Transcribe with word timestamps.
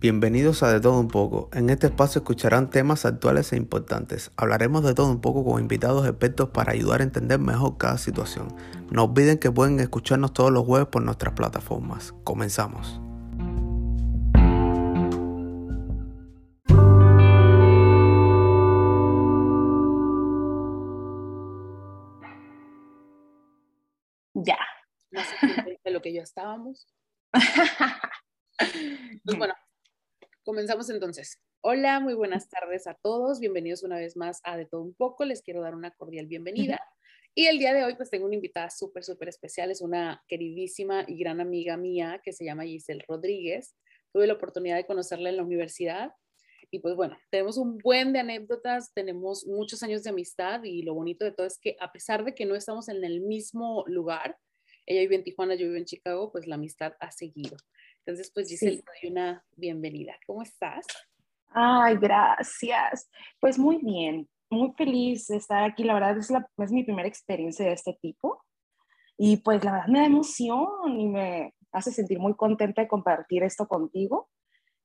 Bienvenidos 0.00 0.62
a 0.62 0.72
De 0.72 0.80
Todo 0.80 0.98
Un 0.98 1.08
poco. 1.08 1.50
En 1.52 1.68
este 1.68 1.88
espacio 1.88 2.20
escucharán 2.20 2.70
temas 2.70 3.04
actuales 3.04 3.52
e 3.52 3.58
importantes. 3.58 4.30
Hablaremos 4.38 4.82
de 4.82 4.94
todo 4.94 5.10
un 5.10 5.20
poco 5.20 5.44
con 5.44 5.60
invitados 5.60 6.08
expertos 6.08 6.48
para 6.48 6.72
ayudar 6.72 7.00
a 7.00 7.04
entender 7.04 7.38
mejor 7.38 7.76
cada 7.76 7.98
situación. 7.98 8.48
No 8.90 9.04
olviden 9.04 9.36
que 9.36 9.50
pueden 9.50 9.78
escucharnos 9.78 10.32
todos 10.32 10.50
los 10.50 10.64
jueves 10.64 10.88
por 10.88 11.02
nuestras 11.02 11.34
plataformas. 11.34 12.14
Comenzamos. 12.24 12.98
Ya. 24.32 24.56
No 25.10 25.20
sé 25.20 25.78
de 25.84 25.90
lo 25.90 26.00
que 26.00 26.14
ya 26.14 26.22
estábamos. 26.22 26.86
Pues 29.24 29.36
bueno, 29.38 29.54
Comenzamos 30.50 30.90
entonces. 30.90 31.38
Hola, 31.60 32.00
muy 32.00 32.14
buenas 32.14 32.48
tardes 32.48 32.88
a 32.88 32.94
todos. 32.94 33.38
Bienvenidos 33.38 33.84
una 33.84 33.98
vez 33.98 34.16
más 34.16 34.40
a 34.42 34.56
De 34.56 34.66
Todo 34.66 34.82
Un 34.82 34.94
Poco. 34.94 35.24
Les 35.24 35.42
quiero 35.42 35.60
dar 35.60 35.76
una 35.76 35.92
cordial 35.92 36.26
bienvenida. 36.26 36.80
Y 37.36 37.46
el 37.46 37.60
día 37.60 37.72
de 37.72 37.84
hoy 37.84 37.94
pues 37.94 38.10
tengo 38.10 38.26
una 38.26 38.34
invitada 38.34 38.68
súper, 38.68 39.04
súper 39.04 39.28
especial. 39.28 39.70
Es 39.70 39.80
una 39.80 40.24
queridísima 40.26 41.04
y 41.06 41.20
gran 41.20 41.40
amiga 41.40 41.76
mía 41.76 42.20
que 42.24 42.32
se 42.32 42.44
llama 42.44 42.64
Giselle 42.64 43.04
Rodríguez. 43.06 43.76
Tuve 44.12 44.26
la 44.26 44.32
oportunidad 44.32 44.74
de 44.74 44.86
conocerla 44.86 45.28
en 45.28 45.36
la 45.36 45.44
universidad. 45.44 46.10
Y 46.72 46.80
pues 46.80 46.96
bueno, 46.96 47.16
tenemos 47.30 47.56
un 47.56 47.78
buen 47.78 48.12
de 48.12 48.18
anécdotas, 48.18 48.92
tenemos 48.92 49.46
muchos 49.46 49.84
años 49.84 50.02
de 50.02 50.10
amistad 50.10 50.64
y 50.64 50.82
lo 50.82 50.94
bonito 50.94 51.24
de 51.24 51.30
todo 51.30 51.46
es 51.46 51.60
que 51.60 51.76
a 51.78 51.92
pesar 51.92 52.24
de 52.24 52.34
que 52.34 52.44
no 52.44 52.56
estamos 52.56 52.88
en 52.88 53.04
el 53.04 53.20
mismo 53.20 53.84
lugar, 53.86 54.36
ella 54.84 55.02
vive 55.02 55.14
en 55.14 55.22
Tijuana, 55.22 55.54
yo 55.54 55.66
vivo 55.66 55.76
en 55.76 55.84
Chicago, 55.84 56.32
pues 56.32 56.48
la 56.48 56.56
amistad 56.56 56.94
ha 56.98 57.12
seguido. 57.12 57.56
Entonces, 58.04 58.30
pues 58.34 58.48
Giselle, 58.48 58.82
te 58.82 58.84
doy 59.02 59.12
una 59.12 59.44
bienvenida. 59.56 60.14
¿Cómo 60.26 60.42
estás? 60.42 60.86
Ay, 61.48 61.96
gracias. 61.96 63.10
Pues 63.40 63.58
muy 63.58 63.78
bien, 63.78 64.28
muy 64.48 64.72
feliz 64.76 65.26
de 65.26 65.36
estar 65.36 65.64
aquí. 65.64 65.84
La 65.84 65.94
verdad 65.94 66.16
es, 66.16 66.30
la, 66.30 66.48
es 66.58 66.72
mi 66.72 66.84
primera 66.84 67.08
experiencia 67.08 67.66
de 67.66 67.72
este 67.72 67.98
tipo. 68.00 68.42
Y 69.18 69.38
pues 69.38 69.62
la 69.64 69.72
verdad 69.72 69.88
me 69.88 69.98
da 69.98 70.06
emoción 70.06 70.98
y 70.98 71.08
me 71.08 71.54
hace 71.72 71.92
sentir 71.92 72.18
muy 72.18 72.34
contenta 72.34 72.82
de 72.82 72.88
compartir 72.88 73.42
esto 73.42 73.68
contigo. 73.68 74.30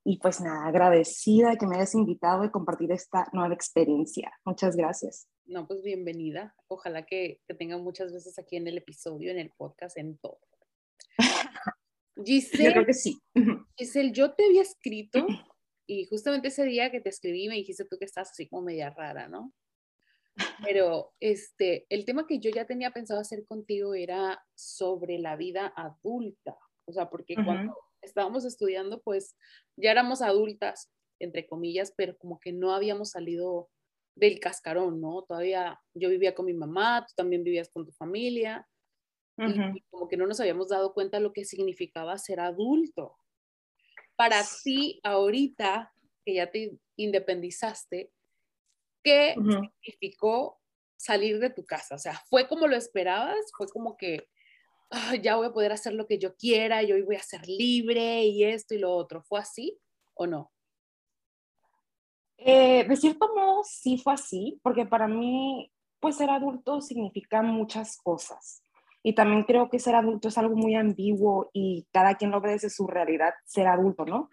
Y 0.03 0.19
pues 0.19 0.41
nada, 0.41 0.67
agradecida 0.67 1.51
de 1.51 1.57
que 1.57 1.65
me 1.65 1.77
hayas 1.77 1.95
invitado 1.95 2.43
a 2.43 2.51
compartir 2.51 2.91
esta 2.91 3.27
nueva 3.33 3.55
experiencia. 3.55 4.31
Muchas 4.43 4.75
gracias. 4.75 5.27
No, 5.45 5.65
pues 5.67 5.81
bienvenida. 5.81 6.53
Ojalá 6.67 7.05
que, 7.05 7.39
que 7.47 7.53
tengan 7.53 7.81
muchas 7.83 8.11
veces 8.13 8.37
aquí 8.37 8.57
en 8.57 8.67
el 8.67 8.77
episodio, 8.77 9.31
en 9.31 9.39
el 9.39 9.51
podcast, 9.51 9.97
en 9.97 10.17
todo. 10.17 10.39
Giselle, 12.23 12.65
yo 12.65 12.71
creo 12.73 12.85
que 12.85 12.93
sí. 12.93 13.19
Giselle, 13.77 14.11
yo 14.11 14.33
te 14.33 14.45
había 14.45 14.61
escrito 14.61 15.27
y 15.87 16.05
justamente 16.05 16.47
ese 16.47 16.63
día 16.63 16.91
que 16.91 17.01
te 17.01 17.09
escribí 17.09 17.47
me 17.47 17.55
dijiste 17.55 17.85
tú 17.85 17.97
que 17.97 18.05
estás 18.05 18.31
así 18.31 18.47
como 18.47 18.63
media 18.63 18.89
rara, 18.89 19.27
¿no? 19.27 19.53
Pero 20.63 21.13
este, 21.19 21.85
el 21.89 22.05
tema 22.05 22.27
que 22.27 22.39
yo 22.39 22.49
ya 22.51 22.65
tenía 22.65 22.91
pensado 22.91 23.19
hacer 23.19 23.45
contigo 23.45 23.93
era 23.93 24.43
sobre 24.53 25.17
la 25.19 25.35
vida 25.35 25.73
adulta. 25.75 26.57
O 26.85 26.91
sea, 26.91 27.09
porque 27.09 27.35
cuando 27.35 27.75
estábamos 28.01 28.45
estudiando, 28.45 29.01
pues 29.01 29.35
ya 29.77 29.91
éramos 29.91 30.21
adultas, 30.21 30.91
entre 31.19 31.47
comillas, 31.47 31.93
pero 31.95 32.17
como 32.17 32.39
que 32.39 32.51
no 32.51 32.73
habíamos 32.73 33.11
salido 33.11 33.69
del 34.15 34.39
cascarón, 34.39 35.01
¿no? 35.01 35.23
Todavía 35.23 35.79
yo 35.93 36.09
vivía 36.09 36.35
con 36.35 36.45
mi 36.45 36.53
mamá, 36.53 37.05
tú 37.07 37.13
también 37.15 37.43
vivías 37.43 37.69
con 37.69 37.85
tu 37.85 37.91
familia, 37.93 38.67
y 39.37 39.81
como 39.89 40.07
que 40.07 40.17
no 40.17 40.27
nos 40.27 40.39
habíamos 40.39 40.69
dado 40.69 40.93
cuenta 40.93 41.19
lo 41.19 41.33
que 41.33 41.45
significaba 41.45 42.17
ser 42.17 42.39
adulto. 42.39 43.17
Para 44.15 44.41
ti, 44.63 44.99
ahorita 45.03 45.93
que 46.25 46.35
ya 46.35 46.49
te 46.49 46.79
independizaste, 46.95 48.11
¿qué 49.03 49.35
significó 49.35 50.59
salir 50.95 51.39
de 51.39 51.49
tu 51.49 51.65
casa? 51.65 51.95
O 51.95 51.99
sea, 51.99 52.21
¿fue 52.29 52.47
como 52.47 52.67
lo 52.67 52.75
esperabas? 52.75 53.51
¿Fue 53.57 53.67
como 53.67 53.97
que 53.97 54.27
ya 55.21 55.35
voy 55.35 55.47
a 55.47 55.53
poder 55.53 55.71
hacer 55.71 55.93
lo 55.93 56.07
que 56.07 56.17
yo 56.17 56.35
quiera 56.35 56.81
y 56.83 56.91
hoy 56.91 57.01
voy 57.01 57.17
a 57.17 57.23
ser 57.23 57.47
libre 57.47 58.23
y 58.25 58.43
esto 58.43 58.73
y 58.73 58.79
lo 58.79 58.91
otro? 58.93 59.21
¿Fue 59.23 59.39
así 59.39 59.77
o 60.13 60.27
no? 60.27 60.51
Eh, 62.37 62.85
de 62.87 62.95
cierto 62.95 63.33
modo 63.33 63.63
sí 63.63 63.97
fue 63.97 64.13
así, 64.13 64.59
porque 64.61 64.85
para 64.85 65.07
mí, 65.07 65.71
pues 65.99 66.17
ser 66.17 66.29
adulto 66.29 66.81
significa 66.81 67.41
muchas 67.41 67.97
cosas. 67.97 68.64
Y 69.07 69.13
también 69.13 69.43
creo 69.43 69.69
que 69.69 69.77
ser 69.77 69.93
adulto 69.93 70.29
es 70.29 70.37
algo 70.39 70.55
muy 70.55 70.73
ambiguo 70.73 71.51
y 71.53 71.85
cada 71.93 72.15
quien 72.15 72.31
lo 72.31 72.41
ve 72.41 72.53
desde 72.53 72.71
su 72.71 72.87
realidad, 72.87 73.35
ser 73.45 73.67
adulto, 73.67 74.03
¿no? 74.03 74.31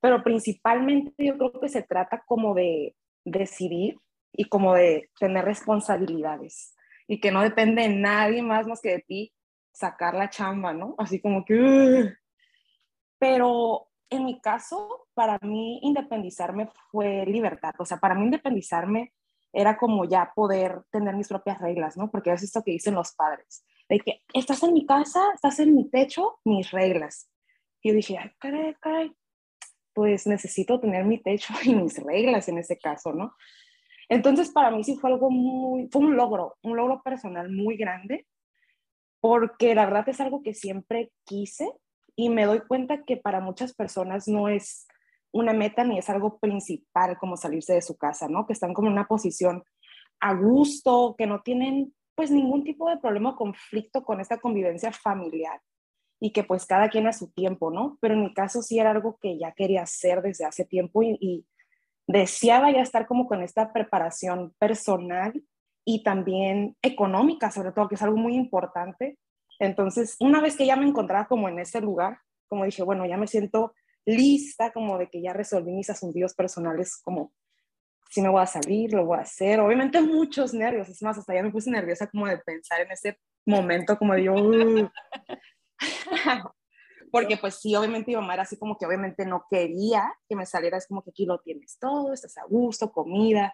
Pero 0.00 0.24
principalmente 0.24 1.12
yo 1.18 1.36
creo 1.36 1.60
que 1.60 1.68
se 1.68 1.82
trata 1.82 2.22
como 2.24 2.54
de 2.54 2.96
decidir 3.22 3.98
y 4.32 4.46
como 4.46 4.72
de 4.72 5.10
tener 5.20 5.44
responsabilidades 5.44 6.74
y 7.06 7.20
que 7.20 7.30
no 7.30 7.42
depende 7.42 7.82
de 7.82 7.90
nadie 7.90 8.42
más 8.42 8.66
más 8.66 8.80
que 8.80 8.92
de 8.92 9.04
ti 9.06 9.34
sacar 9.74 10.14
la 10.14 10.30
chamba, 10.30 10.72
¿no? 10.72 10.94
Así 10.96 11.20
como 11.20 11.44
que... 11.44 12.14
Pero 13.18 13.88
en 14.08 14.24
mi 14.24 14.40
caso, 14.40 15.06
para 15.12 15.38
mí 15.42 15.80
independizarme 15.82 16.70
fue 16.90 17.26
libertad. 17.26 17.74
O 17.78 17.84
sea, 17.84 17.98
para 17.98 18.14
mí 18.14 18.24
independizarme 18.24 19.12
era 19.52 19.76
como 19.76 20.06
ya 20.06 20.32
poder 20.34 20.80
tener 20.90 21.14
mis 21.14 21.28
propias 21.28 21.60
reglas, 21.60 21.98
¿no? 21.98 22.10
Porque 22.10 22.32
es 22.32 22.42
esto 22.42 22.62
que 22.62 22.70
dicen 22.70 22.94
los 22.94 23.14
padres 23.14 23.66
de 23.88 24.00
que 24.00 24.22
estás 24.32 24.62
en 24.62 24.74
mi 24.74 24.86
casa, 24.86 25.20
estás 25.34 25.58
en 25.60 25.74
mi 25.74 25.88
techo, 25.88 26.38
mis 26.44 26.70
reglas. 26.70 27.30
Y 27.82 27.90
yo 27.90 27.94
dije, 27.94 28.18
ay, 28.18 28.30
caray, 28.38 28.74
caray, 28.80 29.12
pues 29.92 30.26
necesito 30.26 30.80
tener 30.80 31.04
mi 31.04 31.22
techo 31.22 31.54
y 31.64 31.74
mis 31.74 32.02
reglas 32.02 32.48
en 32.48 32.58
ese 32.58 32.78
caso, 32.78 33.12
¿no? 33.12 33.34
Entonces, 34.08 34.50
para 34.50 34.70
mí 34.70 34.84
sí 34.84 34.96
fue 34.96 35.10
algo 35.10 35.30
muy, 35.30 35.88
fue 35.90 36.02
un 36.02 36.16
logro, 36.16 36.56
un 36.62 36.76
logro 36.76 37.02
personal 37.02 37.50
muy 37.50 37.76
grande, 37.76 38.26
porque 39.20 39.74
la 39.74 39.86
verdad 39.86 40.08
es 40.08 40.20
algo 40.20 40.42
que 40.42 40.52
siempre 40.52 41.10
quise 41.24 41.72
y 42.14 42.28
me 42.28 42.44
doy 42.44 42.60
cuenta 42.60 43.04
que 43.04 43.16
para 43.16 43.40
muchas 43.40 43.74
personas 43.74 44.28
no 44.28 44.48
es 44.48 44.86
una 45.32 45.52
meta 45.52 45.82
ni 45.84 45.98
es 45.98 46.10
algo 46.10 46.38
principal 46.38 47.16
como 47.18 47.36
salirse 47.36 47.72
de 47.72 47.82
su 47.82 47.96
casa, 47.96 48.28
¿no? 48.28 48.46
Que 48.46 48.52
están 48.52 48.74
como 48.74 48.88
en 48.88 48.92
una 48.92 49.08
posición 49.08 49.64
a 50.20 50.34
gusto, 50.34 51.16
que 51.18 51.26
no 51.26 51.42
tienen 51.42 51.94
pues 52.14 52.30
ningún 52.30 52.64
tipo 52.64 52.88
de 52.88 52.98
problema 52.98 53.30
o 53.30 53.36
conflicto 53.36 54.04
con 54.04 54.20
esta 54.20 54.38
convivencia 54.38 54.92
familiar 54.92 55.60
y 56.20 56.32
que 56.32 56.44
pues 56.44 56.66
cada 56.66 56.88
quien 56.88 57.06
a 57.06 57.12
su 57.12 57.30
tiempo, 57.32 57.70
¿no? 57.70 57.98
Pero 58.00 58.14
en 58.14 58.22
mi 58.22 58.32
caso 58.32 58.62
sí 58.62 58.78
era 58.78 58.90
algo 58.90 59.18
que 59.20 59.38
ya 59.38 59.52
quería 59.52 59.82
hacer 59.82 60.22
desde 60.22 60.44
hace 60.44 60.64
tiempo 60.64 61.02
y, 61.02 61.46
deseaba 62.06 62.70
ya 62.70 62.82
estar 62.82 63.06
como 63.06 63.26
con 63.26 63.42
esta 63.42 63.72
preparación 63.72 64.52
personal 64.58 65.42
y 65.86 66.02
también 66.02 66.76
económica, 66.82 67.50
sobre 67.50 67.72
todo, 67.72 67.88
que 67.88 67.94
es 67.94 68.02
algo 68.02 68.18
muy 68.18 68.34
importante. 68.34 69.18
Entonces, 69.58 70.16
una 70.20 70.42
vez 70.42 70.54
que 70.54 70.66
ya 70.66 70.76
me 70.76 70.86
encontraba 70.86 71.26
como 71.26 71.48
en 71.48 71.58
ese 71.58 71.80
lugar, 71.80 72.18
como 72.46 72.66
dije, 72.66 72.82
bueno, 72.82 73.06
ya 73.06 73.16
me 73.16 73.26
siento 73.26 73.72
lista, 74.04 74.70
como 74.70 74.98
de 74.98 75.08
que 75.08 75.22
ya 75.22 75.32
resolví 75.32 75.72
mis 75.72 75.88
asuntos 75.88 76.34
personales 76.34 77.00
como 77.02 77.32
si 78.14 78.22
me 78.22 78.28
voy 78.28 78.42
a 78.42 78.46
salir, 78.46 78.92
lo 78.92 79.04
voy 79.06 79.18
a 79.18 79.22
hacer. 79.22 79.58
Obviamente 79.58 80.00
muchos 80.00 80.54
nervios, 80.54 80.88
es 80.88 81.02
más, 81.02 81.18
hasta 81.18 81.34
ya 81.34 81.42
me 81.42 81.50
puse 81.50 81.68
nerviosa 81.68 82.06
como 82.08 82.28
de 82.28 82.38
pensar 82.38 82.80
en 82.80 82.92
ese 82.92 83.18
momento, 83.44 83.98
como 83.98 84.14
de 84.14 84.22
yo... 84.22 84.34
Porque 87.10 87.36
pues 87.36 87.56
sí, 87.56 87.74
obviamente 87.74 88.12
mi 88.12 88.16
mamá 88.16 88.34
era 88.34 88.44
así 88.44 88.56
como 88.56 88.78
que 88.78 88.86
obviamente 88.86 89.26
no 89.26 89.46
quería 89.50 90.14
que 90.28 90.36
me 90.36 90.46
saliera, 90.46 90.78
es 90.78 90.86
como 90.86 91.02
que 91.02 91.10
aquí 91.10 91.26
lo 91.26 91.40
tienes 91.40 91.76
todo, 91.80 92.12
estás 92.12 92.38
a 92.38 92.44
gusto, 92.44 92.92
comida, 92.92 93.52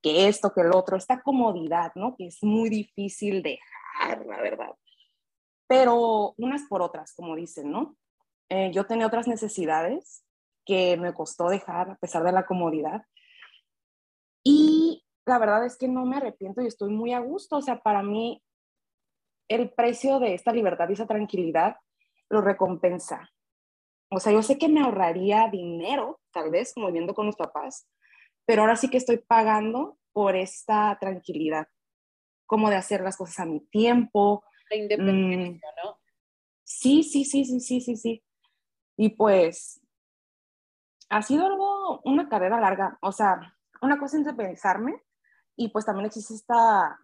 que 0.00 0.28
esto, 0.28 0.52
que 0.52 0.60
el 0.60 0.72
otro, 0.72 0.96
esta 0.96 1.20
comodidad, 1.20 1.90
¿no? 1.96 2.14
Que 2.16 2.28
es 2.28 2.38
muy 2.42 2.68
difícil 2.68 3.42
dejar, 3.42 4.24
la 4.24 4.40
verdad. 4.40 4.70
Pero 5.66 6.34
unas 6.36 6.62
por 6.68 6.80
otras, 6.80 7.12
como 7.12 7.34
dicen, 7.34 7.72
¿no? 7.72 7.96
Eh, 8.50 8.70
yo 8.72 8.86
tenía 8.86 9.08
otras 9.08 9.26
necesidades 9.26 10.24
que 10.64 10.96
me 10.96 11.12
costó 11.12 11.48
dejar 11.48 11.90
a 11.90 11.96
pesar 11.96 12.22
de 12.22 12.30
la 12.30 12.46
comodidad 12.46 13.02
la 15.26 15.38
verdad 15.38 15.66
es 15.66 15.76
que 15.76 15.88
no 15.88 16.06
me 16.06 16.16
arrepiento 16.16 16.62
y 16.62 16.68
estoy 16.68 16.90
muy 16.90 17.12
a 17.12 17.18
gusto. 17.18 17.56
O 17.56 17.62
sea, 17.62 17.82
para 17.82 18.02
mí 18.02 18.42
el 19.48 19.70
precio 19.70 20.20
de 20.20 20.34
esta 20.34 20.52
libertad 20.52 20.88
y 20.88 20.92
esa 20.92 21.06
tranquilidad 21.06 21.76
lo 22.30 22.40
recompensa. 22.40 23.28
O 24.10 24.20
sea, 24.20 24.32
yo 24.32 24.42
sé 24.42 24.56
que 24.56 24.68
me 24.68 24.80
ahorraría 24.80 25.48
dinero, 25.50 26.20
tal 26.32 26.50
vez, 26.50 26.72
como 26.72 26.86
viviendo 26.86 27.12
con 27.12 27.26
los 27.26 27.36
papás, 27.36 27.88
pero 28.44 28.62
ahora 28.62 28.76
sí 28.76 28.88
que 28.88 28.98
estoy 28.98 29.18
pagando 29.18 29.98
por 30.12 30.36
esta 30.36 30.96
tranquilidad, 31.00 31.66
como 32.46 32.70
de 32.70 32.76
hacer 32.76 33.00
las 33.00 33.16
cosas 33.16 33.40
a 33.40 33.46
mi 33.46 33.60
tiempo. 33.60 34.44
La 34.70 34.76
independencia, 34.76 35.68
mm, 35.70 35.86
¿no? 35.86 35.98
Sí, 36.62 37.02
sí, 37.02 37.24
sí, 37.24 37.44
sí, 37.44 37.60
sí, 37.60 37.80
sí, 37.80 37.96
sí. 37.96 38.24
Y 38.96 39.10
pues 39.10 39.80
ha 41.08 41.22
sido 41.22 41.46
algo, 41.46 42.00
una 42.04 42.28
carrera 42.28 42.60
larga. 42.60 42.96
O 43.02 43.10
sea, 43.10 43.56
una 43.82 43.98
cosa 43.98 44.16
es 44.16 44.20
independizarme 44.20 45.02
y 45.56 45.68
pues 45.68 45.84
también 45.84 46.06
existe 46.06 46.34
esta 46.34 46.98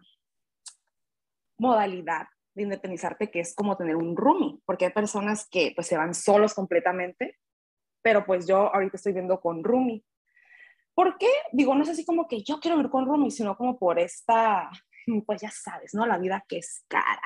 modalidad 1.57 2.27
de 2.55 2.63
independizarte 2.63 3.31
que 3.31 3.39
es 3.39 3.55
como 3.55 3.75
tener 3.75 3.95
un 3.95 4.15
roomie, 4.15 4.59
porque 4.65 4.85
hay 4.85 4.91
personas 4.91 5.47
que 5.49 5.73
pues 5.75 5.87
se 5.87 5.97
van 5.97 6.13
solos 6.13 6.53
completamente 6.53 7.39
pero 8.03 8.25
pues 8.25 8.45
yo 8.45 8.71
ahorita 8.75 8.97
estoy 8.97 9.13
viendo 9.13 9.39
con 9.39 9.63
Rumi. 9.63 10.05
¿Por 10.93 11.17
qué? 11.17 11.29
Digo, 11.51 11.73
no 11.73 11.81
es 11.81 11.89
así 11.89 12.05
como 12.05 12.27
que 12.27 12.43
yo 12.43 12.59
quiero 12.59 12.77
ver 12.77 12.89
con 12.89 13.07
Rumi, 13.07 13.31
sino 13.31 13.57
como 13.57 13.79
por 13.79 13.97
esta, 13.97 14.69
pues 15.25 15.41
ya 15.41 15.49
sabes, 15.49 15.95
¿no? 15.95 16.05
La 16.05 16.19
vida 16.19 16.45
que 16.47 16.57
es 16.57 16.85
cara. 16.87 17.23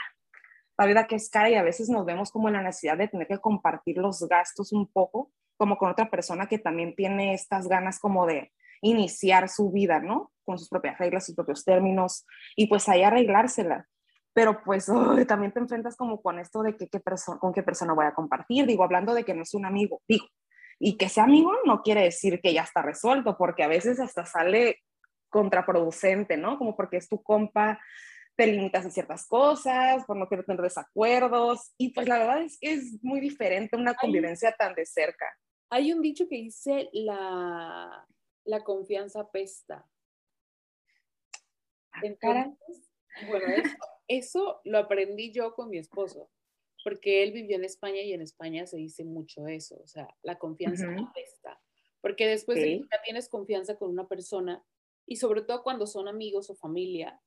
La 0.77 0.85
vida 0.85 1.07
que 1.07 1.15
es 1.15 1.29
cara 1.29 1.49
y 1.49 1.55
a 1.55 1.63
veces 1.63 1.89
nos 1.89 2.05
vemos 2.05 2.31
como 2.31 2.47
en 2.47 2.53
la 2.53 2.61
necesidad 2.61 2.97
de 2.97 3.07
tener 3.07 3.27
que 3.27 3.39
compartir 3.39 3.97
los 3.97 4.25
gastos 4.29 4.71
un 4.71 4.87
poco, 4.87 5.31
como 5.57 5.77
con 5.77 5.89
otra 5.89 6.09
persona 6.09 6.47
que 6.47 6.59
también 6.59 6.95
tiene 6.95 7.33
estas 7.33 7.67
ganas 7.67 7.99
como 7.99 8.27
de 8.27 8.53
iniciar 8.81 9.49
su 9.49 9.71
vida, 9.71 9.99
¿no? 9.99 10.31
Con 10.45 10.57
sus 10.57 10.69
propias 10.69 10.97
reglas, 10.97 11.25
sus 11.25 11.35
propios 11.35 11.63
términos 11.63 12.25
y 12.55 12.67
pues 12.67 12.87
ahí 12.89 13.03
arreglársela. 13.03 13.87
Pero 14.33 14.61
pues 14.63 14.85
también 15.27 15.51
te 15.51 15.59
enfrentas 15.59 15.95
como 15.95 16.21
con 16.21 16.39
esto 16.39 16.61
de 16.63 16.77
que, 16.77 16.87
qué 16.87 17.01
con 17.39 17.53
qué 17.53 17.63
persona 17.63 17.93
voy 17.93 18.05
a 18.05 18.13
compartir. 18.13 18.65
Digo, 18.65 18.83
hablando 18.83 19.13
de 19.13 19.23
que 19.23 19.33
no 19.33 19.43
es 19.43 19.53
un 19.53 19.65
amigo, 19.65 20.01
digo, 20.07 20.27
y 20.79 20.97
que 20.97 21.09
sea 21.09 21.23
amigo 21.23 21.51
no 21.65 21.81
quiere 21.81 22.03
decir 22.03 22.39
que 22.41 22.53
ya 22.53 22.61
está 22.61 22.81
resuelto, 22.81 23.37
porque 23.37 23.63
a 23.63 23.67
veces 23.67 23.99
hasta 23.99 24.25
sale 24.25 24.83
contraproducente, 25.29 26.37
¿no? 26.37 26.57
Como 26.57 26.75
porque 26.75 26.97
es 26.97 27.09
tu 27.09 27.21
compa, 27.21 27.79
te 28.35 28.47
limitas 28.47 28.85
en 28.85 28.91
ciertas 28.91 29.25
cosas, 29.27 30.05
por 30.05 30.15
no 30.15 30.29
querer 30.29 30.45
tener 30.45 30.61
desacuerdos, 30.61 31.73
y 31.77 31.91
pues 31.91 32.07
la 32.07 32.19
verdad 32.19 32.41
es 32.43 32.57
que 32.59 32.73
es 32.73 33.03
muy 33.03 33.19
diferente 33.19 33.75
una 33.75 33.95
convivencia 33.95 34.51
tan 34.57 34.75
de 34.75 34.85
cerca. 34.85 35.25
Hay 35.69 35.91
un 35.91 36.01
dicho 36.01 36.27
que 36.29 36.35
dice 36.35 36.89
la, 36.93 38.05
la 38.47 38.63
confianza 38.63 39.29
pesta. 39.29 39.87
Ah, 41.91 42.01
Entonces, 42.03 42.89
bueno, 43.27 43.45
eso, 44.07 44.61
lo 44.63 44.79
aprendí 44.79 45.31
yo 45.31 45.53
con 45.53 45.69
mi 45.69 45.77
esposo, 45.77 46.31
porque 46.83 47.23
él 47.23 47.31
vivió 47.31 47.57
en 47.57 47.65
España 47.65 48.01
y 48.01 48.13
en 48.13 48.21
España 48.21 48.65
se 48.65 48.77
dice 48.77 49.03
mucho 49.03 49.47
eso, 49.47 49.79
o 49.83 49.87
sea, 49.87 50.07
la 50.23 50.39
confianza 50.39 50.87
pesta. 51.13 51.61
Porque 52.01 52.27
después 52.27 52.57
de 52.57 52.63
que 52.63 52.79
ya 52.79 53.01
tienes 53.03 53.27
confianza 53.27 53.77
con 53.77 53.89
una 53.89 54.07
persona, 54.07 54.63
y 55.05 55.17
sobre 55.17 55.41
todo 55.41 55.63
cuando 55.63 55.87
son 55.87 56.07
amigos 56.07 56.49
o 56.49 56.55
familia, 56.55 57.21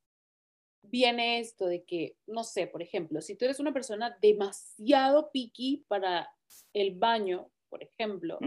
viene 0.83 1.41
esto 1.41 1.67
de 1.67 1.85
que, 1.85 2.17
no 2.27 2.45
sé, 2.45 2.67
por 2.67 2.83
ejemplo, 2.83 3.21
si 3.21 3.37
tú 3.37 3.45
eres 3.45 3.61
una 3.61 3.73
persona 3.73 4.17
demasiado 4.21 5.31
picky 5.33 5.85
para 5.89 6.31
el 6.73 6.95
baño, 6.95 7.51
por 7.69 7.83
ejemplo, 7.83 8.39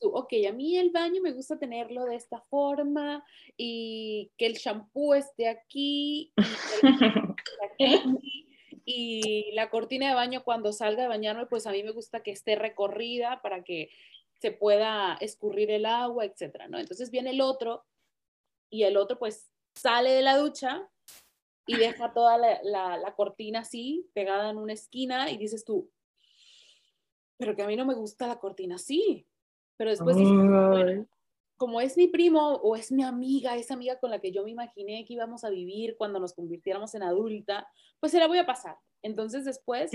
ok, 0.00 0.32
a 0.48 0.52
mí 0.52 0.78
el 0.78 0.90
baño 0.90 1.20
me 1.22 1.32
gusta 1.32 1.58
tenerlo 1.58 2.04
de 2.04 2.16
esta 2.16 2.40
forma 2.42 3.24
y 3.56 4.30
que 4.36 4.46
el 4.46 4.54
shampoo 4.54 5.14
esté 5.14 5.48
aquí 5.48 6.32
y, 8.86 9.50
la 9.54 9.70
cortina 9.70 10.08
de 10.08 10.14
baño 10.14 10.42
cuando 10.44 10.72
salga 10.72 11.02
de 11.02 11.08
bañarme, 11.08 11.46
pues 11.46 11.66
a 11.66 11.72
mí 11.72 11.82
me 11.82 11.92
gusta 11.92 12.22
que 12.22 12.30
esté 12.30 12.56
recorrida 12.56 13.40
para 13.42 13.62
que 13.62 13.90
se 14.40 14.52
pueda 14.52 15.18
escurrir 15.20 15.70
el 15.70 15.84
agua, 15.84 16.24
etcétera, 16.24 16.66
¿no? 16.66 16.78
Entonces 16.78 17.10
viene 17.10 17.30
el 17.30 17.40
otro 17.40 17.84
y 18.70 18.84
el 18.84 18.96
otro 18.96 19.18
pues 19.18 19.50
sale 19.74 20.10
de 20.10 20.22
la 20.22 20.38
ducha 20.38 20.88
y 21.66 21.76
deja 21.76 22.12
toda 22.14 22.38
la, 22.38 22.96
la 22.96 23.14
cortina 23.14 23.60
así, 23.60 24.08
pegada 24.14 24.50
en 24.50 24.56
una 24.56 24.72
esquina 24.72 25.30
y 25.30 25.36
dices 25.36 25.64
tú, 25.64 25.90
pero 27.36 27.54
que 27.54 27.62
a 27.62 27.66
mí 27.66 27.76
no 27.76 27.84
me 27.84 27.94
gusta 27.94 28.26
la 28.26 28.38
cortina 28.38 28.74
así, 28.74 29.26
pero 29.80 29.92
después, 29.92 30.14
como 31.56 31.80
es 31.80 31.96
mi 31.96 32.06
primo 32.06 32.56
o 32.56 32.76
es 32.76 32.92
mi 32.92 33.02
amiga, 33.02 33.56
esa 33.56 33.72
amiga 33.72 33.98
con 33.98 34.10
la 34.10 34.18
que 34.18 34.30
yo 34.30 34.44
me 34.44 34.50
imaginé 34.50 35.06
que 35.06 35.14
íbamos 35.14 35.42
a 35.42 35.48
vivir 35.48 35.96
cuando 35.96 36.20
nos 36.20 36.34
convirtiéramos 36.34 36.94
en 36.94 37.02
adulta, 37.02 37.66
pues 37.98 38.12
se 38.12 38.18
la 38.18 38.26
voy 38.26 38.36
a 38.36 38.44
pasar. 38.44 38.76
Entonces 39.02 39.46
después 39.46 39.90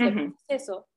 eso 0.48 0.88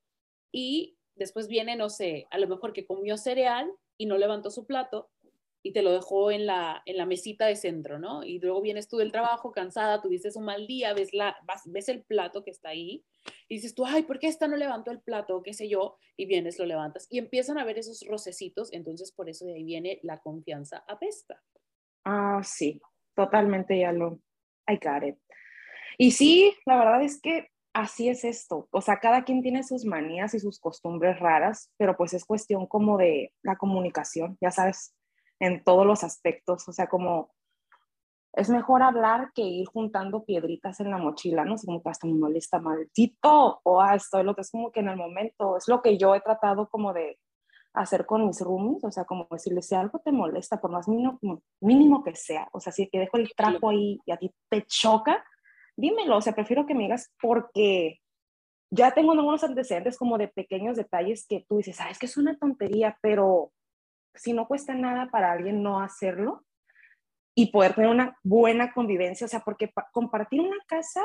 y 0.52 0.98
después 1.14 1.48
viene, 1.48 1.76
no 1.76 1.92
sé, 1.92 2.26
a 2.32 2.40
lo 2.40 2.48
mejor 2.48 2.74
que 2.74 2.88
comió 2.88 3.16
cereal 3.18 3.72
y 3.96 4.08
no 4.08 4.18
levantó 4.18 4.50
su 4.50 4.66
plato 4.66 5.12
y 5.62 5.74
te 5.74 5.82
lo 5.82 5.92
dejó 5.92 6.32
en 6.32 6.46
la, 6.46 6.82
en 6.86 6.98
la 6.98 7.06
mesita 7.06 7.46
de 7.46 7.56
centro, 7.56 8.00
¿no? 8.00 8.24
Y 8.24 8.40
luego 8.40 8.62
vienes 8.62 8.88
tú 8.88 8.98
del 8.98 9.12
trabajo 9.12 9.52
cansada, 9.52 10.02
tuviste 10.02 10.30
un 10.36 10.46
mal 10.46 10.68
día, 10.68 10.94
ves, 10.94 11.14
la, 11.14 11.36
ves 11.66 11.90
el 11.90 12.04
plato 12.04 12.44
que 12.44 12.52
está 12.52 12.70
ahí 12.70 13.04
y 13.48 13.56
dices 13.56 13.76
tú, 13.76 13.86
ay, 13.86 14.04
¿por 14.04 14.20
qué 14.20 14.28
esta 14.28 14.48
no 14.48 14.56
levantó 14.56 14.92
el 14.92 15.02
plato? 15.02 15.44
qué 15.44 15.54
sé 15.54 15.68
yo, 15.68 15.98
y 16.16 16.26
vienes, 16.26 16.60
lo 16.60 16.66
levantas 16.66 17.08
y 17.10 17.18
empiezan 17.18 17.58
a 17.58 17.66
ver 17.66 17.78
esos 17.78 18.06
rocecitos, 18.08 18.72
entonces 18.72 19.12
por 19.12 19.30
eso 19.30 19.46
de 19.46 19.56
ahí 19.56 19.64
viene 19.64 20.00
la 20.04 20.20
confianza 20.20 20.84
apesta. 20.88 21.42
Ah, 22.06 22.42
sí, 22.44 22.82
totalmente 23.16 23.78
ya 23.78 23.92
lo, 23.92 24.22
I 24.68 24.80
got 24.82 25.04
it. 25.04 25.18
Y 25.98 26.12
sí, 26.12 26.54
la 26.66 26.78
verdad 26.78 27.04
es 27.04 27.20
que 27.20 27.50
así 27.74 28.10
es 28.10 28.24
esto, 28.24 28.68
o 28.72 28.82
sea, 28.82 29.00
cada 29.00 29.26
quien 29.26 29.42
tiene 29.42 29.64
sus 29.64 29.86
manías 29.86 30.34
y 30.34 30.40
sus 30.40 30.60
costumbres 30.60 31.20
raras, 31.20 31.72
pero 31.78 31.98
pues 31.98 32.14
es 32.14 32.26
cuestión 32.26 32.66
como 32.66 32.98
de 32.98 33.34
la 33.44 33.58
comunicación, 33.58 34.38
ya 34.42 34.52
sabes, 34.52 34.96
en 35.40 35.64
todos 35.64 35.86
los 35.86 36.04
aspectos, 36.04 36.68
o 36.68 36.74
sea, 36.74 36.88
como 36.88 37.32
es 38.34 38.50
mejor 38.50 38.84
hablar 38.84 39.32
que 39.34 39.42
ir 39.42 39.68
juntando 39.68 40.24
piedritas 40.24 40.80
en 40.80 40.92
la 40.92 40.98
mochila, 40.98 41.46
¿no? 41.46 41.56
Es 41.56 41.66
como 41.66 41.82
que 41.82 41.90
hasta 41.90 42.08
me 42.08 42.14
molesta 42.14 42.60
maldito 42.60 43.60
o 43.64 43.82
ah, 43.82 43.96
esto, 43.96 44.22
lo 44.24 44.36
que 44.36 44.42
es 44.42 44.52
como 44.52 44.72
que 44.72 44.82
en 44.82 44.90
el 44.90 44.98
momento, 44.98 45.58
es 45.58 45.68
lo 45.68 45.82
que 45.82 45.98
yo 45.98 46.14
he 46.14 46.22
tratado 46.22 46.70
como 46.70 46.94
de 46.94 47.18
hacer 47.74 48.06
con 48.06 48.26
mis 48.26 48.42
roomies, 48.42 48.84
o 48.84 48.92
sea, 48.92 49.06
como 49.06 49.28
decirles, 49.32 49.68
si 49.68 49.76
algo 49.76 50.00
te 50.00 50.12
molesta, 50.12 50.60
por 50.60 50.72
más 50.72 50.88
mínimo, 50.88 51.20
mínimo 51.62 52.04
que 52.04 52.16
sea, 52.16 52.48
o 52.52 52.60
sea, 52.60 52.72
si 52.72 52.88
te 52.88 53.00
dejo 53.00 53.18
el 53.18 53.34
trapo 53.36 53.70
ahí 53.70 54.00
y 54.06 54.12
a 54.12 54.18
ti 54.18 54.34
te 54.50 54.64
choca, 54.66 55.24
dímelo, 55.76 56.18
o 56.18 56.22
sea, 56.22 56.34
prefiero 56.34 56.66
que 56.66 56.76
me 56.76 56.84
digas 56.84 57.12
porque 57.22 58.00
ya 58.72 58.92
tengo 58.92 59.14
algunos 59.14 59.44
antecedentes 59.44 59.98
como 59.98 60.18
de 60.18 60.28
pequeños 60.28 60.78
detalles 60.78 61.26
que 61.28 61.46
tú 61.48 61.58
dices, 61.58 61.80
ah, 61.82 61.90
es 61.90 61.98
que 61.98 62.06
es 62.06 62.18
una 62.18 62.38
tontería, 62.38 62.98
pero 63.02 63.52
si 64.16 64.34
no 64.34 64.48
cuesta 64.48 64.74
nada 64.74 65.10
para 65.12 65.32
alguien 65.32 65.64
no 65.64 65.82
hacerlo 65.82 66.46
y 67.36 67.52
poder 67.52 67.74
tener 67.74 67.90
una 67.90 68.18
buena 68.24 68.74
convivencia, 68.74 69.26
o 69.26 69.28
sea, 69.30 69.40
porque 69.40 69.72
compartir 69.92 70.42
una 70.42 70.58
casa, 70.68 71.02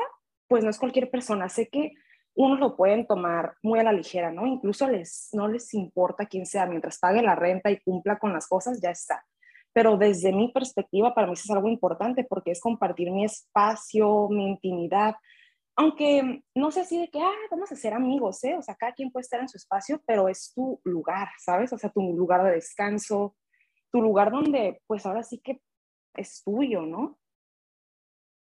pues 0.47 0.63
no 0.63 0.69
es 0.69 0.79
cualquier 0.79 1.09
persona, 1.09 1.49
sé 1.49 1.69
que 1.69 1.93
unos 2.35 2.59
lo 2.59 2.75
pueden 2.75 3.07
tomar 3.07 3.55
muy 3.63 3.79
a 3.79 3.83
la 3.83 3.93
ligera, 3.93 4.31
¿no? 4.31 4.45
Incluso 4.45 4.87
les, 4.89 5.29
no 5.31 5.47
les 5.47 5.73
importa 5.73 6.25
quién 6.25 6.45
sea, 6.45 6.65
mientras 6.65 6.99
pague 6.99 7.21
la 7.21 7.35
renta 7.35 7.71
y 7.71 7.79
cumpla 7.79 8.19
con 8.19 8.33
las 8.33 8.47
cosas, 8.47 8.81
ya 8.81 8.89
está. 8.89 9.25
Pero 9.71 9.97
desde 9.97 10.33
mi 10.33 10.51
perspectiva, 10.51 11.13
para 11.15 11.27
mí 11.27 11.33
eso 11.33 11.43
es 11.45 11.51
algo 11.51 11.69
importante 11.69 12.25
porque 12.25 12.51
es 12.51 12.59
compartir 12.59 13.11
mi 13.11 13.23
espacio, 13.23 14.27
mi 14.29 14.47
intimidad, 14.47 15.15
aunque 15.75 16.43
no 16.55 16.71
sé 16.71 16.81
así 16.81 16.99
de 16.99 17.09
que, 17.09 17.19
ah, 17.19 17.33
vamos 17.51 17.71
a 17.71 17.75
ser 17.75 17.93
amigos, 17.93 18.43
¿eh? 18.45 18.55
O 18.57 18.61
sea, 18.61 18.75
cada 18.75 18.93
quien 18.93 19.11
puede 19.11 19.23
estar 19.23 19.41
en 19.41 19.49
su 19.49 19.57
espacio, 19.57 20.01
pero 20.05 20.29
es 20.29 20.53
tu 20.55 20.79
lugar, 20.85 21.29
¿sabes? 21.37 21.73
O 21.73 21.77
sea, 21.77 21.89
tu 21.89 22.01
lugar 22.13 22.43
de 22.43 22.51
descanso, 22.51 23.35
tu 23.91 24.01
lugar 24.01 24.31
donde, 24.31 24.81
pues 24.87 25.05
ahora 25.05 25.23
sí 25.23 25.39
que 25.39 25.61
es 26.15 26.41
tuyo, 26.43 26.83
¿no? 26.83 27.19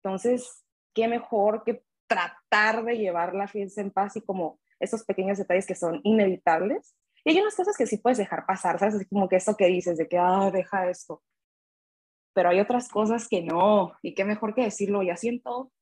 Entonces, 0.03 0.65
qué 0.95 1.09
mejor 1.09 1.65
que 1.65 1.85
tratar 2.07 2.85
de 2.85 2.99
llevar 2.99 3.35
la 3.35 3.49
fiesta 3.49 3.81
en 3.81 3.91
paz 3.91 4.17
y 4.17 4.21
como 4.21 4.61
esos 4.79 5.05
pequeños 5.05 5.39
detalles 5.39 5.67
que 5.67 5.75
son 5.75 6.01
inevitables. 6.03 6.95
Y 7.25 7.31
hay 7.31 7.41
unas 7.41 7.55
cosas 7.55 7.77
que 7.79 7.87
sí 7.87 7.97
puedes 7.97 8.19
dejar 8.19 8.45
pasar, 8.45 8.79
¿sabes? 8.79 8.97
Así 8.97 9.07
como 9.07 9.29
que 9.29 9.37
eso 9.37 9.57
que 9.57 9.69
dices, 9.69 9.97
de 9.97 10.07
que, 10.07 10.19
ah, 10.19 10.51
deja 10.53 10.91
esto. 10.91 11.23
Pero 12.35 12.51
hay 12.51 12.61
otras 12.61 12.89
cosas 12.89 13.27
que 13.29 13.43
no, 13.43 13.93
y 14.03 14.15
qué 14.15 14.25
mejor 14.25 14.55
que 14.55 14.65
decirlo, 14.65 15.03
ya 15.03 15.17
siento 15.17 15.73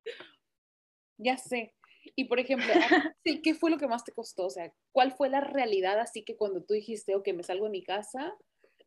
ya 1.21 1.37
sé. 1.37 1.75
Y 2.17 2.25
por 2.25 2.41
ejemplo, 2.41 2.67
¿qué 3.43 3.55
fue 3.55 3.71
lo 3.71 3.79
que 3.79 3.87
más 3.87 4.05
te 4.05 4.13
costó? 4.13 4.47
O 4.47 4.51
sea, 4.51 4.73
¿cuál 4.93 5.13
fue 5.13 5.29
la 5.29 5.41
realidad 5.41 5.99
así 6.01 6.25
que 6.25 6.37
cuando 6.37 6.63
tú 6.63 6.75
dijiste, 6.75 7.15
ok, 7.15 7.29
me 7.35 7.43
salgo 7.43 7.67
de 7.67 7.71
mi 7.71 7.83
casa, 7.83 8.35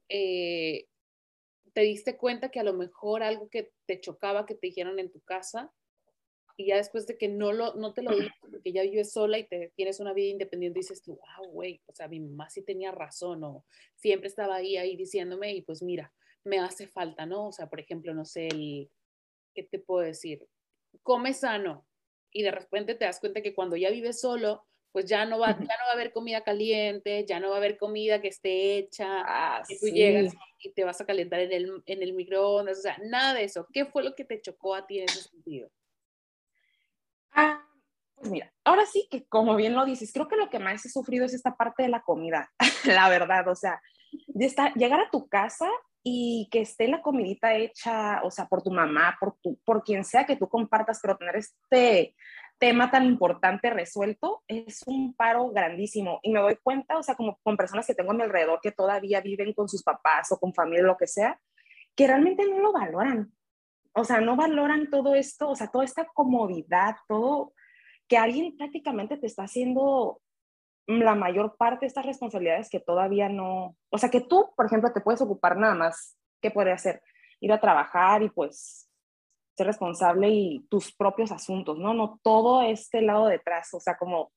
eh, 0.10 0.88
te 1.74 1.82
diste 1.82 2.18
cuenta 2.18 2.50
que 2.50 2.60
a 2.60 2.64
lo 2.64 2.74
mejor 2.74 3.24
algo 3.24 3.50
que 3.50 3.72
te 3.86 4.00
chocaba 4.00 4.46
que 4.46 4.56
te 4.56 4.68
dijeron 4.68 5.00
en 5.00 5.12
tu 5.12 5.22
casa 5.22 5.72
y 6.56 6.68
ya 6.68 6.78
después 6.78 7.08
de 7.08 7.18
que 7.18 7.28
no, 7.28 7.52
lo, 7.52 7.74
no 7.76 7.94
te 7.94 8.04
lo 8.04 8.12
dices 8.12 8.32
porque 8.52 8.72
ya 8.72 8.84
vives 8.84 9.12
sola 9.12 9.38
y 9.40 9.48
te, 9.48 9.72
tienes 9.76 10.00
una 10.00 10.14
vida 10.14 10.30
independiente, 10.30 10.80
dices 10.80 11.02
tú, 11.02 11.20
wow, 11.38 11.50
güey, 11.52 11.82
o 11.88 11.94
sea, 11.94 12.08
mi 12.08 12.20
mamá 12.20 12.50
sí 12.50 12.64
tenía 12.64 12.92
razón 12.92 13.44
o 13.44 13.66
siempre 13.96 14.28
estaba 14.28 14.56
ahí, 14.56 14.78
ahí 14.78 14.96
diciéndome 14.96 15.54
y 15.54 15.62
pues 15.62 15.82
mira, 15.82 16.14
me 16.44 16.60
hace 16.60 16.88
falta, 16.88 17.26
¿no? 17.26 17.48
O 17.48 17.52
sea, 17.52 17.68
por 17.68 17.80
ejemplo, 17.80 18.14
no 18.14 18.26
sé, 18.26 18.48
el, 18.48 18.92
¿qué 19.56 19.64
te 19.64 19.80
puedo 19.80 20.06
decir? 20.06 20.46
Come 21.02 21.34
sano, 21.34 21.88
y 22.34 22.44
de 22.44 22.52
repente 22.52 22.96
te 22.96 23.06
das 23.06 23.20
cuenta 23.20 23.42
que 23.42 23.54
cuando 23.54 23.78
ya 23.78 23.90
vives 23.92 24.20
solo, 24.20 24.66
pues 24.92 25.06
ya 25.06 25.26
no 25.26 25.40
va, 25.40 25.52
ya 25.52 25.56
no 25.58 25.86
va 25.86 25.92
a 25.92 25.94
haber 25.94 26.12
comida 26.12 26.44
caliente, 26.44 27.26
ya 27.28 27.40
no 27.40 27.50
va 27.50 27.56
a 27.56 27.58
haber 27.58 27.78
comida 27.78 28.22
que 28.22 28.28
esté 28.28 28.78
hecha, 28.78 29.24
ah, 29.26 29.64
tú 29.80 29.88
llegas 29.88 30.34
y 30.60 30.72
te 30.72 30.84
vas 30.84 31.02
a 31.02 31.06
calentar 31.06 31.40
en 31.40 31.52
el, 31.52 31.84
en 31.86 32.04
el 32.04 32.14
microondas, 32.14 32.80
o 32.80 32.82
sea, 32.82 32.98
nada 33.04 33.34
de 33.34 33.44
eso. 33.44 33.68
¿Qué 33.72 33.86
fue 33.86 34.04
lo 34.04 34.14
que 34.16 34.24
te 34.24 34.42
chocó 34.42 34.76
a 34.76 34.86
ti 34.86 35.00
en 35.00 35.06
ese 35.06 35.24
sentido? 35.24 35.70
Ah, 37.32 37.68
pues 38.16 38.30
mira, 38.30 38.54
ahora 38.64 38.86
sí 38.86 39.08
que 39.10 39.26
como 39.26 39.56
bien 39.56 39.74
lo 39.74 39.86
dices, 39.86 40.12
creo 40.14 40.28
que 40.28 40.36
lo 40.36 40.50
que 40.50 40.60
más 40.60 40.86
he 40.86 40.90
sufrido 40.90 41.26
es 41.26 41.34
esta 41.34 41.56
parte 41.56 41.84
de 41.84 41.90
la 41.90 42.04
comida, 42.04 42.52
la 42.86 43.10
verdad, 43.10 43.48
o 43.48 43.56
sea, 43.56 43.82
de 44.28 44.46
estar, 44.46 44.74
llegar 44.76 45.00
a 45.00 45.10
tu 45.10 45.28
casa 45.28 45.70
y 46.04 46.50
que 46.52 46.62
esté 46.62 46.88
la 46.90 47.02
comidita 47.02 47.56
hecha, 47.56 48.22
o 48.24 48.30
sea, 48.30 48.46
por 48.48 48.62
tu 48.62 48.72
mamá, 48.72 49.16
por, 49.20 49.38
tu, 49.42 49.58
por 49.64 49.84
quien 49.84 50.04
sea 50.04 50.26
que 50.26 50.36
tú 50.36 50.50
compartas, 50.50 51.00
pero 51.02 51.18
tener 51.18 51.38
este 51.38 52.14
tema 52.60 52.92
tan 52.92 53.06
importante 53.06 53.70
resuelto, 53.70 54.44
es 54.48 54.84
un 54.86 55.14
paro 55.16 55.50
grandísimo. 55.50 56.20
Y 56.22 56.32
me 56.32 56.42
doy 56.42 56.58
cuenta, 56.62 56.98
o 56.98 57.04
sea, 57.04 57.16
como 57.16 57.40
con 57.42 57.56
personas 57.56 57.88
que 57.88 57.96
tengo 57.96 58.12
a 58.12 58.16
mi 58.16 58.24
alrededor 58.24 58.60
que 58.62 58.72
todavía 58.72 59.22
viven 59.22 59.54
con 59.54 59.70
sus 59.70 59.84
papás 59.84 60.32
o 60.32 60.38
con 60.38 60.54
familia, 60.54 60.84
lo 60.84 60.98
que 60.98 61.08
sea, 61.08 61.40
que 61.96 62.08
realmente 62.08 62.46
no 62.46 62.60
lo 62.60 62.74
valoran. 62.74 63.32
O 63.94 64.04
sea, 64.04 64.20
no 64.20 64.36
valoran 64.36 64.90
todo 64.90 65.16
esto, 65.16 65.50
o 65.50 65.56
sea, 65.56 65.68
toda 65.68 65.86
esta 65.86 66.06
comodidad, 66.06 66.96
todo 67.08 67.54
que 68.08 68.18
alguien 68.18 68.56
prácticamente 68.58 69.18
te 69.18 69.28
está 69.28 69.44
haciendo 69.44 70.22
la 70.88 71.16
mayor 71.16 71.56
parte 71.58 71.82
de 71.82 71.88
estas 71.88 72.06
responsabilidades 72.06 72.70
que 72.70 72.80
todavía 72.80 73.30
no, 73.30 73.76
o 73.90 73.98
sea, 73.98 74.10
que 74.10 74.22
tú, 74.22 74.52
por 74.56 74.66
ejemplo, 74.66 74.92
te 74.92 75.02
puedes 75.02 75.22
ocupar 75.22 75.58
nada 75.58 75.76
más, 75.76 76.18
¿qué 76.42 76.52
puede 76.52 76.72
hacer? 76.72 77.02
Ir 77.40 77.52
a 77.52 77.60
trabajar 77.60 78.22
y 78.22 78.30
pues 78.30 78.90
ser 79.56 79.68
responsable 79.68 80.30
y 80.30 80.66
tus 80.70 80.94
propios 80.94 81.32
asuntos, 81.32 81.78
¿no? 81.78 81.94
No 81.94 82.20
todo 82.24 82.64
este 82.64 83.02
lado 83.02 83.28
detrás, 83.28 83.74
o 83.74 83.80
sea, 83.80 83.98
como 83.98 84.32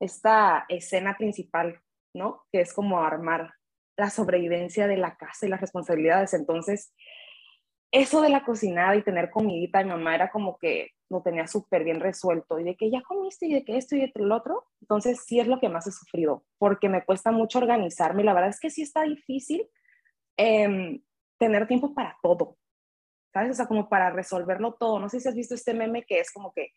esta 0.00 0.66
escena 0.68 1.16
principal, 1.16 1.80
¿no? 2.14 2.44
Que 2.52 2.60
es 2.60 2.72
como 2.72 3.00
armar 3.02 3.54
la 3.96 4.10
sobrevivencia 4.10 4.86
de 4.86 4.96
la 4.96 5.16
casa 5.16 5.46
y 5.46 5.48
las 5.48 5.60
responsabilidades. 5.60 6.34
Entonces, 6.34 6.92
eso 7.90 8.20
de 8.20 8.28
la 8.28 8.44
cocinada 8.44 8.96
y 8.96 9.02
tener 9.02 9.30
comidita, 9.30 9.82
mi 9.82 9.90
mamá 9.90 10.14
era 10.14 10.30
como 10.30 10.58
que 10.58 10.90
lo 11.08 11.22
tenía 11.22 11.46
súper 11.46 11.84
bien 11.84 12.00
resuelto 12.00 12.58
y 12.58 12.64
de 12.64 12.76
que 12.76 12.90
ya 12.90 13.02
comiste 13.02 13.46
y 13.46 13.54
de 13.54 13.64
que 13.64 13.76
esto 13.76 13.96
y 13.96 14.00
de 14.00 14.12
lo 14.16 14.36
otro. 14.36 14.64
Entonces, 14.80 15.22
sí 15.24 15.40
es 15.40 15.46
lo 15.46 15.60
que 15.60 15.68
más 15.68 15.86
he 15.86 15.92
sufrido, 15.92 16.44
porque 16.58 16.88
me 16.88 17.04
cuesta 17.04 17.30
mucho 17.30 17.58
organizarme 17.58 18.24
la 18.24 18.34
verdad 18.34 18.50
es 18.50 18.60
que 18.60 18.70
sí 18.70 18.82
está 18.82 19.02
difícil 19.02 19.68
em, 20.36 21.02
tener 21.38 21.66
tiempo 21.66 21.94
para 21.94 22.16
todo, 22.22 22.56
¿sabes? 23.32 23.52
O 23.52 23.54
sea, 23.54 23.66
como 23.66 23.88
para 23.88 24.10
resolverlo 24.10 24.74
todo. 24.74 24.98
No 24.98 25.08
sé 25.08 25.20
si 25.20 25.28
has 25.28 25.34
visto 25.34 25.54
este 25.54 25.74
meme 25.74 26.04
que 26.04 26.20
es 26.20 26.32
como 26.32 26.52
que 26.52 26.72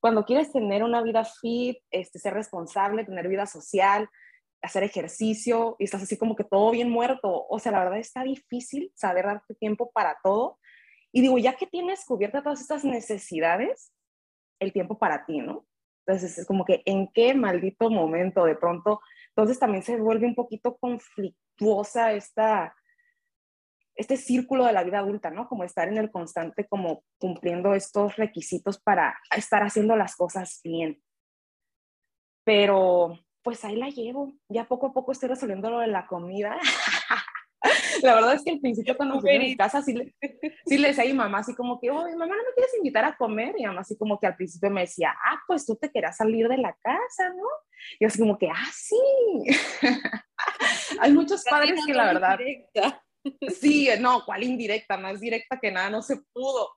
cuando 0.00 0.24
quieres 0.24 0.52
tener 0.52 0.82
una 0.82 1.02
vida 1.02 1.24
fit, 1.24 1.78
este, 1.90 2.18
ser 2.18 2.34
responsable, 2.34 3.04
tener 3.04 3.28
vida 3.28 3.46
social, 3.46 4.08
hacer 4.60 4.82
ejercicio 4.84 5.76
y 5.78 5.84
estás 5.84 6.02
así 6.02 6.16
como 6.16 6.34
que 6.34 6.44
todo 6.44 6.70
bien 6.70 6.90
muerto. 6.90 7.46
O 7.48 7.58
sea, 7.58 7.72
la 7.72 7.80
verdad 7.80 7.98
está 7.98 8.24
difícil 8.24 8.92
saber 8.94 9.26
darte 9.26 9.54
tiempo 9.54 9.90
para 9.92 10.16
todo. 10.22 10.58
Y 11.12 11.20
digo, 11.20 11.38
ya 11.38 11.56
que 11.56 11.66
tienes 11.66 12.04
cubiertas 12.04 12.42
todas 12.42 12.60
estas 12.60 12.84
necesidades, 12.84 13.92
el 14.58 14.72
tiempo 14.72 14.98
para 14.98 15.26
ti, 15.26 15.40
¿no? 15.40 15.66
Entonces 16.06 16.38
es 16.38 16.46
como 16.46 16.64
que 16.64 16.82
en 16.84 17.08
qué 17.12 17.34
maldito 17.34 17.90
momento 17.90 18.44
de 18.44 18.56
pronto, 18.56 19.00
entonces 19.28 19.58
también 19.58 19.82
se 19.82 19.96
vuelve 19.96 20.26
un 20.26 20.34
poquito 20.34 20.76
conflictuosa 20.78 22.12
esta, 22.12 22.74
este 23.94 24.16
círculo 24.16 24.64
de 24.64 24.72
la 24.72 24.82
vida 24.82 24.98
adulta, 24.98 25.30
¿no? 25.30 25.48
Como 25.48 25.64
estar 25.64 25.88
en 25.88 25.98
el 25.98 26.10
constante, 26.10 26.66
como 26.66 27.04
cumpliendo 27.18 27.74
estos 27.74 28.16
requisitos 28.16 28.80
para 28.80 29.18
estar 29.36 29.62
haciendo 29.62 29.94
las 29.96 30.16
cosas 30.16 30.60
bien. 30.64 31.02
Pero 32.44 33.18
pues 33.42 33.64
ahí 33.64 33.76
la 33.76 33.88
llevo. 33.88 34.32
Ya 34.48 34.66
poco 34.66 34.88
a 34.88 34.92
poco 34.92 35.12
estoy 35.12 35.28
resolviendo 35.28 35.70
lo 35.70 35.78
de 35.80 35.88
la 35.88 36.06
comida. 36.06 36.58
la 38.02 38.14
verdad 38.14 38.34
es 38.34 38.44
que 38.44 38.50
al 38.50 38.60
principio 38.60 38.96
cuando 38.96 39.20
fui 39.20 39.34
a 39.34 39.38
mi 39.38 39.56
casa 39.56 39.82
sí 39.82 39.92
le, 39.92 40.14
sí 40.66 40.78
le 40.78 40.88
decía 40.88 41.04
a 41.04 41.06
mi 41.06 41.12
mamá 41.14 41.38
así 41.38 41.54
como 41.54 41.80
que, 41.80 41.90
oye, 41.90 42.12
mamá, 42.16 42.34
¿no 42.36 42.42
me 42.42 42.54
quieres 42.54 42.74
invitar 42.76 43.04
a 43.04 43.16
comer? 43.16 43.54
Y 43.58 43.66
mamá 43.66 43.80
así 43.80 43.96
como 43.96 44.18
que 44.18 44.26
al 44.26 44.36
principio 44.36 44.70
me 44.70 44.82
decía, 44.82 45.14
ah, 45.24 45.40
pues 45.46 45.66
tú 45.66 45.76
te 45.76 45.90
querías 45.90 46.16
salir 46.16 46.48
de 46.48 46.58
la 46.58 46.76
casa, 46.82 47.30
¿no? 47.30 47.44
Y 47.98 48.04
así 48.04 48.18
como 48.18 48.38
que, 48.38 48.48
ah, 48.48 48.70
sí. 48.72 48.96
Hay 51.00 51.12
muchos 51.12 51.44
padres 51.44 51.80
que 51.86 51.94
la 51.94 52.06
verdad... 52.06 52.38
sí, 53.60 53.88
no, 54.00 54.24
¿cuál 54.24 54.42
indirecta? 54.42 54.96
Más 54.96 55.20
directa 55.20 55.58
que 55.60 55.70
nada, 55.70 55.90
no 55.90 56.02
se 56.02 56.16
pudo. 56.32 56.74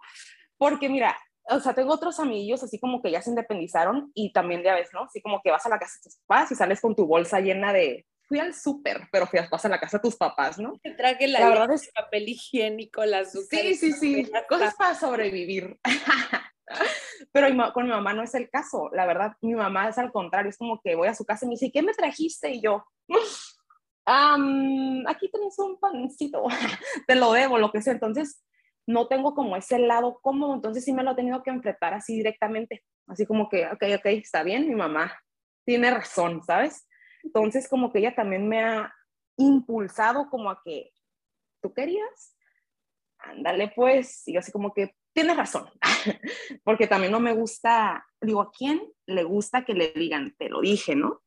Porque 0.58 0.89
mira, 0.89 1.17
o 1.50 1.60
sea, 1.60 1.74
tengo 1.74 1.94
otros 1.94 2.20
amigos 2.20 2.63
así 2.63 2.79
como 2.79 3.01
que 3.01 3.12
ya 3.12 3.22
se 3.22 3.29
independizaron 3.29 4.12
y 4.13 4.32
también 4.32 4.63
ya 4.63 4.74
ves, 4.74 4.89
¿no? 4.94 5.03
Así 5.03 5.22
como 5.22 5.41
que 5.44 5.51
vas 5.51 5.65
a 5.65 5.70
la 5.70 5.79
casa 5.79 5.98
de 5.98 6.10
tus 6.10 6.17
papás 6.25 6.51
y 6.51 6.55
sales 6.55 6.82
con 6.82 6.96
tu 6.96 7.05
bolsa 7.05 7.39
llena 7.39 7.72
de, 7.72 8.05
fui 8.27 8.39
al 8.39 8.53
súper, 8.53 9.08
pero 9.12 9.27
fui 9.27 9.39
a, 9.39 9.48
vas 9.50 9.65
a 9.65 9.70
la 9.70 9.79
casa 9.79 9.98
de 9.98 10.01
tus 10.01 10.15
papás, 10.15 10.58
¿no? 10.58 10.77
Te 10.82 10.91
traje 10.91 11.27
la, 11.27 11.48
verdad 11.48 11.72
es 11.72 11.91
papel 11.94 12.29
higiénico, 12.29 13.05
las 13.05 13.32
Sí, 13.32 13.75
sí, 13.75 13.91
sí, 13.94 14.32
cosas 14.50 14.75
para 14.75 14.96
sobrevivir. 14.96 15.79
pero 17.32 17.74
con 17.74 17.86
mi 17.86 17.91
mamá 17.91 18.13
no 18.13 18.24
es 18.24 18.34
el 18.34 18.50
caso, 18.50 18.89
la 18.94 19.05
verdad, 19.05 19.34
mi 19.41 19.53
mamá 19.53 19.89
es 19.89 19.98
al 19.98 20.12
contrario, 20.12 20.50
es 20.50 20.58
como 20.58 20.82
que 20.82 20.96
voy 20.96 21.08
a 21.08 21.15
su 21.15 21.25
casa 21.25 21.46
y 21.46 21.50
me 21.50 21.53
dice, 21.53 21.72
¿qué 21.72 21.82
me 21.82 21.94
trajiste? 21.94 22.51
Y 22.51 22.62
yo, 22.62 22.84
aquí 24.05 25.29
tenés 25.32 25.60
un 25.60 25.79
pancito, 25.79 26.44
te 27.08 27.15
lo 27.15 27.32
debo, 27.32 27.58
lo 27.58 27.72
que 27.72 27.82
sea. 27.82 27.94
Entonces, 27.94 28.44
no 28.88 29.08
tengo 29.08 29.34
como 29.34 29.55
ese 29.55 29.79
lado 29.79 30.20
cómodo, 30.22 30.53
entonces 30.53 30.84
sí 30.84 30.94
me 30.94 31.03
lo 31.03 31.12
he 31.12 31.15
tenido 31.15 31.41
que 31.44 31.50
enfrentar 31.50 31.94
así 31.94 32.15
directamente, 32.15 32.84
así 33.08 33.25
como 33.25 33.50
que, 33.50 33.65
ok, 33.67 33.84
ok, 33.98 34.05
está 34.05 34.44
bien, 34.44 34.67
mi 34.67 34.75
mamá 34.75 35.20
tiene 35.65 35.89
razón, 35.91 36.44
¿sabes? 36.44 36.88
Entonces 37.25 37.67
como 37.67 37.91
que 37.91 38.00
ella 38.00 38.15
también 38.15 38.48
me 38.48 38.63
ha 38.63 38.94
impulsado 39.38 40.29
como 40.29 40.50
a 40.50 40.62
que, 40.63 40.91
¿tú 41.62 41.74
querías? 41.74 42.38
Ándale 43.17 43.74
pues, 43.75 44.27
y 44.27 44.38
así 44.38 44.51
como 44.51 44.74
que, 44.74 44.96
tienes 45.13 45.36
razón, 45.36 45.67
porque 46.63 46.88
también 46.88 47.12
no 47.12 47.20
me 47.20 47.34
gusta, 47.34 48.05
digo, 48.22 48.41
¿a 48.41 48.51
quién 48.51 48.82
le 49.08 49.24
gusta 49.24 49.65
que 49.65 49.74
le 49.74 49.91
digan, 49.94 50.36
te 50.38 50.50
lo 50.50 50.62
dije, 50.62 50.96
¿no? 50.96 51.22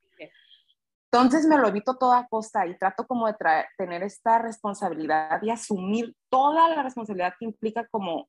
Entonces 1.10 1.46
me 1.46 1.56
lo 1.56 1.68
evito 1.68 1.96
toda 1.96 2.28
costa 2.28 2.66
y 2.66 2.76
trato 2.76 3.06
como 3.06 3.26
de 3.26 3.34
tener 3.78 4.02
esta 4.02 4.38
responsabilidad 4.38 5.42
y 5.42 5.48
asumir 5.48 6.14
toda 6.28 6.68
la 6.68 6.82
responsabilidad 6.82 7.32
que 7.38 7.46
implica 7.46 7.88
como 7.88 8.28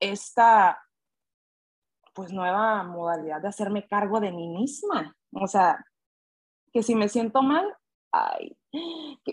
esta 0.00 0.80
pues 2.14 2.32
nueva 2.32 2.82
modalidad 2.82 3.42
de 3.42 3.48
hacerme 3.48 3.86
cargo 3.86 4.20
de 4.20 4.32
mí 4.32 4.48
misma. 4.48 5.14
O 5.32 5.46
sea, 5.46 5.84
que 6.74 6.82
si 6.82 6.96
me 6.96 7.08
siento 7.08 7.40
mal, 7.40 7.64
ay, 8.12 8.58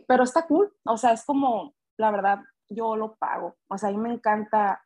pero 0.07 0.23
está 0.23 0.45
cool. 0.45 0.71
O 0.85 0.95
sea, 0.95 1.11
es 1.13 1.25
como, 1.25 1.75
la 1.97 2.11
verdad, 2.11 2.39
yo 2.69 2.95
lo 2.95 3.15
pago. 3.15 3.57
O 3.67 3.77
sea, 3.79 3.89
a 3.89 3.91
mí 3.91 3.97
me 3.97 4.13
encanta 4.13 4.85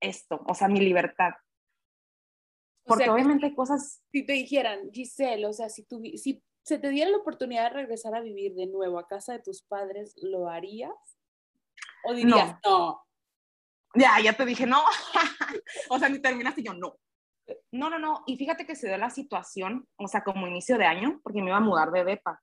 esto, 0.00 0.44
o 0.46 0.54
sea, 0.54 0.68
mi 0.68 0.80
libertad. 0.80 1.32
Porque 2.84 3.08
obviamente 3.08 3.46
hay 3.46 3.54
cosas... 3.54 4.02
Si 4.12 4.24
te 4.24 4.34
dijeran, 4.34 4.92
Giselle, 4.92 5.46
o 5.46 5.52
sea, 5.52 5.70
si, 5.70 5.84
tú, 5.84 6.00
si 6.16 6.44
se 6.62 6.78
te 6.78 6.90
diera 6.90 7.10
la 7.10 7.16
oportunidad 7.16 7.64
de 7.64 7.70
regresar 7.70 8.14
a 8.14 8.20
vivir 8.20 8.54
de 8.54 8.66
nuevo 8.66 8.98
a 8.98 9.08
casa 9.08 9.32
de 9.32 9.40
tus 9.40 9.62
padres, 9.62 10.14
¿lo 10.22 10.48
harías? 10.48 10.92
¿O 12.04 12.12
dirías 12.14 12.58
no? 12.64 13.02
Ya, 13.94 14.20
ya 14.22 14.34
te 14.34 14.44
dije 14.44 14.66
no. 14.66 14.84
o 15.88 15.98
sea, 15.98 16.10
ni 16.10 16.20
terminaste 16.20 16.60
y 16.60 16.64
yo 16.64 16.74
no. 16.74 16.96
No, 17.72 17.90
no, 17.90 17.98
no. 17.98 18.22
Y 18.26 18.36
fíjate 18.36 18.66
que 18.66 18.76
se 18.76 18.88
dio 18.88 18.98
la 18.98 19.10
situación, 19.10 19.86
o 19.96 20.08
sea, 20.08 20.22
como 20.24 20.46
inicio 20.46 20.78
de 20.78 20.86
año, 20.86 21.20
porque 21.22 21.40
me 21.40 21.48
iba 21.48 21.56
a 21.56 21.60
mudar 21.60 21.90
de 21.90 22.04
DEPA. 22.04 22.40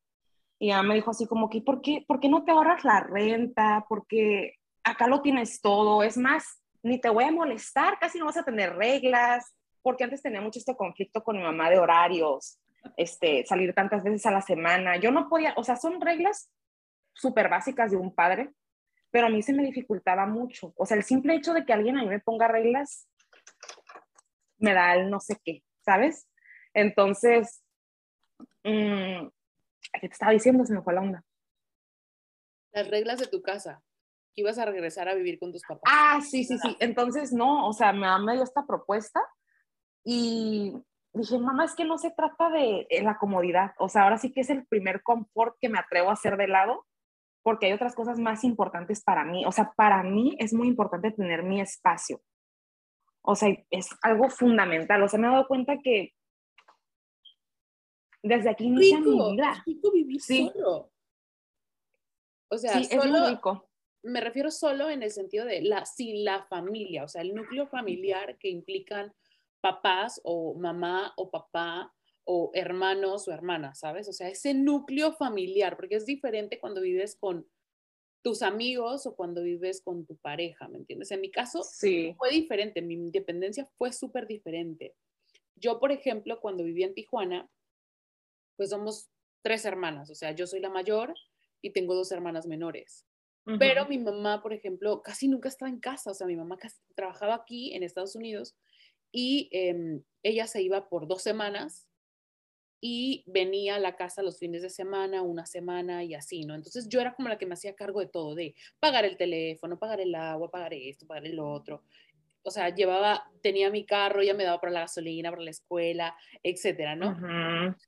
Y 0.60 0.68
ella 0.68 0.84
me 0.84 0.96
dijo 0.96 1.12
así 1.12 1.28
como 1.28 1.50
que, 1.50 1.62
¿por 1.62 1.82
qué, 1.82 2.06
¿por 2.08 2.20
qué 2.20 2.30
no 2.30 2.44
te 2.44 2.52
ahorras 2.52 2.84
la 2.84 3.02
renta? 3.02 3.86
Porque 3.90 4.56
acá 4.84 5.08
lo 5.08 5.22
tienes 5.22 5.62
todo. 5.62 6.04
Es 6.04 6.18
más, 6.18 6.62
ni 6.82 7.00
te 7.00 7.10
voy 7.10 7.26
a 7.26 7.32
molestar, 7.32 8.00
casi 8.00 8.20
no 8.20 8.26
vas 8.26 8.38
a 8.38 8.46
tener 8.46 8.76
reglas. 8.76 9.56
Porque 9.82 10.06
antes 10.06 10.22
tenía 10.22 10.40
mucho 10.40 10.60
este 10.60 10.78
conflicto 10.78 11.24
con 11.24 11.36
mi 11.36 11.44
mamá 11.44 11.70
de 11.70 11.80
horarios 11.80 12.60
este, 12.98 13.46
salir 13.46 13.74
tantas 13.74 14.04
veces 14.04 14.26
a 14.26 14.32
la 14.32 14.42
semana. 14.42 14.98
Yo 14.98 15.12
no 15.12 15.30
podía, 15.30 15.54
o 15.58 15.64
sea, 15.64 15.76
son 15.76 16.02
reglas 16.02 16.50
súper 17.14 17.50
básicas 17.50 17.92
de 17.92 17.98
un 17.98 18.14
padre, 18.14 18.52
pero 19.12 19.28
a 19.28 19.30
mí 19.30 19.42
se 19.42 19.54
me 19.54 19.64
dificultaba 19.64 20.26
mucho. 20.26 20.74
O 20.76 20.86
sea, 20.86 20.98
el 20.98 21.04
simple 21.04 21.36
hecho 21.36 21.54
de 21.54 21.66
que 21.66 21.74
alguien 21.74 21.98
a 21.98 22.02
mí 22.02 22.10
me 22.10 22.20
ponga 22.20 22.48
reglas 22.48 23.08
me 24.64 24.74
da 24.74 24.96
el 24.96 25.10
no 25.10 25.20
sé 25.20 25.40
qué, 25.44 25.62
¿sabes? 25.82 26.28
Entonces, 26.74 27.64
mm, 28.64 29.28
¿qué 29.94 30.00
te 30.00 30.08
estaba 30.08 30.32
diciendo? 30.32 30.66
Se 30.66 30.74
me 30.74 30.82
fue 30.82 30.94
la 30.94 31.02
onda. 31.02 31.24
Las 32.72 32.90
reglas 32.90 33.20
de 33.20 33.28
tu 33.28 33.42
casa. 33.42 33.84
Ibas 34.36 34.58
a 34.58 34.66
regresar 34.66 35.10
a 35.10 35.14
vivir 35.14 35.38
con 35.38 35.52
tus 35.52 35.62
papás. 35.62 35.84
Ah, 35.86 36.20
sí, 36.22 36.44
sí, 36.46 36.58
sí. 36.58 36.76
Entonces, 36.80 37.34
no, 37.34 37.68
o 37.68 37.74
sea, 37.74 37.94
me, 37.94 38.08
me 38.26 38.34
dio 38.34 38.44
esta 38.44 38.66
propuesta 38.66 39.22
y 40.04 40.74
dije, 41.14 41.38
mamá, 41.38 41.66
es 41.66 41.76
que 41.76 41.86
no 41.86 41.98
se 41.98 42.12
trata 42.12 42.50
de 42.50 42.88
la 43.04 43.18
comodidad, 43.18 43.74
o 43.78 43.90
sea, 43.90 44.04
ahora 44.04 44.18
sí 44.18 44.32
que 44.34 44.42
es 44.42 44.50
el 44.50 44.66
primer 44.66 45.04
confort 45.04 45.56
que 45.62 45.70
me 45.70 45.78
atrevo 45.78 46.10
a 46.10 46.14
hacer 46.14 46.38
de 46.38 46.48
lado, 46.48 46.88
porque 47.44 47.68
hay 47.68 47.74
otras 47.74 47.94
cosas 47.94 48.18
más 48.18 48.44
importantes 48.44 49.04
para 49.04 49.24
mí, 49.24 49.46
o 49.46 49.52
sea, 49.52 49.74
para 49.76 50.02
mí 50.02 50.36
es 50.40 50.54
muy 50.54 50.68
importante 50.68 51.12
tener 51.12 51.44
mi 51.44 51.62
espacio, 51.62 52.20
o 53.24 53.36
sea, 53.36 53.50
es 53.70 53.90
algo 54.02 54.30
fundamental, 54.30 55.02
o 55.02 55.08
sea, 55.08 55.20
me 55.20 55.28
he 55.28 55.32
dado 55.32 55.48
cuenta 55.48 55.80
que 55.82 56.14
desde 58.22 58.50
aquí 58.50 58.66
inicia 58.66 59.00
mi 59.00 59.32
vida. 59.32 59.64
rico 59.66 59.92
vivir 59.92 60.22
sí. 60.22 60.50
solo. 60.54 60.92
O 62.50 62.58
sea, 62.58 62.74
sí, 62.74 62.88
es 62.92 63.06
muy 63.06 63.20
rico. 63.30 63.70
Me 64.04 64.20
refiero 64.20 64.52
solo 64.52 64.90
en 64.90 65.02
el 65.02 65.12
sentido 65.12 65.46
de 65.46 65.62
la, 65.62 65.86
sin 65.86 66.26
la 66.26 66.44
familia, 66.44 67.06
o 67.06 67.08
sea, 67.08 67.22
el 67.22 67.34
núcleo 67.34 67.68
familiar 67.68 68.38
que 68.38 68.50
implican 68.50 69.14
papás 69.62 70.20
o 70.26 70.56
mamá 70.56 71.14
o 71.16 71.32
papá 71.32 71.94
o 72.26 72.52
hermanos 72.54 73.28
o 73.28 73.32
hermanas, 73.32 73.80
¿sabes? 73.80 74.10
O 74.10 74.14
sea, 74.14 74.28
ese 74.28 74.54
núcleo 74.54 75.14
familiar, 75.14 75.78
porque 75.78 75.96
es 75.96 76.06
diferente 76.06 76.60
cuando 76.60 76.82
vives 76.82 77.16
con 77.18 77.48
tus 78.24 78.42
amigos 78.42 79.06
o 79.06 79.16
cuando 79.16 79.44
vives 79.44 79.82
con 79.82 80.06
tu 80.06 80.16
pareja, 80.16 80.68
¿me 80.70 80.78
entiendes? 80.78 81.12
En 81.12 81.22
mi 81.22 81.30
caso 81.30 81.62
sí. 81.64 82.16
fue 82.18 82.32
diferente, 82.32 82.82
mi 82.82 82.94
independencia 82.96 83.70
fue 83.78 83.92
súper 83.92 84.26
diferente. 84.26 84.96
yo, 85.56 85.80
por 85.80 85.92
ejemplo, 85.92 86.40
cuando 86.42 86.64
vivía 86.64 86.88
en 86.88 86.94
Tijuana, 86.94 87.50
pues 88.58 88.70
somos 88.70 89.10
tres 89.42 89.66
hermanas, 89.66 90.10
o 90.10 90.16
sea, 90.16 90.32
yo 90.32 90.48
soy 90.48 90.60
la 90.60 90.70
mayor 90.70 91.14
y 91.62 91.72
tengo 91.72 91.96
dos 91.96 92.12
hermanas 92.12 92.48
menores. 92.48 93.06
Pero 93.60 93.86
mi 93.88 93.98
mamá, 93.98 94.42
por 94.42 94.54
ejemplo, 94.54 95.02
casi 95.02 95.28
nunca 95.28 95.50
estaba 95.50 95.70
en 95.70 95.82
casa, 95.82 96.12
o 96.12 96.14
sea, 96.14 96.26
mi 96.26 96.38
mamá 96.38 96.58
casi, 96.58 96.78
trabajaba 96.96 97.36
aquí 97.36 97.74
en 97.74 97.84
Estados 97.84 98.16
Unidos 98.16 98.56
y 99.12 99.50
em, 99.52 100.02
ella 100.24 100.48
se 100.48 100.62
iba 100.62 100.88
por 100.88 101.08
dos 101.08 101.24
semanas 101.24 101.86
y 102.86 103.24
venía 103.28 103.76
a 103.76 103.80
la 103.80 103.96
casa 103.96 104.22
los 104.22 104.38
fines 104.38 104.62
de 104.62 104.70
semana, 104.70 105.22
una 105.22 105.46
semana 105.46 106.04
y 106.04 106.16
así, 106.16 106.44
¿no? 106.44 106.54
Entonces 106.54 106.90
yo 106.90 107.00
era 107.00 107.14
como 107.14 107.30
la 107.30 107.38
que 107.38 107.46
me 107.46 107.54
hacía 107.54 107.78
cargo 107.78 108.02
de 108.02 108.08
todo, 108.08 108.36
de 108.36 108.56
pagar 108.78 109.06
el 109.06 109.16
teléfono, 109.16 109.80
pagar 109.80 110.02
el 110.02 110.14
agua, 110.14 110.52
pagar 110.52 110.74
esto, 110.74 111.08
pagar 111.08 111.26
el 111.26 111.40
otro. 111.40 111.86
O 112.44 112.52
sea, 112.52 112.76
llevaba, 112.76 113.24
tenía 113.42 113.70
mi 113.70 113.86
carro, 113.86 114.22
ya 114.22 114.34
me 114.34 114.44
daba 114.44 114.60
para 114.60 114.74
la 114.74 114.80
gasolina, 114.82 115.30
para 115.30 115.44
la 115.44 115.52
escuela, 115.52 116.14
etcétera, 116.44 116.94
¿no? 116.94 117.18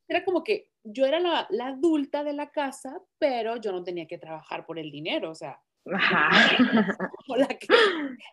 Era 0.08 0.24
como 0.24 0.46
que 0.46 0.70
yo 0.82 1.06
era 1.06 1.20
la, 1.20 1.46
la, 1.50 1.68
adulta 1.68 2.24
de 2.24 2.32
la 2.32 2.52
casa, 2.52 3.02
pero 3.20 3.58
yo 3.58 3.74
no 3.74 3.84
tenía 3.84 4.08
que 4.08 4.18
trabajar 4.18 4.66
por 4.66 4.80
el 4.80 4.92
dinero, 4.92 5.32
o 5.32 5.36
sea, 5.36 5.60
la 5.86 7.48
que, 7.50 7.68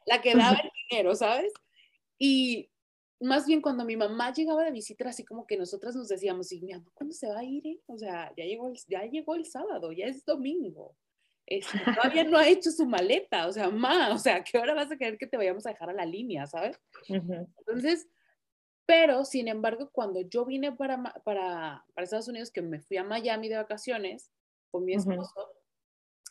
la 0.06 0.20
que 0.22 0.36
daba 0.36 0.60
el 0.62 0.70
dinero, 0.88 1.16
¿sabes? 1.16 1.52
Y 2.20 2.70
más 3.22 3.46
bien 3.46 3.60
cuando 3.60 3.84
mi 3.84 3.96
mamá 3.96 4.32
llegaba 4.32 4.64
de 4.64 4.70
visita, 4.70 5.08
así 5.08 5.24
como 5.24 5.46
que 5.46 5.56
nosotras 5.56 5.94
nos 5.94 6.08
decíamos, 6.08 6.50
y 6.52 6.60
mi 6.60 6.72
mamá, 6.72 6.90
¿cuándo 6.94 7.14
se 7.14 7.28
va 7.28 7.38
a 7.38 7.44
ir? 7.44 7.66
Eh? 7.66 7.80
O 7.86 7.98
sea, 7.98 8.32
ya 8.36 8.44
llegó, 8.44 8.68
el, 8.68 8.78
ya 8.88 9.04
llegó 9.04 9.34
el 9.34 9.46
sábado, 9.46 9.92
ya 9.92 10.06
es 10.06 10.24
domingo. 10.24 10.96
Este, 11.46 11.78
todavía 11.94 12.24
no 12.24 12.38
ha 12.38 12.48
hecho 12.48 12.70
su 12.70 12.86
maleta, 12.86 13.46
o 13.46 13.52
sea, 13.52 13.68
ma, 13.68 14.12
o 14.14 14.18
sea, 14.18 14.42
¿qué 14.42 14.58
hora 14.58 14.74
vas 14.74 14.90
a 14.90 14.96
querer 14.96 15.18
que 15.18 15.26
te 15.26 15.36
vayamos 15.36 15.66
a 15.66 15.70
dejar 15.70 15.90
a 15.90 15.94
la 15.94 16.06
línea, 16.06 16.46
sabes? 16.46 16.78
Entonces, 17.08 18.08
pero, 18.86 19.24
sin 19.24 19.48
embargo, 19.48 19.90
cuando 19.92 20.20
yo 20.20 20.44
vine 20.44 20.72
para, 20.72 21.02
para, 21.24 21.84
para 21.94 22.04
Estados 22.04 22.28
Unidos, 22.28 22.50
que 22.50 22.62
me 22.62 22.80
fui 22.80 22.96
a 22.96 23.04
Miami 23.04 23.48
de 23.48 23.56
vacaciones 23.56 24.30
con 24.70 24.84
mi 24.84 24.94
esposo, 24.94 25.52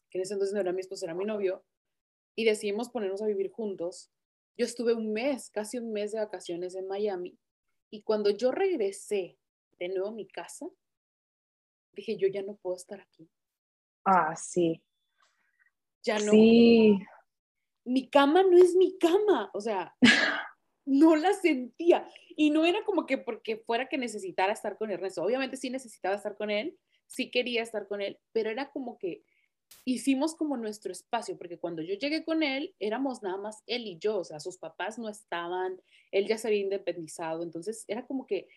que 0.09 0.17
en 0.17 0.23
ese 0.23 0.33
entonces 0.33 0.53
no 0.53 0.61
era 0.61 0.73
mi 0.73 0.81
esposo, 0.81 1.05
era 1.05 1.13
mi 1.13 1.25
novio, 1.25 1.63
y 2.35 2.45
decidimos 2.45 2.89
ponernos 2.89 3.21
a 3.21 3.27
vivir 3.27 3.51
juntos, 3.51 4.11
yo 4.57 4.65
estuve 4.65 4.93
un 4.93 5.13
mes, 5.13 5.49
casi 5.49 5.77
un 5.77 5.91
mes 5.91 6.11
de 6.11 6.19
vacaciones 6.19 6.75
en 6.75 6.87
Miami 6.87 7.37
y 7.89 8.03
cuando 8.03 8.29
yo 8.29 8.51
regresé 8.51 9.37
de 9.77 9.89
nuevo 9.89 10.07
a 10.07 10.13
mi 10.13 10.27
casa, 10.27 10.67
dije, 11.93 12.17
yo 12.17 12.27
ya 12.27 12.41
no 12.41 12.55
puedo 12.55 12.77
estar 12.77 13.01
aquí. 13.01 13.29
Ah, 14.05 14.35
sí. 14.35 14.81
Ya 16.03 16.17
no. 16.19 16.31
Sí. 16.31 16.99
Mi 17.83 18.09
cama 18.09 18.43
no 18.43 18.57
es 18.57 18.75
mi 18.75 18.97
cama, 18.97 19.51
o 19.53 19.59
sea, 19.59 19.95
no 20.85 21.15
la 21.15 21.33
sentía. 21.33 22.07
Y 22.35 22.49
no 22.49 22.65
era 22.65 22.83
como 22.85 23.05
que 23.05 23.17
porque 23.17 23.57
fuera 23.57 23.89
que 23.89 23.97
necesitara 23.97 24.53
estar 24.53 24.77
con 24.77 24.89
Ernesto. 24.89 25.23
Obviamente 25.23 25.57
sí 25.57 25.69
necesitaba 25.69 26.15
estar 26.15 26.37
con 26.37 26.49
él, 26.49 26.77
sí 27.07 27.29
quería 27.29 27.61
estar 27.61 27.87
con 27.87 28.01
él, 28.01 28.19
pero 28.31 28.49
era 28.49 28.71
como 28.71 28.97
que 28.97 29.23
hicimos 29.85 30.35
como 30.35 30.57
nuestro 30.57 30.91
espacio, 30.91 31.37
porque 31.37 31.59
cuando 31.59 31.81
yo 31.81 31.95
llegué 31.95 32.23
con 32.23 32.43
él, 32.43 32.75
éramos 32.79 33.23
nada 33.23 33.37
más 33.37 33.63
él 33.67 33.87
y 33.87 33.97
yo, 33.97 34.19
o 34.19 34.23
sea, 34.23 34.39
sus 34.39 34.57
papás 34.57 34.99
no 34.99 35.09
estaban, 35.09 35.81
él 36.11 36.27
ya 36.27 36.37
se 36.37 36.47
había 36.47 36.61
independizado, 36.61 37.43
entonces 37.43 37.85
era 37.87 38.05
como 38.05 38.27
que 38.27 38.47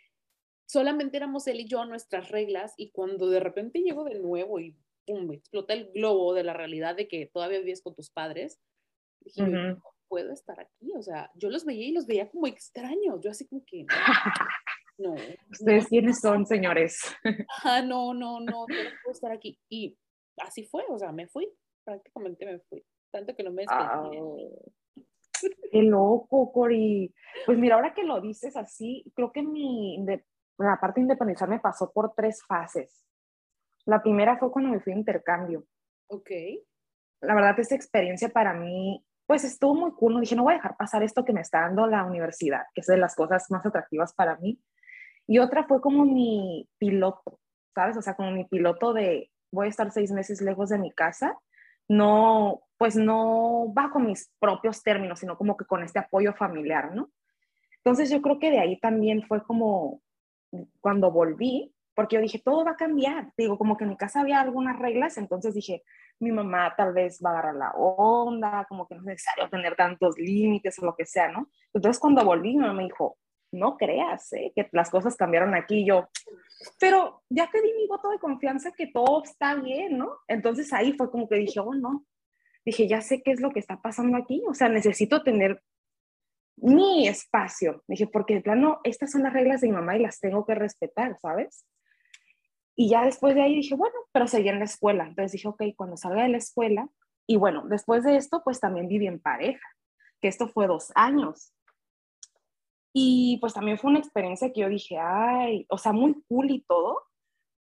solamente 0.66 1.16
éramos 1.16 1.47
él 1.47 1.61
y 1.61 1.66
yo, 1.66 1.85
nuestras 1.85 2.30
reglas, 2.30 2.75
y 2.76 2.90
cuando 2.90 3.28
de 3.28 3.40
repente 3.40 3.80
llego 3.80 4.04
de 4.04 4.18
nuevo 4.18 4.61
y 4.61 4.76
pum, 5.06 5.33
explota 5.33 5.75
el 5.75 5.90
globo 5.92 6.35
de 6.35 6.44
la 6.44 6.52
realidad 6.52 6.97
de 6.97 7.09
que 7.09 7.26
todavía 7.26 7.61
vives 7.61 7.83
con 7.83 7.94
tus 7.94 8.11
padres, 8.11 8.61
dije, 9.21 9.42
no 9.42 9.83
puedo 10.09 10.33
estar 10.33 10.61
aquí, 10.61 10.92
o 10.97 11.02
sea, 11.02 11.30
yo 11.35 11.50
los 11.50 11.64
veía 11.64 11.88
y 11.88 11.92
los 11.92 12.06
veía 12.06 12.30
como 12.30 12.47
extraños, 12.47 13.21
yo 13.23 13.30
así 13.30 13.47
como 13.47 13.64
que... 13.64 13.87
No. 14.97 15.16
¿Ustedes 15.50 15.88
quiénes 15.88 16.21
son, 16.21 16.47
señores? 16.47 17.00
Ah, 17.64 17.83
no, 17.83 18.14
no, 18.14 18.38
no, 18.38 18.61
no 18.61 18.66
puedo 18.66 19.12
estar 19.12 19.33
aquí. 19.33 19.59
Y 19.68 19.99
así 20.38 20.64
fue, 20.67 20.85
o 20.88 20.99
sea, 20.99 21.12
me 21.12 21.26
fui, 21.26 21.49
prácticamente 21.85 22.47
me 22.47 22.58
fui, 22.61 22.85
tanto 23.11 23.35
que 23.35 23.43
no 23.43 23.52
me 23.52 23.63
despedí. 23.63 24.49
qué 25.73 25.82
loco, 25.82 26.52
Cori. 26.52 27.13
Pues 27.47 27.58
mira, 27.58 27.76
ahora 27.76 27.95
que 27.95 28.04
lo 28.04 28.21
dices 28.21 28.56
así, 28.56 29.04
creo 29.15 29.32
que 29.32 29.43
mi, 29.43 30.04
de, 30.04 30.25
la 30.58 30.78
parte 30.80 31.00
de 31.00 31.02
independizar 31.02 31.61
pasó 31.61 31.93
por 31.93 32.15
tres 32.15 32.43
fases. 32.47 33.04
La 33.87 34.02
primera 34.02 34.39
fue 34.39 34.50
cuando 34.50 34.71
me 34.71 34.80
fui 34.80 34.93
a 34.93 34.97
intercambio. 34.97 35.67
Ok. 36.08 36.30
La 37.21 37.35
verdad, 37.35 37.58
esa 37.58 37.75
experiencia 37.75 38.28
para 38.28 38.54
mí, 38.54 39.04
pues 39.26 39.45
estuvo 39.45 39.75
muy 39.75 39.93
cool. 39.93 40.15
No 40.15 40.21
dije, 40.21 40.37
no 40.37 40.45
voy 40.45 40.54
a 40.54 40.56
dejar 40.56 40.76
pasar 40.76 41.02
esto 41.02 41.25
que 41.25 41.32
me 41.32 41.41
está 41.41 41.61
dando 41.61 41.87
la 41.87 42.04
universidad, 42.04 42.65
que 42.75 42.80
es 42.80 42.87
de 42.87 42.97
las 42.97 43.15
cosas 43.15 43.50
más 43.50 43.65
atractivas 43.67 44.15
para 44.15 44.37
mí. 44.37 44.61
Y 45.26 45.39
otra 45.39 45.65
fue 45.65 45.80
como 45.80 46.04
mi 46.04 46.69
piloto, 46.78 47.41
¿sabes? 47.75 47.97
O 47.97 48.02
sea, 48.02 48.15
como 48.15 48.30
mi 48.30 48.45
piloto 48.45 48.93
de, 48.93 49.30
voy 49.54 49.67
a 49.67 49.71
estar 49.71 49.90
seis 49.90 50.10
meses 50.10 50.40
lejos 50.40 50.69
de 50.69 50.78
mi 50.78 50.93
casa, 50.93 51.38
no, 51.88 52.62
pues 52.78 52.97
no 52.97 53.67
bajo 53.73 53.99
mis 53.99 54.30
propios 54.38 54.82
términos, 54.82 55.21
sino 55.21 55.36
como 55.36 55.56
que 55.56 55.64
con 55.64 55.82
este 55.82 55.99
apoyo 55.99 56.34
familiar, 56.34 56.95
¿no? 56.95 57.10
Entonces 57.78 58.10
yo 58.10 58.23
creo 58.23 58.38
que 58.38 58.50
de 58.50 58.60
ahí 58.60 58.78
también 58.80 59.23
fue 59.26 59.43
como 59.45 60.00
cuando 60.80 61.10
volví, 61.10 61.75
porque 61.95 62.17
yo 62.17 62.23
dije, 62.23 62.40
todo 62.45 62.64
va 62.64 62.73
a 62.73 62.76
cambiar. 62.76 63.32
Digo, 63.36 63.58
como 63.58 63.76
que 63.76 63.84
en 63.84 63.90
mi 63.90 63.97
casa 63.97 64.21
había 64.21 64.40
algunas 64.40 64.78
reglas, 64.78 65.17
entonces 65.19 65.54
dije, 65.54 65.82
mi 66.19 66.32
mamá 66.32 66.75
tal 66.76 66.93
vez 66.93 67.21
va 67.25 67.30
a 67.30 67.32
agarrar 67.34 67.54
la 67.54 67.71
onda, 67.73 68.67
como 68.69 68.86
que 68.86 68.95
no 68.95 69.02
es 69.02 69.06
necesario 69.06 69.49
tener 69.50 69.76
tantos 69.76 70.19
límites 70.19 70.78
o 70.78 70.86
lo 70.86 70.95
que 70.97 71.06
sea, 71.06 71.28
¿no? 71.28 71.49
Entonces 71.73 72.00
cuando 72.00 72.25
volví, 72.25 72.54
mi 72.54 72.62
mamá 72.62 72.75
me 72.75 72.84
dijo, 72.84 73.19
no 73.54 73.76
creas 73.76 74.32
¿eh? 74.32 74.52
que 74.54 74.69
las 74.73 74.90
cosas 74.90 75.17
cambiaron 75.17 75.54
aquí. 75.54 75.84
Yo, 75.86 76.08
pero 76.78 77.23
ya 77.28 77.49
te 77.50 77.62
di 77.62 77.73
mi 77.73 77.86
voto 77.86 78.10
de 78.10 78.19
confianza 78.19 78.73
que 78.73 78.88
todo 78.88 79.23
está 79.25 79.54
bien, 79.54 79.99
¿no? 79.99 80.19
Entonces 80.28 80.73
ahí 80.73 80.93
fue 80.93 81.10
como 81.10 81.28
que 81.28 81.36
dije, 81.36 81.60
oh, 81.60 81.75
no. 81.75 82.04
Dije, 82.64 82.88
ya 82.88 83.00
sé 83.00 83.23
qué 83.23 83.32
es 83.32 83.40
lo 83.40 83.50
que 83.50 83.60
está 83.60 83.80
pasando 83.80 84.17
aquí. 84.17 84.43
O 84.49 84.54
sea, 84.54 84.69
necesito 84.69 85.23
tener 85.23 85.62
mi 86.56 87.08
espacio. 87.08 87.82
Dije, 87.86 88.06
porque 88.06 88.34
de 88.34 88.40
plano, 88.40 88.80
estas 88.84 89.12
son 89.12 89.23
las 89.23 89.32
reglas 89.32 89.60
de 89.60 89.69
mi 89.69 89.75
mamá 89.75 89.97
y 89.97 90.02
las 90.02 90.21
tengo 90.21 90.47
que 90.47 90.54
respetar, 90.54 91.19
¿sabes? 91.21 91.67
Y 92.76 92.88
ya 92.88 93.04
después 93.04 93.34
de 93.34 93.43
ahí 93.43 93.56
dije, 93.56 93.75
bueno, 93.75 93.95
pero 94.12 94.26
seguí 94.26 94.49
en 94.49 94.58
la 94.58 94.64
escuela. 94.64 95.06
Entonces 95.06 95.32
dije, 95.32 95.49
ok, 95.49 95.62
cuando 95.76 95.97
salga 95.97 96.23
de 96.23 96.30
la 96.30 96.38
escuela, 96.38 96.88
y 97.26 97.36
bueno, 97.36 97.64
después 97.67 98.04
de 98.04 98.17
esto, 98.17 98.43
pues 98.45 98.60
también 98.60 98.88
viví 98.88 99.06
en 99.06 99.21
pareja, 99.21 99.67
que 100.21 100.28
esto 100.28 100.49
fue 100.49 100.67
dos 100.67 100.93
años. 100.95 101.52
Y 102.97 103.39
pues 103.41 103.52
también 103.52 103.76
fue 103.76 103.91
una 103.91 103.99
experiencia 103.99 104.52
que 104.52 104.61
yo 104.61 104.69
dije, 104.69 104.97
ay, 104.99 105.67
o 105.69 105.76
sea, 105.76 105.93
muy 105.93 106.15
cool 106.28 106.50
y 106.52 106.61
todo, 106.61 107.02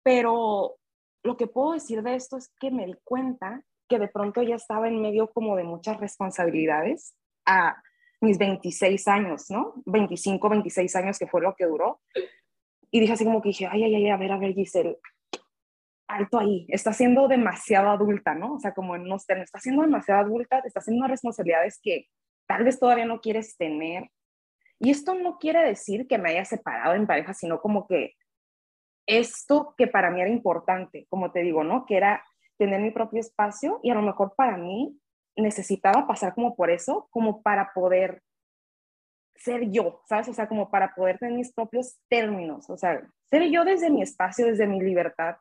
pero 0.02 0.76
lo 1.22 1.36
que 1.38 1.46
puedo 1.46 1.72
decir 1.72 2.02
de 2.02 2.14
esto 2.14 2.36
es 2.36 2.52
que 2.60 2.70
me 2.70 2.84
di 2.84 2.94
cuenta 3.02 3.64
que 3.88 3.98
de 3.98 4.08
pronto 4.08 4.42
ya 4.42 4.54
estaba 4.54 4.86
en 4.86 5.00
medio 5.00 5.32
como 5.32 5.56
de 5.56 5.64
muchas 5.64 5.98
responsabilidades 5.98 7.16
a 7.46 7.82
mis 8.20 8.36
26 8.36 9.08
años, 9.08 9.50
¿no? 9.50 9.74
25, 9.86 10.48
26 10.48 10.96
años 10.96 11.18
que 11.18 11.26
fue 11.26 11.40
lo 11.40 11.54
que 11.54 11.64
duró. 11.64 12.02
Y 12.90 13.00
dije 13.00 13.14
así 13.14 13.24
como 13.24 13.40
que 13.40 13.48
dije, 13.48 13.66
ay, 13.66 13.82
ay, 13.82 13.94
ay, 13.94 14.10
a 14.10 14.16
ver, 14.18 14.30
a 14.30 14.38
ver, 14.38 14.52
Giselle, 14.52 14.98
alto 16.06 16.38
ahí, 16.38 16.66
está 16.68 16.92
siendo 16.92 17.28
demasiado 17.28 17.88
adulta, 17.88 18.34
¿no? 18.34 18.54
O 18.54 18.60
sea, 18.60 18.74
como 18.74 18.98
no 18.98 19.16
está 19.16 19.58
siendo 19.58 19.82
demasiado 19.82 20.20
adulta, 20.20 20.58
está 20.58 20.80
haciendo 20.80 21.06
responsabilidades 21.06 21.80
que 21.82 22.08
tal 22.46 22.64
vez 22.64 22.78
todavía 22.78 23.06
no 23.06 23.20
quieres 23.20 23.56
tener, 23.56 24.10
y 24.78 24.90
esto 24.90 25.14
no 25.14 25.38
quiere 25.38 25.64
decir 25.64 26.06
que 26.06 26.18
me 26.18 26.30
haya 26.30 26.44
separado 26.44 26.94
en 26.94 27.06
pareja, 27.06 27.34
sino 27.34 27.60
como 27.60 27.86
que 27.86 28.14
esto 29.06 29.74
que 29.76 29.86
para 29.86 30.10
mí 30.10 30.20
era 30.20 30.30
importante, 30.30 31.06
como 31.08 31.30
te 31.30 31.40
digo, 31.40 31.64
¿no? 31.64 31.84
Que 31.86 31.96
era 31.96 32.24
tener 32.58 32.80
mi 32.80 32.90
propio 32.90 33.20
espacio 33.20 33.80
y 33.82 33.90
a 33.90 33.94
lo 33.94 34.02
mejor 34.02 34.34
para 34.36 34.56
mí 34.56 34.98
necesitaba 35.36 36.06
pasar 36.06 36.34
como 36.34 36.54
por 36.56 36.70
eso, 36.70 37.08
como 37.10 37.42
para 37.42 37.72
poder 37.74 38.22
ser 39.34 39.70
yo, 39.70 40.02
¿sabes? 40.08 40.28
O 40.28 40.32
sea, 40.32 40.48
como 40.48 40.70
para 40.70 40.94
poder 40.94 41.18
tener 41.18 41.34
mis 41.34 41.52
propios 41.52 41.98
términos, 42.08 42.70
o 42.70 42.76
sea, 42.76 43.06
ser 43.28 43.50
yo 43.50 43.64
desde 43.64 43.90
mi 43.90 44.02
espacio, 44.02 44.46
desde 44.46 44.66
mi 44.66 44.80
libertad, 44.80 45.36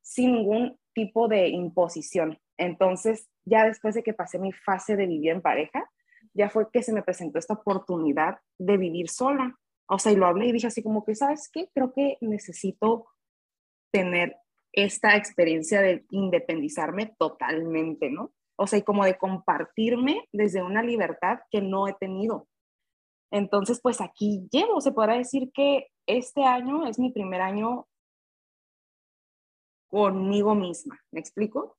sin 0.00 0.32
ningún 0.32 0.78
tipo 0.94 1.28
de 1.28 1.48
imposición. 1.48 2.38
Entonces, 2.56 3.28
ya 3.44 3.64
después 3.64 3.94
de 3.94 4.02
que 4.02 4.14
pasé 4.14 4.38
mi 4.38 4.52
fase 4.52 4.96
de 4.96 5.06
vivir 5.06 5.30
en 5.30 5.42
pareja, 5.42 5.90
ya 6.34 6.50
fue 6.50 6.70
que 6.70 6.82
se 6.82 6.92
me 6.92 7.02
presentó 7.02 7.38
esta 7.38 7.54
oportunidad 7.54 8.38
de 8.58 8.76
vivir 8.76 9.08
sola. 9.08 9.58
O 9.88 9.98
sea, 9.98 10.12
y 10.12 10.16
lo 10.16 10.26
hablé 10.26 10.46
y 10.46 10.52
dije 10.52 10.68
así 10.68 10.82
como 10.82 11.04
que, 11.04 11.14
¿sabes 11.14 11.50
qué? 11.52 11.68
Creo 11.74 11.92
que 11.92 12.16
necesito 12.20 13.06
tener 13.92 14.36
esta 14.72 15.16
experiencia 15.16 15.82
de 15.82 16.06
independizarme 16.10 17.14
totalmente, 17.18 18.10
¿no? 18.10 18.32
O 18.56 18.66
sea, 18.66 18.78
y 18.78 18.82
como 18.82 19.04
de 19.04 19.18
compartirme 19.18 20.28
desde 20.32 20.62
una 20.62 20.82
libertad 20.82 21.40
que 21.50 21.60
no 21.60 21.88
he 21.88 21.94
tenido. 21.94 22.48
Entonces, 23.30 23.80
pues 23.82 24.00
aquí 24.00 24.46
llevo, 24.50 24.80
se 24.80 24.92
podrá 24.92 25.16
decir 25.16 25.50
que 25.52 25.88
este 26.06 26.44
año 26.44 26.86
es 26.86 26.98
mi 26.98 27.10
primer 27.10 27.40
año 27.40 27.86
conmigo 29.88 30.54
misma, 30.54 30.98
¿me 31.10 31.20
explico? 31.20 31.76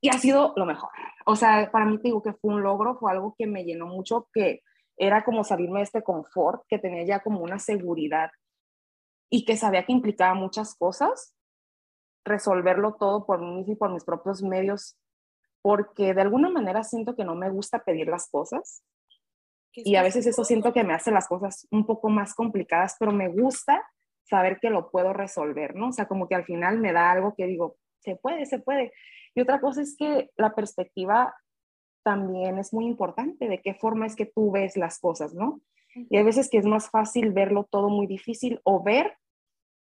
Y 0.00 0.08
ha 0.08 0.18
sido 0.18 0.52
lo 0.56 0.66
mejor. 0.66 0.90
O 1.24 1.36
sea, 1.36 1.70
para 1.70 1.84
mí 1.84 1.96
te 1.98 2.04
digo 2.04 2.22
que 2.22 2.32
fue 2.32 2.54
un 2.54 2.62
logro, 2.62 2.96
fue 2.98 3.12
algo 3.12 3.34
que 3.38 3.46
me 3.46 3.64
llenó 3.64 3.86
mucho, 3.86 4.28
que 4.32 4.62
era 4.96 5.24
como 5.24 5.44
salirme 5.44 5.80
de 5.80 5.84
este 5.84 6.02
confort, 6.02 6.62
que 6.68 6.78
tenía 6.78 7.04
ya 7.04 7.20
como 7.20 7.40
una 7.40 7.58
seguridad 7.58 8.30
y 9.30 9.44
que 9.44 9.56
sabía 9.56 9.84
que 9.84 9.92
implicaba 9.92 10.34
muchas 10.34 10.74
cosas, 10.74 11.34
resolverlo 12.24 12.94
todo 12.94 13.26
por 13.26 13.40
mí 13.40 13.64
y 13.66 13.74
por 13.74 13.92
mis 13.92 14.04
propios 14.04 14.42
medios, 14.42 14.98
porque 15.62 16.14
de 16.14 16.20
alguna 16.22 16.48
manera 16.48 16.84
siento 16.84 17.14
que 17.16 17.24
no 17.24 17.34
me 17.34 17.50
gusta 17.50 17.84
pedir 17.84 18.08
las 18.08 18.28
cosas. 18.30 18.82
Y 19.72 19.96
a 19.96 20.02
veces 20.02 20.26
eso 20.26 20.42
siento 20.42 20.72
que 20.72 20.84
me 20.84 20.94
hace 20.94 21.10
las 21.10 21.28
cosas 21.28 21.66
un 21.70 21.84
poco 21.84 22.08
más 22.08 22.34
complicadas, 22.34 22.96
pero 22.98 23.12
me 23.12 23.28
gusta 23.28 23.86
saber 24.22 24.58
que 24.58 24.70
lo 24.70 24.90
puedo 24.90 25.12
resolver, 25.12 25.74
¿no? 25.74 25.88
O 25.88 25.92
sea, 25.92 26.08
como 26.08 26.28
que 26.28 26.34
al 26.34 26.44
final 26.44 26.78
me 26.78 26.92
da 26.92 27.10
algo 27.10 27.34
que 27.36 27.46
digo, 27.46 27.76
se 28.00 28.16
puede, 28.16 28.46
se 28.46 28.58
puede. 28.58 28.92
Y 29.36 29.42
otra 29.42 29.60
cosa 29.60 29.82
es 29.82 29.94
que 29.96 30.30
la 30.36 30.54
perspectiva 30.54 31.36
también 32.02 32.58
es 32.58 32.72
muy 32.72 32.86
importante, 32.86 33.48
de 33.48 33.60
qué 33.60 33.74
forma 33.74 34.06
es 34.06 34.16
que 34.16 34.24
tú 34.24 34.50
ves 34.50 34.78
las 34.78 34.98
cosas, 34.98 35.34
¿no? 35.34 35.60
Y 35.94 36.16
hay 36.16 36.24
veces 36.24 36.48
que 36.48 36.56
es 36.56 36.64
más 36.64 36.88
fácil 36.88 37.32
verlo 37.32 37.64
todo 37.70 37.90
muy 37.90 38.06
difícil 38.06 38.60
o 38.64 38.82
ver 38.82 39.18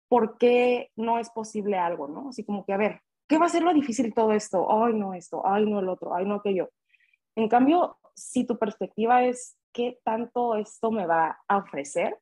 por 0.09 0.37
qué 0.37 0.91
no 0.95 1.19
es 1.19 1.31
posible 1.31 1.79
algo, 1.79 2.07
¿no? 2.07 2.29
Así 2.29 2.45
como 2.45 2.67
que, 2.67 2.75
a 2.75 2.77
ver, 2.77 3.01
¿qué 3.29 3.39
va 3.39 3.47
a 3.47 3.51
ser 3.51 3.63
lo 3.63 3.73
difícil 3.73 4.13
todo 4.13 4.33
esto? 4.33 4.71
Ay, 4.71 4.93
no 4.93 5.15
esto, 5.15 5.47
ay, 5.47 5.65
no 5.65 5.79
el 5.81 5.89
otro, 5.89 6.15
ay, 6.15 6.27
no 6.27 6.35
aquello. 6.35 6.69
En 7.35 7.49
cambio, 7.49 7.99
si 8.15 8.45
tu 8.45 8.59
perspectiva 8.59 9.25
es 9.25 9.57
qué 9.73 10.01
tanto 10.05 10.55
esto 10.57 10.91
me 10.91 11.07
va 11.07 11.39
a 11.49 11.57
ofrecer, 11.57 12.19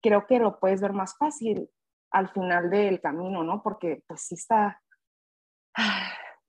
creo 0.00 0.26
que 0.28 0.38
lo 0.38 0.60
puedes 0.60 0.80
ver 0.80 0.92
más 0.92 1.16
fácil 1.16 1.68
al 2.12 2.28
final 2.28 2.70
del 2.70 3.00
camino, 3.00 3.42
¿no? 3.42 3.62
Porque 3.64 4.04
pues 4.06 4.20
sí 4.20 4.36
está, 4.36 4.80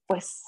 pues, 0.07 0.43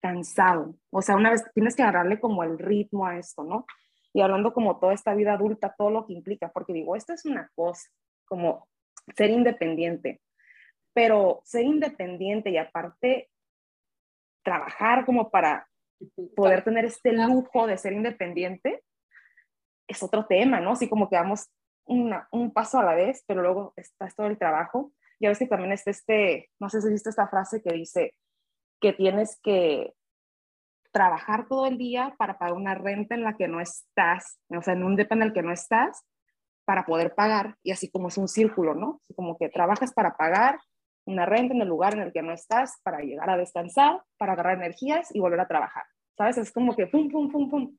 cansado. 0.00 0.74
O 0.90 1.02
sea, 1.02 1.16
una 1.16 1.30
vez 1.30 1.44
tienes 1.54 1.76
que 1.76 1.82
agarrarle 1.82 2.20
como 2.20 2.42
el 2.42 2.58
ritmo 2.58 3.06
a 3.06 3.18
esto, 3.18 3.44
¿no? 3.44 3.66
y 4.12 4.20
hablando 4.20 4.52
como 4.52 4.78
toda 4.78 4.92
esta 4.92 5.14
vida 5.14 5.34
adulta, 5.34 5.74
todo 5.76 5.90
lo 5.90 6.06
que 6.06 6.12
implica, 6.12 6.50
porque 6.52 6.72
digo, 6.72 6.96
esto 6.96 7.12
es 7.12 7.24
una 7.24 7.50
cosa, 7.54 7.88
como 8.26 8.68
ser 9.16 9.30
independiente, 9.30 10.20
pero 10.92 11.40
ser 11.44 11.64
independiente 11.64 12.50
y 12.50 12.58
aparte 12.58 13.30
trabajar 14.44 15.06
como 15.06 15.30
para 15.30 15.66
poder 16.36 16.64
tener 16.64 16.84
este 16.84 17.12
lujo 17.12 17.66
de 17.66 17.78
ser 17.78 17.92
independiente, 17.92 18.82
es 19.88 20.02
otro 20.02 20.26
tema, 20.26 20.60
¿no? 20.60 20.72
Así 20.72 20.88
como 20.88 21.08
que 21.08 21.16
damos 21.16 21.48
un 21.84 22.52
paso 22.52 22.78
a 22.78 22.84
la 22.84 22.94
vez, 22.94 23.24
pero 23.26 23.42
luego 23.42 23.72
está 23.76 24.08
todo 24.08 24.26
el 24.26 24.38
trabajo. 24.38 24.92
Y 25.18 25.26
a 25.26 25.28
veces 25.28 25.48
también 25.48 25.72
está 25.72 25.90
este, 25.90 26.50
no 26.58 26.68
sé 26.68 26.80
si 26.80 26.88
viste 26.88 27.10
esta 27.10 27.28
frase 27.28 27.62
que 27.62 27.72
dice 27.72 28.14
que 28.82 28.92
tienes 28.92 29.40
que 29.42 29.94
trabajar 30.90 31.46
todo 31.48 31.66
el 31.66 31.78
día 31.78 32.14
para 32.18 32.38
pagar 32.38 32.54
una 32.54 32.74
renta 32.74 33.14
en 33.14 33.22
la 33.22 33.36
que 33.36 33.48
no 33.48 33.60
estás, 33.60 34.38
o 34.48 34.60
sea, 34.60 34.74
en 34.74 34.82
un 34.82 34.96
depa 34.96 35.14
en 35.14 35.22
el 35.22 35.32
que 35.32 35.42
no 35.42 35.52
estás, 35.52 36.04
para 36.64 36.84
poder 36.84 37.14
pagar, 37.14 37.56
y 37.62 37.72
así 37.72 37.90
como 37.90 38.08
es 38.08 38.18
un 38.18 38.28
círculo, 38.28 38.74
¿no? 38.74 39.00
Como 39.16 39.38
que 39.38 39.48
trabajas 39.48 39.92
para 39.92 40.16
pagar 40.16 40.60
una 41.04 41.26
renta 41.26 41.54
en 41.54 41.62
el 41.62 41.68
lugar 41.68 41.94
en 41.94 42.02
el 42.02 42.12
que 42.12 42.22
no 42.22 42.32
estás, 42.32 42.78
para 42.82 43.00
llegar 43.00 43.30
a 43.30 43.36
descansar, 43.36 44.02
para 44.18 44.34
agarrar 44.34 44.58
energías 44.58 45.14
y 45.14 45.20
volver 45.20 45.40
a 45.40 45.48
trabajar, 45.48 45.84
¿sabes? 46.16 46.38
Es 46.38 46.52
como 46.52 46.76
que 46.76 46.86
pum, 46.86 47.10
pum, 47.10 47.30
pum, 47.30 47.50
pum. 47.50 47.76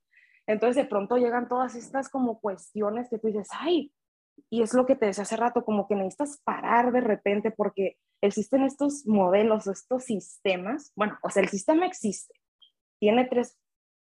Entonces 0.47 0.75
de 0.75 0.89
pronto 0.89 1.17
llegan 1.17 1.47
todas 1.47 1.75
estas 1.75 2.09
como 2.09 2.39
cuestiones 2.39 3.09
que 3.09 3.19
tú 3.19 3.27
dices, 3.27 3.47
ay, 3.51 3.93
y 4.49 4.63
es 4.63 4.73
lo 4.73 4.85
que 4.85 4.95
te 4.95 5.05
decía 5.05 5.23
hace 5.23 5.37
rato, 5.37 5.63
como 5.63 5.87
que 5.87 5.95
necesitas 5.95 6.41
parar 6.43 6.91
de 6.91 7.01
repente 7.01 7.51
porque 7.51 7.97
existen 8.27 8.63
estos 8.63 9.05
modelos, 9.05 9.67
estos 9.67 10.05
sistemas, 10.05 10.91
bueno, 10.95 11.17
o 11.21 11.29
sea, 11.29 11.43
el 11.43 11.49
sistema 11.49 11.85
existe, 11.85 12.33
tiene 12.99 13.25
tres, 13.25 13.57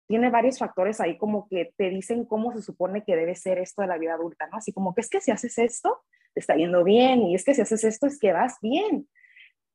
tiene 0.08 0.30
varios 0.30 0.60
factores 0.60 1.00
ahí 1.00 1.18
como 1.18 1.48
que 1.48 1.74
te 1.78 1.90
dicen 1.90 2.26
cómo 2.26 2.52
se 2.54 2.62
supone 2.62 3.04
que 3.04 3.16
debe 3.16 3.36
ser 3.36 3.58
esto 3.60 3.82
de 3.82 3.88
la 3.88 3.98
vida 3.98 4.14
adulta, 4.14 4.48
¿no? 4.48 4.58
Así 4.58 4.74
como 4.74 4.94
que 4.94 5.02
es 5.02 5.10
que 5.10 5.22
si 5.22 5.32
haces 5.32 5.58
esto, 5.58 6.04
te 6.34 6.42
está 6.42 6.56
yendo 6.56 6.84
bien, 6.84 7.22
y 7.24 7.36
es 7.36 7.46
que 7.46 7.54
si 7.54 7.62
haces 7.62 7.84
esto, 7.84 8.08
es 8.08 8.20
que 8.20 8.34
vas 8.34 8.58
bien. 8.62 9.08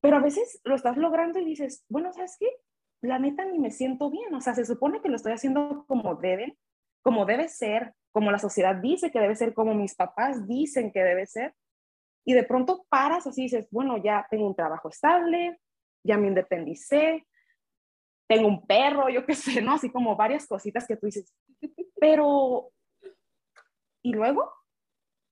Pero 0.01 0.17
a 0.17 0.21
veces 0.21 0.61
lo 0.65 0.75
estás 0.75 0.97
logrando 0.97 1.39
y 1.39 1.45
dices, 1.45 1.85
bueno, 1.89 2.13
¿sabes 2.13 2.37
qué? 2.39 2.49
La 3.01 3.19
neta 3.19 3.45
ni 3.45 3.59
me 3.59 3.71
siento 3.71 4.11
bien, 4.11 4.33
o 4.35 4.41
sea, 4.41 4.55
se 4.55 4.65
supone 4.65 5.01
que 5.01 5.09
lo 5.09 5.17
estoy 5.17 5.33
haciendo 5.33 5.85
como 5.87 6.17
deben, 6.17 6.57
como 7.03 7.25
debe 7.25 7.49
ser, 7.49 7.95
como 8.13 8.31
la 8.31 8.39
sociedad 8.39 8.77
dice 8.77 9.11
que 9.11 9.21
debe 9.21 9.37
ser, 9.37 9.55
como 9.55 9.75
mis 9.75 9.95
papás 9.95 10.47
dicen 10.47 10.93
que 10.93 11.03
debe 11.03 11.27
ser. 11.27 11.55
Y 12.29 12.35
de 12.35 12.45
pronto 12.45 12.85
paras 12.91 13.27
así 13.27 13.41
y 13.41 13.45
dices, 13.45 13.67
bueno, 13.71 13.97
ya 13.97 14.27
tengo 14.31 14.47
un 14.47 14.55
trabajo 14.55 14.91
estable, 14.91 15.59
ya 16.05 16.19
me 16.19 16.27
independicé, 16.27 17.27
tengo 18.29 18.49
un 18.49 18.67
perro, 18.67 19.09
yo 19.09 19.25
qué 19.25 19.35
sé, 19.35 19.63
¿no? 19.63 19.73
Así 19.73 19.91
como 19.91 20.15
varias 20.15 20.47
cositas 20.47 20.87
que 20.87 20.99
tú 20.99 21.07
dices, 21.07 21.35
pero, 21.99 22.71
¿y 24.03 24.13
luego? 24.13 24.53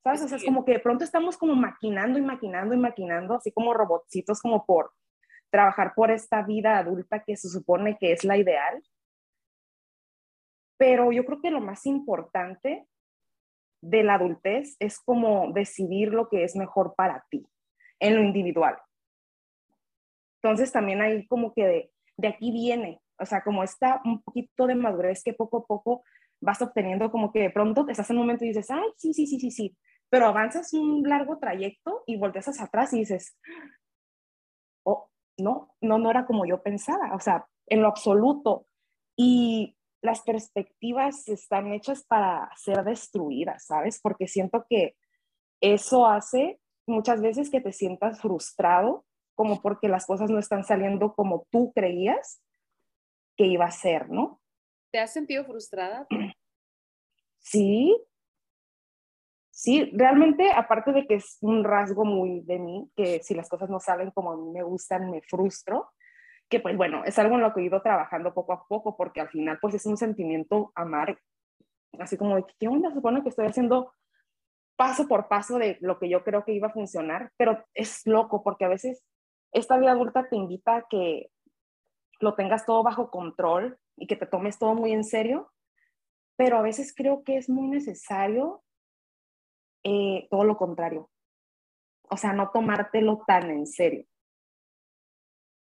¿Sabes? 0.02 0.22
O 0.22 0.28
sea, 0.28 0.38
es 0.38 0.44
como 0.46 0.64
que 0.64 0.72
de 0.72 0.78
pronto 0.78 1.04
estamos 1.04 1.36
como 1.36 1.54
maquinando 1.54 2.18
y 2.18 2.22
maquinando 2.22 2.74
y 2.74 2.78
maquinando, 2.78 3.34
así 3.34 3.52
como 3.52 3.74
robotcitos, 3.74 4.40
como 4.40 4.64
por 4.64 4.94
trabajar 5.50 5.92
por 5.94 6.10
esta 6.10 6.40
vida 6.44 6.78
adulta 6.78 7.22
que 7.22 7.36
se 7.36 7.50
supone 7.50 7.98
que 7.98 8.12
es 8.12 8.24
la 8.24 8.38
ideal. 8.38 8.82
Pero 10.78 11.12
yo 11.12 11.26
creo 11.26 11.42
que 11.42 11.50
lo 11.50 11.60
más 11.60 11.84
importante 11.84 12.88
de 13.88 14.02
la 14.02 14.14
adultez 14.14 14.76
es 14.80 14.98
como 14.98 15.52
decidir 15.52 16.12
lo 16.12 16.28
que 16.28 16.44
es 16.44 16.56
mejor 16.56 16.94
para 16.96 17.24
ti, 17.30 17.46
en 18.00 18.16
lo 18.16 18.22
individual. 18.22 18.76
Entonces 20.42 20.72
también 20.72 21.00
hay 21.00 21.26
como 21.26 21.52
que 21.54 21.66
de, 21.66 21.92
de 22.16 22.28
aquí 22.28 22.50
viene, 22.52 23.00
o 23.18 23.24
sea, 23.24 23.42
como 23.42 23.62
está 23.62 24.00
un 24.04 24.22
poquito 24.22 24.66
de 24.66 24.74
madurez 24.74 25.22
que 25.22 25.32
poco 25.32 25.58
a 25.58 25.66
poco 25.66 26.04
vas 26.40 26.60
obteniendo, 26.60 27.10
como 27.10 27.32
que 27.32 27.40
de 27.40 27.50
pronto 27.50 27.86
estás 27.88 28.10
en 28.10 28.16
un 28.16 28.22
momento 28.22 28.44
y 28.44 28.48
dices, 28.48 28.70
ay, 28.70 28.88
sí, 28.96 29.14
sí, 29.14 29.26
sí, 29.26 29.40
sí, 29.40 29.50
sí, 29.50 29.76
pero 30.08 30.26
avanzas 30.26 30.72
un 30.72 31.02
largo 31.02 31.38
trayecto 31.38 32.02
y 32.06 32.16
volteas 32.16 32.48
hacia 32.48 32.64
atrás 32.64 32.92
y 32.92 33.00
dices, 33.00 33.38
oh, 34.84 35.10
no, 35.38 35.74
no, 35.80 35.98
no 35.98 36.10
era 36.10 36.26
como 36.26 36.44
yo 36.46 36.62
pensaba, 36.62 37.14
o 37.14 37.20
sea, 37.20 37.46
en 37.66 37.82
lo 37.82 37.88
absoluto. 37.88 38.66
Y 39.16 39.75
las 40.02 40.22
perspectivas 40.22 41.26
están 41.28 41.72
hechas 41.72 42.04
para 42.04 42.50
ser 42.56 42.84
destruidas, 42.84 43.66
¿sabes? 43.66 44.00
Porque 44.00 44.28
siento 44.28 44.66
que 44.68 44.96
eso 45.60 46.06
hace 46.06 46.60
muchas 46.86 47.20
veces 47.20 47.50
que 47.50 47.60
te 47.60 47.72
sientas 47.72 48.20
frustrado 48.20 49.04
como 49.34 49.60
porque 49.60 49.88
las 49.88 50.06
cosas 50.06 50.30
no 50.30 50.38
están 50.38 50.64
saliendo 50.64 51.14
como 51.14 51.46
tú 51.50 51.72
creías 51.74 52.42
que 53.36 53.46
iba 53.46 53.66
a 53.66 53.70
ser, 53.70 54.08
¿no? 54.08 54.40
¿Te 54.90 54.98
has 54.98 55.12
sentido 55.12 55.44
frustrada? 55.44 56.06
Sí. 57.38 57.96
Sí, 59.50 59.88
realmente, 59.94 60.50
aparte 60.50 60.92
de 60.92 61.06
que 61.06 61.14
es 61.14 61.38
un 61.40 61.62
rasgo 61.62 62.04
muy 62.04 62.40
de 62.40 62.58
mí, 62.58 62.90
que 62.96 63.22
si 63.22 63.34
las 63.34 63.48
cosas 63.48 63.70
no 63.70 63.78
salen 63.78 64.10
como 64.10 64.32
a 64.32 64.36
mí 64.36 64.50
me 64.50 64.64
gustan, 64.64 65.10
me 65.12 65.22
frustro, 65.22 65.92
que 66.48 66.60
pues 66.60 66.76
bueno, 66.76 67.04
es 67.04 67.18
algo 67.18 67.34
en 67.36 67.42
lo 67.42 67.52
que 67.52 67.60
he 67.60 67.64
ido 67.64 67.82
trabajando 67.82 68.34
poco 68.34 68.52
a 68.52 68.66
poco, 68.66 68.96
porque 68.96 69.20
al 69.20 69.28
final 69.28 69.58
pues 69.60 69.74
es 69.74 69.86
un 69.86 69.96
sentimiento 69.96 70.72
amargo, 70.74 71.18
así 71.98 72.16
como 72.16 72.36
de, 72.36 72.44
¿qué 72.58 72.68
onda? 72.68 72.92
Supone 72.92 73.22
que 73.22 73.30
estoy 73.30 73.46
haciendo 73.46 73.92
paso 74.76 75.08
por 75.08 75.28
paso 75.28 75.58
de 75.58 75.78
lo 75.80 75.98
que 75.98 76.08
yo 76.08 76.22
creo 76.22 76.44
que 76.44 76.52
iba 76.52 76.68
a 76.68 76.72
funcionar, 76.72 77.32
pero 77.36 77.64
es 77.74 78.06
loco 78.06 78.42
porque 78.42 78.64
a 78.64 78.68
veces 78.68 79.02
esta 79.52 79.78
vida 79.78 79.92
adulta 79.92 80.28
te 80.28 80.36
invita 80.36 80.76
a 80.76 80.86
que 80.88 81.30
lo 82.20 82.34
tengas 82.34 82.66
todo 82.66 82.82
bajo 82.82 83.10
control 83.10 83.78
y 83.96 84.06
que 84.06 84.16
te 84.16 84.26
tomes 84.26 84.58
todo 84.58 84.74
muy 84.74 84.92
en 84.92 85.04
serio, 85.04 85.50
pero 86.36 86.58
a 86.58 86.62
veces 86.62 86.94
creo 86.94 87.24
que 87.24 87.36
es 87.36 87.48
muy 87.48 87.68
necesario 87.68 88.62
eh, 89.82 90.28
todo 90.30 90.44
lo 90.44 90.56
contrario. 90.56 91.10
O 92.08 92.16
sea, 92.16 92.32
no 92.32 92.50
tomártelo 92.50 93.24
tan 93.26 93.50
en 93.50 93.66
serio. 93.66 94.04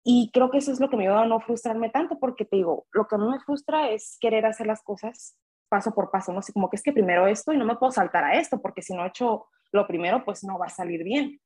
Y 0.04 0.30
creo 0.32 0.50
que 0.50 0.58
eso 0.58 0.72
es 0.72 0.80
lo 0.80 0.90
que 0.90 0.96
me 0.96 1.04
ayuda 1.04 1.22
a 1.22 1.26
no 1.26 1.40
frustrarme 1.40 1.90
tanto, 1.90 2.18
porque 2.18 2.44
te 2.44 2.56
digo, 2.56 2.86
lo 2.92 3.06
que 3.06 3.16
no 3.16 3.30
me 3.30 3.40
frustra 3.40 3.90
es 3.90 4.18
querer 4.20 4.46
hacer 4.46 4.66
las 4.66 4.82
cosas 4.82 5.36
paso 5.68 5.94
por 5.94 6.10
paso, 6.10 6.32
¿no? 6.32 6.40
Así 6.40 6.52
como 6.52 6.68
que 6.68 6.76
es 6.76 6.82
que 6.82 6.92
primero 6.92 7.26
esto 7.26 7.52
y 7.52 7.56
no 7.56 7.64
me 7.64 7.76
puedo 7.76 7.92
saltar 7.92 8.24
a 8.24 8.34
esto, 8.34 8.60
porque 8.60 8.82
si 8.82 8.94
no 8.94 9.04
he 9.04 9.08
hecho 9.08 9.46
lo 9.70 9.86
primero, 9.86 10.22
pues 10.22 10.44
no 10.44 10.58
va 10.58 10.66
a 10.66 10.70
salir 10.70 11.02
bien 11.02 11.40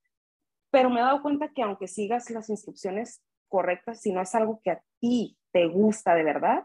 pero 0.76 0.90
me 0.90 1.00
he 1.00 1.02
dado 1.02 1.22
cuenta 1.22 1.48
que 1.54 1.62
aunque 1.62 1.88
sigas 1.88 2.30
las 2.30 2.50
instrucciones 2.50 3.22
correctas, 3.48 4.00
si 4.00 4.12
no 4.12 4.20
es 4.20 4.34
algo 4.34 4.60
que 4.62 4.72
a 4.72 4.82
ti 5.00 5.38
te 5.50 5.66
gusta 5.68 6.14
de 6.14 6.24
verdad, 6.24 6.64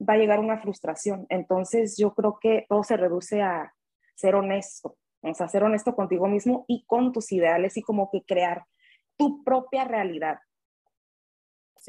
va 0.00 0.14
a 0.14 0.16
llegar 0.16 0.38
una 0.38 0.58
frustración. 0.58 1.26
Entonces 1.28 1.96
yo 1.98 2.14
creo 2.14 2.38
que 2.40 2.64
todo 2.70 2.82
se 2.84 2.96
reduce 2.96 3.42
a 3.42 3.74
ser 4.14 4.34
honesto, 4.34 4.96
o 5.22 5.34
sea, 5.34 5.48
ser 5.48 5.64
honesto 5.64 5.94
contigo 5.94 6.26
mismo 6.26 6.64
y 6.68 6.84
con 6.86 7.12
tus 7.12 7.32
ideales 7.32 7.76
y 7.76 7.82
como 7.82 8.10
que 8.10 8.22
crear 8.22 8.64
tu 9.18 9.44
propia 9.44 9.84
realidad 9.84 10.38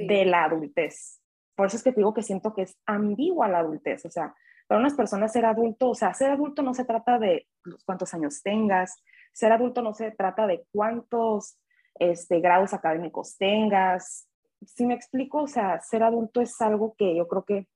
de 0.08 0.26
la 0.26 0.46
adultez. 0.46 1.22
Por 1.56 1.68
eso 1.68 1.78
es 1.78 1.84
que 1.84 1.92
te 1.92 2.00
digo 2.00 2.14
que 2.14 2.24
siento 2.24 2.54
que 2.54 2.64
es 2.64 2.78
ambigua 2.86 3.48
la 3.48 3.60
adultez, 3.60 4.06
o 4.06 4.10
sea, 4.10 4.36
para 4.68 4.80
unas 4.80 4.94
personas 4.94 5.34
ser 5.34 5.46
adulto, 5.46 5.90
o 5.90 5.96
sea, 5.96 6.14
ser 6.14 6.32
adulto 6.32 6.62
no 6.62 6.74
se 6.74 6.86
trata 6.86 7.20
de 7.20 7.48
cuántos 7.86 8.14
años 8.14 8.42
tengas, 8.42 9.04
ser 9.34 9.52
adulto 9.52 9.82
no 9.82 9.94
se 9.94 10.12
trata 10.12 10.48
de 10.48 10.66
cuántos 10.72 11.60
este, 11.96 12.40
grados 12.40 12.74
académicos 12.74 13.38
tengas. 13.38 14.30
Si 14.66 14.86
me 14.86 14.94
explico, 14.94 15.44
o 15.44 15.48
sea, 15.48 15.82
ser 15.82 16.04
adulto 16.04 16.42
es 16.42 16.60
algo 16.62 16.96
que 16.98 17.16
yo 17.16 17.28
creo 17.28 17.44
que 17.44 17.68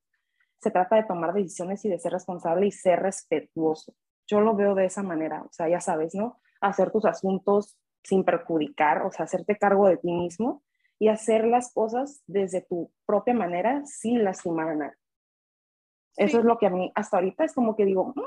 se 0.61 0.71
trata 0.71 0.95
de 0.95 1.03
tomar 1.03 1.33
decisiones 1.33 1.83
y 1.85 1.89
de 1.89 1.99
ser 1.99 2.13
responsable 2.13 2.67
y 2.67 2.71
ser 2.71 3.01
respetuoso. 3.01 3.93
Yo 4.25 4.39
lo 4.41 4.55
veo 4.55 4.73
de 4.73 4.85
esa 4.85 5.03
manera, 5.03 5.43
o 5.43 5.51
sea, 5.51 5.69
ya 5.69 5.81
sabes, 5.81 6.15
¿no? 6.15 6.39
Hacer 6.61 6.91
tus 6.91 7.05
asuntos 7.05 7.77
sin 8.03 8.23
perjudicar, 8.23 9.01
o 9.03 9.11
sea, 9.11 9.25
hacerte 9.25 9.57
cargo 9.57 9.87
de 9.87 9.97
ti 9.97 10.11
mismo 10.11 10.63
y 10.99 11.09
hacer 11.09 11.45
las 11.45 11.73
cosas 11.73 12.23
desde 12.27 12.61
tu 12.61 12.91
propia 13.05 13.33
manera 13.33 13.85
sin 13.85 14.23
lastimar 14.23 14.69
a 14.69 14.75
nadie. 14.75 14.97
Eso 16.17 16.39
es 16.39 16.45
lo 16.45 16.57
que 16.57 16.67
a 16.67 16.69
mí 16.69 16.91
hasta 16.95 17.17
ahorita 17.17 17.43
es 17.43 17.53
como 17.53 17.75
que 17.75 17.85
digo, 17.85 18.13
mm, 18.15 18.21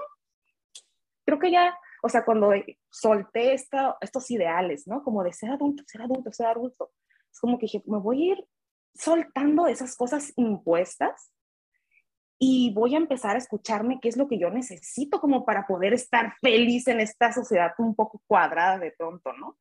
creo 1.25 1.39
que 1.39 1.51
ya, 1.51 1.79
o 2.03 2.09
sea, 2.09 2.25
cuando 2.25 2.53
solté 2.91 3.55
esta, 3.55 3.97
estos 4.01 4.31
ideales, 4.31 4.87
¿no? 4.87 5.03
Como 5.03 5.25
de 5.25 5.33
ser 5.33 5.51
adulto, 5.51 5.83
ser 5.87 6.03
adulto, 6.03 6.33
ser 6.33 6.47
adulto, 6.47 6.91
es 7.31 7.41
como 7.41 7.59
que 7.59 7.67
dije, 7.67 7.83
me 7.87 7.99
voy 7.99 8.23
a 8.23 8.33
ir 8.33 8.49
soltando 8.95 9.67
esas 9.67 9.97
cosas 9.97 10.33
impuestas 10.37 11.33
y 12.39 12.73
voy 12.73 12.95
a 12.95 12.99
empezar 12.99 13.35
a 13.35 13.39
escucharme 13.39 13.99
qué 14.01 14.09
es 14.09 14.17
lo 14.17 14.29
que 14.29 14.39
yo 14.39 14.51
necesito 14.51 15.21
como 15.21 15.45
para 15.45 15.67
poder 15.67 15.93
estar 15.93 16.35
feliz 16.41 16.87
en 16.89 17.01
esta 17.01 17.33
sociedad 17.33 17.73
un 17.79 17.95
poco 17.95 18.23
cuadrada 18.27 18.79
de 18.79 18.93
pronto, 18.93 19.33
¿no? 19.33 19.59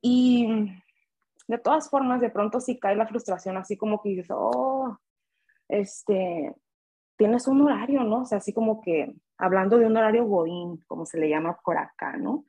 Y 0.00 0.46
de 1.50 1.58
todas 1.58 1.90
formas, 1.90 2.20
de 2.20 2.30
pronto 2.30 2.60
sí 2.60 2.78
cae 2.78 2.94
la 2.94 3.08
frustración, 3.08 3.56
así 3.56 3.76
como 3.76 4.00
que 4.00 4.10
dices, 4.10 4.28
oh, 4.30 4.96
este, 5.68 6.54
tienes 7.16 7.48
un 7.48 7.62
horario, 7.62 8.04
¿no? 8.04 8.22
O 8.22 8.24
sea, 8.24 8.38
así 8.38 8.52
como 8.52 8.80
que 8.80 9.12
hablando 9.36 9.76
de 9.76 9.86
un 9.86 9.96
horario 9.96 10.26
godín, 10.26 10.78
como 10.86 11.04
se 11.04 11.18
le 11.18 11.28
llama 11.28 11.58
por 11.64 11.76
acá, 11.76 12.16
¿no? 12.16 12.44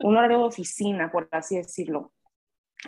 Un 0.00 0.16
horario 0.16 0.38
de 0.38 0.44
oficina, 0.44 1.12
por 1.12 1.28
así 1.30 1.56
decirlo. 1.56 2.12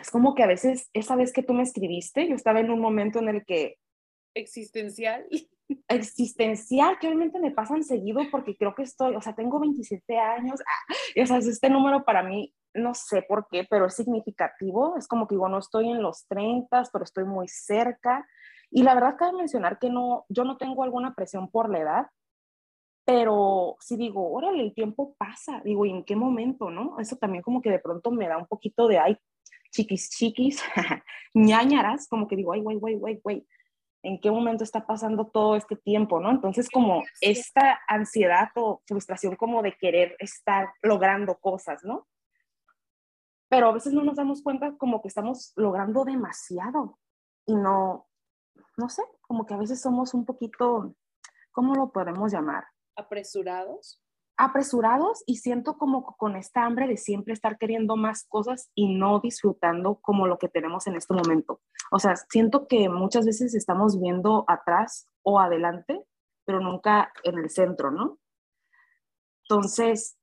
Es 0.01 0.11
como 0.11 0.35
que 0.35 0.43
a 0.43 0.47
veces, 0.47 0.89
esa 0.91 1.15
vez 1.15 1.31
que 1.31 1.41
tú 1.41 1.53
me 1.53 1.63
escribiste, 1.63 2.27
yo 2.27 2.35
estaba 2.35 2.59
en 2.59 2.69
un 2.69 2.81
momento 2.81 3.19
en 3.19 3.29
el 3.29 3.45
que... 3.45 3.77
Existencial. 4.33 5.25
Existencial, 5.87 6.99
que 6.99 7.07
obviamente 7.07 7.39
me 7.39 7.51
pasan 7.51 7.81
seguido 7.81 8.21
porque 8.29 8.57
creo 8.57 8.75
que 8.75 8.83
estoy, 8.83 9.15
o 9.15 9.21
sea, 9.21 9.33
tengo 9.33 9.57
27 9.61 10.17
años, 10.17 10.59
ah, 10.59 10.93
y, 11.15 11.21
o 11.21 11.25
sea, 11.25 11.37
este 11.37 11.69
número 11.69 12.03
para 12.03 12.23
mí 12.23 12.53
no 12.75 12.93
sé 12.93 13.23
por 13.23 13.47
qué, 13.49 13.65
pero 13.69 13.85
es 13.87 13.95
significativo. 13.95 14.95
Es 14.97 15.07
como 15.07 15.27
que 15.27 15.35
digo, 15.35 15.49
no 15.49 15.59
estoy 15.59 15.89
en 15.89 16.01
los 16.01 16.27
30, 16.27 16.83
pero 16.91 17.03
estoy 17.03 17.25
muy 17.25 17.47
cerca. 17.47 18.27
Y 18.69 18.83
la 18.83 18.93
verdad, 18.93 19.15
cabe 19.17 19.37
mencionar 19.37 19.79
que 19.79 19.89
no, 19.89 20.25
yo 20.29 20.43
no 20.43 20.57
tengo 20.57 20.83
alguna 20.83 21.15
presión 21.15 21.49
por 21.49 21.69
la 21.69 21.79
edad, 21.79 22.07
pero 23.05 23.77
si 23.79 23.95
digo, 23.97 24.31
órale, 24.31 24.63
el 24.63 24.73
tiempo 24.73 25.15
pasa, 25.17 25.61
digo, 25.63 25.85
¿y 25.85 25.91
en 25.91 26.03
qué 26.03 26.15
momento, 26.15 26.71
no? 26.71 26.99
Eso 26.99 27.15
también 27.17 27.43
como 27.43 27.61
que 27.61 27.69
de 27.69 27.79
pronto 27.79 28.11
me 28.11 28.27
da 28.27 28.37
un 28.37 28.47
poquito 28.47 28.87
de, 28.87 28.97
ay, 28.97 29.17
chiquis, 29.71 30.09
chiquis, 30.09 30.63
ñañaras, 31.33 32.07
como 32.07 32.27
que 32.27 32.35
digo, 32.35 32.53
ay, 32.53 32.61
güey, 32.61 32.77
güey, 32.77 32.95
güey, 32.95 33.19
güey, 33.23 33.47
¿en 34.01 34.19
qué 34.19 34.31
momento 34.31 34.63
está 34.63 34.85
pasando 34.85 35.27
todo 35.27 35.55
este 35.55 35.75
tiempo, 35.75 36.19
no? 36.19 36.31
Entonces, 36.31 36.69
como 36.69 37.03
esta 37.21 37.79
ansiedad 37.87 38.49
o 38.55 38.81
frustración 38.87 39.35
como 39.35 39.61
de 39.61 39.73
querer 39.77 40.15
estar 40.19 40.69
logrando 40.81 41.37
cosas, 41.37 41.83
¿no? 41.83 42.07
Pero 43.49 43.69
a 43.69 43.73
veces 43.73 43.93
no 43.93 44.03
nos 44.03 44.15
damos 44.15 44.41
cuenta 44.41 44.75
como 44.77 45.01
que 45.01 45.07
estamos 45.07 45.53
logrando 45.55 46.03
demasiado 46.03 46.99
y 47.45 47.55
no, 47.55 48.07
no 48.77 48.89
sé, 48.89 49.03
como 49.21 49.45
que 49.45 49.53
a 49.53 49.57
veces 49.57 49.81
somos 49.81 50.13
un 50.13 50.25
poquito, 50.25 50.95
¿cómo 51.51 51.75
lo 51.75 51.91
podemos 51.91 52.31
llamar? 52.31 52.65
Apresurados. 52.95 54.01
Apresurados 54.37 55.23
y 55.25 55.37
siento 55.37 55.77
como 55.77 56.17
con 56.17 56.35
esta 56.35 56.65
hambre 56.65 56.87
de 56.87 56.97
siempre 56.97 57.33
estar 57.33 57.57
queriendo 57.57 57.95
más 57.95 58.25
cosas 58.27 58.69
y 58.75 58.93
no 58.93 59.19
disfrutando 59.21 59.95
como 60.01 60.27
lo 60.27 60.37
que 60.37 60.49
tenemos 60.49 60.87
en 60.87 60.95
este 60.95 61.13
momento. 61.13 61.61
O 61.91 61.99
sea, 61.99 62.15
siento 62.17 62.67
que 62.67 62.89
muchas 62.89 63.25
veces 63.25 63.55
estamos 63.55 63.99
viendo 63.99 64.43
atrás 64.47 65.07
o 65.23 65.39
adelante, 65.39 66.05
pero 66.43 66.59
nunca 66.59 67.13
en 67.23 67.37
el 67.37 67.49
centro, 67.49 67.91
¿no? 67.91 68.19
Entonces, 69.43 70.17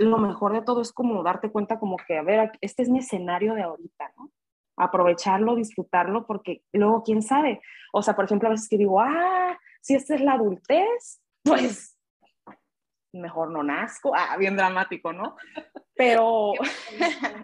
lo 0.00 0.18
mejor 0.18 0.54
de 0.54 0.62
todo 0.62 0.80
es 0.80 0.92
como 0.92 1.22
darte 1.22 1.50
cuenta 1.50 1.78
como 1.78 1.96
que, 1.98 2.16
a 2.16 2.22
ver, 2.22 2.52
este 2.62 2.82
es 2.82 2.88
mi 2.88 3.00
escenario 3.00 3.54
de 3.54 3.62
ahorita, 3.62 4.12
¿no? 4.16 4.30
Aprovecharlo, 4.76 5.56
disfrutarlo, 5.56 6.26
porque 6.26 6.62
luego, 6.72 7.02
quién 7.02 7.22
sabe. 7.22 7.60
O 7.92 8.02
sea, 8.02 8.16
por 8.16 8.24
ejemplo, 8.24 8.48
a 8.48 8.52
veces 8.52 8.68
que 8.68 8.78
digo, 8.78 9.00
ah, 9.00 9.58
si 9.82 9.94
esta 9.94 10.14
es 10.14 10.22
la 10.22 10.32
adultez, 10.32 11.20
pues 11.42 11.98
mejor 13.12 13.50
no 13.50 13.62
nazco. 13.62 14.12
Ah, 14.14 14.36
bien 14.38 14.56
dramático, 14.56 15.12
¿no? 15.12 15.36
Pero... 15.94 16.52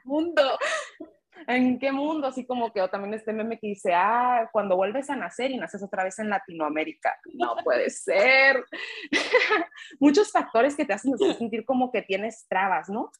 mundo. 0.04 0.42
¿En 1.46 1.78
qué 1.78 1.92
mundo? 1.92 2.26
Así 2.26 2.46
como 2.46 2.72
que 2.72 2.80
o 2.80 2.88
también 2.88 3.14
este 3.14 3.32
meme 3.32 3.58
que 3.58 3.68
dice, 3.68 3.92
ah, 3.94 4.48
cuando 4.52 4.76
vuelves 4.76 5.10
a 5.10 5.16
nacer 5.16 5.50
y 5.50 5.58
naces 5.58 5.82
otra 5.82 6.04
vez 6.04 6.18
en 6.18 6.30
Latinoamérica. 6.30 7.14
No 7.34 7.56
puede 7.62 7.90
ser. 7.90 8.64
Muchos 10.00 10.32
factores 10.32 10.76
que 10.76 10.84
te 10.84 10.92
hacen 10.92 11.16
sentir 11.38 11.64
como 11.64 11.92
que 11.92 12.02
tienes 12.02 12.46
trabas, 12.48 12.88
¿no? 12.88 13.10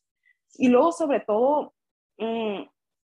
Y 0.55 0.69
luego, 0.69 0.93
sobre 0.93 1.21
todo, 1.21 1.75
mm, 2.19 2.63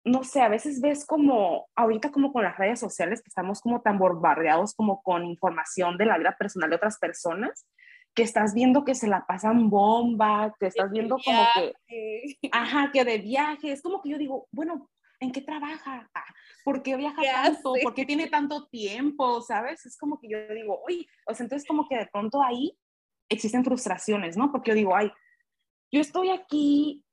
no 0.05 0.23
sé, 0.23 0.41
a 0.41 0.49
veces 0.49 0.81
ves 0.81 1.05
como, 1.05 1.67
ahorita 1.75 2.11
como 2.11 2.33
con 2.33 2.43
las 2.43 2.57
redes 2.57 2.79
sociales, 2.79 3.21
que 3.21 3.29
estamos 3.29 3.61
como 3.61 3.81
tan 3.81 3.97
bombardeados 3.97 4.73
como 4.73 5.01
con 5.01 5.25
información 5.25 5.97
de 5.97 6.05
la 6.05 6.17
vida 6.17 6.35
personal 6.37 6.69
de 6.69 6.75
otras 6.75 6.97
personas, 6.99 7.65
que 8.19 8.23
estás 8.23 8.53
viendo 8.53 8.83
que 8.83 8.95
se 8.95 9.07
la 9.07 9.25
pasan 9.25 9.69
bomba, 9.69 10.53
que 10.59 10.67
estás 10.67 10.91
viendo 10.91 11.17
como 11.23 11.41
que, 11.55 11.73
ajá, 12.51 12.91
que 12.91 13.05
de 13.05 13.17
viaje, 13.19 13.71
es 13.71 13.81
como 13.81 14.01
que 14.01 14.09
yo 14.09 14.17
digo, 14.17 14.45
bueno, 14.51 14.89
¿en 15.21 15.31
qué 15.31 15.39
trabaja? 15.39 16.09
Ah, 16.13 16.25
¿Por 16.65 16.83
qué 16.83 16.97
viaja 16.97 17.21
tanto? 17.21 17.75
¿Por 17.81 17.93
qué 17.93 18.03
tiene 18.03 18.27
tanto 18.27 18.67
tiempo? 18.67 19.39
¿Sabes? 19.39 19.85
Es 19.85 19.97
como 19.97 20.19
que 20.19 20.27
yo 20.27 20.37
digo, 20.53 20.81
uy, 20.85 21.07
o 21.27 21.33
sea, 21.33 21.45
entonces 21.45 21.65
como 21.65 21.87
que 21.87 21.95
de 21.95 22.07
pronto 22.07 22.43
ahí 22.43 22.77
existen 23.29 23.63
frustraciones, 23.63 24.35
¿no? 24.35 24.51
Porque 24.51 24.71
yo 24.71 24.75
digo, 24.75 24.93
ay, 24.93 25.09
yo 25.89 26.01
estoy 26.01 26.29
aquí 26.29 27.05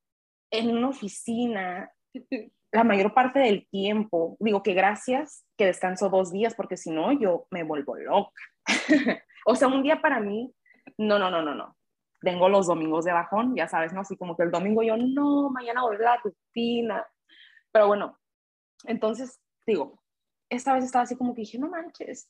en 0.50 0.76
una 0.76 0.88
oficina 0.88 1.88
la 2.72 2.82
mayor 2.82 3.14
parte 3.14 3.38
del 3.38 3.68
tiempo, 3.68 4.36
digo 4.40 4.64
que 4.64 4.74
gracias 4.74 5.44
que 5.56 5.66
descanso 5.66 6.08
dos 6.08 6.32
días, 6.32 6.56
porque 6.56 6.76
si 6.76 6.90
no, 6.90 7.12
yo 7.12 7.46
me 7.52 7.62
vuelvo 7.62 7.94
loca. 7.94 8.42
o 9.46 9.54
sea, 9.54 9.68
un 9.68 9.84
día 9.84 10.02
para 10.02 10.18
mí 10.18 10.52
no, 10.98 11.18
no, 11.18 11.30
no, 11.30 11.42
no, 11.42 11.54
no. 11.54 11.76
Tengo 12.20 12.48
los 12.48 12.66
domingos 12.66 13.04
de 13.04 13.12
bajón, 13.12 13.54
ya 13.54 13.68
sabes, 13.68 13.92
¿no? 13.92 14.00
Así 14.00 14.16
como 14.16 14.36
que 14.36 14.42
el 14.42 14.50
domingo 14.50 14.82
yo, 14.82 14.96
no, 14.96 15.50
mañana 15.50 15.82
volver 15.82 16.06
a 16.06 16.16
la 16.16 16.20
rutina. 16.22 17.06
Pero 17.70 17.88
bueno, 17.88 18.18
entonces, 18.84 19.40
digo, 19.66 20.00
esta 20.48 20.74
vez 20.74 20.84
estaba 20.84 21.04
así 21.04 21.16
como 21.16 21.34
que 21.34 21.42
dije, 21.42 21.58
no 21.58 21.68
manches, 21.68 22.28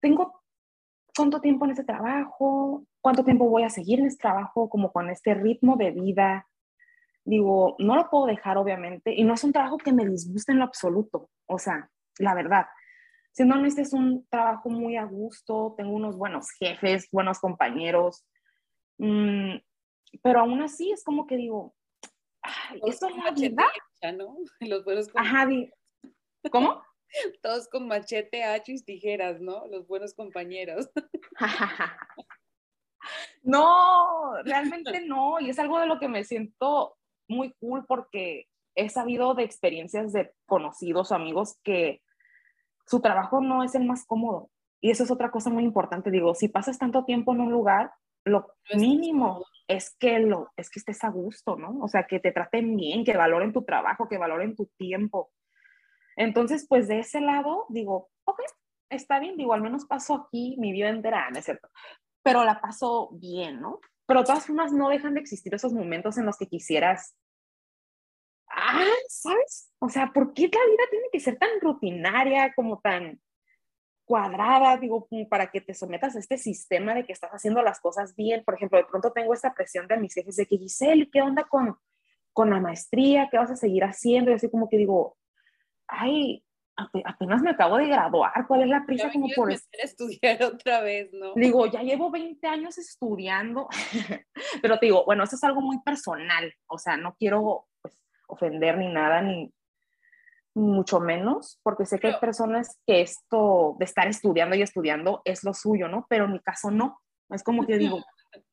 tengo 0.00 0.42
cuánto 1.16 1.40
tiempo 1.40 1.64
en 1.64 1.72
este 1.72 1.84
trabajo, 1.84 2.84
cuánto 3.00 3.24
tiempo 3.24 3.48
voy 3.48 3.62
a 3.62 3.70
seguir 3.70 4.00
en 4.00 4.06
este 4.06 4.22
trabajo, 4.22 4.68
como 4.68 4.92
con 4.92 5.10
este 5.10 5.34
ritmo 5.34 5.76
de 5.76 5.90
vida. 5.90 6.46
Digo, 7.24 7.76
no 7.78 7.96
lo 7.96 8.08
puedo 8.10 8.26
dejar, 8.26 8.56
obviamente, 8.58 9.14
y 9.14 9.24
no 9.24 9.34
es 9.34 9.44
un 9.44 9.52
trabajo 9.52 9.78
que 9.78 9.92
me 9.92 10.06
disguste 10.06 10.52
en 10.52 10.58
lo 10.58 10.64
absoluto, 10.64 11.30
o 11.46 11.58
sea, 11.58 11.90
la 12.18 12.34
verdad. 12.34 12.66
Siendo 13.32 13.64
este 13.64 13.82
es 13.82 13.92
un 13.92 14.26
trabajo 14.28 14.68
muy 14.68 14.96
a 14.96 15.04
gusto, 15.04 15.74
tengo 15.76 15.92
unos 15.92 16.16
buenos 16.16 16.50
jefes, 16.58 17.08
buenos 17.12 17.38
compañeros, 17.38 18.26
mm, 18.98 19.56
pero 20.22 20.40
aún 20.40 20.62
así 20.62 20.90
es 20.90 21.04
como 21.04 21.26
que 21.26 21.36
digo, 21.36 21.74
esto 22.86 23.08
es 23.08 23.16
la 23.16 23.30
vida. 23.30 23.66
¿no? 24.16 24.36
Los 24.60 24.84
buenos 24.84 25.08
Ajá, 25.14 25.46
¿cómo? 26.50 26.82
Todos 27.42 27.68
con 27.68 27.86
machete, 27.86 28.44
hacha 28.44 28.72
y 28.72 28.82
tijeras, 28.82 29.40
¿no? 29.40 29.66
Los 29.68 29.86
buenos 29.86 30.14
compañeros. 30.14 30.90
no, 33.42 34.42
realmente 34.44 35.04
no, 35.06 35.40
y 35.40 35.50
es 35.50 35.58
algo 35.58 35.78
de 35.80 35.86
lo 35.86 35.98
que 35.98 36.08
me 36.08 36.24
siento 36.24 36.96
muy 37.28 37.52
cool 37.60 37.84
porque 37.86 38.48
he 38.74 38.88
sabido 38.88 39.34
de 39.34 39.44
experiencias 39.44 40.12
de 40.12 40.32
conocidos, 40.46 41.12
amigos 41.12 41.58
que 41.62 42.02
su 42.90 43.00
trabajo 43.00 43.40
no 43.40 43.62
es 43.62 43.76
el 43.76 43.84
más 43.84 44.04
cómodo. 44.04 44.50
Y 44.80 44.90
eso 44.90 45.04
es 45.04 45.12
otra 45.12 45.30
cosa 45.30 45.48
muy 45.48 45.62
importante. 45.62 46.10
Digo, 46.10 46.34
si 46.34 46.48
pasas 46.48 46.76
tanto 46.76 47.04
tiempo 47.04 47.32
en 47.32 47.40
un 47.40 47.52
lugar, 47.52 47.92
lo 48.24 48.48
mínimo 48.74 49.44
es 49.68 49.94
que, 49.96 50.18
lo, 50.18 50.48
es 50.56 50.70
que 50.70 50.80
estés 50.80 51.04
a 51.04 51.10
gusto, 51.10 51.54
¿no? 51.54 51.78
O 51.80 51.86
sea, 51.86 52.08
que 52.08 52.18
te 52.18 52.32
traten 52.32 52.76
bien, 52.76 53.04
que 53.04 53.16
valoren 53.16 53.52
tu 53.52 53.62
trabajo, 53.62 54.08
que 54.08 54.18
valoren 54.18 54.56
tu 54.56 54.66
tiempo. 54.76 55.30
Entonces, 56.16 56.66
pues 56.68 56.88
de 56.88 56.98
ese 56.98 57.20
lado, 57.20 57.66
digo, 57.68 58.10
ok, 58.24 58.40
está 58.88 59.20
bien, 59.20 59.36
digo, 59.36 59.54
al 59.54 59.62
menos 59.62 59.84
paso 59.84 60.14
aquí 60.14 60.56
mi 60.58 60.72
vida 60.72 60.88
entera, 60.88 61.30
¿no 61.30 61.38
es 61.38 61.44
cierto? 61.44 61.68
Pero 62.24 62.44
la 62.44 62.60
paso 62.60 63.10
bien, 63.12 63.60
¿no? 63.60 63.78
Pero 64.04 64.20
de 64.20 64.26
todas 64.26 64.46
formas 64.46 64.72
no 64.72 64.88
dejan 64.88 65.14
de 65.14 65.20
existir 65.20 65.54
esos 65.54 65.72
momentos 65.72 66.18
en 66.18 66.26
los 66.26 66.36
que 66.36 66.48
quisieras 66.48 67.14
ah, 68.70 68.98
¿sabes? 69.08 69.72
O 69.78 69.88
sea, 69.88 70.12
¿por 70.12 70.32
qué 70.34 70.42
la 70.42 70.48
vida 70.48 70.84
tiene 70.90 71.06
que 71.12 71.20
ser 71.20 71.38
tan 71.38 71.60
rutinaria, 71.60 72.52
como 72.54 72.80
tan 72.80 73.20
cuadrada, 74.04 74.76
digo, 74.76 75.08
para 75.28 75.50
que 75.50 75.60
te 75.60 75.74
sometas 75.74 76.16
a 76.16 76.18
este 76.18 76.36
sistema 76.36 76.94
de 76.94 77.04
que 77.04 77.12
estás 77.12 77.30
haciendo 77.30 77.62
las 77.62 77.80
cosas 77.80 78.14
bien? 78.16 78.44
Por 78.44 78.54
ejemplo, 78.54 78.78
de 78.78 78.84
pronto 78.84 79.12
tengo 79.12 79.34
esta 79.34 79.54
presión 79.54 79.86
de 79.86 79.98
mis 79.98 80.14
jefes 80.14 80.36
de 80.36 80.46
que, 80.46 80.58
Giselle, 80.58 81.10
¿qué 81.10 81.22
onda 81.22 81.44
con, 81.44 81.76
con 82.32 82.50
la 82.50 82.60
maestría? 82.60 83.28
¿Qué 83.30 83.38
vas 83.38 83.50
a 83.50 83.56
seguir 83.56 83.84
haciendo? 83.84 84.30
Y 84.30 84.34
así 84.34 84.50
como 84.50 84.68
que 84.68 84.76
digo, 84.76 85.16
ay, 85.86 86.44
apenas 87.04 87.42
me 87.42 87.50
acabo 87.50 87.76
de 87.76 87.86
graduar, 87.86 88.46
¿cuál 88.46 88.62
es 88.62 88.68
la 88.68 88.84
prisa 88.86 89.10
como 89.10 89.28
por 89.34 89.52
estudiar 89.52 90.42
otra 90.44 90.80
vez, 90.80 91.12
no? 91.12 91.34
Digo, 91.34 91.66
ya 91.66 91.82
llevo 91.82 92.10
20 92.10 92.46
años 92.46 92.78
estudiando, 92.78 93.68
pero 94.62 94.78
te 94.78 94.86
digo, 94.86 95.04
bueno, 95.04 95.24
eso 95.24 95.36
es 95.36 95.44
algo 95.44 95.60
muy 95.60 95.80
personal, 95.82 96.52
o 96.66 96.78
sea, 96.78 96.96
no 96.96 97.14
quiero 97.18 97.66
ofender 98.30 98.78
ni 98.78 98.88
nada, 98.88 99.22
ni 99.22 99.52
mucho 100.54 101.00
menos, 101.00 101.60
porque 101.62 101.86
sé 101.86 101.98
que 101.98 102.08
hay 102.08 102.20
personas 102.20 102.78
que 102.86 103.00
esto 103.02 103.76
de 103.78 103.84
estar 103.84 104.08
estudiando 104.08 104.56
y 104.56 104.62
estudiando 104.62 105.22
es 105.24 105.44
lo 105.44 105.54
suyo, 105.54 105.88
¿no? 105.88 106.06
Pero 106.08 106.24
en 106.24 106.32
mi 106.32 106.40
caso 106.40 106.70
no, 106.70 107.00
es 107.30 107.42
como 107.42 107.66
que 107.66 107.78
digo... 107.78 107.98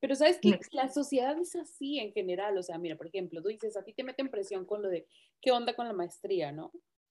Pero 0.00 0.14
sabes 0.14 0.38
que 0.40 0.60
la 0.70 0.88
sociedad 0.88 1.36
es 1.38 1.56
así 1.56 1.98
en 1.98 2.12
general, 2.12 2.56
o 2.56 2.62
sea, 2.62 2.78
mira, 2.78 2.94
por 2.96 3.08
ejemplo, 3.08 3.42
tú 3.42 3.48
dices, 3.48 3.76
a 3.76 3.82
ti 3.82 3.92
te 3.92 4.04
meten 4.04 4.30
presión 4.30 4.64
con 4.64 4.80
lo 4.80 4.88
de 4.88 5.08
qué 5.40 5.50
onda 5.50 5.74
con 5.74 5.88
la 5.88 5.92
maestría, 5.92 6.52
¿no? 6.52 6.70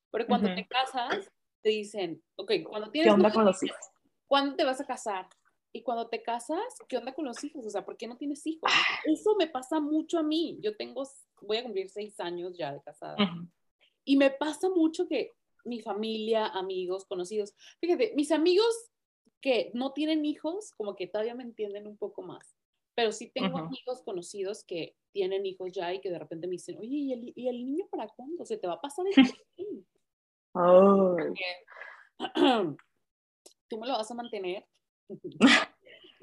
Porque 0.09 0.25
cuando 0.25 0.55
te 0.55 0.65
casas, 0.65 1.29
te 1.61 1.69
dicen, 1.69 2.23
ok, 2.37 2.51
cuando 2.65 2.89
tienes... 2.89 3.09
¿Qué 3.09 3.13
onda 3.13 3.33
con 3.33 3.43
los 3.43 3.61
hijos? 3.61 3.77
¿Cuándo 4.25 4.55
te 4.55 4.63
vas 4.63 4.79
a 4.79 4.85
casar? 4.85 5.27
Y 5.73 5.83
cuando 5.83 6.07
te 6.07 6.23
casas, 6.23 6.79
¿qué 6.87 6.97
onda 6.97 7.13
con 7.13 7.25
los 7.25 7.43
hijos? 7.43 7.65
O 7.65 7.69
sea, 7.69 7.85
¿por 7.85 7.97
qué 7.97 8.07
no 8.07 8.17
tienes 8.17 8.45
hijos? 8.47 8.71
Eso 9.05 9.35
me 9.35 9.47
pasa 9.47 9.79
mucho 9.79 10.17
a 10.17 10.23
mí. 10.23 10.57
Yo 10.61 10.75
tengo, 10.75 11.03
voy 11.41 11.57
a 11.57 11.63
cumplir 11.63 11.89
seis 11.89 12.19
años 12.19 12.57
ya 12.57 12.73
de 12.73 12.81
casada. 12.81 13.17
Y 14.03 14.17
me 14.17 14.31
pasa 14.31 14.69
mucho 14.69 15.07
que 15.07 15.35
mi 15.65 15.81
familia, 15.81 16.47
amigos, 16.47 17.05
conocidos, 17.05 17.53
fíjate, 17.79 18.13
mis 18.15 18.31
amigos 18.31 18.89
que 19.41 19.69
no 19.73 19.91
tienen 19.91 20.25
hijos, 20.25 20.71
como 20.77 20.95
que 20.95 21.07
todavía 21.07 21.35
me 21.35 21.43
entienden 21.43 21.87
un 21.87 21.97
poco 21.97 22.21
más. 22.21 22.55
Pero 22.95 23.11
sí 23.11 23.29
tengo 23.29 23.59
amigos 23.59 24.01
conocidos 24.03 24.63
que 24.63 24.95
tienen 25.11 25.45
hijos 25.45 25.71
ya 25.71 25.93
y 25.93 26.01
que 26.01 26.09
de 26.09 26.17
repente 26.17 26.47
me 26.47 26.53
dicen, 26.53 26.77
oye, 26.79 26.95
¿y 26.95 27.13
el, 27.13 27.33
y 27.35 27.47
el 27.47 27.63
niño 27.63 27.85
para 27.91 28.07
cuándo? 28.07 28.43
¿Se 28.45 28.57
te 28.57 28.65
va 28.65 28.73
a 28.73 28.81
pasar 28.81 29.05
el 29.05 29.13
oh. 30.53 31.15
Tú 33.67 33.77
me 33.77 33.87
lo 33.87 33.93
vas 33.93 34.09
a 34.09 34.15
mantener. 34.15 34.65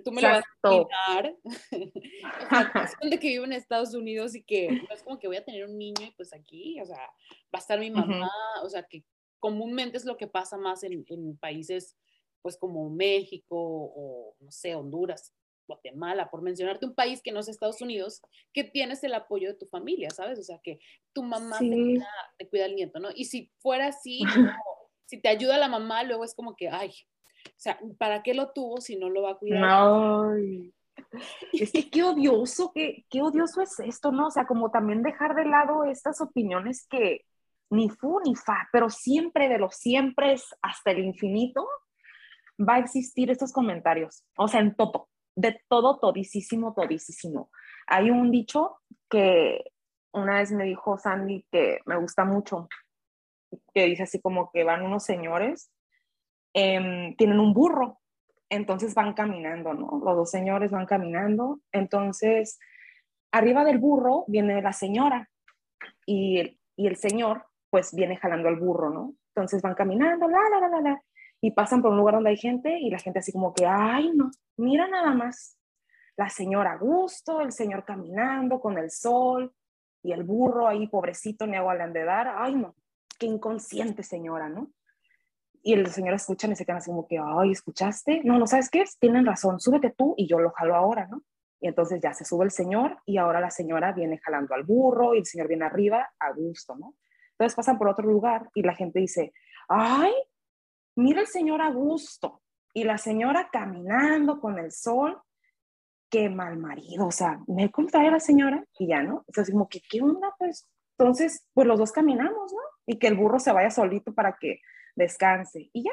Tú 0.05 0.11
me 0.12 0.20
lo 0.20 0.29
vas 0.29 0.44
a 0.44 0.68
cuidar. 0.68 1.37
es 1.70 2.92
donde 3.01 3.18
que 3.18 3.29
vivo 3.29 3.44
en 3.44 3.53
Estados 3.53 3.94
Unidos 3.94 4.35
y 4.35 4.42
que 4.42 4.70
no 4.70 4.94
es 4.94 5.03
como 5.03 5.18
que 5.18 5.29
voy 5.29 5.37
a 5.37 5.44
tener 5.44 5.64
un 5.64 5.79
niño 5.79 6.03
y 6.07 6.11
pues 6.11 6.35
aquí, 6.35 6.81
o 6.81 6.85
sea, 6.85 6.99
va 6.99 7.55
a 7.55 7.59
estar 7.59 7.79
mi 7.79 7.90
mamá, 7.90 8.31
o 8.62 8.68
sea, 8.68 8.83
que 8.83 9.05
comúnmente 9.38 9.97
es 9.97 10.05
lo 10.05 10.16
que 10.16 10.27
pasa 10.27 10.59
más 10.59 10.83
en, 10.83 11.05
en 11.09 11.38
países 11.38 11.97
pues 12.42 12.59
como 12.59 12.90
México 12.90 13.57
o 13.57 14.37
no 14.40 14.51
sé, 14.51 14.75
Honduras, 14.75 15.33
Guatemala, 15.66 16.31
por 16.31 16.42
mencionarte 16.42 16.85
un 16.85 16.94
país 16.94 17.23
que 17.23 17.33
no 17.33 17.40
es 17.40 17.49
Estados 17.49 17.81
Unidos, 17.81 18.20
que 18.53 18.64
tienes 18.64 19.03
el 19.03 19.14
apoyo 19.14 19.49
de 19.49 19.55
tu 19.55 19.66
familia, 19.66 20.11
¿sabes? 20.11 20.38
O 20.38 20.42
sea, 20.42 20.61
que 20.62 20.79
tu 21.14 21.23
mamá 21.23 21.59
te, 21.59 22.49
cuida, 22.49 22.66
al 22.66 22.75
nieto, 22.75 23.01
¿no? 23.01 23.09
Y 23.14 23.25
si 23.25 23.51
fuera 23.61 23.87
así, 23.87 24.20
si 25.07 25.23
te 25.23 25.29
ayuda 25.29 25.57
la 25.57 25.68
mamá, 25.68 26.03
luego 26.03 26.25
es 26.25 26.35
como 26.35 26.55
que, 26.55 26.68
ay, 26.68 26.92
o 27.50 27.61
sea, 27.61 27.78
¿para 27.98 28.22
qué 28.22 28.35
lo 28.35 28.52
tuvo 28.52 28.80
si 28.80 28.96
no 28.96 29.09
lo 29.09 29.22
va 29.22 29.33
a 29.33 29.38
cuidar? 29.38 29.61
No. 29.61 30.35
Es 31.52 31.72
que 31.72 31.90
qué 31.90 32.02
odioso, 32.02 32.72
qué, 32.74 33.04
qué 33.11 33.22
odioso 33.22 33.62
es 33.62 33.78
esto, 33.80 34.12
¿no? 34.12 34.28
O 34.28 34.30
sea, 34.30 34.46
como 34.46 34.70
también 34.70 35.02
dejar 35.02 35.35
de 35.35 35.44
lado 35.44 35.85
estas 35.85 36.20
opiniones 36.20 36.87
que 36.88 37.24
ni 37.70 37.88
fu 37.88 38.20
ni 38.20 38.35
fa, 38.37 38.68
pero 38.72 38.90
siempre 38.90 39.48
de 39.48 39.59
los 39.59 39.74
siempre 39.76 40.37
hasta 40.62 40.90
el 40.90 41.00
infinito 41.00 41.66
va 42.59 42.74
a 42.74 42.78
existir 42.78 43.30
estos 43.30 43.52
comentarios, 43.52 44.24
o 44.37 44.46
sea, 44.46 44.61
en 44.61 44.76
todo, 44.76 45.09
de 45.35 45.61
todo, 45.68 45.98
todísimo, 45.98 46.72
todísimo. 46.74 47.50
Hay 47.87 48.11
un 48.11 48.30
dicho 48.30 48.76
que 49.11 49.64
una 50.12 50.38
vez 50.38 50.52
me 50.52 50.64
dijo 50.64 50.96
Sandy 50.98 51.44
que 51.50 51.80
me 51.87 51.96
gusta 51.96 52.24
mucho, 52.24 52.68
que 53.74 53.87
dice 53.87 54.04
así 54.04 54.20
como 54.20 54.50
que 54.52 54.62
van 54.62 54.83
unos 54.83 55.04
señores, 55.04 55.70
em, 56.55 57.14
tienen 57.17 57.38
un 57.38 57.53
burro, 57.53 58.01
entonces 58.49 58.95
van 58.95 59.12
caminando, 59.12 59.75
¿no? 59.75 60.01
Los 60.05 60.17
dos 60.17 60.31
señores 60.31 60.71
van 60.71 60.87
caminando, 60.87 61.61
entonces 61.73 62.59
arriba 63.33 63.64
del 63.64 63.79
burro 63.79 64.25
viene 64.29 64.62
la 64.62 64.73
señora 64.73 65.29
y, 66.07 66.59
y 66.77 66.87
el 66.87 66.97
señor 66.97 67.45
pues 67.71 67.95
viene 67.95 68.17
jalando 68.17 68.49
al 68.49 68.57
burro, 68.57 68.90
¿no? 68.90 69.14
Entonces 69.35 69.61
van 69.61 69.75
caminando, 69.75 70.29
la, 70.29 70.38
la, 70.49 70.61
la, 70.61 70.69
la, 70.69 70.81
la, 70.81 71.03
y 71.40 71.51
pasan 71.51 71.83
por 71.83 71.90
un 71.90 71.99
lugar 71.99 72.14
donde 72.14 72.31
hay 72.31 72.38
gente 72.38 72.79
y 72.79 72.88
la 72.88 72.99
gente 72.99 73.19
así 73.19 73.31
como 73.31 73.53
que, 73.53 73.67
ay, 73.67 74.12
no, 74.14 74.31
mira 74.57 74.88
nada 74.88 75.12
más. 75.12 75.59
La 76.17 76.31
señora 76.31 76.73
a 76.73 76.79
gusto, 76.79 77.40
el 77.40 77.53
señor 77.53 77.85
caminando 77.85 78.61
con 78.61 78.79
el 78.79 78.90
sol 78.90 79.53
y 80.03 80.12
el 80.12 80.23
burro 80.23 80.69
ahí, 80.69 80.87
pobrecito, 80.87 81.47
ni 81.47 81.57
agua 81.57 81.75
le 81.75 81.83
han 81.83 81.93
de 81.93 82.05
dar. 82.05 82.35
Ay, 82.38 82.55
no, 82.55 82.75
qué 83.19 83.27
inconsciente 83.27 84.03
señora, 84.03 84.49
¿no? 84.49 84.71
Y 85.66 85.72
el 85.72 85.87
señor 85.87 86.12
escucha 86.12 86.46
y 86.46 86.55
se 86.55 86.66
quedan 86.66 86.77
así 86.77 86.90
como 86.90 87.09
que, 87.09 87.18
ay, 87.18 87.50
¿escuchaste? 87.50 88.20
No, 88.22 88.38
no, 88.38 88.46
¿sabes 88.46 88.68
qué? 88.68 88.85
Tienen 89.00 89.24
razón, 89.24 89.59
súbete 89.59 89.94
tú 89.96 90.14
y 90.18 90.29
yo 90.29 90.38
lo 90.38 90.50
jalo 90.50 90.77
ahora, 90.77 91.07
¿no? 91.07 91.22
Y 91.59 91.68
entonces 91.68 92.03
ya 92.03 92.12
se 92.12 92.27
sube 92.27 92.44
el 92.44 92.50
señor 92.50 92.98
y 93.07 93.16
ahora 93.16 93.40
la 93.40 93.50
señora 93.50 93.92
viene 93.92 94.18
jalando 94.18 94.55
al 94.55 94.64
burro 94.64 95.14
y 95.14 95.20
el 95.20 95.24
señor 95.27 95.48
viene 95.48 95.64
arriba 95.64 96.12
a 96.20 96.33
gusto, 96.33 96.77
¿no? 96.77 96.94
Entonces 97.31 97.57
pasan 97.57 97.79
por 97.79 97.88
otro 97.88 98.07
lugar 98.07 98.50
y 98.55 98.62
la 98.62 98.74
gente 98.74 99.00
dice, 99.00 99.33
ay, 99.68 100.12
mira 100.96 101.22
el 101.22 101.27
señor 101.27 101.62
a 101.62 101.70
gusto 101.70 102.42
y 102.74 102.85
la 102.85 102.98
señora 102.98 103.48
caminando 103.50 104.40
con 104.40 104.59
el 104.59 104.70
sol, 104.70 105.18
qué 106.11 106.29
mal 106.29 106.59
marido, 106.59 107.07
o 107.07 107.11
sea, 107.11 107.40
me 107.46 107.70
a 107.72 108.11
la 108.11 108.20
señora 108.20 108.62
y 108.79 108.88
ya, 108.88 109.03
¿no? 109.03 109.24
Sea, 109.33 109.44
como 109.50 109.66
que, 109.70 109.81
¿qué 109.88 110.03
onda? 110.03 110.35
Pues, 110.38 110.68
entonces, 110.98 111.48
pues 111.55 111.66
los 111.66 111.79
dos 111.79 111.90
caminamos, 111.90 112.53
¿no? 112.53 112.61
Y 112.87 112.98
que 112.98 113.07
el 113.07 113.16
burro 113.16 113.40
se 113.40 113.53
vaya 113.53 113.70
solito 113.70 114.12
para 114.12 114.37
que 114.38 114.61
descanse 114.96 115.70
y 115.72 115.85
ya. 115.85 115.92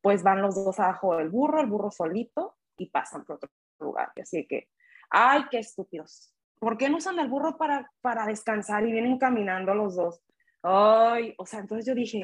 Pues 0.00 0.22
van 0.22 0.42
los 0.42 0.54
dos 0.54 0.80
abajo 0.80 1.16
del 1.16 1.30
burro, 1.30 1.60
el 1.60 1.68
burro 1.68 1.90
solito 1.90 2.56
y 2.76 2.90
pasan 2.90 3.24
por 3.24 3.36
otro 3.36 3.50
lugar. 3.78 4.12
Así 4.20 4.46
que, 4.46 4.68
ay, 5.10 5.44
qué 5.50 5.58
estúpidos. 5.58 6.34
¿Por 6.58 6.76
qué 6.76 6.88
no 6.88 6.98
usan 6.98 7.18
el 7.18 7.28
burro 7.28 7.56
para, 7.56 7.90
para 8.00 8.26
descansar 8.26 8.86
y 8.86 8.92
vienen 8.92 9.18
caminando 9.18 9.74
los 9.74 9.96
dos? 9.96 10.20
Ay, 10.62 11.34
o 11.38 11.46
sea, 11.46 11.60
entonces 11.60 11.86
yo 11.86 11.94
dije, 11.94 12.22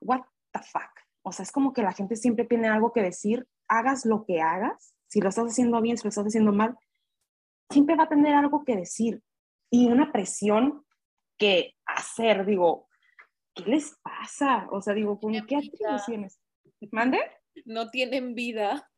what 0.00 0.22
the 0.52 0.60
fuck? 0.60 0.90
O 1.22 1.32
sea, 1.32 1.42
es 1.42 1.52
como 1.52 1.72
que 1.72 1.82
la 1.82 1.92
gente 1.92 2.16
siempre 2.16 2.46
tiene 2.46 2.68
algo 2.68 2.92
que 2.92 3.02
decir, 3.02 3.46
hagas 3.68 4.06
lo 4.06 4.24
que 4.24 4.40
hagas, 4.40 4.94
si 5.08 5.20
lo 5.20 5.28
estás 5.28 5.46
haciendo 5.46 5.80
bien, 5.80 5.96
si 5.96 6.04
lo 6.04 6.08
estás 6.08 6.26
haciendo 6.26 6.52
mal, 6.52 6.76
siempre 7.70 7.96
va 7.96 8.04
a 8.04 8.08
tener 8.08 8.34
algo 8.34 8.64
que 8.64 8.76
decir 8.76 9.22
y 9.70 9.90
una 9.90 10.12
presión 10.12 10.84
que 11.38 11.74
hacer. 11.86 12.46
Digo, 12.46 12.88
¿qué 13.64 13.70
les 13.70 13.96
pasa? 14.02 14.66
O 14.70 14.80
sea, 14.80 14.94
digo, 14.94 15.18
¿con 15.18 15.32
qué 15.46 15.56
atribuciones? 15.56 16.40
¿Mande? 16.92 17.18
No 17.64 17.90
tienen 17.90 18.34
vida. 18.34 18.88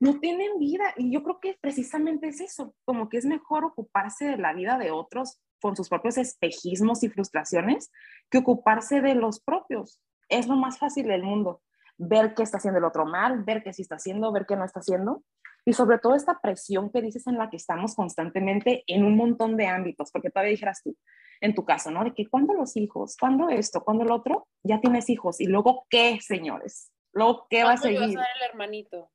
No 0.00 0.20
tienen 0.20 0.58
vida. 0.58 0.94
Y 0.96 1.10
yo 1.12 1.22
creo 1.22 1.40
que 1.40 1.58
precisamente 1.60 2.28
es 2.28 2.40
eso, 2.40 2.74
como 2.84 3.08
que 3.08 3.18
es 3.18 3.24
mejor 3.24 3.64
ocuparse 3.64 4.26
de 4.26 4.36
la 4.38 4.52
vida 4.52 4.78
de 4.78 4.90
otros 4.90 5.40
con 5.60 5.76
sus 5.76 5.88
propios 5.88 6.18
espejismos 6.18 7.02
y 7.02 7.08
frustraciones 7.08 7.90
que 8.30 8.38
ocuparse 8.38 9.00
de 9.00 9.14
los 9.14 9.40
propios 9.40 10.00
es 10.28 10.46
lo 10.46 10.56
más 10.56 10.78
fácil 10.78 11.08
del 11.08 11.22
mundo. 11.22 11.62
Ver 11.96 12.34
qué 12.34 12.44
está 12.44 12.58
haciendo 12.58 12.78
el 12.78 12.84
otro 12.84 13.06
mal, 13.06 13.42
ver 13.42 13.62
qué 13.62 13.72
sí 13.72 13.82
está 13.82 13.96
haciendo, 13.96 14.30
ver 14.30 14.46
qué 14.46 14.56
no 14.56 14.64
está 14.64 14.80
haciendo. 14.80 15.24
Y 15.64 15.72
sobre 15.72 15.98
todo 15.98 16.14
esta 16.14 16.38
presión 16.40 16.90
que 16.90 17.02
dices 17.02 17.26
en 17.26 17.36
la 17.36 17.50
que 17.50 17.56
estamos 17.56 17.94
constantemente 17.94 18.84
en 18.86 19.04
un 19.04 19.16
montón 19.16 19.56
de 19.56 19.66
ámbitos, 19.66 20.10
porque 20.12 20.30
todavía 20.30 20.52
dijeras 20.52 20.82
tú, 20.82 20.96
en 21.40 21.54
tu 21.54 21.64
caso, 21.64 21.90
¿no? 21.90 22.04
De 22.04 22.14
que 22.14 22.26
cuando 22.26 22.54
los 22.54 22.76
hijos, 22.76 23.16
cuando 23.18 23.48
esto, 23.48 23.82
cuando 23.84 24.04
el 24.04 24.10
otro, 24.10 24.46
ya 24.62 24.80
tienes 24.80 25.08
hijos. 25.10 25.40
Y 25.40 25.46
luego, 25.46 25.86
¿qué, 25.88 26.20
señores? 26.20 26.92
Luego, 27.12 27.46
¿qué 27.48 27.64
va 27.64 27.72
a 27.72 27.76
seguir? 27.76 28.00
Vas 28.00 28.16
a 28.16 28.20
dar 28.20 28.36
el 28.40 28.50
hermanito? 28.50 29.10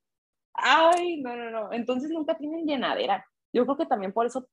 Ay, 0.54 1.20
no, 1.20 1.36
no, 1.36 1.50
no. 1.50 1.72
Entonces 1.72 2.10
nunca 2.10 2.36
tienen 2.36 2.66
llenadera. 2.66 3.26
Yo 3.52 3.64
creo 3.64 3.76
que 3.76 3.86
también 3.86 4.12
por 4.12 4.26
eso, 4.26 4.48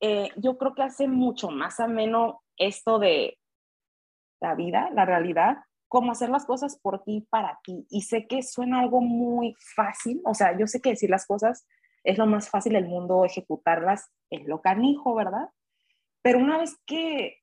eh, 0.00 0.30
yo 0.36 0.58
creo 0.58 0.74
que 0.74 0.82
hace 0.82 1.08
mucho 1.08 1.50
más 1.50 1.80
ameno 1.80 2.42
esto 2.56 2.98
de 2.98 3.38
la 4.40 4.54
vida, 4.54 4.90
la 4.92 5.04
realidad, 5.04 5.58
cómo 5.88 6.12
hacer 6.12 6.30
las 6.30 6.46
cosas 6.46 6.78
por 6.80 7.02
ti, 7.04 7.26
para 7.30 7.60
ti. 7.62 7.86
Y 7.90 8.02
sé 8.02 8.26
que 8.26 8.42
suena 8.42 8.80
algo 8.80 9.00
muy 9.00 9.54
fácil, 9.76 10.20
o 10.24 10.34
sea, 10.34 10.56
yo 10.58 10.66
sé 10.66 10.80
que 10.80 10.90
decir 10.90 11.10
las 11.10 11.26
cosas 11.26 11.66
es 12.04 12.18
lo 12.18 12.26
más 12.26 12.48
fácil 12.48 12.72
del 12.72 12.86
mundo, 12.86 13.24
ejecutarlas 13.24 14.10
es 14.30 14.44
lo 14.46 14.60
canijo, 14.60 15.14
¿verdad? 15.14 15.48
Pero 16.22 16.38
una 16.38 16.58
vez 16.58 16.76
que, 16.86 17.38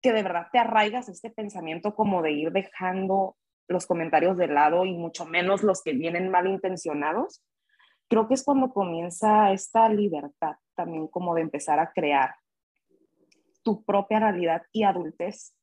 que 0.00 0.12
de 0.12 0.22
verdad 0.22 0.46
te 0.52 0.58
arraigas 0.58 1.08
este 1.08 1.30
pensamiento 1.30 1.94
como 1.94 2.22
de 2.22 2.32
ir 2.32 2.52
dejando 2.52 3.36
los 3.68 3.86
comentarios 3.86 4.36
de 4.36 4.46
lado 4.46 4.84
y 4.84 4.92
mucho 4.92 5.26
menos 5.26 5.62
los 5.62 5.82
que 5.82 5.92
vienen 5.92 6.30
malintencionados, 6.30 7.42
creo 8.08 8.28
que 8.28 8.34
es 8.34 8.44
cuando 8.44 8.72
comienza 8.72 9.52
esta 9.52 9.88
libertad 9.88 10.56
también 10.74 11.08
como 11.08 11.34
de 11.34 11.42
empezar 11.42 11.78
a 11.78 11.92
crear 11.92 12.34
tu 13.62 13.84
propia 13.84 14.20
realidad 14.20 14.62
y 14.72 14.84
adultez 14.84 15.54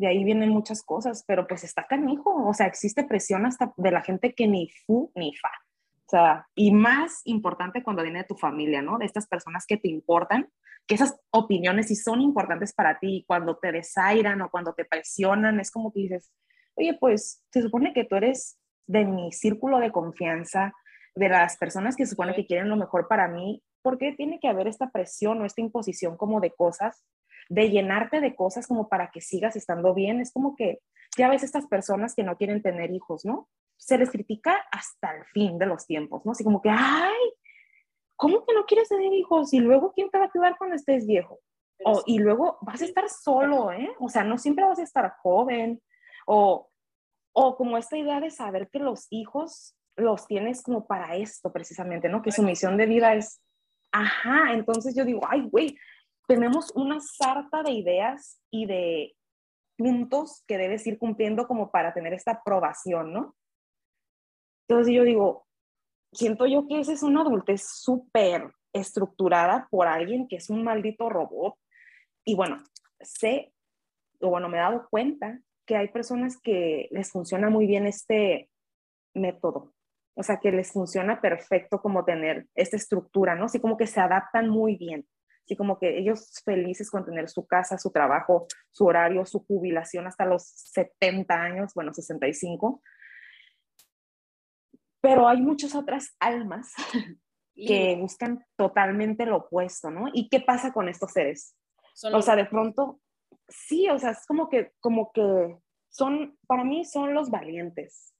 de 0.00 0.06
ahí 0.06 0.24
vienen 0.24 0.48
muchas 0.48 0.82
cosas, 0.82 1.24
pero 1.26 1.46
pues 1.46 1.62
está 1.62 1.86
canijo, 1.86 2.48
o 2.48 2.54
sea, 2.54 2.66
existe 2.66 3.04
presión 3.04 3.44
hasta 3.44 3.74
de 3.76 3.90
la 3.90 4.00
gente 4.00 4.34
que 4.34 4.46
ni 4.46 4.70
fu 4.86 5.12
ni 5.14 5.36
fa. 5.36 5.50
Sea, 6.10 6.46
y 6.54 6.72
más 6.72 7.22
importante 7.24 7.82
cuando 7.82 8.02
viene 8.02 8.20
de 8.20 8.24
tu 8.26 8.36
familia, 8.36 8.82
¿no? 8.82 8.98
De 8.98 9.06
estas 9.06 9.26
personas 9.26 9.64
que 9.66 9.76
te 9.76 9.88
importan, 9.88 10.48
que 10.86 10.94
esas 10.96 11.18
opiniones 11.30 11.88
sí 11.88 11.94
son 11.94 12.20
importantes 12.20 12.74
para 12.74 12.98
ti, 12.98 13.24
cuando 13.26 13.56
te 13.58 13.72
desairan 13.72 14.42
o 14.42 14.50
cuando 14.50 14.74
te 14.74 14.84
presionan, 14.84 15.60
es 15.60 15.70
como 15.70 15.92
que 15.92 16.00
dices, 16.00 16.32
oye, 16.74 16.96
pues 16.98 17.44
se 17.52 17.62
supone 17.62 17.92
que 17.92 18.04
tú 18.04 18.16
eres 18.16 18.58
de 18.86 19.04
mi 19.04 19.30
círculo 19.32 19.78
de 19.78 19.92
confianza, 19.92 20.72
de 21.14 21.28
las 21.28 21.56
personas 21.56 21.96
que 21.96 22.06
supone 22.06 22.34
que 22.34 22.46
quieren 22.46 22.68
lo 22.68 22.76
mejor 22.76 23.08
para 23.08 23.28
mí, 23.28 23.62
¿por 23.82 23.98
qué 23.98 24.12
tiene 24.12 24.40
que 24.40 24.48
haber 24.48 24.66
esta 24.66 24.90
presión 24.90 25.40
o 25.40 25.44
esta 25.44 25.60
imposición 25.60 26.16
como 26.16 26.40
de 26.40 26.52
cosas, 26.52 27.04
de 27.48 27.70
llenarte 27.70 28.20
de 28.20 28.34
cosas 28.34 28.66
como 28.66 28.88
para 28.88 29.10
que 29.10 29.20
sigas 29.20 29.56
estando 29.56 29.94
bien? 29.94 30.20
Es 30.20 30.32
como 30.32 30.56
que 30.56 30.80
ya 31.16 31.28
ves 31.28 31.42
estas 31.42 31.66
personas 31.66 32.14
que 32.14 32.24
no 32.24 32.36
quieren 32.36 32.62
tener 32.62 32.90
hijos, 32.90 33.24
¿no? 33.24 33.48
Se 33.80 33.98
les 33.98 34.10
critica 34.10 34.64
hasta 34.70 35.16
el 35.16 35.24
fin 35.24 35.58
de 35.58 35.66
los 35.66 35.86
tiempos, 35.86 36.24
¿no? 36.24 36.32
Así 36.32 36.44
como 36.44 36.60
que, 36.60 36.70
ay, 36.70 37.32
¿cómo 38.16 38.44
que 38.44 38.54
no 38.54 38.66
quieres 38.66 38.88
tener 38.88 39.12
hijos? 39.12 39.52
Y 39.52 39.60
luego, 39.60 39.92
¿quién 39.92 40.10
te 40.10 40.18
va 40.18 40.26
a 40.26 40.30
cuidar 40.30 40.56
cuando 40.58 40.76
estés 40.76 41.06
viejo? 41.06 41.40
O, 41.84 42.02
y 42.04 42.18
luego 42.18 42.58
vas 42.60 42.82
a 42.82 42.84
estar 42.84 43.08
solo, 43.08 43.72
¿eh? 43.72 43.90
O 43.98 44.08
sea, 44.10 44.22
no 44.22 44.36
siempre 44.36 44.64
vas 44.64 44.78
a 44.78 44.82
estar 44.82 45.14
joven. 45.22 45.82
O, 46.26 46.70
o 47.32 47.56
como 47.56 47.78
esta 47.78 47.96
idea 47.96 48.20
de 48.20 48.30
saber 48.30 48.68
que 48.70 48.78
los 48.78 49.06
hijos 49.10 49.74
los 49.96 50.26
tienes 50.26 50.62
como 50.62 50.86
para 50.86 51.16
esto 51.16 51.52
precisamente, 51.52 52.08
¿no? 52.08 52.22
Que 52.22 52.32
su 52.32 52.42
misión 52.42 52.76
de 52.76 52.86
vida 52.86 53.14
es, 53.14 53.40
ajá, 53.92 54.52
entonces 54.52 54.94
yo 54.94 55.04
digo, 55.04 55.20
ay, 55.28 55.48
güey, 55.50 55.76
tenemos 56.28 56.70
una 56.74 57.00
sarta 57.00 57.62
de 57.62 57.72
ideas 57.72 58.40
y 58.50 58.66
de 58.66 59.16
puntos 59.76 60.44
que 60.46 60.58
debes 60.58 60.86
ir 60.86 60.98
cumpliendo 60.98 61.46
como 61.46 61.70
para 61.70 61.94
tener 61.94 62.12
esta 62.12 62.32
aprobación, 62.32 63.12
¿no? 63.12 63.34
Entonces 64.70 64.94
yo 64.94 65.02
digo, 65.02 65.48
siento 66.12 66.46
yo 66.46 66.68
que 66.68 66.78
esa 66.78 66.92
es 66.92 67.02
una 67.02 67.22
adultez 67.22 67.60
súper 67.66 68.52
estructurada 68.72 69.66
por 69.68 69.88
alguien 69.88 70.28
que 70.28 70.36
es 70.36 70.48
un 70.48 70.62
maldito 70.62 71.08
robot. 71.08 71.56
Y 72.24 72.36
bueno, 72.36 72.62
sé, 73.00 73.52
o 74.20 74.28
bueno, 74.28 74.48
me 74.48 74.58
he 74.58 74.60
dado 74.60 74.86
cuenta 74.88 75.40
que 75.66 75.74
hay 75.74 75.88
personas 75.88 76.40
que 76.40 76.86
les 76.92 77.10
funciona 77.10 77.50
muy 77.50 77.66
bien 77.66 77.88
este 77.88 78.48
método. 79.12 79.74
O 80.14 80.22
sea, 80.22 80.38
que 80.38 80.52
les 80.52 80.70
funciona 80.70 81.20
perfecto 81.20 81.82
como 81.82 82.04
tener 82.04 82.46
esta 82.54 82.76
estructura, 82.76 83.34
¿no? 83.34 83.46
Así 83.46 83.58
como 83.58 83.76
que 83.76 83.88
se 83.88 83.98
adaptan 83.98 84.48
muy 84.48 84.76
bien. 84.76 85.04
Así 85.46 85.56
como 85.56 85.80
que 85.80 85.98
ellos 85.98 86.40
felices 86.44 86.92
con 86.92 87.04
tener 87.04 87.28
su 87.28 87.44
casa, 87.44 87.76
su 87.76 87.90
trabajo, 87.90 88.46
su 88.70 88.86
horario, 88.86 89.26
su 89.26 89.44
jubilación 89.44 90.06
hasta 90.06 90.26
los 90.26 90.44
70 90.44 91.34
años, 91.34 91.74
bueno, 91.74 91.92
65. 91.92 92.80
Pero 95.00 95.28
hay 95.28 95.40
muchas 95.40 95.74
otras 95.74 96.14
almas 96.18 96.72
que 97.54 97.96
buscan 98.00 98.44
totalmente 98.56 99.26
lo 99.26 99.38
opuesto, 99.38 99.90
¿no? 99.90 100.08
¿Y 100.12 100.28
qué 100.28 100.40
pasa 100.40 100.72
con 100.72 100.88
estos 100.88 101.12
seres? 101.12 101.56
o 102.12 102.22
sea, 102.22 102.36
de 102.36 102.46
pronto, 102.46 103.00
sí, 103.48 103.88
o 103.90 103.98
sea, 103.98 104.12
es 104.12 104.24
como 104.26 104.48
que, 104.48 104.72
como 104.80 105.12
que 105.12 105.58
son, 105.90 106.38
para 106.46 106.64
mí 106.64 106.84
son 106.84 107.12
los 107.14 107.30
valientes 107.30 108.14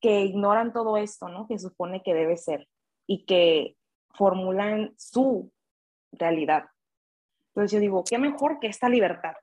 que 0.00 0.22
ignoran 0.22 0.72
todo 0.72 0.96
esto, 0.96 1.28
¿no? 1.28 1.46
Que 1.48 1.58
supone 1.58 2.02
que 2.02 2.12
debe 2.12 2.36
ser 2.36 2.68
y 3.06 3.24
que 3.24 3.76
formulan 4.14 4.94
su 4.98 5.52
realidad. 6.12 6.66
Entonces 7.48 7.72
yo 7.72 7.80
digo, 7.80 8.04
qué 8.04 8.18
mejor 8.18 8.58
que 8.60 8.66
esta 8.66 8.88
libertad, 8.88 9.34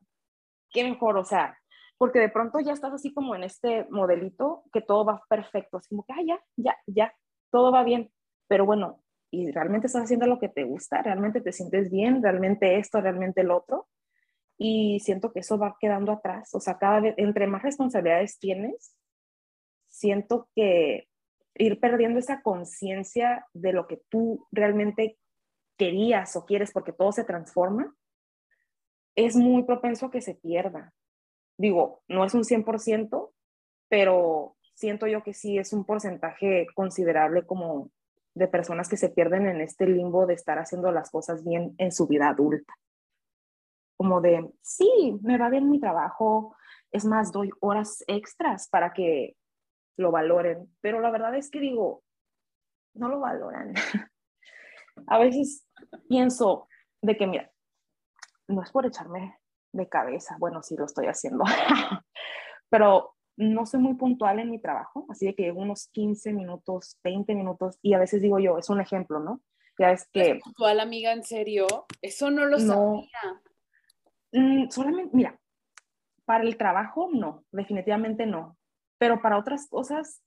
qué 0.70 0.84
mejor, 0.84 1.18
o 1.18 1.26
sea, 1.26 1.58
porque 1.98 2.20
de 2.20 2.30
pronto 2.30 2.60
ya 2.60 2.74
estás 2.74 2.94
así 2.94 3.14
como 3.14 3.36
en 3.36 3.44
este 3.44 3.86
modelito 3.90 4.64
que 4.74 4.82
todo 4.82 5.06
va 5.06 5.22
perfecto, 5.30 5.78
así 5.78 5.90
como 5.90 6.04
que, 6.06 6.14
ah, 6.14 6.24
ya, 6.26 6.40
ya, 6.56 6.78
ya, 6.88 7.14
todo 7.52 7.72
va 7.72 7.84
bien, 7.84 8.12
pero 8.48 8.66
bueno, 8.66 9.02
y 9.32 9.52
realmente 9.52 9.88
estás 9.88 10.04
haciendo 10.04 10.28
lo 10.28 10.40
que 10.40 10.50
te 10.50 10.64
gusta, 10.64 11.02
realmente 11.02 11.42
te 11.42 11.52
sientes 11.52 11.90
bien, 11.90 12.22
realmente 12.22 12.78
esto, 12.78 13.02
realmente 13.02 13.42
el 13.42 13.52
otro, 13.52 13.88
y 14.58 15.00
siento 15.00 15.32
que 15.32 15.40
eso 15.40 15.58
va 15.58 15.78
quedando 15.80 16.12
atrás, 16.12 16.54
o 16.54 16.60
sea, 16.60 16.78
cada 16.78 17.00
vez, 17.00 17.16
entre 17.18 17.48
más 17.48 17.64
responsabilidades 17.64 18.38
tienes, 18.40 18.96
siento 19.88 20.50
que 20.56 21.08
ir 21.56 21.80
perdiendo 21.80 22.20
esa 22.20 22.42
conciencia 22.42 23.46
de 23.54 23.74
lo 23.74 23.88
que 23.88 24.02
tú 24.10 24.48
realmente 24.52 25.20
querías 25.78 26.36
o 26.36 26.46
quieres 26.46 26.72
porque 26.72 26.94
todo 26.94 27.12
se 27.12 27.24
transforma, 27.24 27.96
es 29.16 29.36
muy 29.36 29.64
propenso 29.64 30.08
a 30.08 30.12
que 30.12 30.22
se 30.22 30.36
pierda. 30.36 30.94
Digo, 31.58 32.04
no 32.08 32.26
es 32.26 32.34
un 32.34 32.44
100%, 32.44 33.32
pero 33.90 34.56
siento 34.74 35.08
yo 35.08 35.24
que 35.24 35.34
sí 35.34 35.58
es 35.58 35.74
un 35.74 35.86
porcentaje 35.86 36.68
considerable 36.76 37.46
como 37.46 37.92
de 38.36 38.48
personas 38.48 38.90
que 38.90 38.98
se 38.98 39.10
pierden 39.10 39.48
en 39.48 39.62
este 39.62 39.86
limbo 39.86 40.26
de 40.26 40.34
estar 40.34 40.58
haciendo 40.58 40.92
las 40.92 41.12
cosas 41.12 41.44
bien 41.44 41.76
en 41.78 41.92
su 41.92 42.08
vida 42.08 42.30
adulta. 42.30 42.74
Como 43.98 44.22
de, 44.22 44.50
sí, 44.62 45.20
me 45.22 45.38
va 45.38 45.50
bien 45.50 45.70
mi 45.70 45.80
trabajo, 45.80 46.56
es 46.92 47.06
más, 47.06 47.32
doy 47.32 47.52
horas 47.60 48.04
extras 48.08 48.68
para 48.70 48.94
que 48.94 49.36
lo 49.98 50.12
valoren, 50.12 50.68
pero 50.82 51.00
la 51.00 51.12
verdad 51.12 51.36
es 51.36 51.52
que 51.52 51.60
digo, 51.60 52.04
no 52.96 53.08
lo 53.08 53.20
valoran. 53.20 53.74
a 55.08 55.18
veces 55.20 55.68
pienso 56.10 56.68
de 57.02 57.18
que, 57.18 57.28
mira, 57.28 57.52
no 58.48 58.64
es 58.64 58.72
por 58.72 58.86
echarme 58.86 59.38
de 59.74 59.90
cabeza, 59.90 60.38
bueno, 60.40 60.64
sí 60.64 60.76
lo 60.78 60.86
estoy 60.86 61.08
haciendo, 61.08 61.44
pero 62.70 63.16
no 63.36 63.66
soy 63.66 63.80
muy 63.80 63.96
puntual 63.96 64.40
en 64.40 64.52
mi 64.52 64.60
trabajo, 64.60 65.06
así 65.10 65.26
de 65.26 65.36
que 65.36 65.52
unos 65.52 65.88
15 65.88 66.34
minutos, 66.34 67.00
20 67.04 67.36
minutos, 67.36 67.80
y 67.82 67.94
a 67.94 68.00
veces 68.00 68.22
digo 68.22 68.40
yo, 68.40 68.58
es 68.58 68.70
un 68.70 68.80
ejemplo, 68.80 69.20
¿no? 69.20 69.42
Ya 69.80 69.92
es 69.92 70.08
que... 70.10 70.40
puntual, 70.44 70.80
amiga, 70.80 71.12
en 71.12 71.24
serio? 71.24 71.66
Eso 72.02 72.30
no 72.30 72.46
lo 72.46 72.60
sabía. 72.60 73.42
Mm, 74.32 74.70
solamente, 74.70 75.10
mira, 75.16 75.40
para 76.26 76.44
el 76.44 76.58
trabajo 76.58 77.10
no, 77.12 77.44
definitivamente 77.52 78.26
no, 78.26 78.58
pero 79.00 79.22
para 79.22 79.38
otras 79.38 79.68
cosas 79.68 80.22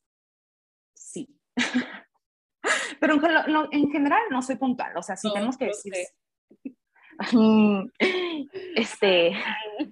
sí. 0.95 1.39
pero 3.01 3.15
en, 3.71 3.91
general 3.91 4.23
no 4.31 4.43
soy 4.43 4.57
puntual, 4.57 4.97
o 4.97 5.03
sea, 5.03 5.17
si 5.17 5.33
tenemos 5.33 5.57
que 5.57 5.67
decir... 5.67 5.93
este, 8.77 9.33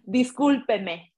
discúlpeme. 0.05 1.13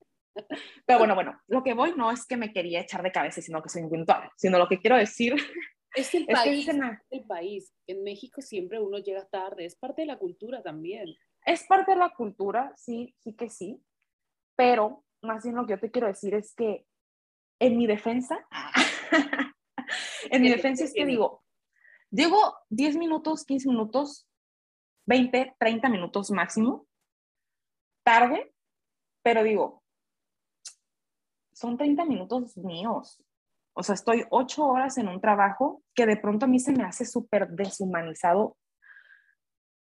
Pero 0.85 0.99
bueno, 0.99 1.15
bueno, 1.15 1.41
lo 1.47 1.63
que 1.63 1.75
voy 1.75 1.95
no 1.97 2.11
es 2.11 2.27
que 2.27 2.37
me 2.37 2.53
quería 2.53 2.81
echar 2.81 3.03
de 3.03 3.13
cabeza, 3.13 3.41
sino 3.41 3.63
que 3.63 3.69
soy 3.69 3.83
puntual, 3.89 4.31
sino 4.37 4.59
lo 4.59 4.69
que 4.69 4.79
quiero 4.79 4.97
decir 4.97 5.35
es 5.95 6.15
el 6.15 6.27
país, 6.27 6.69
el 7.11 7.25
país. 7.25 7.73
En 7.87 8.03
México 8.05 8.43
siempre 8.43 8.81
uno 8.81 8.99
llega 8.99 9.27
tarde, 9.27 9.65
es 9.65 9.77
parte 9.77 10.03
de 10.03 10.07
la 10.07 10.19
cultura 10.19 10.63
también. 10.63 11.15
Es 11.45 11.65
parte 11.65 11.93
de 11.93 11.99
la 11.99 12.11
cultura, 12.11 12.73
sí, 12.77 13.15
sí 13.19 13.35
que 13.35 13.49
sí, 13.49 13.81
pero 14.57 15.05
más 15.23 15.45
bien 15.45 15.57
lo 15.57 15.67
que 15.67 15.75
yo 15.75 15.81
te 15.81 15.91
quiero 15.91 16.09
decir 16.09 16.35
es 16.35 16.55
que 16.55 16.87
en 17.61 17.77
mi 17.77 17.87
defensa, 17.87 18.47
en 20.31 20.43
mi 20.43 20.51
defensa 20.51 20.85
es 20.85 20.93
que 20.93 21.07
digo, 21.07 21.45
llego 22.11 22.57
10 22.71 22.97
minutos, 22.97 23.45
15 23.45 23.69
minutos, 23.69 24.26
20, 25.07 25.57
30 25.59 25.89
minutos 25.89 26.31
máximo, 26.31 26.87
tarde, 28.05 28.53
pero 29.23 29.43
digo, 29.43 29.83
son 31.53 31.77
30 31.77 32.05
minutos 32.05 32.57
míos. 32.57 33.23
O 33.75 33.83
sea, 33.83 33.95
estoy 33.95 34.25
8 34.31 34.65
horas 34.65 34.99
en 34.99 35.09
un 35.09 35.21
trabajo 35.21 35.83
que 35.95 36.07
de 36.07 36.17
pronto 36.17 36.47
a 36.47 36.49
mí 36.49 36.59
se 36.59 36.73
me 36.73 36.85
hace 36.85 37.05
súper 37.05 37.49
deshumanizado 37.49 38.57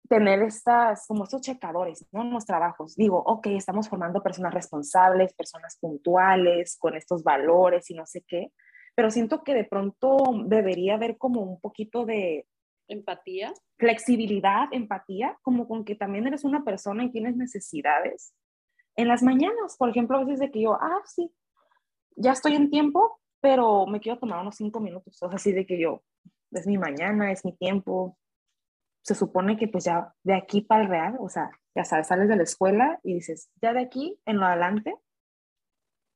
tener 0.08 0.42
estas, 0.44 1.08
como 1.08 1.24
estos 1.24 1.42
checadores, 1.42 2.06
¿no? 2.12 2.22
En 2.22 2.32
los 2.32 2.46
trabajos. 2.46 2.96
Digo, 2.96 3.22
ok, 3.26 3.48
estamos 3.48 3.90
formando 3.90 4.22
personas 4.22 4.54
responsables, 4.54 5.34
personas 5.34 5.78
puntuales, 5.80 6.78
con 6.78 6.96
estos 6.96 7.24
valores 7.24 7.90
y 7.90 7.96
no 7.96 8.06
sé 8.06 8.24
qué, 8.28 8.52
pero 8.96 9.12
siento 9.12 9.44
que 9.44 9.54
de 9.54 9.66
pronto 9.66 10.18
debería 10.46 10.96
haber 10.96 11.18
como 11.18 11.42
un 11.42 11.60
poquito 11.60 12.06
de... 12.06 12.48
Empatía. 12.88 13.54
Flexibilidad, 13.78 14.68
empatía, 14.72 15.38
como 15.42 15.68
con 15.68 15.86
que 15.86 15.96
también 15.96 16.28
eres 16.28 16.44
una 16.44 16.64
persona 16.64 17.04
y 17.04 17.12
tienes 17.12 17.36
necesidades. 17.36 18.34
En 18.96 19.08
las 19.08 19.24
mañanas, 19.24 19.76
por 19.78 19.90
ejemplo, 19.90 20.18
a 20.18 20.24
veces 20.24 20.40
de 20.40 20.52
que 20.52 20.62
yo, 20.62 20.74
ah, 20.74 21.02
sí, 21.06 21.32
ya 22.16 22.32
estoy 22.32 22.56
en 22.56 22.70
tiempo, 22.70 23.20
pero 23.42 23.86
me 23.86 24.00
quiero 24.00 24.20
tomar 24.20 24.42
unos 24.42 24.56
cinco 24.56 24.80
minutos, 24.80 25.22
o 25.22 25.28
sea, 25.28 25.36
así 25.36 25.52
de 25.52 25.66
que 25.66 25.80
yo, 25.80 26.02
es 26.52 26.66
mi 26.66 26.78
mañana, 26.78 27.32
es 27.32 27.44
mi 27.44 27.56
tiempo, 27.56 28.18
se 29.02 29.14
supone 29.14 29.58
que 29.58 29.68
pues 29.68 29.84
ya 29.84 30.14
de 30.24 30.34
aquí 30.34 30.62
para 30.62 30.84
el 30.84 30.90
real, 30.90 31.18
o 31.20 31.30
sea, 31.30 31.52
ya 31.76 31.84
sabes, 31.84 32.08
sales 32.08 32.28
de 32.30 32.38
la 32.38 32.44
escuela 32.44 33.00
y 33.04 33.16
dices, 33.16 33.52
ya 33.62 33.74
de 33.74 33.82
aquí 33.82 34.20
en 34.26 34.38
lo 34.38 34.46
adelante, 34.46 34.96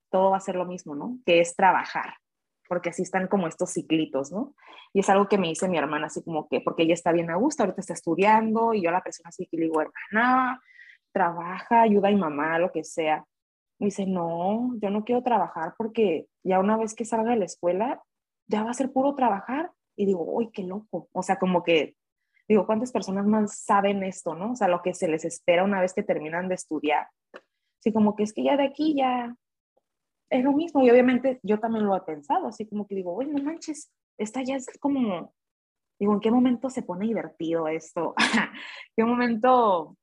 todo 0.09 0.31
va 0.31 0.37
a 0.37 0.41
ser 0.41 0.55
lo 0.55 0.65
mismo, 0.65 0.95
¿no? 0.95 1.19
Que 1.25 1.39
es 1.39 1.55
trabajar, 1.55 2.15
porque 2.69 2.89
así 2.89 3.01
están 3.01 3.27
como 3.27 3.47
estos 3.47 3.73
ciclitos, 3.73 4.31
¿no? 4.31 4.53
Y 4.93 4.99
es 5.01 5.09
algo 5.09 5.27
que 5.27 5.39
me 5.39 5.49
dice 5.49 5.67
mi 5.67 5.77
hermana, 5.77 6.07
así 6.07 6.23
como 6.23 6.47
que, 6.47 6.61
porque 6.61 6.83
ella 6.83 6.93
está 6.93 7.11
bien 7.11 7.31
a 7.31 7.35
gusto, 7.35 7.63
ahorita 7.63 7.81
está 7.81 7.93
estudiando, 7.93 8.73
y 8.73 8.83
yo 8.83 8.91
la 8.91 9.01
persona 9.01 9.29
así 9.29 9.47
que 9.47 9.57
le 9.57 9.63
digo, 9.63 9.81
hermana, 9.81 10.61
trabaja, 11.11 11.81
ayuda 11.81 12.07
a 12.09 12.11
mi 12.11 12.17
mamá, 12.17 12.59
lo 12.59 12.71
que 12.71 12.83
sea. 12.83 13.25
Me 13.79 13.87
dice, 13.87 14.05
no, 14.05 14.75
yo 14.81 14.89
no 14.89 15.03
quiero 15.03 15.23
trabajar 15.23 15.73
porque 15.77 16.27
ya 16.43 16.59
una 16.59 16.77
vez 16.77 16.93
que 16.93 17.05
salga 17.05 17.31
de 17.31 17.37
la 17.37 17.45
escuela, 17.45 18.03
ya 18.47 18.63
va 18.63 18.71
a 18.71 18.75
ser 18.75 18.91
puro 18.91 19.15
trabajar 19.15 19.71
y 19.95 20.05
digo, 20.05 20.23
uy, 20.23 20.51
qué 20.51 20.63
loco. 20.63 21.09
O 21.11 21.23
sea, 21.23 21.39
como 21.39 21.63
que, 21.63 21.95
digo, 22.47 22.65
¿cuántas 22.65 22.91
personas 22.91 23.25
más 23.25 23.63
saben 23.63 24.03
esto, 24.03 24.35
no? 24.35 24.51
O 24.51 24.55
sea, 24.55 24.67
lo 24.67 24.81
que 24.81 24.93
se 24.93 25.07
les 25.07 25.25
espera 25.25 25.63
una 25.63 25.81
vez 25.81 25.93
que 25.93 26.03
terminan 26.03 26.47
de 26.49 26.55
estudiar. 26.55 27.07
Así 27.79 27.93
como 27.93 28.15
que 28.15 28.23
es 28.23 28.33
que 28.33 28.43
ya 28.43 28.57
de 28.57 28.65
aquí 28.65 28.95
ya 28.95 29.35
es 30.29 30.43
lo 30.43 30.53
mismo. 30.53 30.83
Y 30.83 30.89
obviamente 30.89 31.39
yo 31.43 31.59
también 31.59 31.85
lo 31.85 31.95
he 31.95 32.01
pensado, 32.01 32.47
así 32.47 32.67
como 32.67 32.87
que 32.87 32.95
digo, 32.95 33.15
uy, 33.15 33.27
no 33.27 33.41
manches, 33.43 33.91
esta 34.17 34.43
ya 34.43 34.55
es 34.55 34.67
como, 34.79 35.33
digo, 35.99 36.13
¿en 36.13 36.19
qué 36.19 36.31
momento 36.31 36.69
se 36.69 36.83
pone 36.83 37.05
divertido 37.05 37.67
esto? 37.67 38.13
¿En 38.17 38.17
qué 38.95 39.03
momento 39.03 39.97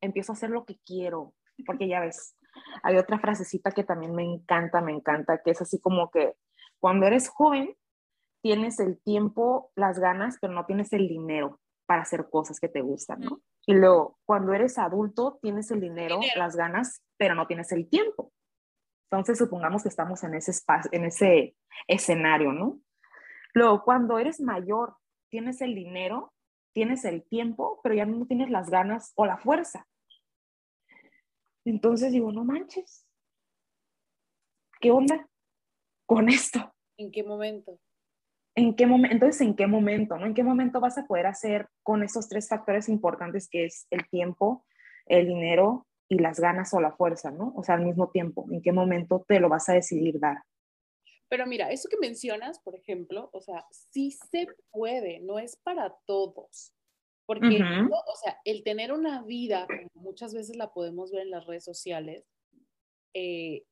empiezo 0.00 0.32
a 0.32 0.34
hacer 0.34 0.50
lo 0.50 0.64
que 0.64 0.78
quiero? 0.84 1.34
Porque 1.66 1.88
ya 1.88 2.00
ves, 2.00 2.36
hay 2.82 2.96
otra 2.96 3.18
frasecita 3.18 3.70
que 3.70 3.84
también 3.84 4.14
me 4.14 4.24
encanta, 4.24 4.80
me 4.80 4.92
encanta, 4.92 5.40
que 5.42 5.52
es 5.52 5.60
así 5.60 5.80
como 5.80 6.10
que 6.10 6.34
cuando 6.80 7.06
eres 7.06 7.28
joven, 7.28 7.74
tienes 8.42 8.78
el 8.78 9.00
tiempo, 9.00 9.72
las 9.74 9.98
ganas, 9.98 10.36
pero 10.40 10.52
no 10.52 10.66
tienes 10.66 10.92
el 10.92 11.08
dinero 11.08 11.60
para 11.86 12.02
hacer 12.02 12.28
cosas 12.30 12.60
que 12.60 12.68
te 12.68 12.82
gustan, 12.82 13.20
¿no? 13.20 13.40
Y 13.66 13.74
luego, 13.74 14.18
cuando 14.26 14.52
eres 14.52 14.78
adulto, 14.78 15.38
tienes 15.40 15.70
el 15.70 15.80
dinero, 15.80 16.20
las 16.36 16.56
ganas, 16.56 17.02
pero 17.16 17.34
no 17.34 17.46
tienes 17.46 17.72
el 17.72 17.88
tiempo. 17.88 18.32
Entonces, 19.10 19.38
supongamos 19.38 19.82
que 19.82 19.88
estamos 19.88 20.22
en 20.24 20.34
ese 20.34 20.50
espacio, 20.50 20.90
en 20.92 21.04
ese 21.04 21.56
escenario, 21.86 22.52
¿no? 22.52 22.80
Luego, 23.52 23.84
cuando 23.84 24.18
eres 24.18 24.40
mayor, 24.40 24.96
tienes 25.30 25.60
el 25.60 25.74
dinero, 25.74 26.32
tienes 26.72 27.04
el 27.04 27.22
tiempo, 27.22 27.80
pero 27.82 27.94
ya 27.94 28.06
no 28.06 28.26
tienes 28.26 28.50
las 28.50 28.68
ganas 28.68 29.12
o 29.14 29.26
la 29.26 29.38
fuerza. 29.38 29.86
Entonces 31.64 32.12
digo, 32.12 32.32
no 32.32 32.44
manches. 32.44 33.06
¿Qué 34.80 34.90
onda 34.90 35.28
con 36.06 36.28
esto? 36.28 36.74
¿En 36.98 37.10
qué 37.10 37.22
momento? 37.22 37.80
¿En 38.54 38.74
qué 38.76 38.86
momento? 38.86 39.14
Entonces, 39.14 39.40
¿en 39.40 39.56
qué 39.56 39.66
momento? 39.66 40.18
¿no? 40.18 40.26
¿En 40.26 40.34
qué 40.34 40.44
momento 40.44 40.80
vas 40.80 40.98
a 40.98 41.06
poder 41.06 41.26
hacer 41.26 41.68
con 41.82 42.02
esos 42.02 42.28
tres 42.28 42.48
factores 42.48 42.88
importantes 42.88 43.48
que 43.48 43.64
es 43.64 43.86
el 43.90 44.08
tiempo, 44.08 44.66
el 45.06 45.26
dinero 45.26 45.86
y 46.08 46.18
las 46.18 46.40
ganas 46.40 46.72
o 46.74 46.80
la 46.80 46.92
fuerza, 46.92 47.30
¿no? 47.30 47.52
O 47.56 47.62
sea, 47.62 47.76
al 47.76 47.84
mismo 47.84 48.10
tiempo, 48.10 48.46
¿en 48.50 48.62
qué 48.62 48.72
momento 48.72 49.24
te 49.26 49.40
lo 49.40 49.48
vas 49.48 49.68
a 49.68 49.74
decidir 49.74 50.18
dar? 50.20 50.38
Pero 51.28 51.46
mira, 51.46 51.70
eso 51.70 51.88
que 51.88 51.96
mencionas, 51.96 52.60
por 52.60 52.76
ejemplo, 52.76 53.30
o 53.32 53.40
sea, 53.40 53.66
sí 53.70 54.10
se 54.10 54.46
puede, 54.70 55.20
no 55.20 55.38
es 55.38 55.56
para 55.56 55.94
todos. 56.06 56.72
Porque, 57.26 57.58
o 57.58 58.16
sea, 58.22 58.38
el 58.44 58.62
tener 58.62 58.92
una 58.92 59.22
vida, 59.22 59.66
como 59.66 60.04
muchas 60.04 60.34
veces 60.34 60.56
la 60.56 60.72
podemos 60.74 61.10
ver 61.10 61.22
en 61.22 61.30
las 61.30 61.46
redes 61.46 61.64
sociales, 61.64 62.26
eh, 63.14 63.64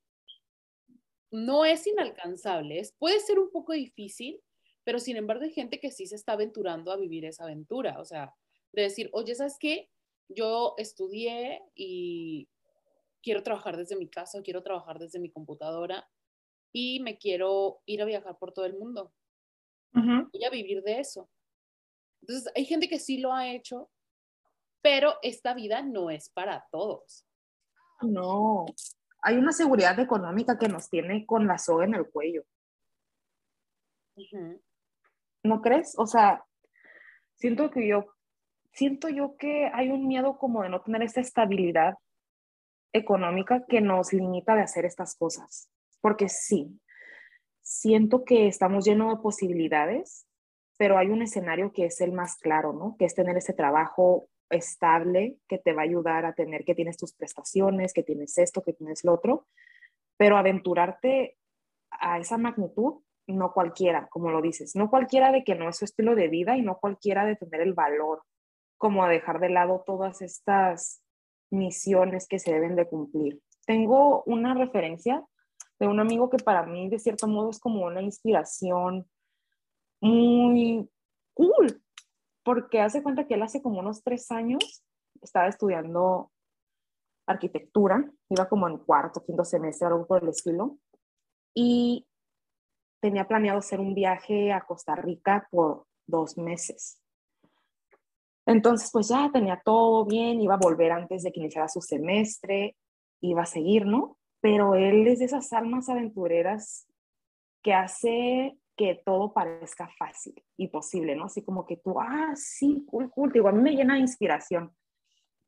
no 1.29 1.63
es 1.63 1.85
inalcanzable. 1.85 2.79
Es, 2.79 2.93
puede 2.93 3.19
ser 3.19 3.37
un 3.37 3.51
poco 3.51 3.73
difícil, 3.73 4.41
pero 4.83 4.99
sin 4.99 5.17
embargo 5.17 5.43
hay 5.43 5.51
gente 5.51 5.79
que 5.79 5.91
sí 5.91 6.07
se 6.07 6.15
está 6.15 6.33
aventurando 6.33 6.91
a 6.91 6.97
vivir 6.97 7.25
esa 7.25 7.43
aventura. 7.43 7.99
O 7.99 8.05
sea, 8.05 8.33
de 8.71 8.81
decir, 8.81 9.09
oye, 9.13 9.35
¿sabes 9.35 9.57
qué? 9.59 9.89
Yo 10.29 10.73
estudié 10.77 11.61
y 11.75 12.49
quiero 13.21 13.43
trabajar 13.43 13.77
desde 13.77 13.95
mi 13.95 14.07
casa, 14.07 14.41
quiero 14.41 14.63
trabajar 14.63 14.99
desde 14.99 15.19
mi 15.19 15.31
computadora 15.31 16.09
y 16.71 16.99
me 17.01 17.17
quiero 17.17 17.81
ir 17.85 18.01
a 18.01 18.05
viajar 18.05 18.37
por 18.37 18.51
todo 18.51 18.65
el 18.65 18.77
mundo. 18.77 19.13
y 20.31 20.43
a 20.43 20.49
vivir 20.49 20.81
de 20.81 20.99
eso. 20.99 21.29
Entonces, 22.21 22.51
hay 22.55 22.65
gente 22.65 22.87
que 22.87 22.99
sí 22.99 23.19
lo 23.19 23.31
ha 23.31 23.47
hecho, 23.49 23.91
pero 24.81 25.15
esta 25.21 25.53
vida 25.53 25.83
no 25.83 26.09
es 26.09 26.29
para 26.29 26.65
todos. 26.71 27.27
No, 28.01 28.65
hay 29.21 29.37
una 29.37 29.51
seguridad 29.51 29.97
económica 29.99 30.57
que 30.57 30.67
nos 30.67 30.89
tiene 30.89 31.25
con 31.25 31.47
la 31.47 31.57
soga 31.57 31.85
en 31.85 31.95
el 31.95 32.09
cuello. 32.09 32.43
¿No 35.43 35.61
crees? 35.61 35.93
O 35.97 36.05
sea, 36.05 36.45
siento 37.35 37.69
que 37.71 37.87
yo, 37.87 38.12
siento 38.73 39.09
yo 39.09 39.35
que 39.37 39.69
hay 39.73 39.89
un 39.89 40.07
miedo 40.07 40.37
como 40.37 40.63
de 40.63 40.69
no 40.69 40.81
tener 40.81 41.03
esta 41.03 41.21
estabilidad 41.21 41.95
económica 42.91 43.65
que 43.67 43.81
nos 43.81 44.13
limita 44.13 44.55
de 44.55 44.61
hacer 44.61 44.85
estas 44.85 45.15
cosas. 45.15 45.69
Porque 46.01 46.29
sí, 46.29 46.79
siento 47.61 48.23
que 48.23 48.47
estamos 48.47 48.85
llenos 48.85 49.15
de 49.15 49.21
posibilidades, 49.21 50.27
pero 50.77 50.97
hay 50.97 51.07
un 51.07 51.21
escenario 51.21 51.71
que 51.71 51.85
es 51.85 52.01
el 52.01 52.11
más 52.11 52.37
claro, 52.37 52.73
¿no? 52.73 52.95
Que 52.97 53.05
es 53.05 53.15
tener 53.15 53.37
ese 53.37 53.53
trabajo 53.53 54.27
estable 54.49 55.37
que 55.47 55.57
te 55.57 55.73
va 55.73 55.81
a 55.81 55.85
ayudar 55.85 56.25
a 56.25 56.33
tener 56.33 56.63
que 56.63 56.75
tienes 56.75 56.97
tus 56.97 57.13
prestaciones, 57.13 57.93
que 57.93 58.03
tienes 58.03 58.37
esto, 58.37 58.61
que 58.61 58.73
tienes 58.73 59.03
lo 59.03 59.13
otro, 59.13 59.47
pero 60.17 60.37
aventurarte 60.37 61.37
a 61.89 62.19
esa 62.19 62.37
magnitud, 62.37 63.01
no 63.27 63.53
cualquiera, 63.53 64.07
como 64.09 64.29
lo 64.29 64.41
dices, 64.41 64.75
no 64.75 64.89
cualquiera 64.89 65.31
de 65.31 65.43
que 65.43 65.55
no 65.55 65.69
es 65.69 65.77
su 65.77 65.85
estilo 65.85 66.15
de 66.15 66.27
vida 66.27 66.57
y 66.57 66.61
no 66.61 66.77
cualquiera 66.77 67.25
de 67.25 67.35
tener 67.35 67.61
el 67.61 67.73
valor, 67.73 68.23
como 68.83 69.01
a 69.01 69.07
dejar 69.07 69.39
de 69.39 69.47
lado 69.47 69.81
todas 69.85 70.21
estas 70.21 71.01
misiones 71.49 72.27
que 72.27 72.37
se 72.37 72.51
deben 72.51 72.75
de 72.75 72.85
cumplir. 72.85 73.41
Tengo 73.65 74.23
una 74.25 74.53
referencia 74.55 75.23
de 75.79 75.87
un 75.87 76.01
amigo 76.01 76.29
que 76.29 76.35
para 76.35 76.65
mí 76.65 76.89
de 76.89 76.99
cierto 76.99 77.25
modo 77.25 77.49
es 77.49 77.61
como 77.61 77.85
una 77.85 78.01
inspiración 78.01 79.09
muy 80.01 80.89
cool, 81.33 81.81
porque 82.43 82.81
hace 82.81 83.01
cuenta 83.01 83.25
que 83.25 83.35
él 83.35 83.43
hace 83.43 83.61
como 83.61 83.79
unos 83.79 84.03
tres 84.03 84.29
años 84.31 84.83
estaba 85.21 85.47
estudiando 85.47 86.29
arquitectura, 87.25 88.11
iba 88.27 88.49
como 88.49 88.67
en 88.67 88.79
cuarto, 88.79 89.23
quinto 89.23 89.45
semestre, 89.45 89.87
algo 89.87 90.05
por 90.05 90.21
el 90.21 90.27
estilo, 90.27 90.77
y 91.55 92.05
tenía 93.01 93.29
planeado 93.29 93.59
hacer 93.59 93.79
un 93.79 93.95
viaje 93.95 94.51
a 94.51 94.65
Costa 94.65 94.93
Rica 94.93 95.47
por 95.51 95.85
dos 96.05 96.37
meses. 96.37 97.02
Entonces, 98.45 98.89
pues 98.91 99.07
ya 99.09 99.29
tenía 99.31 99.61
todo 99.63 100.05
bien, 100.05 100.41
iba 100.41 100.55
a 100.55 100.61
volver 100.61 100.91
antes 100.91 101.23
de 101.23 101.31
que 101.31 101.39
iniciara 101.39 101.67
su 101.69 101.81
semestre, 101.81 102.75
iba 103.21 103.43
a 103.43 103.45
seguir, 103.45 103.85
¿no? 103.85 104.17
Pero 104.41 104.75
él 104.75 105.07
es 105.07 105.19
de 105.19 105.25
esas 105.25 105.53
almas 105.53 105.89
aventureras 105.89 106.87
que 107.61 107.73
hace 107.73 108.57
que 108.75 109.01
todo 109.05 109.33
parezca 109.33 109.87
fácil 109.97 110.43
y 110.57 110.67
posible, 110.67 111.15
¿no? 111.15 111.25
Así 111.25 111.43
como 111.43 111.65
que 111.65 111.77
tú, 111.77 111.99
ah, 111.99 112.33
sí, 112.35 112.85
cool, 112.89 113.09
cool, 113.11 113.31
digo, 113.31 113.47
a 113.47 113.51
mí 113.51 113.61
me 113.61 113.75
llena 113.75 113.93
de 113.93 114.01
inspiración, 114.01 114.75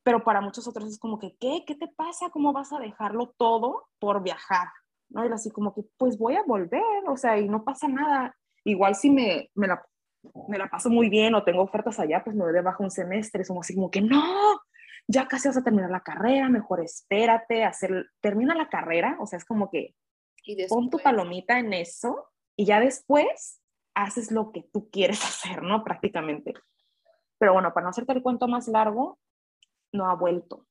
pero 0.03 0.23
para 0.23 0.39
muchos 0.39 0.67
otros 0.67 0.87
es 0.87 0.99
como 0.99 1.17
que, 1.17 1.35
¿qué? 1.39 1.63
¿Qué 1.65 1.75
te 1.75 1.87
pasa? 1.87 2.29
¿Cómo 2.29 2.53
vas 2.53 2.71
a 2.71 2.79
dejarlo 2.79 3.33
todo 3.37 3.87
por 3.99 4.21
viajar? 4.21 4.67
¿No? 5.09 5.25
Y 5.25 5.31
así 5.31 5.49
como 5.49 5.73
que, 5.73 5.81
pues 5.97 6.17
voy 6.17 6.35
a 6.35 6.43
volver, 6.43 6.83
o 7.07 7.17
sea, 7.17 7.39
y 7.39 7.49
no 7.49 7.63
pasa 7.63 7.87
nada. 7.87 8.35
Igual 8.63 8.95
si 8.95 9.09
me, 9.09 9.49
me, 9.55 9.67
la, 9.67 9.83
me 10.47 10.57
la 10.57 10.69
paso 10.69 10.89
muy 10.89 11.09
bien 11.09 11.35
o 11.35 11.43
tengo 11.43 11.61
ofertas 11.61 11.99
allá, 11.99 12.23
pues 12.23 12.35
me 12.35 12.43
voy 12.43 12.53
de 12.53 12.61
bajo 12.61 12.83
un 12.83 12.91
semestre, 12.91 13.43
somos 13.43 13.65
así 13.65 13.75
como 13.75 13.91
que, 13.91 14.01
no, 14.01 14.23
ya 15.07 15.27
casi 15.27 15.47
vas 15.47 15.57
a 15.57 15.63
terminar 15.63 15.89
la 15.89 16.01
carrera, 16.01 16.49
mejor 16.49 16.81
espérate, 16.81 17.63
hacer, 17.63 18.09
termina 18.21 18.55
la 18.55 18.69
carrera, 18.69 19.17
o 19.19 19.25
sea, 19.25 19.37
es 19.37 19.45
como 19.45 19.69
que, 19.69 19.95
y 20.43 20.67
pon 20.67 20.89
tu 20.89 20.99
palomita 20.99 21.57
en 21.59 21.73
eso 21.73 22.29
y 22.55 22.65
ya 22.65 22.79
después 22.79 23.61
haces 23.95 24.31
lo 24.31 24.51
que 24.51 24.63
tú 24.71 24.89
quieres 24.89 25.23
hacer, 25.23 25.63
¿no? 25.63 25.83
Prácticamente. 25.83 26.53
Pero 27.37 27.53
bueno, 27.53 27.73
para 27.73 27.85
no 27.85 27.89
hacerte 27.89 28.13
el 28.13 28.21
cuento 28.21 28.47
más 28.47 28.67
largo, 28.67 29.19
no 29.91 30.09
ha 30.09 30.15
vuelto. 30.15 30.67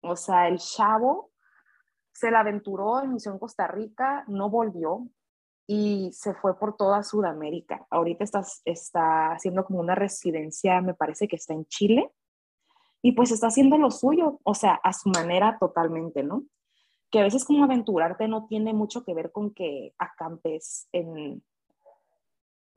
O 0.00 0.16
sea, 0.16 0.48
el 0.48 0.58
chavo 0.58 1.32
se 2.12 2.30
la 2.30 2.40
aventuró 2.40 3.02
en 3.02 3.14
Misión 3.14 3.38
Costa 3.38 3.66
Rica, 3.66 4.24
no 4.28 4.48
volvió 4.48 5.08
y 5.66 6.10
se 6.12 6.34
fue 6.34 6.58
por 6.58 6.76
toda 6.76 7.02
Sudamérica. 7.02 7.86
Ahorita 7.90 8.24
está, 8.24 8.44
está 8.64 9.32
haciendo 9.32 9.64
como 9.64 9.80
una 9.80 9.94
residencia, 9.94 10.80
me 10.80 10.94
parece 10.94 11.28
que 11.28 11.36
está 11.36 11.54
en 11.54 11.66
Chile, 11.66 12.10
y 13.02 13.12
pues 13.12 13.30
está 13.30 13.48
haciendo 13.48 13.76
lo 13.76 13.90
suyo, 13.90 14.40
o 14.44 14.54
sea, 14.54 14.74
a 14.82 14.92
su 14.92 15.10
manera 15.10 15.58
totalmente, 15.58 16.22
¿no? 16.22 16.44
que 17.14 17.20
a 17.20 17.22
veces 17.22 17.44
como 17.44 17.62
aventurarte 17.62 18.26
no 18.26 18.48
tiene 18.48 18.74
mucho 18.74 19.04
que 19.04 19.14
ver 19.14 19.30
con 19.30 19.54
que 19.54 19.94
acampes 19.98 20.88
en, 20.90 21.44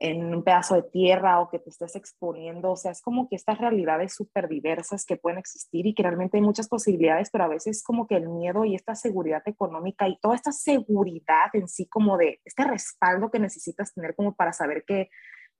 en 0.00 0.34
un 0.34 0.44
pedazo 0.44 0.76
de 0.76 0.84
tierra 0.84 1.40
o 1.40 1.50
que 1.50 1.58
te 1.58 1.70
estés 1.70 1.96
exponiendo, 1.96 2.70
o 2.70 2.76
sea, 2.76 2.92
es 2.92 3.02
como 3.02 3.28
que 3.28 3.36
estas 3.36 3.58
realidades 3.58 4.14
súper 4.14 4.48
diversas 4.48 5.04
que 5.04 5.16
pueden 5.16 5.38
existir 5.38 5.86
y 5.86 5.94
que 5.94 6.04
realmente 6.04 6.36
hay 6.36 6.42
muchas 6.42 6.68
posibilidades, 6.68 7.30
pero 7.30 7.44
a 7.44 7.48
veces 7.48 7.82
como 7.82 8.06
que 8.06 8.16
el 8.16 8.28
miedo 8.28 8.64
y 8.64 8.74
esta 8.76 8.94
seguridad 8.94 9.42
económica 9.46 10.08
y 10.08 10.18
toda 10.20 10.36
esta 10.36 10.52
seguridad 10.52 11.50
en 11.52 11.66
sí 11.66 11.86
como 11.88 12.16
de 12.16 12.40
este 12.44 12.64
respaldo 12.64 13.30
que 13.30 13.40
necesitas 13.40 13.92
tener 13.92 14.14
como 14.14 14.34
para 14.34 14.52
saber 14.52 14.84
que 14.86 15.10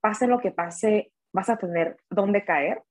pase 0.01 0.29
lo 0.29 0.39
que 0.39 0.53
pase, 0.53 1.13
vas 1.33 1.49
a 1.49 1.57
tener 1.57 1.97
dónde 2.09 2.45
caer, 2.45 2.83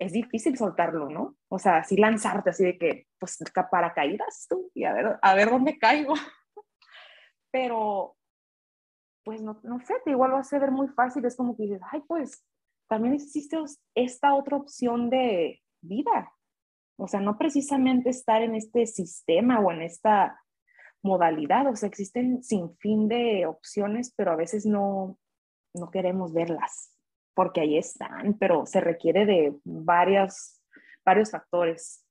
es 0.00 0.12
difícil 0.12 0.56
soltarlo, 0.56 1.10
¿no? 1.10 1.36
O 1.48 1.58
sea, 1.58 1.78
así 1.78 1.96
lanzarte 1.96 2.50
así 2.50 2.64
de 2.64 2.78
que, 2.78 3.06
pues, 3.18 3.38
paracaídas 3.70 4.46
tú 4.48 4.70
y 4.74 4.84
a 4.84 4.94
ver, 4.94 5.18
a 5.20 5.34
ver 5.34 5.50
dónde 5.50 5.78
caigo. 5.78 6.14
Pero, 7.52 8.16
pues, 9.24 9.42
no, 9.42 9.60
no 9.62 9.80
sé, 9.80 9.94
te 10.04 10.10
igual 10.10 10.32
va 10.32 10.40
a 10.40 10.44
ser 10.44 10.70
muy 10.70 10.88
fácil. 10.88 11.24
Es 11.24 11.36
como 11.36 11.56
que 11.56 11.64
dices, 11.64 11.80
ay, 11.90 12.02
pues, 12.06 12.44
también 12.88 13.14
existe 13.14 13.56
esta 13.94 14.34
otra 14.34 14.56
opción 14.56 15.10
de 15.10 15.60
vida. 15.80 16.32
O 16.96 17.06
sea, 17.06 17.20
no 17.20 17.38
precisamente 17.38 18.10
estar 18.10 18.42
en 18.42 18.54
este 18.54 18.86
sistema 18.86 19.60
o 19.60 19.72
en 19.72 19.82
esta 19.82 20.40
modalidad. 21.02 21.66
O 21.68 21.76
sea, 21.76 21.88
existen 21.88 22.42
sin 22.42 22.76
fin 22.76 23.08
de 23.08 23.46
opciones, 23.46 24.12
pero 24.16 24.32
a 24.32 24.36
veces 24.36 24.66
no, 24.66 25.18
no 25.74 25.90
queremos 25.90 26.32
verlas, 26.32 26.92
porque 27.34 27.60
ahí 27.60 27.78
están, 27.78 28.36
pero 28.38 28.66
se 28.66 28.80
requiere 28.80 29.24
de 29.24 29.56
varios, 29.64 30.60
varios 31.04 31.30
factores 31.30 32.04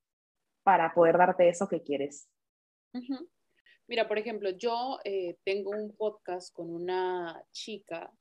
para 0.64 0.94
poder 0.94 1.18
darte 1.18 1.50
eso 1.50 1.68
que 1.68 1.82
quieres. 1.82 2.28
Mira, 3.90 4.08
por 4.08 4.20
ejemplo, 4.20 4.52
yo 4.52 5.00
eh, 5.04 5.38
tengo 5.44 5.72
un 5.72 5.96
podcast 5.96 6.54
con 6.54 6.70
una 6.70 7.44
chica, 7.52 8.14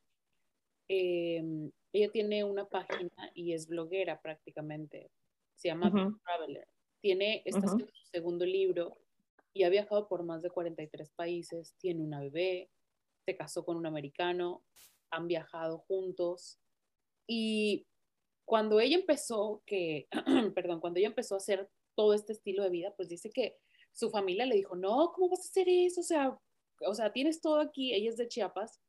em, 0.88 1.70
ella 1.92 2.10
tiene 2.10 2.42
una 2.42 2.66
página 2.66 3.10
y 3.34 3.52
es 3.52 3.66
bloguera 3.66 4.18
prácticamente, 4.18 5.10
se 5.56 5.68
llama 5.68 5.92
Traveler. 6.24 6.66
Tiene, 7.02 7.42
está 7.44 7.66
haciendo 7.66 7.92
su 7.92 8.06
segundo 8.06 8.46
libro 8.46 8.96
y 9.52 9.64
ha 9.64 9.68
viajado 9.68 10.08
por 10.08 10.22
más 10.22 10.40
de 10.40 10.48
43 10.48 11.10
países, 11.10 11.74
tiene 11.76 12.02
una 12.02 12.20
bebé, 12.20 12.70
se 13.26 13.36
casó 13.36 13.62
con 13.66 13.76
un 13.76 13.84
americano, 13.84 14.62
han 15.10 15.28
viajado 15.28 15.80
juntos 15.80 16.58
y 17.26 17.86
cuando 18.46 18.80
ella 18.80 18.96
empezó 18.96 19.62
que, 19.66 20.08
perdón, 20.54 20.80
cuando 20.80 20.98
ella 20.98 21.08
empezó 21.08 21.34
a 21.34 21.38
hacer 21.38 21.68
todo 21.94 22.14
este 22.14 22.32
estilo 22.32 22.62
de 22.62 22.70
vida, 22.70 22.94
pues 22.96 23.10
dice 23.10 23.28
que 23.28 23.58
su 23.98 24.10
familia 24.10 24.46
le 24.46 24.54
dijo, 24.54 24.76
no, 24.76 25.10
¿cómo 25.12 25.28
vas 25.28 25.40
a 25.40 25.48
hacer 25.48 25.68
eso? 25.68 26.02
O 26.02 26.04
sea, 26.04 26.38
o 26.86 26.94
sea, 26.94 27.12
tienes 27.12 27.40
todo 27.40 27.58
aquí, 27.58 27.92
ella 27.92 28.08
es 28.10 28.16
de 28.16 28.28
Chiapas, 28.28 28.80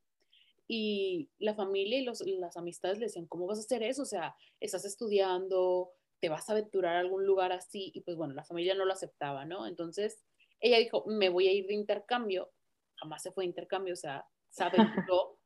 y 0.68 1.28
la 1.40 1.56
familia 1.56 1.98
y 1.98 2.04
los, 2.04 2.20
las 2.20 2.56
amistades 2.56 2.98
le 2.98 3.06
decían, 3.06 3.26
¿cómo 3.26 3.48
vas 3.48 3.58
a 3.58 3.62
hacer 3.62 3.82
eso? 3.82 4.02
O 4.02 4.06
sea, 4.06 4.36
estás 4.60 4.84
estudiando, 4.84 5.90
te 6.20 6.28
vas 6.28 6.48
a 6.48 6.52
aventurar 6.52 6.94
a 6.94 7.00
algún 7.00 7.26
lugar 7.26 7.50
así, 7.50 7.90
y 7.92 8.02
pues 8.02 8.16
bueno, 8.16 8.34
la 8.34 8.44
familia 8.44 8.76
no 8.76 8.84
lo 8.84 8.92
aceptaba, 8.92 9.44
¿no? 9.44 9.66
Entonces, 9.66 10.22
ella 10.60 10.78
dijo, 10.78 11.04
me 11.08 11.28
voy 11.28 11.48
a 11.48 11.52
ir 11.52 11.66
de 11.66 11.74
intercambio, 11.74 12.52
jamás 12.94 13.20
se 13.20 13.32
fue 13.32 13.42
de 13.42 13.48
intercambio, 13.48 13.94
o 13.94 13.96
sea, 13.96 14.24
sabe, 14.50 14.76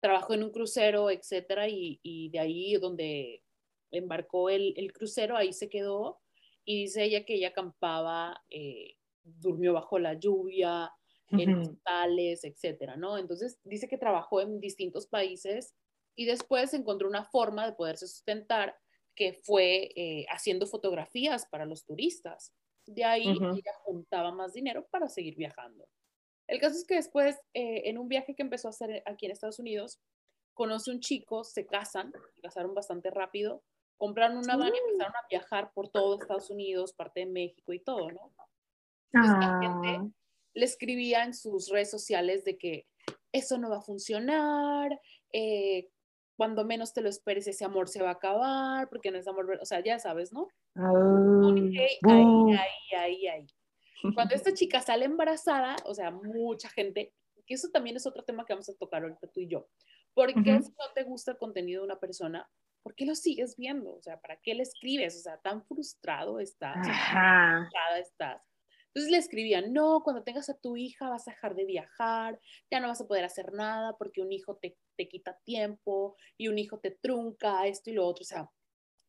trabajó 0.00 0.34
en 0.34 0.42
un 0.42 0.50
crucero, 0.50 1.12
etcétera, 1.12 1.68
y, 1.68 2.00
y 2.02 2.30
de 2.30 2.40
ahí 2.40 2.74
donde 2.74 3.44
embarcó 3.92 4.50
el, 4.50 4.74
el 4.76 4.92
crucero, 4.92 5.36
ahí 5.36 5.52
se 5.52 5.68
quedó, 5.68 6.18
y 6.66 6.82
dice 6.82 7.04
ella 7.04 7.24
que 7.24 7.34
ella 7.36 7.48
acampaba, 7.48 8.44
eh, 8.50 8.96
durmió 9.22 9.72
bajo 9.72 9.98
la 9.98 10.14
lluvia, 10.14 10.92
en 11.30 11.58
hostales, 11.58 12.44
etcétera, 12.44 12.96
¿no? 12.96 13.18
Entonces 13.18 13.58
dice 13.64 13.88
que 13.88 13.98
trabajó 13.98 14.40
en 14.40 14.60
distintos 14.60 15.06
países 15.06 15.74
y 16.14 16.26
después 16.26 16.72
encontró 16.74 17.08
una 17.08 17.24
forma 17.24 17.66
de 17.66 17.72
poderse 17.72 18.06
sustentar 18.06 18.76
que 19.14 19.32
fue 19.32 19.90
eh, 19.96 20.26
haciendo 20.28 20.66
fotografías 20.66 21.46
para 21.50 21.66
los 21.66 21.84
turistas. 21.84 22.52
De 22.86 23.04
ahí 23.04 23.28
ella 23.28 23.72
juntaba 23.82 24.30
más 24.30 24.52
dinero 24.52 24.86
para 24.90 25.08
seguir 25.08 25.34
viajando. 25.36 25.88
El 26.46 26.60
caso 26.60 26.76
es 26.76 26.86
que 26.86 26.94
después, 26.94 27.36
eh, 27.54 27.82
en 27.86 27.98
un 27.98 28.08
viaje 28.08 28.36
que 28.36 28.42
empezó 28.42 28.68
a 28.68 28.70
hacer 28.70 29.02
aquí 29.06 29.26
en 29.26 29.32
Estados 29.32 29.58
Unidos, 29.58 29.98
conoce 30.54 30.92
un 30.92 31.00
chico, 31.00 31.42
se 31.42 31.66
casan, 31.66 32.12
se 32.34 32.40
casaron 32.40 32.74
bastante 32.74 33.10
rápido, 33.10 33.64
compraron 33.96 34.38
una 34.38 34.56
van 34.56 34.74
y 34.74 34.78
empezaron 34.78 35.16
a 35.16 35.26
viajar 35.28 35.72
por 35.72 35.88
todo 35.88 36.20
Estados 36.20 36.50
Unidos, 36.50 36.92
parte 36.92 37.20
de 37.20 37.26
México 37.26 37.72
y 37.72 37.80
todo, 37.80 38.10
¿no? 38.10 38.32
Entonces 39.12 39.38
la 39.38 39.58
gente 39.60 39.88
ah. 39.88 40.08
le 40.54 40.64
escribía 40.64 41.24
en 41.24 41.34
sus 41.34 41.68
redes 41.70 41.90
sociales 41.90 42.44
de 42.44 42.58
que 42.58 42.86
eso 43.32 43.58
no 43.58 43.70
va 43.70 43.78
a 43.78 43.82
funcionar, 43.82 45.00
eh, 45.32 45.88
cuando 46.36 46.64
menos 46.64 46.92
te 46.92 47.00
lo 47.00 47.08
esperes 47.08 47.46
ese 47.46 47.64
amor 47.64 47.88
se 47.88 48.02
va 48.02 48.10
a 48.10 48.14
acabar, 48.14 48.88
porque 48.88 49.10
no 49.10 49.18
es 49.18 49.26
amor, 49.26 49.58
o 49.60 49.64
sea, 49.64 49.82
ya 49.82 49.98
sabes, 49.98 50.32
¿no? 50.32 50.48
ahí, 50.74 51.88
ahí, 52.04 52.94
ahí, 52.96 53.26
ahí. 53.26 53.46
Cuando 54.14 54.34
esta 54.34 54.52
chica 54.54 54.80
sale 54.82 55.06
embarazada, 55.06 55.76
o 55.86 55.94
sea, 55.94 56.10
mucha 56.10 56.68
gente, 56.68 57.14
que 57.46 57.54
eso 57.54 57.70
también 57.70 57.96
es 57.96 58.06
otro 58.06 58.22
tema 58.22 58.44
que 58.44 58.52
vamos 58.52 58.68
a 58.68 58.74
tocar 58.74 59.02
ahorita 59.02 59.28
tú 59.28 59.40
y 59.40 59.48
yo, 59.48 59.66
porque 60.14 60.34
si 60.62 60.70
no 60.70 60.92
te 60.94 61.04
gusta 61.04 61.32
el 61.32 61.38
contenido 61.38 61.82
de 61.82 61.86
una 61.86 61.98
persona, 61.98 62.48
¿por 62.86 62.94
qué 62.94 63.04
lo 63.04 63.16
sigues 63.16 63.56
viendo? 63.56 63.96
O 63.96 64.00
sea, 64.00 64.20
¿para 64.20 64.36
qué 64.36 64.54
le 64.54 64.62
escribes? 64.62 65.16
O 65.16 65.18
sea, 65.18 65.38
tan 65.38 65.66
frustrado 65.66 66.38
estás, 66.38 66.86
Ajá. 66.88 67.68
estás. 67.98 68.40
Entonces 68.86 69.10
le 69.10 69.18
escribían, 69.18 69.72
no, 69.72 70.02
cuando 70.04 70.22
tengas 70.22 70.48
a 70.50 70.56
tu 70.56 70.76
hija 70.76 71.08
vas 71.08 71.26
a 71.26 71.32
dejar 71.32 71.56
de 71.56 71.64
viajar, 71.64 72.40
ya 72.70 72.78
no 72.78 72.86
vas 72.86 73.00
a 73.00 73.08
poder 73.08 73.24
hacer 73.24 73.52
nada 73.52 73.96
porque 73.98 74.22
un 74.22 74.30
hijo 74.30 74.54
te, 74.58 74.78
te 74.96 75.08
quita 75.08 75.36
tiempo 75.44 76.16
y 76.38 76.46
un 76.46 76.60
hijo 76.60 76.78
te 76.78 76.92
trunca, 76.92 77.66
esto 77.66 77.90
y 77.90 77.94
lo 77.94 78.06
otro. 78.06 78.22
O 78.22 78.24
sea, 78.24 78.48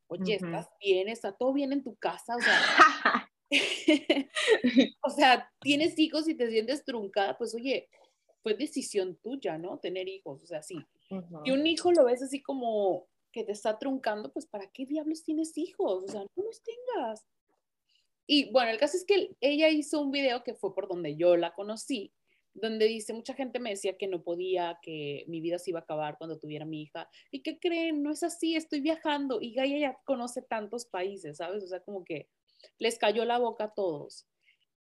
oye, 0.08 0.34
estás 0.34 0.70
bien, 0.80 1.08
está 1.08 1.34
todo 1.34 1.54
bien 1.54 1.72
en 1.72 1.84
tu 1.84 1.96
casa, 1.98 2.36
o 2.36 2.42
sea, 2.42 3.30
o 5.04 5.10
sea, 5.12 5.52
tienes 5.62 6.00
hijos 6.00 6.28
y 6.28 6.34
te 6.34 6.50
sientes 6.50 6.84
truncada, 6.84 7.38
pues 7.38 7.54
oye, 7.54 7.88
fue 8.42 8.56
decisión 8.56 9.20
tuya, 9.22 9.60
¿no? 9.60 9.78
Tener 9.78 10.08
hijos, 10.08 10.42
o 10.42 10.48
sea, 10.48 10.64
sí. 10.64 10.80
Y 11.46 11.52
un 11.52 11.68
hijo 11.68 11.92
lo 11.92 12.06
ves 12.06 12.24
así 12.24 12.42
como, 12.42 13.08
que 13.32 13.44
te 13.44 13.52
está 13.52 13.78
truncando, 13.78 14.32
pues 14.32 14.46
¿para 14.46 14.70
qué 14.72 14.86
diablos 14.86 15.24
tienes 15.24 15.58
hijos? 15.58 16.04
O 16.04 16.08
sea, 16.08 16.22
no 16.22 16.44
los 16.44 16.62
tengas. 16.62 17.26
Y 18.26 18.52
bueno, 18.52 18.72
el 18.72 18.78
caso 18.78 18.98
es 18.98 19.06
que 19.06 19.36
ella 19.40 19.70
hizo 19.70 20.02
un 20.02 20.12
video 20.12 20.44
que 20.44 20.54
fue 20.54 20.74
por 20.74 20.88
donde 20.88 21.16
yo 21.16 21.38
la 21.38 21.54
conocí, 21.54 22.14
donde 22.54 22.88
dice, 22.88 23.14
mucha 23.14 23.34
gente 23.34 23.60
me 23.60 23.70
decía 23.70 23.98
que 23.98 24.08
no 24.08 24.24
podía, 24.24 24.80
que 24.82 25.24
mi 25.28 25.40
vida 25.40 25.60
se 25.60 25.70
iba 25.70 25.80
a 25.80 25.84
acabar 25.84 26.18
cuando 26.18 26.40
tuviera 26.40 26.66
mi 26.66 26.82
hija. 26.82 27.10
¿Y 27.32 27.42
qué 27.42 27.60
creen? 27.60 28.04
No 28.04 28.12
es 28.12 28.24
así, 28.24 28.56
estoy 28.56 28.82
viajando. 28.82 29.40
Y 29.42 29.54
Gaia 29.54 29.78
ya 29.78 29.98
conoce 30.04 30.42
tantos 30.42 30.86
países, 30.86 31.38
¿sabes? 31.38 31.64
O 31.64 31.68
sea, 31.68 31.80
como 31.82 32.04
que 32.04 32.28
les 32.80 32.98
cayó 32.98 33.24
la 33.26 33.38
boca 33.38 33.66
a 33.66 33.74
todos. 33.74 34.28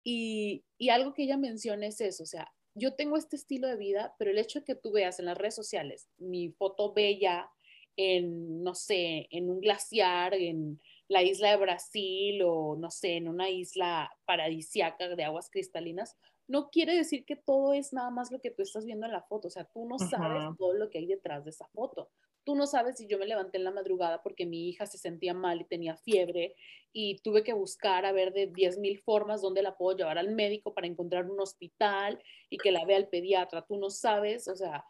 Y, 0.03 0.65
y 0.79 0.89
algo 0.89 1.13
que 1.15 1.25
ella 1.25 1.37
menciona 1.37 1.87
es 1.87 2.01
eso, 2.01 2.23
o 2.23 2.27
sea, 2.27 2.53
yo 2.79 2.95
tengo 2.95 3.17
este 3.17 3.37
estilo 3.37 3.69
de 3.69 3.77
vida, 3.77 4.15
pero 4.19 4.31
el 4.31 4.39
hecho 4.39 4.61
de 4.61 4.65
que 4.67 4.75
tú 4.75 4.93
veas 4.93 5.19
en 5.19 5.25
las 5.25 5.39
redes 5.39 5.55
sociales 5.55 6.09
mi 6.19 6.51
foto 6.51 6.93
bella, 6.93 7.51
en, 7.97 8.63
no 8.63 8.75
sé, 8.75 9.27
en 9.31 9.51
un 9.51 9.61
glaciar, 9.61 10.35
en 10.35 10.81
la 11.09 11.23
isla 11.23 11.51
de 11.51 11.57
Brasil 11.57 12.43
o, 12.45 12.77
no 12.77 12.91
sé, 12.91 13.17
en 13.17 13.29
una 13.29 13.51
isla 13.51 14.11
paradisiaca 14.25 15.09
de 15.09 15.25
aguas 15.25 15.51
cristalinas, 15.51 16.17
no 16.49 16.71
quiere 16.71 16.95
decir 16.95 17.25
que 17.25 17.37
todo 17.37 17.73
es 17.73 17.93
nada 17.93 18.11
más 18.11 18.31
lo 18.31 18.41
que 18.41 18.51
tú 18.51 18.63
estás 18.63 18.85
viendo 18.85 19.07
en 19.07 19.13
la 19.13 19.23
foto. 19.23 19.49
O 19.49 19.51
sea, 19.51 19.65
tú 19.65 19.87
no 19.87 19.99
sabes 19.99 20.57
todo 20.57 20.75
lo 20.75 20.91
que 20.91 20.99
hay 20.99 21.07
detrás 21.07 21.45
de 21.45 21.51
esa 21.51 21.67
foto. 21.69 22.11
Tú 22.45 22.55
no 22.55 22.69
sabes 22.69 22.99
si 22.99 23.09
yo 23.09 23.19
me 23.19 23.27
levanté 23.27 23.59
en 23.59 23.65
la 23.65 23.73
madrugada 23.73 24.23
porque 24.23 24.47
mi 24.47 24.69
hija 24.69 24.87
se 24.87 24.99
sentía 24.99 25.35
mal 25.35 25.61
y 25.61 25.65
tenía 25.65 25.97
fiebre 25.97 26.55
y 26.93 27.19
tuve 27.19 27.43
que 27.43 27.53
buscar 27.53 28.07
a 28.07 28.13
ver 28.13 28.33
de 28.33 28.47
10 28.47 28.79
mil 28.79 29.01
formas 29.01 29.43
dónde 29.43 29.63
la 29.63 29.77
puedo 29.77 29.97
llevar 29.97 30.19
al 30.19 30.33
médico 30.33 30.73
para 30.73 30.87
encontrar 30.87 31.29
un 31.29 31.41
hospital 31.41 32.23
y 32.49 32.59
que 32.59 32.71
la 32.71 32.85
vea 32.85 32.99
el 32.99 33.09
pediatra. 33.09 33.67
Tú 33.67 33.79
no 33.79 33.91
sabes, 33.91 34.47
o 34.47 34.55
sea, 34.55 34.85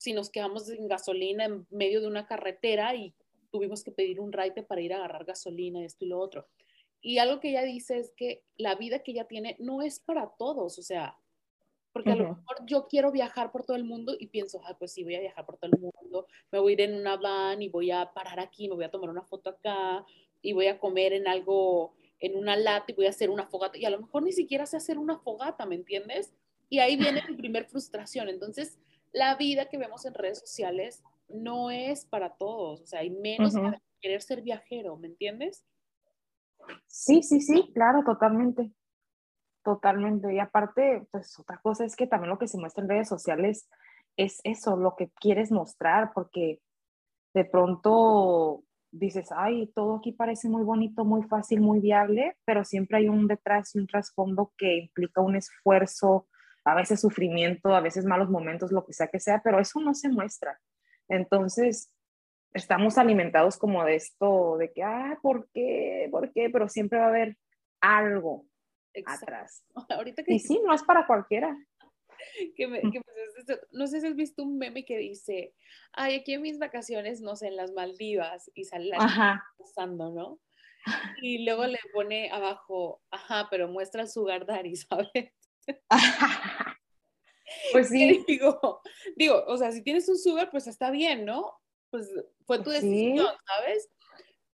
si 0.00 0.14
nos 0.14 0.30
quedamos 0.30 0.64
sin 0.64 0.88
gasolina 0.88 1.44
en 1.44 1.66
medio 1.68 2.00
de 2.00 2.06
una 2.06 2.26
carretera 2.26 2.94
y 2.94 3.12
tuvimos 3.50 3.84
que 3.84 3.92
pedir 3.92 4.18
un 4.18 4.32
raite 4.32 4.62
para 4.62 4.80
ir 4.80 4.94
a 4.94 4.96
agarrar 4.96 5.26
gasolina, 5.26 5.84
esto 5.84 6.06
y 6.06 6.08
lo 6.08 6.18
otro. 6.18 6.48
Y 7.02 7.18
algo 7.18 7.38
que 7.38 7.50
ella 7.50 7.64
dice 7.64 7.98
es 7.98 8.10
que 8.16 8.42
la 8.56 8.76
vida 8.76 9.00
que 9.00 9.10
ella 9.10 9.28
tiene 9.28 9.56
no 9.58 9.82
es 9.82 10.00
para 10.00 10.30
todos, 10.38 10.78
o 10.78 10.82
sea, 10.82 11.18
porque 11.92 12.12
a 12.12 12.16
lo 12.16 12.28
mejor 12.28 12.64
yo 12.64 12.88
quiero 12.88 13.12
viajar 13.12 13.52
por 13.52 13.66
todo 13.66 13.76
el 13.76 13.84
mundo 13.84 14.16
y 14.18 14.28
pienso, 14.28 14.62
ah, 14.64 14.74
pues 14.78 14.92
sí, 14.92 15.04
voy 15.04 15.16
a 15.16 15.20
viajar 15.20 15.44
por 15.44 15.58
todo 15.58 15.70
el 15.70 15.78
mundo, 15.78 16.26
me 16.50 16.58
voy 16.60 16.72
a 16.72 16.74
ir 16.74 16.80
en 16.80 16.94
una 16.94 17.18
van 17.18 17.60
y 17.60 17.68
voy 17.68 17.90
a 17.90 18.10
parar 18.14 18.40
aquí, 18.40 18.70
me 18.70 18.76
voy 18.76 18.84
a 18.84 18.90
tomar 18.90 19.10
una 19.10 19.22
foto 19.22 19.50
acá 19.50 20.06
y 20.40 20.54
voy 20.54 20.68
a 20.68 20.78
comer 20.78 21.12
en 21.12 21.28
algo, 21.28 21.92
en 22.20 22.38
una 22.38 22.56
lata 22.56 22.86
y 22.88 22.94
voy 22.94 23.04
a 23.04 23.10
hacer 23.10 23.28
una 23.28 23.46
fogata. 23.48 23.76
Y 23.76 23.84
a 23.84 23.90
lo 23.90 24.00
mejor 24.00 24.22
ni 24.22 24.32
siquiera 24.32 24.64
sé 24.64 24.78
hacer 24.78 24.96
una 24.96 25.18
fogata, 25.18 25.66
¿me 25.66 25.74
entiendes? 25.74 26.32
Y 26.70 26.78
ahí 26.78 26.96
viene 26.96 27.22
mi 27.28 27.36
primer 27.36 27.66
frustración. 27.66 28.30
Entonces, 28.30 28.78
la 29.12 29.36
vida 29.36 29.68
que 29.68 29.78
vemos 29.78 30.04
en 30.04 30.14
redes 30.14 30.38
sociales 30.40 31.02
no 31.28 31.70
es 31.70 32.04
para 32.04 32.34
todos, 32.36 32.80
o 32.80 32.86
sea, 32.86 33.00
hay 33.00 33.10
menos 33.10 33.54
para 33.54 33.80
querer 34.00 34.22
ser 34.22 34.42
viajero, 34.42 34.96
¿me 34.96 35.08
entiendes? 35.08 35.64
Sí, 36.86 37.22
sí, 37.22 37.40
sí, 37.40 37.70
claro, 37.74 38.02
totalmente. 38.04 38.72
Totalmente. 39.62 40.32
Y 40.34 40.38
aparte, 40.38 41.06
pues 41.10 41.38
otra 41.38 41.58
cosa 41.58 41.84
es 41.84 41.94
que 41.94 42.06
también 42.06 42.30
lo 42.30 42.38
que 42.38 42.48
se 42.48 42.58
muestra 42.58 42.82
en 42.82 42.88
redes 42.88 43.08
sociales 43.08 43.68
es 44.16 44.40
eso, 44.44 44.76
lo 44.76 44.96
que 44.96 45.10
quieres 45.20 45.52
mostrar, 45.52 46.12
porque 46.14 46.60
de 47.34 47.44
pronto 47.44 48.64
dices, 48.90 49.30
ay, 49.32 49.70
todo 49.74 49.96
aquí 49.96 50.12
parece 50.12 50.48
muy 50.48 50.64
bonito, 50.64 51.04
muy 51.04 51.22
fácil, 51.22 51.60
muy 51.60 51.80
viable, 51.80 52.36
pero 52.44 52.64
siempre 52.64 52.98
hay 52.98 53.08
un 53.08 53.26
detrás 53.26 53.74
y 53.74 53.78
un 53.78 53.86
trasfondo 53.86 54.52
que 54.56 54.78
implica 54.78 55.20
un 55.20 55.36
esfuerzo, 55.36 56.26
a 56.70 56.74
veces 56.74 57.00
sufrimiento, 57.00 57.74
a 57.74 57.80
veces 57.80 58.04
malos 58.04 58.30
momentos, 58.30 58.72
lo 58.72 58.84
que 58.84 58.92
sea 58.92 59.08
que 59.08 59.20
sea, 59.20 59.40
pero 59.42 59.58
eso 59.60 59.80
no 59.80 59.94
se 59.94 60.08
muestra. 60.08 60.58
Entonces, 61.08 61.92
estamos 62.54 62.98
alimentados 62.98 63.56
como 63.56 63.84
de 63.84 63.96
esto, 63.96 64.56
de 64.58 64.72
que, 64.72 64.82
ah, 64.82 65.18
¿por 65.22 65.48
qué? 65.50 66.08
¿Por 66.10 66.32
qué? 66.32 66.50
Pero 66.50 66.68
siempre 66.68 66.98
va 66.98 67.06
a 67.06 67.08
haber 67.08 67.36
algo 67.80 68.46
atrás. 69.06 69.64
Ahorita 69.88 70.22
que... 70.22 70.34
Y 70.34 70.38
sí, 70.38 70.60
no 70.64 70.74
es 70.74 70.82
para 70.82 71.06
cualquiera. 71.06 71.56
Que 72.54 72.66
me, 72.66 72.82
que 72.82 73.00
no 73.72 73.86
sé 73.86 74.02
si 74.02 74.06
has 74.06 74.14
visto 74.14 74.42
un 74.42 74.58
meme 74.58 74.84
que 74.84 74.98
dice, 74.98 75.54
ay, 75.92 76.16
aquí 76.16 76.34
en 76.34 76.42
mis 76.42 76.58
vacaciones, 76.58 77.22
no 77.22 77.34
sé, 77.34 77.46
en 77.46 77.56
las 77.56 77.72
Maldivas, 77.72 78.50
y 78.54 78.64
sale 78.64 78.90
la 78.90 78.98
pasando, 79.58 80.10
¿no? 80.10 80.38
Y 81.22 81.46
luego 81.46 81.66
le 81.66 81.78
pone 81.94 82.30
abajo, 82.30 83.00
ajá, 83.10 83.48
pero 83.50 83.68
muestra 83.68 84.02
el 84.02 84.08
sugar 84.08 84.44
daddy, 84.44 84.76
¿sabes? 84.76 85.32
Pues 87.72 87.88
sí. 87.88 88.24
Digo, 88.26 88.80
digo, 89.16 89.44
o 89.46 89.56
sea, 89.56 89.72
si 89.72 89.82
tienes 89.82 90.08
un 90.08 90.18
sugar, 90.18 90.50
pues 90.50 90.66
está 90.66 90.90
bien, 90.90 91.24
¿no? 91.24 91.60
Pues 91.90 92.08
fue 92.46 92.58
tu 92.58 92.64
Pues 92.64 92.82
decisión, 92.82 93.26
¿sabes? 93.46 93.88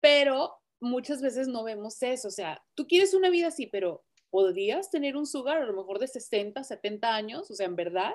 Pero 0.01 0.57
muchas 0.81 1.21
veces 1.21 1.49
no 1.49 1.65
vemos 1.65 2.03
eso, 2.03 2.29
o 2.29 2.31
sea, 2.31 2.63
tú 2.75 2.87
quieres 2.87 3.15
una 3.15 3.31
vida 3.31 3.49
así, 3.49 3.67
pero 3.67 4.05
podrías 4.31 4.91
tener 4.91 5.17
un 5.17 5.27
sugar 5.27 5.59
a 5.59 5.65
lo 5.65 5.73
mejor 5.75 5.99
de 5.99 6.09
60, 6.09 6.63
70 6.63 7.15
años, 7.15 7.51
o 7.51 7.55
sea, 7.55 7.67
en 7.67 7.77
verdad. 7.77 8.15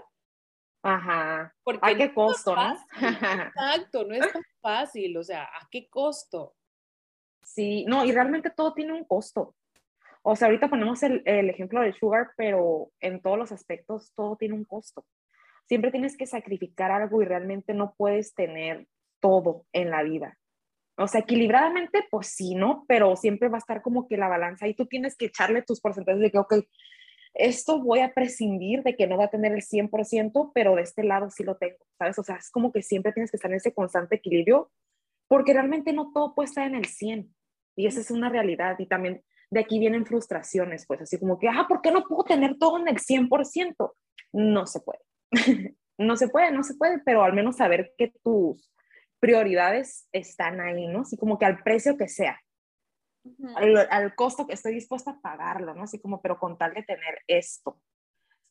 Ajá. 0.84 1.56
Porque 1.64 1.80
¿A 1.82 1.92
no 1.92 1.98
qué 1.98 2.06
tan 2.06 2.16
costo, 2.16 2.56
no? 2.56 2.78
Exacto, 3.02 4.06
no 4.06 4.16
es 4.16 4.32
tan 4.32 4.44
fácil, 4.62 5.18
o 5.18 5.24
sea, 5.24 5.44
¿a 5.44 5.68
qué 5.72 5.90
costo? 5.90 6.56
Sí, 7.44 7.86
no, 7.88 8.06
y 8.06 8.12
realmente 8.12 8.50
todo 8.50 8.74
tiene 8.74 8.94
un 8.94 9.04
costo. 9.04 9.56
O 10.22 10.36
sea, 10.36 10.48
ahorita 10.48 10.70
ponemos 10.70 11.02
el, 11.04 11.22
el 11.26 11.50
ejemplo 11.50 11.82
del 11.82 11.94
sugar, 11.94 12.32
pero 12.36 12.92
en 13.00 13.22
todos 13.22 13.38
los 13.38 13.52
aspectos 13.52 14.12
todo 14.16 14.36
tiene 14.36 14.56
un 14.56 14.66
costo. 14.66 15.06
Siempre 15.68 15.92
tienes 15.92 16.18
que 16.18 16.26
sacrificar 16.26 16.92
algo 16.92 17.22
y 17.22 17.26
realmente 17.26 17.74
no 17.74 17.94
puedes 17.98 18.34
tener 18.34 18.88
todo 19.20 19.66
en 19.72 19.92
la 19.92 20.04
vida. 20.04 20.38
O 20.98 21.08
sea, 21.08 21.22
equilibradamente, 21.22 22.06
pues 22.12 22.28
sí, 22.28 22.56
¿no? 22.56 22.84
Pero 22.88 23.16
siempre 23.16 23.48
va 23.48 23.58
a 23.58 23.60
estar 23.60 23.82
como 23.82 24.08
que 24.08 24.18
la 24.18 24.28
balanza 24.28 24.68
y 24.68 24.74
tú 24.74 24.86
tienes 24.86 25.16
que 25.16 25.28
echarle 25.28 25.62
tus 25.62 25.80
porcentajes 25.80 26.22
de 26.22 26.32
que, 26.32 26.38
ok, 26.38 26.56
esto 27.34 27.82
voy 27.82 28.00
a 28.00 28.14
prescindir 28.14 28.84
de 28.84 28.98
que 28.98 29.08
no 29.08 29.18
va 29.18 29.26
a 29.26 29.30
tener 29.30 29.54
el 29.54 29.62
100%, 29.62 30.52
pero 30.54 30.76
de 30.76 30.82
este 30.82 31.04
lado 31.04 31.30
sí 31.30 31.44
lo 31.44 31.56
tengo, 31.56 31.78
¿sabes? 31.98 32.20
O 32.20 32.24
sea, 32.24 32.36
es 32.36 32.52
como 32.52 32.74
que 32.74 32.82
siempre 32.82 33.14
tienes 33.14 33.32
que 33.32 33.38
estar 33.38 33.50
en 33.50 33.58
ese 33.58 33.74
constante 33.74 34.18
equilibrio, 34.18 34.72
porque 35.30 35.54
realmente 35.54 35.94
no 35.94 36.12
todo 36.12 36.36
puede 36.36 36.48
estar 36.48 36.68
en 36.68 36.76
el 36.76 36.86
100. 36.86 37.34
Y 37.78 37.88
esa 37.88 38.02
es 38.02 38.12
una 38.12 38.30
realidad. 38.30 38.78
Y 38.78 38.88
también 38.88 39.24
de 39.52 39.60
aquí 39.60 39.80
vienen 39.80 40.06
frustraciones, 40.06 40.86
pues 40.86 41.02
así 41.02 41.20
como 41.20 41.40
que, 41.40 41.48
ah, 41.48 41.66
¿por 41.68 41.82
qué 41.82 41.92
no 41.92 42.04
puedo 42.04 42.24
tener 42.24 42.58
todo 42.58 42.78
en 42.78 42.88
el 42.88 42.98
100%? 42.98 43.94
No 44.34 44.68
se 44.68 44.80
puede. 44.82 45.00
no 45.98 46.16
se 46.16 46.28
puede, 46.30 46.52
no 46.52 46.64
se 46.64 46.76
puede, 46.76 47.00
pero 47.00 47.24
al 47.24 47.34
menos 47.34 47.58
saber 47.58 47.94
que 47.98 48.14
tus 48.24 48.72
prioridades 49.20 50.08
están 50.12 50.62
ahí, 50.62 50.88
¿no? 50.88 51.02
Así 51.02 51.18
como 51.18 51.38
que 51.38 51.46
al 51.46 51.62
precio 51.64 51.98
que 51.98 52.08
sea, 52.08 52.40
al 53.90 54.16
costo 54.16 54.48
que 54.48 54.54
estoy 54.54 54.74
dispuesta 54.74 55.12
a 55.12 55.22
pagarlo, 55.22 55.74
¿no? 55.76 55.84
Así 55.84 56.00
como, 56.00 56.22
pero 56.22 56.40
con 56.40 56.58
tal 56.58 56.74
de 56.74 56.84
tener 56.84 57.22
esto, 57.28 57.82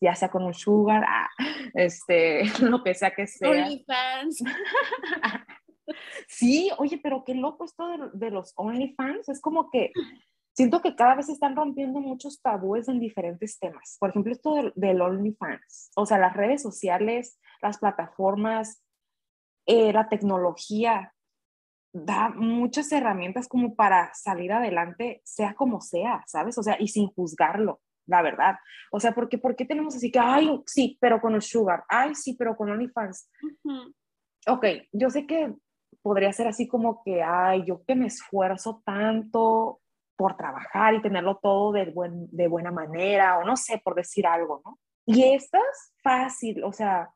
ya 0.01 0.15
sea 0.15 0.29
con 0.29 0.45
un 0.45 0.55
sugar, 0.55 1.05
ah, 1.09 1.29
este, 1.75 2.43
lo 2.61 2.83
que 2.83 2.95
sea 2.95 3.13
que 3.13 3.27
sea. 3.27 3.51
OnlyFans. 3.51 4.43
Sí, 6.27 6.71
oye, 6.77 7.01
pero 7.03 7.25
qué 7.25 7.35
loco 7.35 7.65
esto 7.65 7.89
de, 7.89 8.11
de 8.13 8.31
los 8.31 8.53
OnlyFans. 8.57 9.31
Es 9.31 9.41
como 9.41 9.71
que 9.71 9.91
siento 10.59 10.83
que 10.83 10.97
cada 10.97 11.15
vez 11.15 11.29
están 11.29 11.55
rompiendo 11.55 12.01
muchos 12.01 12.43
tabúes 12.43 12.89
en 12.89 12.99
diferentes 12.99 13.61
temas. 13.61 13.97
Por 14.01 14.11
ejemplo, 14.11 14.33
esto 14.33 14.57
del, 14.57 14.73
del 14.75 15.01
OnlyFans. 15.01 15.93
O 15.95 16.05
sea, 16.05 16.19
las 16.19 16.35
redes 16.35 16.63
sociales, 16.63 17.39
las 17.63 17.79
plataformas, 17.79 18.83
eh, 19.67 19.93
la 19.93 20.09
tecnología 20.09 21.15
da 21.93 22.31
muchas 22.31 22.91
herramientas 22.91 23.47
como 23.47 23.77
para 23.77 24.13
salir 24.15 24.51
adelante, 24.51 25.23
sea 25.25 25.55
como 25.55 25.81
sea, 25.81 26.25
¿sabes? 26.27 26.59
O 26.59 26.65
sea, 26.65 26.77
y 26.81 26.89
sin 26.89 27.07
juzgarlo, 27.07 27.81
la 28.09 28.21
verdad. 28.23 28.57
O 28.91 28.99
sea, 28.99 29.13
porque 29.13 29.39
¿por 29.39 29.55
qué 29.55 29.65
tenemos 29.65 29.95
así 29.95 30.11
que, 30.11 30.19
ay, 30.19 30.61
sí, 30.67 30.99
pero 31.01 31.21
con 31.21 31.37
el 31.37 31.43
sugar, 31.43 31.85
ay, 31.89 32.17
sí, 32.17 32.35
pero 32.37 32.57
con 32.57 32.69
OnlyFans? 32.69 33.31
Ujú. 33.63 33.95
ok, 34.49 34.67
yo 34.91 35.09
sé 35.09 35.25
que 35.25 35.55
podría 36.03 36.33
ser 36.33 36.49
así 36.49 36.67
como 36.67 37.01
que, 37.05 37.23
ay, 37.23 37.63
yo 37.65 37.85
que 37.85 37.95
me 37.95 38.09
esfuerzo 38.09 38.83
tanto 38.85 39.81
por 40.19 40.37
trabajar 40.37 40.95
y 40.95 41.01
tenerlo 41.01 41.39
todo 41.41 41.71
de, 41.71 41.93
buen, 41.93 42.29
de 42.33 42.49
buena 42.49 42.73
manera, 42.73 43.39
o 43.39 43.45
no 43.45 43.57
sé, 43.57 43.79
por 43.79 43.95
decir 43.95 44.27
algo, 44.27 44.61
¿no? 44.65 44.81
Y 45.07 45.23
estas, 45.33 45.95
fácil, 46.03 46.65
o 46.65 46.73
sea, 46.73 47.09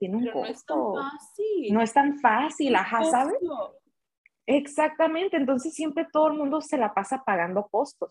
tiene 0.00 0.16
un 0.16 0.24
Pero 0.24 0.36
no 0.40 0.46
es 0.46 0.64
tan 0.64 0.78
costo. 0.78 1.02
fácil. 1.02 1.74
No 1.74 1.82
es 1.82 1.92
tan 1.92 2.18
fácil, 2.18 2.74
ajá, 2.74 3.04
¿sabes? 3.04 3.36
Costo. 3.38 3.74
Exactamente, 4.46 5.36
entonces 5.36 5.74
siempre 5.74 6.06
todo 6.10 6.28
el 6.28 6.38
mundo 6.38 6.62
se 6.62 6.78
la 6.78 6.94
pasa 6.94 7.22
pagando 7.24 7.68
costos. 7.68 8.10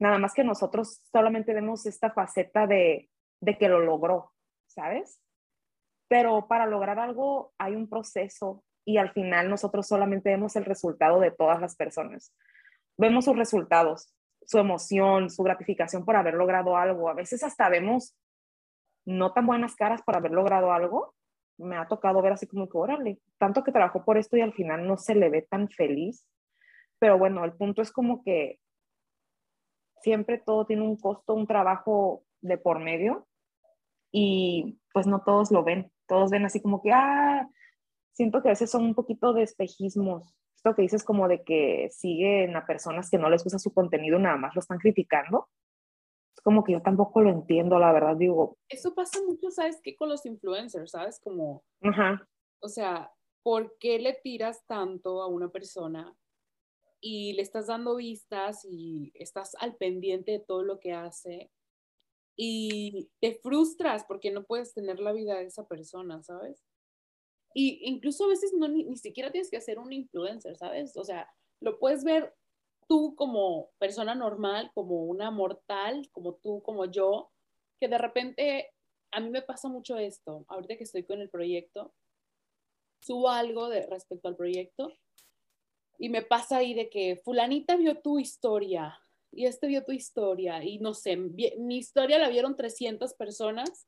Nada 0.00 0.16
más 0.18 0.32
que 0.32 0.42
nosotros 0.42 1.02
solamente 1.12 1.52
vemos 1.52 1.84
esta 1.84 2.10
faceta 2.10 2.66
de, 2.66 3.10
de 3.42 3.58
que 3.58 3.68
lo 3.68 3.80
logró, 3.80 4.32
¿sabes? 4.66 5.20
Pero 6.08 6.48
para 6.48 6.64
lograr 6.66 6.98
algo 6.98 7.52
hay 7.58 7.76
un 7.76 7.90
proceso 7.90 8.64
y 8.86 8.96
al 8.96 9.12
final 9.12 9.50
nosotros 9.50 9.86
solamente 9.86 10.30
vemos 10.30 10.56
el 10.56 10.64
resultado 10.64 11.20
de 11.20 11.30
todas 11.30 11.60
las 11.60 11.76
personas. 11.76 12.34
Vemos 12.96 13.24
sus 13.24 13.36
resultados, 13.36 14.12
su 14.44 14.58
emoción, 14.58 15.30
su 15.30 15.42
gratificación 15.42 16.04
por 16.04 16.16
haber 16.16 16.34
logrado 16.34 16.76
algo. 16.76 17.08
A 17.08 17.14
veces 17.14 17.42
hasta 17.42 17.68
vemos 17.68 18.16
no 19.04 19.32
tan 19.32 19.46
buenas 19.46 19.74
caras 19.74 20.02
por 20.02 20.16
haber 20.16 20.32
logrado 20.32 20.72
algo. 20.72 21.14
Me 21.58 21.76
ha 21.76 21.86
tocado 21.86 22.22
ver 22.22 22.32
así 22.32 22.46
como 22.46 22.68
que, 22.68 22.78
órale, 22.78 23.20
tanto 23.38 23.62
que 23.62 23.72
trabajó 23.72 24.04
por 24.04 24.18
esto 24.18 24.36
y 24.36 24.40
al 24.40 24.52
final 24.52 24.86
no 24.86 24.96
se 24.96 25.14
le 25.14 25.30
ve 25.30 25.42
tan 25.42 25.68
feliz. 25.68 26.26
Pero 26.98 27.18
bueno, 27.18 27.44
el 27.44 27.52
punto 27.52 27.82
es 27.82 27.92
como 27.92 28.22
que 28.22 28.60
siempre 30.02 30.38
todo 30.38 30.66
tiene 30.66 30.82
un 30.82 30.96
costo, 30.96 31.34
un 31.34 31.46
trabajo 31.46 32.24
de 32.40 32.58
por 32.58 32.80
medio 32.80 33.26
y 34.10 34.80
pues 34.92 35.06
no 35.06 35.22
todos 35.22 35.50
lo 35.50 35.64
ven. 35.64 35.90
Todos 36.06 36.30
ven 36.30 36.44
así 36.44 36.60
como 36.60 36.82
que, 36.82 36.92
ah, 36.92 37.48
siento 38.12 38.42
que 38.42 38.48
a 38.48 38.52
veces 38.52 38.70
son 38.70 38.84
un 38.84 38.94
poquito 38.94 39.32
de 39.32 39.42
espejismos. 39.42 40.34
Esto 40.64 40.76
que 40.76 40.82
dices 40.82 41.02
como 41.02 41.26
de 41.26 41.42
que 41.42 41.88
siguen 41.90 42.54
a 42.54 42.64
personas 42.64 43.10
que 43.10 43.18
no 43.18 43.28
les 43.28 43.42
gusta 43.42 43.58
su 43.58 43.74
contenido, 43.74 44.20
nada 44.20 44.36
más 44.36 44.54
lo 44.54 44.60
están 44.60 44.78
criticando. 44.78 45.48
Es 46.36 46.40
como 46.40 46.62
que 46.62 46.70
yo 46.70 46.82
tampoco 46.82 47.20
lo 47.20 47.30
entiendo, 47.30 47.80
la 47.80 47.92
verdad, 47.92 48.16
digo, 48.16 48.58
Eso 48.68 48.94
pasa 48.94 49.18
mucho, 49.26 49.50
¿sabes 49.50 49.80
qué? 49.82 49.96
Con 49.96 50.08
los 50.08 50.24
influencers, 50.24 50.92
¿sabes? 50.92 51.18
Como, 51.18 51.64
ajá, 51.80 52.28
o 52.60 52.68
sea, 52.68 53.12
¿por 53.42 53.76
qué 53.78 53.98
le 53.98 54.14
tiras 54.22 54.64
tanto 54.66 55.20
a 55.20 55.26
una 55.26 55.48
persona 55.48 56.16
y 57.00 57.32
le 57.32 57.42
estás 57.42 57.66
dando 57.66 57.96
vistas 57.96 58.64
y 58.64 59.10
estás 59.16 59.56
al 59.58 59.74
pendiente 59.74 60.30
de 60.30 60.38
todo 60.38 60.62
lo 60.62 60.78
que 60.78 60.92
hace 60.92 61.50
y 62.36 63.10
te 63.20 63.34
frustras 63.34 64.04
porque 64.04 64.30
no 64.30 64.44
puedes 64.44 64.72
tener 64.74 65.00
la 65.00 65.12
vida 65.12 65.34
de 65.34 65.46
esa 65.46 65.66
persona, 65.66 66.22
¿sabes? 66.22 66.62
Y 67.54 67.80
incluso 67.88 68.24
a 68.24 68.28
veces 68.28 68.52
no, 68.56 68.68
ni, 68.68 68.84
ni 68.84 68.96
siquiera 68.96 69.30
tienes 69.30 69.50
que 69.50 69.60
ser 69.60 69.78
un 69.78 69.92
influencer, 69.92 70.56
¿sabes? 70.56 70.96
O 70.96 71.04
sea, 71.04 71.28
lo 71.60 71.78
puedes 71.78 72.04
ver 72.04 72.34
tú 72.88 73.14
como 73.16 73.70
persona 73.78 74.14
normal, 74.14 74.70
como 74.74 75.04
una 75.04 75.30
mortal, 75.30 76.08
como 76.12 76.34
tú, 76.34 76.62
como 76.62 76.86
yo, 76.86 77.30
que 77.80 77.88
de 77.88 77.98
repente 77.98 78.70
a 79.12 79.20
mí 79.20 79.30
me 79.30 79.42
pasa 79.42 79.68
mucho 79.68 79.98
esto, 79.98 80.44
ahorita 80.48 80.76
que 80.76 80.84
estoy 80.84 81.04
con 81.04 81.20
el 81.20 81.28
proyecto, 81.28 81.94
subo 83.00 83.28
algo 83.28 83.68
de, 83.68 83.86
respecto 83.86 84.28
al 84.28 84.36
proyecto 84.36 84.92
y 85.98 86.08
me 86.08 86.22
pasa 86.22 86.58
ahí 86.58 86.74
de 86.74 86.88
que 86.88 87.16
fulanita 87.16 87.76
vio 87.76 88.00
tu 88.00 88.18
historia 88.18 88.98
y 89.30 89.46
este 89.46 89.66
vio 89.66 89.84
tu 89.84 89.92
historia 89.92 90.64
y 90.64 90.78
no 90.78 90.94
sé, 90.94 91.16
mi 91.16 91.76
historia 91.76 92.18
la 92.18 92.28
vieron 92.28 92.56
300 92.56 93.14
personas, 93.14 93.86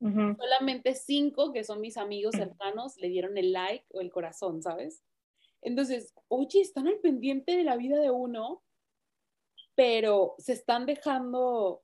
solamente 0.00 0.94
5 0.94 1.52
que 1.52 1.64
son 1.64 1.80
mis 1.80 1.96
amigos 1.96 2.34
cercanos 2.34 2.96
le 2.96 3.08
dieron 3.08 3.36
el 3.36 3.52
like 3.52 3.84
o 3.92 4.00
el 4.00 4.10
corazón, 4.10 4.62
¿sabes? 4.62 5.02
Entonces, 5.62 6.14
oye, 6.28 6.60
están 6.60 6.88
al 6.88 6.98
pendiente 7.00 7.56
de 7.56 7.64
la 7.64 7.76
vida 7.76 7.98
de 7.98 8.10
uno, 8.10 8.62
pero 9.74 10.34
se 10.38 10.54
están 10.54 10.86
dejando, 10.86 11.82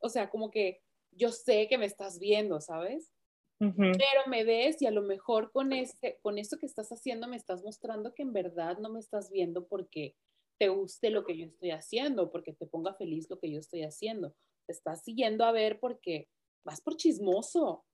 o 0.00 0.08
sea, 0.08 0.30
como 0.30 0.50
que 0.50 0.82
yo 1.12 1.30
sé 1.32 1.66
que 1.68 1.78
me 1.78 1.86
estás 1.86 2.18
viendo, 2.18 2.60
¿sabes? 2.60 3.12
pero 3.58 4.22
me 4.26 4.44
ves 4.44 4.80
y 4.80 4.86
a 4.86 4.90
lo 4.90 5.02
mejor 5.02 5.52
con, 5.52 5.72
este, 5.74 6.18
con 6.22 6.38
esto 6.38 6.56
que 6.56 6.64
estás 6.64 6.90
haciendo 6.92 7.28
me 7.28 7.36
estás 7.36 7.62
mostrando 7.62 8.14
que 8.14 8.22
en 8.22 8.32
verdad 8.32 8.78
no 8.78 8.88
me 8.88 9.00
estás 9.00 9.30
viendo 9.30 9.66
porque 9.66 10.16
te 10.58 10.68
guste 10.68 11.10
lo 11.10 11.24
que 11.24 11.36
yo 11.36 11.46
estoy 11.46 11.70
haciendo, 11.70 12.30
porque 12.30 12.52
te 12.54 12.66
ponga 12.66 12.94
feliz 12.94 13.28
lo 13.28 13.38
que 13.38 13.50
yo 13.50 13.58
estoy 13.58 13.82
haciendo. 13.82 14.34
Te 14.66 14.72
estás 14.72 15.02
siguiendo 15.04 15.44
a 15.44 15.52
ver 15.52 15.78
porque 15.78 16.28
vas 16.64 16.80
por 16.80 16.96
chismoso, 16.96 17.84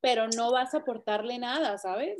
pero 0.00 0.28
no 0.28 0.52
vas 0.52 0.74
a 0.74 0.78
aportarle 0.78 1.38
nada, 1.38 1.78
¿sabes? 1.78 2.18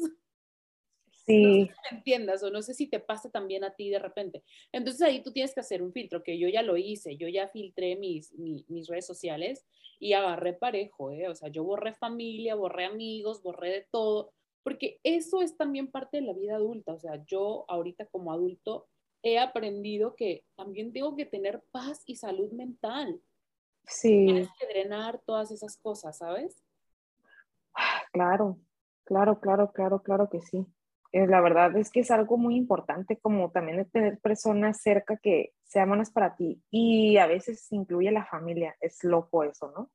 Sí, 1.10 1.68
me 1.90 1.98
entiendas 1.98 2.42
o 2.44 2.50
no 2.50 2.62
sé 2.62 2.72
si 2.74 2.86
te 2.86 3.00
pasa 3.00 3.30
también 3.30 3.64
a 3.64 3.74
ti 3.74 3.90
de 3.90 3.98
repente. 3.98 4.44
Entonces 4.72 5.02
ahí 5.02 5.22
tú 5.22 5.32
tienes 5.32 5.54
que 5.54 5.60
hacer 5.60 5.82
un 5.82 5.92
filtro, 5.92 6.22
que 6.22 6.38
yo 6.38 6.48
ya 6.48 6.62
lo 6.62 6.76
hice, 6.76 7.16
yo 7.16 7.26
ya 7.28 7.48
filtré 7.48 7.96
mis, 7.96 8.32
mi- 8.34 8.64
mis 8.68 8.86
redes 8.88 9.06
sociales 9.06 9.66
y 9.98 10.12
agarré 10.12 10.52
parejo, 10.52 11.10
¿eh? 11.10 11.28
O 11.28 11.34
sea, 11.34 11.48
yo 11.48 11.64
borré 11.64 11.94
familia, 11.94 12.54
borré 12.54 12.84
amigos, 12.84 13.42
borré 13.42 13.70
de 13.72 13.86
todo, 13.90 14.32
porque 14.62 15.00
eso 15.02 15.42
es 15.42 15.56
también 15.56 15.90
parte 15.90 16.18
de 16.18 16.26
la 16.26 16.32
vida 16.32 16.56
adulta. 16.56 16.92
O 16.94 16.98
sea, 17.00 17.24
yo 17.26 17.64
ahorita 17.68 18.06
como 18.06 18.32
adulto 18.32 18.86
he 19.22 19.38
aprendido 19.38 20.14
que 20.14 20.44
también 20.54 20.92
tengo 20.92 21.16
que 21.16 21.26
tener 21.26 21.62
paz 21.72 22.02
y 22.06 22.16
salud 22.16 22.52
mental. 22.52 23.20
Sí. 23.86 24.26
Tienes 24.26 24.48
que 24.58 24.66
drenar 24.66 25.20
todas 25.24 25.50
esas 25.50 25.76
cosas, 25.76 26.18
¿sabes? 26.18 26.62
Claro, 28.12 28.58
claro, 29.04 29.40
claro, 29.40 29.72
claro, 29.72 30.02
claro 30.02 30.28
que 30.30 30.40
sí. 30.40 30.66
Eh, 31.12 31.26
la 31.26 31.40
verdad 31.40 31.76
es 31.76 31.90
que 31.90 32.00
es 32.00 32.10
algo 32.10 32.36
muy 32.36 32.56
importante 32.56 33.18
como 33.18 33.50
también 33.50 33.78
de 33.78 33.84
tener 33.84 34.18
personas 34.18 34.80
cerca 34.82 35.16
que 35.16 35.52
sean 35.64 35.88
buenas 35.88 36.10
para 36.10 36.36
ti 36.36 36.62
y 36.70 37.16
a 37.18 37.26
veces 37.26 37.66
incluye 37.70 38.10
la 38.10 38.24
familia, 38.26 38.76
es 38.80 39.04
loco 39.04 39.44
eso, 39.44 39.72
¿no? 39.76 39.90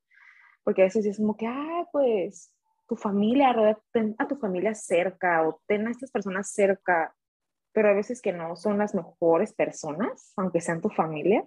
porque 0.64 0.82
a 0.82 0.84
veces 0.86 1.06
es 1.06 1.16
como 1.16 1.36
que, 1.36 1.46
ah, 1.46 1.86
pues 1.90 2.52
tu 2.88 2.96
familia, 2.96 3.78
ten 3.92 4.14
a 4.18 4.28
tu 4.28 4.36
familia 4.36 4.74
cerca 4.74 5.46
o 5.46 5.60
ten 5.66 5.86
a 5.86 5.90
estas 5.90 6.10
personas 6.10 6.52
cerca, 6.52 7.14
pero 7.72 7.88
a 7.88 7.94
veces 7.94 8.20
que 8.20 8.32
no 8.32 8.56
son 8.56 8.78
las 8.78 8.94
mejores 8.94 9.52
personas, 9.54 10.32
aunque 10.36 10.60
sean 10.60 10.80
tu 10.80 10.90
familia. 10.90 11.44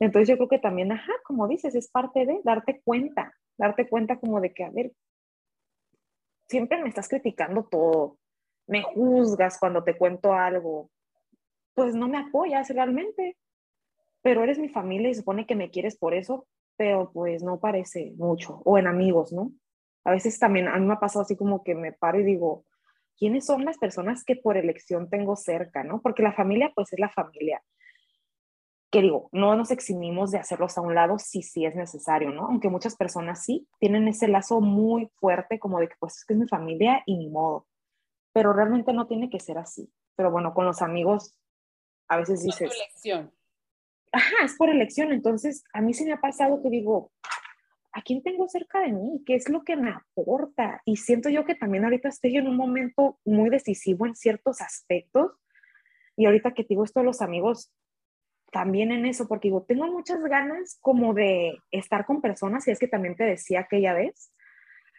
Entonces 0.00 0.28
yo 0.28 0.36
creo 0.36 0.48
que 0.48 0.58
también, 0.58 0.92
ajá, 0.92 1.12
como 1.24 1.46
dices, 1.48 1.74
es 1.74 1.90
parte 1.90 2.26
de 2.26 2.40
darte 2.44 2.80
cuenta, 2.84 3.32
darte 3.56 3.88
cuenta 3.88 4.18
como 4.18 4.40
de 4.40 4.52
que, 4.52 4.64
a 4.64 4.70
ver, 4.70 4.92
siempre 6.48 6.82
me 6.82 6.88
estás 6.88 7.08
criticando 7.08 7.64
todo, 7.64 8.18
me 8.66 8.82
juzgas 8.82 9.58
cuando 9.58 9.84
te 9.84 9.96
cuento 9.96 10.32
algo, 10.32 10.90
pues 11.74 11.94
no 11.94 12.08
me 12.08 12.18
apoyas 12.18 12.68
realmente, 12.70 13.36
pero 14.22 14.42
eres 14.42 14.58
mi 14.58 14.68
familia 14.68 15.10
y 15.10 15.14
supone 15.14 15.46
que 15.46 15.54
me 15.54 15.70
quieres 15.70 15.96
por 15.96 16.14
eso, 16.14 16.46
pero 16.76 17.10
pues 17.12 17.42
no 17.42 17.60
parece 17.60 18.12
mucho, 18.16 18.62
o 18.64 18.78
en 18.78 18.86
amigos, 18.86 19.32
¿no? 19.32 19.52
A 20.04 20.12
veces 20.12 20.38
también 20.38 20.68
a 20.68 20.78
mí 20.78 20.86
me 20.86 20.94
ha 20.94 21.00
pasado 21.00 21.22
así 21.22 21.36
como 21.36 21.62
que 21.62 21.74
me 21.74 21.92
paro 21.92 22.18
y 22.20 22.24
digo, 22.24 22.64
¿quiénes 23.18 23.44
son 23.46 23.64
las 23.64 23.78
personas 23.78 24.24
que 24.24 24.36
por 24.36 24.56
elección 24.56 25.10
tengo 25.10 25.36
cerca, 25.36 25.84
¿no? 25.84 26.00
Porque 26.00 26.22
la 26.22 26.32
familia 26.32 26.72
pues 26.74 26.92
es 26.92 26.98
la 26.98 27.10
familia. 27.10 27.62
Que 28.90 29.02
digo, 29.02 29.28
no 29.32 29.54
nos 29.54 29.70
eximimos 29.70 30.30
de 30.30 30.38
hacerlos 30.38 30.78
a 30.78 30.80
un 30.80 30.94
lado 30.94 31.18
si 31.18 31.42
sí 31.42 31.66
es 31.66 31.76
necesario, 31.76 32.30
¿no? 32.30 32.46
Aunque 32.46 32.70
muchas 32.70 32.96
personas 32.96 33.44
sí 33.44 33.68
tienen 33.78 34.08
ese 34.08 34.28
lazo 34.28 34.60
muy 34.60 35.10
fuerte 35.16 35.58
como 35.58 35.78
de 35.78 35.88
que 35.88 35.96
pues 35.98 36.16
es 36.16 36.24
que 36.24 36.32
es 36.32 36.40
mi 36.40 36.48
familia 36.48 37.02
y 37.04 37.16
ni 37.18 37.28
modo. 37.28 37.66
Pero 38.32 38.52
realmente 38.52 38.92
no 38.92 39.06
tiene 39.06 39.28
que 39.28 39.40
ser 39.40 39.58
así. 39.58 39.92
Pero 40.16 40.30
bueno, 40.30 40.54
con 40.54 40.64
los 40.64 40.80
amigos 40.80 41.34
a 42.08 42.16
veces 42.16 42.42
dices... 42.42 42.70
Es 42.70 42.76
elección. 42.76 43.32
Ajá, 44.12 44.44
es 44.44 44.56
por 44.56 44.70
elección. 44.70 45.12
Entonces, 45.12 45.64
a 45.72 45.82
mí 45.82 45.92
se 45.92 46.04
me 46.04 46.12
ha 46.12 46.20
pasado 46.20 46.62
que 46.62 46.70
digo, 46.70 47.12
¿a 47.92 48.02
quién 48.02 48.22
tengo 48.22 48.48
cerca 48.48 48.80
de 48.80 48.92
mí? 48.92 49.22
¿Qué 49.26 49.34
es 49.34 49.48
lo 49.48 49.64
que 49.64 49.76
me 49.76 49.90
aporta? 49.90 50.80
Y 50.84 50.96
siento 50.96 51.28
yo 51.28 51.44
que 51.44 51.54
también 51.54 51.84
ahorita 51.84 52.08
estoy 52.08 52.36
en 52.36 52.48
un 52.48 52.56
momento 52.56 53.18
muy 53.24 53.50
decisivo 53.50 54.06
en 54.06 54.14
ciertos 54.14 54.60
aspectos. 54.60 55.32
Y 56.16 56.26
ahorita 56.26 56.54
que 56.54 56.64
digo 56.64 56.84
esto 56.84 57.00
de 57.00 57.06
los 57.06 57.20
amigos, 57.20 57.70
también 58.50 58.92
en 58.92 59.06
eso, 59.06 59.28
porque 59.28 59.48
digo, 59.48 59.62
tengo 59.62 59.86
muchas 59.86 60.20
ganas 60.22 60.78
como 60.80 61.14
de 61.14 61.58
estar 61.70 62.06
con 62.06 62.20
personas, 62.20 62.66
y 62.66 62.70
es 62.70 62.78
que 62.78 62.88
también 62.88 63.16
te 63.16 63.24
decía 63.24 63.60
aquella 63.60 63.94
vez, 63.94 64.32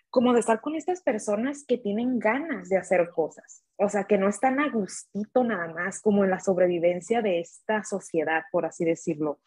como 0.09 0.33
de 0.33 0.39
estar 0.39 0.59
con 0.61 0.75
estas 0.75 1.01
personas 1.01 1.63
que 1.67 1.77
tienen 1.77 2.19
ganas 2.19 2.69
de 2.69 2.77
hacer 2.77 3.09
cosas, 3.09 3.63
o 3.77 3.89
sea, 3.89 4.05
que 4.05 4.17
no 4.17 4.27
están 4.27 4.59
a 4.59 4.69
gustito 4.69 5.43
nada 5.43 5.71
más 5.73 6.01
como 6.01 6.23
en 6.23 6.31
la 6.31 6.39
sobrevivencia 6.39 7.21
de 7.21 7.39
esta 7.39 7.83
sociedad, 7.83 8.43
por 8.51 8.65
así 8.65 8.85
decirlo, 8.85 9.39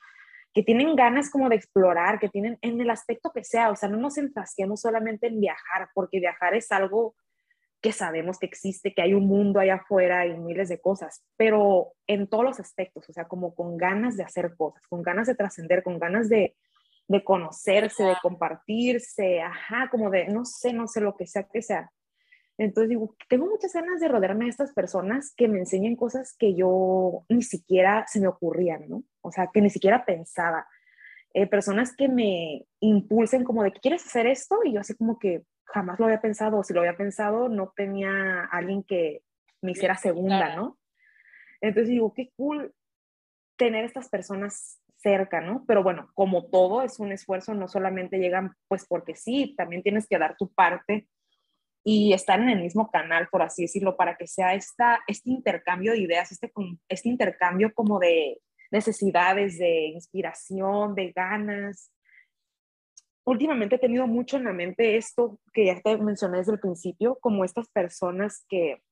que 0.54 0.62
tienen 0.62 0.94
ganas 0.94 1.30
como 1.30 1.48
de 1.48 1.56
explorar, 1.56 2.18
que 2.18 2.28
tienen 2.28 2.58
en 2.60 2.80
el 2.80 2.90
aspecto 2.90 3.32
que 3.32 3.42
sea, 3.42 3.70
o 3.70 3.76
sea, 3.76 3.88
no 3.88 3.96
nos 3.96 4.18
enfrasquemos 4.18 4.82
solamente 4.82 5.26
en 5.26 5.40
viajar, 5.40 5.88
porque 5.94 6.20
viajar 6.20 6.54
es 6.54 6.70
algo 6.70 7.14
que 7.82 7.92
sabemos 7.92 8.38
que 8.38 8.46
existe, 8.46 8.94
que 8.94 9.02
hay 9.02 9.12
un 9.12 9.26
mundo 9.26 9.58
allá 9.58 9.74
afuera 9.74 10.24
y 10.24 10.38
miles 10.38 10.68
de 10.68 10.80
cosas, 10.80 11.24
pero 11.36 11.94
en 12.06 12.28
todos 12.28 12.44
los 12.44 12.60
aspectos, 12.60 13.10
o 13.10 13.12
sea, 13.12 13.26
como 13.26 13.54
con 13.54 13.76
ganas 13.76 14.16
de 14.16 14.22
hacer 14.22 14.54
cosas, 14.56 14.86
con 14.86 15.02
ganas 15.02 15.26
de 15.26 15.34
trascender, 15.34 15.82
con 15.82 15.98
ganas 15.98 16.28
de, 16.28 16.56
de 17.08 17.24
conocerse, 17.24 18.04
de 18.04 18.16
compartirse, 18.22 19.40
ajá, 19.40 19.88
como 19.90 20.10
de, 20.10 20.28
no 20.28 20.44
sé, 20.44 20.72
no 20.72 20.86
sé 20.86 21.00
lo 21.00 21.16
que 21.16 21.26
sea 21.26 21.42
que 21.42 21.60
sea. 21.60 21.90
Entonces 22.56 22.90
digo, 22.90 23.16
tengo 23.28 23.46
muchas 23.46 23.72
ganas 23.72 23.98
de 23.98 24.06
rodearme 24.06 24.44
de 24.44 24.50
estas 24.50 24.72
personas 24.72 25.34
que 25.36 25.48
me 25.48 25.58
enseñen 25.58 25.96
cosas 25.96 26.36
que 26.38 26.54
yo 26.54 27.24
ni 27.28 27.42
siquiera 27.42 28.04
se 28.06 28.20
me 28.20 28.28
ocurrían, 28.28 28.88
¿no? 28.88 29.02
O 29.22 29.32
sea, 29.32 29.50
que 29.52 29.60
ni 29.60 29.70
siquiera 29.70 30.04
pensaba. 30.04 30.68
Eh, 31.34 31.48
personas 31.48 31.96
que 31.96 32.08
me 32.08 32.66
impulsen 32.78 33.42
como 33.42 33.64
de, 33.64 33.72
¿quieres 33.72 34.06
hacer 34.06 34.26
esto? 34.26 34.60
Y 34.64 34.74
yo 34.74 34.80
así 34.80 34.94
como 34.94 35.18
que 35.18 35.42
jamás 35.72 35.98
lo 35.98 36.06
había 36.06 36.20
pensado, 36.20 36.58
o 36.58 36.64
si 36.64 36.74
lo 36.74 36.80
había 36.80 36.96
pensado, 36.96 37.48
no 37.48 37.72
tenía 37.74 38.44
alguien 38.44 38.82
que 38.82 39.22
me 39.60 39.72
hiciera 39.72 39.96
segunda, 39.96 40.54
¿no? 40.56 40.78
Entonces 41.60 41.88
digo, 41.88 42.12
qué 42.12 42.30
cool 42.36 42.74
tener 43.56 43.84
estas 43.84 44.08
personas 44.08 44.80
cerca, 44.96 45.40
¿no? 45.40 45.64
Pero 45.66 45.82
bueno, 45.82 46.10
como 46.14 46.46
todo 46.46 46.82
es 46.82 46.98
un 46.98 47.12
esfuerzo, 47.12 47.54
no 47.54 47.68
solamente 47.68 48.18
llegan 48.18 48.54
pues 48.68 48.86
porque 48.86 49.14
sí, 49.14 49.54
también 49.56 49.82
tienes 49.82 50.06
que 50.06 50.18
dar 50.18 50.36
tu 50.36 50.52
parte 50.52 51.08
y 51.84 52.12
estar 52.12 52.40
en 52.40 52.48
el 52.48 52.60
mismo 52.60 52.90
canal, 52.90 53.28
por 53.28 53.42
así 53.42 53.62
decirlo, 53.62 53.96
para 53.96 54.16
que 54.16 54.26
sea 54.26 54.54
esta, 54.54 55.00
este 55.08 55.30
intercambio 55.30 55.92
de 55.92 55.98
ideas, 55.98 56.30
este, 56.30 56.52
este 56.88 57.08
intercambio 57.08 57.72
como 57.74 57.98
de 57.98 58.40
necesidades, 58.70 59.58
de 59.58 59.86
inspiración, 59.86 60.94
de 60.94 61.12
ganas. 61.12 61.92
Últimamente 63.24 63.76
he 63.76 63.78
tenido 63.78 64.06
mucho 64.06 64.36
en 64.36 64.44
la 64.44 64.52
mente 64.52 64.96
esto 64.96 65.38
que 65.52 65.66
ya 65.66 65.80
te 65.80 65.96
mencioné 65.96 66.38
desde 66.38 66.52
el 66.52 66.60
principio, 66.60 67.18
como 67.20 67.44
estas 67.44 67.68
personas 67.68 68.44
que, 68.48 68.82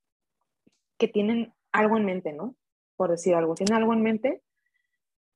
que 0.98 1.08
tienen 1.08 1.52
algo 1.72 1.96
en 1.96 2.04
mente, 2.04 2.32
¿no? 2.32 2.54
Por 2.96 3.10
decir 3.10 3.34
algo, 3.34 3.54
tienen 3.54 3.74
algo 3.74 3.92
en 3.92 4.02
mente 4.02 4.42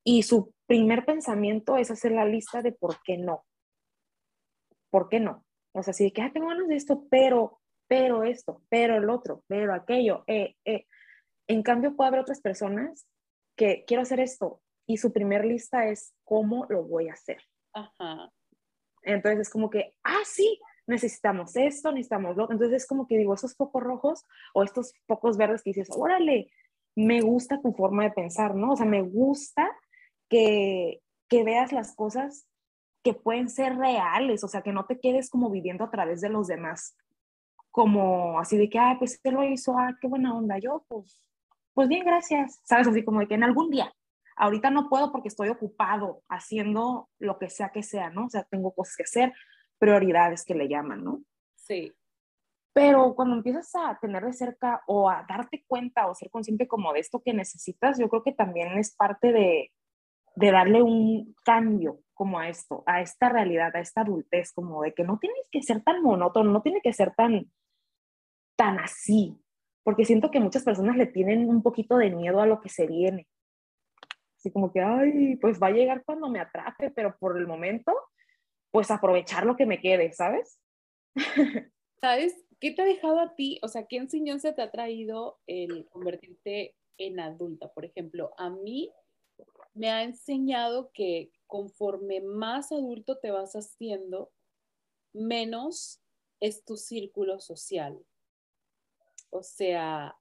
y 0.04 0.22
su 0.22 0.54
primer 0.66 1.04
pensamiento 1.04 1.76
es 1.76 1.90
hacer 1.90 2.12
la 2.12 2.26
lista 2.26 2.62
de 2.62 2.72
por 2.72 3.02
qué 3.02 3.16
no. 3.16 3.44
¿Por 4.90 5.08
qué 5.08 5.18
no? 5.18 5.44
O 5.72 5.82
sea, 5.82 5.92
si 5.92 6.04
de 6.04 6.12
que, 6.12 6.22
ah, 6.22 6.30
tengo 6.32 6.48
ganas 6.48 6.68
de 6.68 6.76
esto, 6.76 7.04
pero, 7.10 7.60
pero 7.88 8.22
esto, 8.22 8.62
pero 8.68 8.96
el 8.96 9.10
otro, 9.10 9.42
pero 9.48 9.74
aquello, 9.74 10.22
eh, 10.26 10.54
eh. 10.64 10.86
En 11.48 11.62
cambio, 11.62 11.96
puede 11.96 12.08
haber 12.08 12.20
otras 12.20 12.40
personas 12.40 13.06
que 13.56 13.84
quiero 13.86 14.02
hacer 14.02 14.20
esto 14.20 14.62
y 14.86 14.98
su 14.98 15.12
primer 15.12 15.44
lista 15.44 15.88
es 15.88 16.14
cómo 16.24 16.66
lo 16.68 16.84
voy 16.84 17.08
a 17.08 17.14
hacer. 17.14 17.42
Ajá. 17.72 18.30
Entonces 19.04 19.40
es 19.40 19.50
como 19.50 19.70
que, 19.70 19.94
ah, 20.02 20.22
sí, 20.24 20.60
necesitamos 20.86 21.56
esto, 21.56 21.92
necesitamos 21.92 22.36
lo 22.36 22.50
Entonces 22.50 22.82
es 22.82 22.86
como 22.86 23.06
que 23.06 23.18
digo, 23.18 23.34
esos 23.34 23.56
focos 23.56 23.82
rojos 23.82 24.24
o 24.52 24.62
estos 24.62 24.94
focos 25.06 25.36
verdes 25.36 25.62
que 25.62 25.70
dices, 25.70 25.88
órale, 25.90 26.50
me 26.96 27.20
gusta 27.20 27.60
tu 27.60 27.72
forma 27.72 28.04
de 28.04 28.10
pensar, 28.10 28.54
¿no? 28.54 28.72
O 28.72 28.76
sea, 28.76 28.86
me 28.86 29.02
gusta 29.02 29.70
que, 30.28 31.02
que 31.28 31.44
veas 31.44 31.72
las 31.72 31.94
cosas 31.94 32.46
que 33.02 33.14
pueden 33.14 33.50
ser 33.50 33.76
reales, 33.76 34.42
o 34.44 34.48
sea, 34.48 34.62
que 34.62 34.72
no 34.72 34.86
te 34.86 34.98
quedes 34.98 35.28
como 35.28 35.50
viviendo 35.50 35.84
a 35.84 35.90
través 35.90 36.20
de 36.20 36.30
los 36.30 36.46
demás, 36.46 36.96
como 37.70 38.38
así 38.38 38.56
de 38.56 38.70
que, 38.70 38.78
ah, 38.78 38.96
pues 38.98 39.20
él 39.24 39.34
lo 39.34 39.44
hizo, 39.44 39.78
ah, 39.78 39.96
qué 40.00 40.08
buena 40.08 40.34
onda, 40.34 40.58
yo, 40.58 40.84
pues, 40.88 41.22
pues 41.74 41.88
bien, 41.88 42.04
gracias, 42.04 42.60
sabes, 42.64 42.88
así 42.88 43.04
como 43.04 43.20
de 43.20 43.28
que 43.28 43.34
en 43.34 43.44
algún 43.44 43.70
día, 43.70 43.92
ahorita 44.36 44.70
no 44.70 44.88
puedo 44.88 45.12
porque 45.12 45.28
estoy 45.28 45.48
ocupado 45.48 46.22
haciendo 46.28 47.08
lo 47.18 47.38
que 47.38 47.50
sea 47.50 47.70
que 47.70 47.82
sea, 47.82 48.10
¿no? 48.10 48.26
O 48.26 48.30
sea, 48.30 48.44
tengo 48.44 48.72
cosas 48.74 48.96
que 48.96 49.02
hacer, 49.04 49.32
prioridades 49.78 50.44
que 50.44 50.54
le 50.54 50.68
llaman, 50.68 51.04
¿no? 51.04 51.22
Sí. 51.56 51.92
Pero 52.72 53.14
cuando 53.14 53.36
empiezas 53.36 53.70
a 53.76 53.98
tener 54.00 54.24
de 54.24 54.32
cerca 54.32 54.82
o 54.86 55.08
a 55.08 55.24
darte 55.28 55.64
cuenta 55.66 56.08
o 56.08 56.14
ser 56.14 56.30
consciente 56.30 56.66
como 56.66 56.92
de 56.92 57.00
esto 57.00 57.22
que 57.24 57.32
necesitas, 57.32 57.98
yo 57.98 58.08
creo 58.08 58.22
que 58.24 58.32
también 58.32 58.78
es 58.78 58.94
parte 58.96 59.32
de, 59.32 59.72
de 60.34 60.50
darle 60.50 60.82
un 60.82 61.34
cambio 61.44 62.00
como 62.14 62.38
a 62.38 62.48
esto, 62.48 62.82
a 62.86 63.00
esta 63.00 63.28
realidad, 63.28 63.74
a 63.74 63.80
esta 63.80 64.00
adultez, 64.00 64.52
como 64.52 64.82
de 64.82 64.92
que 64.92 65.04
no 65.04 65.18
tienes 65.18 65.48
que 65.50 65.62
ser 65.62 65.82
tan 65.82 66.02
monótono, 66.02 66.50
no 66.50 66.62
tiene 66.62 66.80
que 66.80 66.92
ser 66.92 67.14
tan, 67.14 67.50
tan 68.56 68.78
así, 68.78 69.38
porque 69.84 70.04
siento 70.04 70.30
que 70.30 70.40
muchas 70.40 70.64
personas 70.64 70.96
le 70.96 71.06
tienen 71.06 71.48
un 71.48 71.62
poquito 71.62 71.96
de 71.96 72.10
miedo 72.10 72.40
a 72.40 72.46
lo 72.46 72.60
que 72.60 72.68
se 72.68 72.86
viene. 72.86 73.28
Así 74.44 74.52
como 74.52 74.70
que, 74.70 74.80
ay, 74.82 75.36
pues 75.36 75.58
va 75.58 75.68
a 75.68 75.70
llegar 75.70 76.04
cuando 76.04 76.28
me 76.28 76.38
atrape, 76.38 76.90
pero 76.90 77.16
por 77.16 77.38
el 77.38 77.46
momento, 77.46 77.94
pues 78.70 78.90
aprovechar 78.90 79.46
lo 79.46 79.56
que 79.56 79.64
me 79.64 79.80
quede, 79.80 80.12
¿sabes? 80.12 80.60
¿Sabes? 82.02 82.34
¿Qué 82.60 82.72
te 82.72 82.82
ha 82.82 82.84
dejado 82.84 83.20
a 83.20 83.34
ti? 83.34 83.58
O 83.62 83.68
sea, 83.68 83.86
¿qué 83.86 83.96
enseñanza 83.96 84.54
te 84.54 84.60
ha 84.60 84.70
traído 84.70 85.38
el 85.46 85.88
convertirte 85.88 86.74
en 86.98 87.20
adulta? 87.20 87.72
Por 87.72 87.86
ejemplo, 87.86 88.34
a 88.36 88.50
mí 88.50 88.92
me 89.72 89.88
ha 89.88 90.02
enseñado 90.02 90.90
que 90.92 91.32
conforme 91.46 92.20
más 92.20 92.70
adulto 92.70 93.16
te 93.16 93.30
vas 93.30 93.54
haciendo, 93.54 94.30
menos 95.14 96.02
es 96.40 96.66
tu 96.66 96.76
círculo 96.76 97.40
social. 97.40 97.98
O 99.30 99.42
sea, 99.42 100.18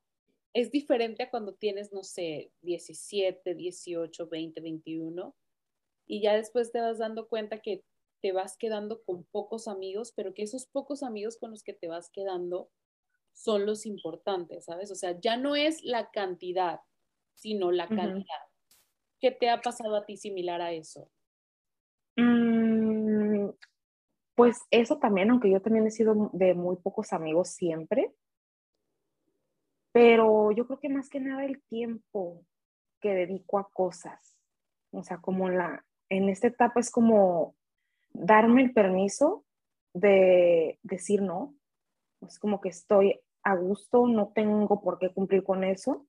es 0.54 0.72
diferente 0.72 1.24
a 1.24 1.30
cuando 1.30 1.56
tienes, 1.56 1.91
no 1.91 2.04
sé, 2.04 2.51
17, 2.62 3.56
18, 3.56 4.28
20, 4.28 4.62
21, 4.62 5.36
y 6.06 6.22
ya 6.22 6.36
después 6.36 6.72
te 6.72 6.80
vas 6.80 6.99
dando 6.99 7.28
cuenta 7.28 7.60
que 7.60 7.84
te 8.22 8.32
vas 8.32 8.58
quedando 8.58 9.04
con 9.04 9.26
pocos 9.26 9.68
amigos, 9.68 10.14
pero 10.16 10.34
que 10.34 10.43
esos 10.43 10.66
pocos 10.68 11.04
amigos 11.04 11.38
con 11.38 11.51
los 11.51 11.64
que 11.64 11.74
te 11.74 11.88
vas 11.88 12.10
quedando 12.10 12.70
son 13.34 13.66
los 13.66 13.86
importantes, 13.86 14.66
¿sabes? 14.66 14.91
O 14.91 14.95
sea, 14.95 15.20
ya 15.20 15.38
no 15.38 15.56
es 15.56 15.84
la 15.84 16.10
cantidad, 16.12 16.80
sino 17.34 17.72
la 17.72 17.88
calidad. 17.88 18.24
¿Qué 19.20 19.32
te 19.32 19.49
ha 19.49 19.60
pasado 19.60 19.95
a 19.95 20.06
ti 20.06 20.18
similar 20.18 20.62
a 20.62 20.72
eso? 20.72 21.10
Mm, 22.16 23.49
pues 24.36 24.62
eso 24.72 24.99
también, 24.99 25.32
aunque 25.32 25.51
yo 25.51 25.62
también 25.62 25.88
he 25.88 25.91
sido 25.91 26.30
de 26.34 26.54
muy 26.54 26.76
pocos 26.78 27.12
amigos 27.12 27.49
siempre, 27.49 28.14
pero 29.94 30.52
yo 30.52 30.68
creo 30.68 30.80
que 30.80 30.89
más 30.89 31.08
que 31.10 31.22
nada 31.22 31.46
el 31.46 31.62
tiempo 31.70 32.44
que 33.00 33.14
dedico 33.14 33.58
a 33.58 33.70
cosas, 33.72 34.38
o 34.91 35.04
sea, 35.04 35.20
como 35.20 35.50
la, 35.50 35.86
en 36.10 36.30
esta 36.30 36.48
etapa 36.48 36.80
es 36.80 36.91
como 36.91 37.56
darme 38.12 38.64
el 38.64 38.74
permiso 38.74 39.46
de 39.94 40.80
decir 40.84 41.22
no. 41.22 41.56
Es 42.22 42.39
como 42.39 42.62
que 42.62 42.70
estoy 42.70 43.20
a 43.44 43.56
gusto, 43.56 44.08
no 44.08 44.32
tengo 44.34 44.82
por 44.82 44.98
qué 45.00 45.10
cumplir 45.14 45.44
con 45.44 45.64
eso. 45.64 46.08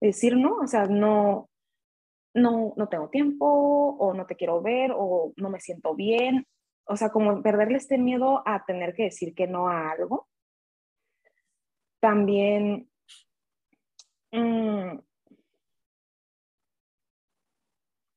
Decir 0.00 0.36
no, 0.36 0.56
o 0.58 0.66
sea, 0.66 0.86
no, 0.86 1.48
no, 2.34 2.74
no 2.76 2.88
tengo 2.88 3.08
tiempo 3.08 3.46
o 3.46 4.14
no 4.14 4.26
te 4.26 4.36
quiero 4.36 4.60
ver 4.60 4.92
o 4.94 5.32
no 5.36 5.50
me 5.50 5.60
siento 5.60 5.94
bien. 5.94 6.46
O 6.84 6.96
sea, 6.96 7.10
como 7.10 7.42
perderle 7.42 7.78
este 7.78 7.98
miedo 7.98 8.42
a 8.46 8.64
tener 8.64 8.94
que 8.94 9.04
decir 9.04 9.34
que 9.34 9.46
no 9.46 9.68
a 9.68 9.90
algo. 9.90 10.28
También 12.00 12.88
mm, 14.36 14.98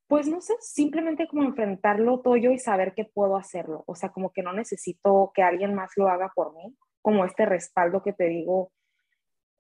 pues 0.08 0.28
no 0.28 0.42
sé, 0.42 0.56
simplemente 0.60 1.28
como 1.28 1.44
enfrentarlo 1.44 2.20
todo 2.22 2.36
yo 2.36 2.52
y 2.52 2.58
saber 2.60 2.96
que 2.96 3.06
puedo 3.06 3.38
hacerlo. 3.38 3.84
O 3.88 3.96
sea, 3.96 4.10
como 4.10 4.32
que 4.34 4.42
no 4.42 4.54
necesito 4.54 5.32
que 5.36 5.44
alguien 5.44 5.76
más 5.76 5.92
lo 5.98 6.10
haga 6.10 6.32
por 6.36 6.56
mí, 6.56 6.76
como 7.02 7.26
este 7.26 7.46
respaldo 7.46 8.02
que 8.02 8.14
te 8.14 8.26
digo, 8.26 8.72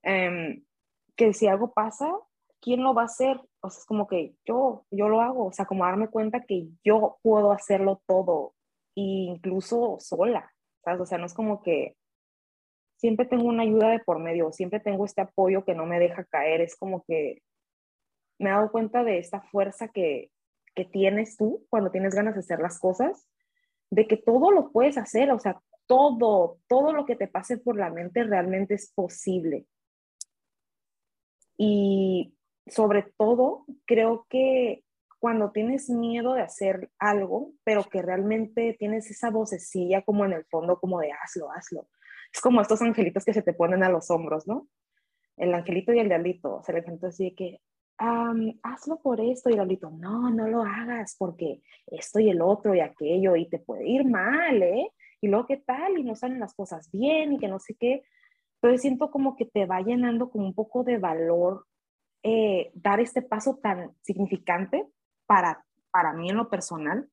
em, 0.03 0.65
que 1.15 1.33
si 1.33 1.47
algo 1.47 1.73
pasa, 1.73 2.11
¿quién 2.61 2.83
lo 2.83 2.93
va 2.95 3.03
a 3.03 3.05
hacer? 3.05 3.39
O 3.61 3.69
sea, 3.69 3.79
es 3.79 3.85
como 3.85 4.07
que 4.07 4.35
yo, 4.45 4.85
yo 4.91 5.07
lo 5.09 5.21
hago, 5.21 5.47
o 5.47 5.51
sea, 5.53 5.65
como 5.65 5.85
darme 5.85 6.09
cuenta 6.09 6.41
que 6.45 6.67
yo 6.83 7.19
puedo 7.21 7.51
hacerlo 7.51 8.01
todo, 8.07 8.55
incluso 8.95 9.97
sola. 9.99 10.51
O 10.99 11.05
sea, 11.05 11.19
no 11.19 11.27
es 11.27 11.33
como 11.35 11.61
que 11.61 11.95
siempre 12.99 13.25
tengo 13.25 13.45
una 13.45 13.63
ayuda 13.63 13.89
de 13.89 13.99
por 13.99 14.19
medio, 14.19 14.51
siempre 14.51 14.79
tengo 14.79 15.05
este 15.05 15.21
apoyo 15.21 15.63
que 15.63 15.73
no 15.73 15.85
me 15.85 15.99
deja 15.99 16.25
caer, 16.25 16.61
es 16.61 16.75
como 16.75 17.03
que 17.05 17.41
me 18.37 18.49
he 18.49 18.53
dado 18.53 18.71
cuenta 18.71 19.03
de 19.03 19.17
esta 19.17 19.41
fuerza 19.41 19.87
que, 19.87 20.31
que 20.75 20.85
tienes 20.85 21.37
tú 21.37 21.65
cuando 21.69 21.91
tienes 21.91 22.13
ganas 22.13 22.35
de 22.35 22.41
hacer 22.41 22.59
las 22.59 22.79
cosas, 22.79 23.25
de 23.89 24.05
que 24.05 24.17
todo 24.17 24.51
lo 24.51 24.71
puedes 24.71 24.97
hacer, 24.97 25.31
o 25.31 25.39
sea, 25.39 25.61
todo, 25.87 26.59
todo 26.67 26.93
lo 26.93 27.05
que 27.05 27.15
te 27.15 27.27
pase 27.27 27.57
por 27.57 27.77
la 27.77 27.89
mente 27.89 28.23
realmente 28.23 28.75
es 28.75 28.91
posible. 28.93 29.65
Y 31.57 32.35
sobre 32.67 33.03
todo, 33.17 33.65
creo 33.85 34.25
que 34.29 34.83
cuando 35.19 35.51
tienes 35.51 35.89
miedo 35.89 36.33
de 36.33 36.41
hacer 36.41 36.89
algo, 36.97 37.51
pero 37.63 37.83
que 37.83 38.01
realmente 38.01 38.75
tienes 38.77 39.09
esa 39.09 39.29
vocecilla 39.31 40.01
como 40.03 40.25
en 40.25 40.33
el 40.33 40.45
fondo, 40.45 40.79
como 40.79 40.99
de 40.99 41.11
hazlo, 41.11 41.51
hazlo. 41.51 41.87
Es 42.31 42.41
como 42.41 42.61
estos 42.61 42.81
angelitos 42.81 43.25
que 43.25 43.33
se 43.33 43.41
te 43.41 43.53
ponen 43.53 43.83
a 43.83 43.89
los 43.89 44.09
hombros, 44.11 44.47
¿no? 44.47 44.67
El 45.37 45.53
angelito 45.53 45.93
y 45.93 45.99
el 45.99 46.09
diablito. 46.09 46.57
O 46.57 46.63
sea, 46.63 46.73
el 46.75 46.81
angelito 46.81 47.07
así 47.07 47.25
de 47.25 47.35
que, 47.35 47.61
hazlo 47.97 49.01
por 49.01 49.19
esto 49.19 49.49
y 49.49 49.55
Lolito, 49.55 49.89
no, 49.89 50.29
no 50.29 50.47
lo 50.47 50.63
hagas 50.63 51.15
porque 51.17 51.61
esto 51.87 52.19
y 52.19 52.29
el 52.29 52.41
otro 52.41 52.73
y 52.73 52.79
aquello 52.79 53.35
y 53.35 53.49
te 53.49 53.59
puede 53.59 53.87
ir 53.87 54.05
mal, 54.05 54.61
¿eh? 54.63 54.89
Y 55.21 55.27
luego 55.27 55.47
qué 55.47 55.57
tal 55.57 55.97
y 55.97 56.03
no 56.03 56.15
salen 56.15 56.39
las 56.39 56.53
cosas 56.53 56.89
bien 56.91 57.33
y 57.33 57.39
que 57.39 57.49
no 57.49 57.59
sé 57.59 57.75
qué. 57.75 58.03
Entonces 58.55 58.81
siento 58.81 59.11
como 59.11 59.35
que 59.35 59.45
te 59.45 59.65
va 59.65 59.81
llenando 59.81 60.29
como 60.29 60.45
un 60.45 60.53
poco 60.53 60.83
de 60.83 60.97
valor 60.97 61.65
eh, 62.23 62.71
dar 62.73 62.99
este 62.99 63.21
paso 63.21 63.59
tan 63.61 63.93
significante 64.01 64.85
para, 65.25 65.65
para 65.91 66.13
mí 66.13 66.29
en 66.29 66.37
lo 66.37 66.49
personal. 66.49 67.09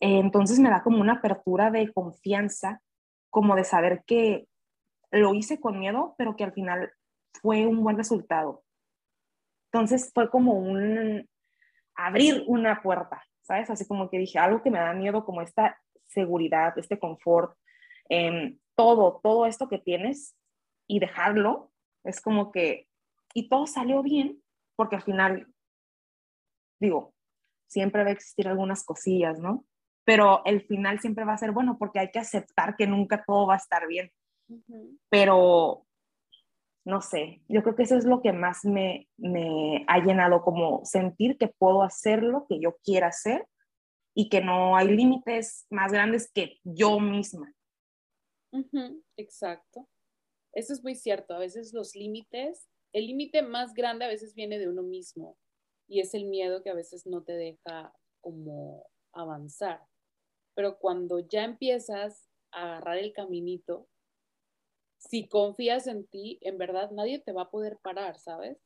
entonces 0.00 0.58
me 0.58 0.70
da 0.70 0.82
como 0.82 1.00
una 1.00 1.14
apertura 1.14 1.70
de 1.70 1.92
confianza, 1.92 2.80
como 3.30 3.56
de 3.56 3.64
saber 3.64 4.02
que 4.06 4.46
lo 5.10 5.34
hice 5.34 5.60
con 5.60 5.78
miedo, 5.78 6.14
pero 6.18 6.36
que 6.36 6.44
al 6.44 6.52
final 6.52 6.92
fue 7.40 7.66
un 7.66 7.82
buen 7.82 7.96
resultado. 7.96 8.62
Entonces 9.72 10.10
fue 10.12 10.30
como 10.30 10.54
un 10.54 11.28
abrir 11.94 12.44
una 12.46 12.82
puerta, 12.82 13.22
¿sabes? 13.42 13.70
Así 13.70 13.86
como 13.86 14.10
que 14.10 14.18
dije, 14.18 14.38
algo 14.38 14.62
que 14.62 14.70
me 14.70 14.78
da 14.78 14.92
miedo, 14.92 15.24
como 15.24 15.42
esta 15.42 15.78
seguridad, 16.06 16.76
este 16.78 16.98
confort, 16.98 17.56
em, 18.08 18.58
todo, 18.74 19.20
todo 19.22 19.46
esto 19.46 19.68
que 19.68 19.78
tienes 19.78 20.36
y 20.88 20.98
dejarlo, 20.98 21.70
es 22.04 22.20
como 22.20 22.50
que, 22.50 22.88
y 23.34 23.48
todo 23.48 23.66
salió 23.66 24.02
bien, 24.02 24.42
porque 24.76 24.96
al 24.96 25.02
final, 25.02 25.46
digo, 26.80 27.14
siempre 27.68 28.02
va 28.02 28.08
a 28.08 28.12
existir 28.12 28.48
algunas 28.48 28.84
cosillas, 28.84 29.38
¿no? 29.38 29.64
Pero 30.04 30.42
el 30.44 30.62
final 30.62 31.00
siempre 31.00 31.24
va 31.24 31.34
a 31.34 31.38
ser 31.38 31.52
bueno 31.52 31.76
porque 31.78 32.00
hay 32.00 32.10
que 32.10 32.18
aceptar 32.18 32.76
que 32.76 32.86
nunca 32.86 33.24
todo 33.24 33.46
va 33.46 33.54
a 33.54 33.58
estar 33.58 33.86
bien. 33.86 34.10
Pero 35.08 35.86
no 36.84 37.00
sé, 37.00 37.42
yo 37.48 37.62
creo 37.62 37.76
que 37.76 37.82
eso 37.82 37.96
es 37.96 38.04
lo 38.04 38.22
que 38.22 38.32
más 38.32 38.64
me, 38.64 39.08
ha 39.86 39.98
llenado, 39.98 40.42
como 40.42 40.84
sentir 40.84 41.36
que 41.38 41.48
puedo 41.48 41.82
hacer 41.82 42.22
lo 42.22 42.46
que 42.46 42.58
yo 42.60 42.76
quiera 42.82 43.08
hacer 43.08 43.46
y 44.14 44.28
que 44.28 44.40
no 44.40 44.76
hay 44.76 44.88
límites 44.88 45.66
más 45.70 45.92
grandes 45.92 46.30
que 46.32 46.58
yo 46.64 46.98
misma. 46.98 47.54
exacto. 49.16 49.88
Eso 50.52 50.72
es 50.72 50.82
muy 50.82 50.96
cierto. 50.96 51.34
A 51.34 51.38
veces 51.38 51.72
los 51.72 51.94
límites, 51.94 52.68
el 52.92 53.06
límite 53.06 53.42
más 53.42 53.72
grande 53.72 54.04
a 54.04 54.08
veces 54.08 54.34
viene 54.34 54.58
de 54.58 54.68
uno 54.68 54.82
mismo 54.82 55.38
y 55.86 56.00
es 56.00 56.14
el 56.14 56.24
miedo 56.24 56.62
que 56.62 56.70
a 56.70 56.74
veces 56.74 57.06
no 57.06 57.22
te 57.22 57.34
deja 57.34 57.92
como 58.20 58.84
avanzar. 59.12 59.80
Pero 60.54 60.78
cuando 60.78 61.20
ya 61.20 61.44
empiezas 61.44 62.28
a 62.52 62.62
agarrar 62.62 62.98
el 62.98 63.12
caminito, 63.12 63.88
si 64.98 65.28
confías 65.28 65.86
en 65.86 66.06
ti, 66.06 66.38
en 66.42 66.58
verdad 66.58 66.90
nadie 66.90 67.18
te 67.18 67.32
va 67.32 67.42
a 67.42 67.50
poder 67.50 67.78
parar, 67.82 68.18
¿sabes? 68.18 68.58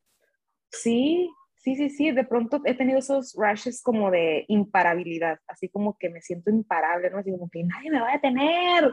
Sí, 0.71 1.31
sí, 1.57 1.77
sí, 1.77 1.91
sí. 1.91 2.11
De 2.11 2.25
pronto 2.25 2.61
he 2.65 2.75
tenido 2.75 2.99
esos 2.99 3.35
rushes 3.35 3.83
como 3.83 4.11
de 4.11 4.45
imparabilidad, 4.49 5.39
así 5.47 5.69
como 5.69 5.97
que 5.97 6.11
me 6.11 6.21
siento 6.21 6.51
imparable, 6.51 7.11
¿no? 7.11 7.19
Así 7.19 7.31
como 7.31 7.49
que 7.51 7.63
nadie 7.63 7.91
me 7.91 8.01
va 8.01 8.11
a 8.11 8.15
detener, 8.15 8.93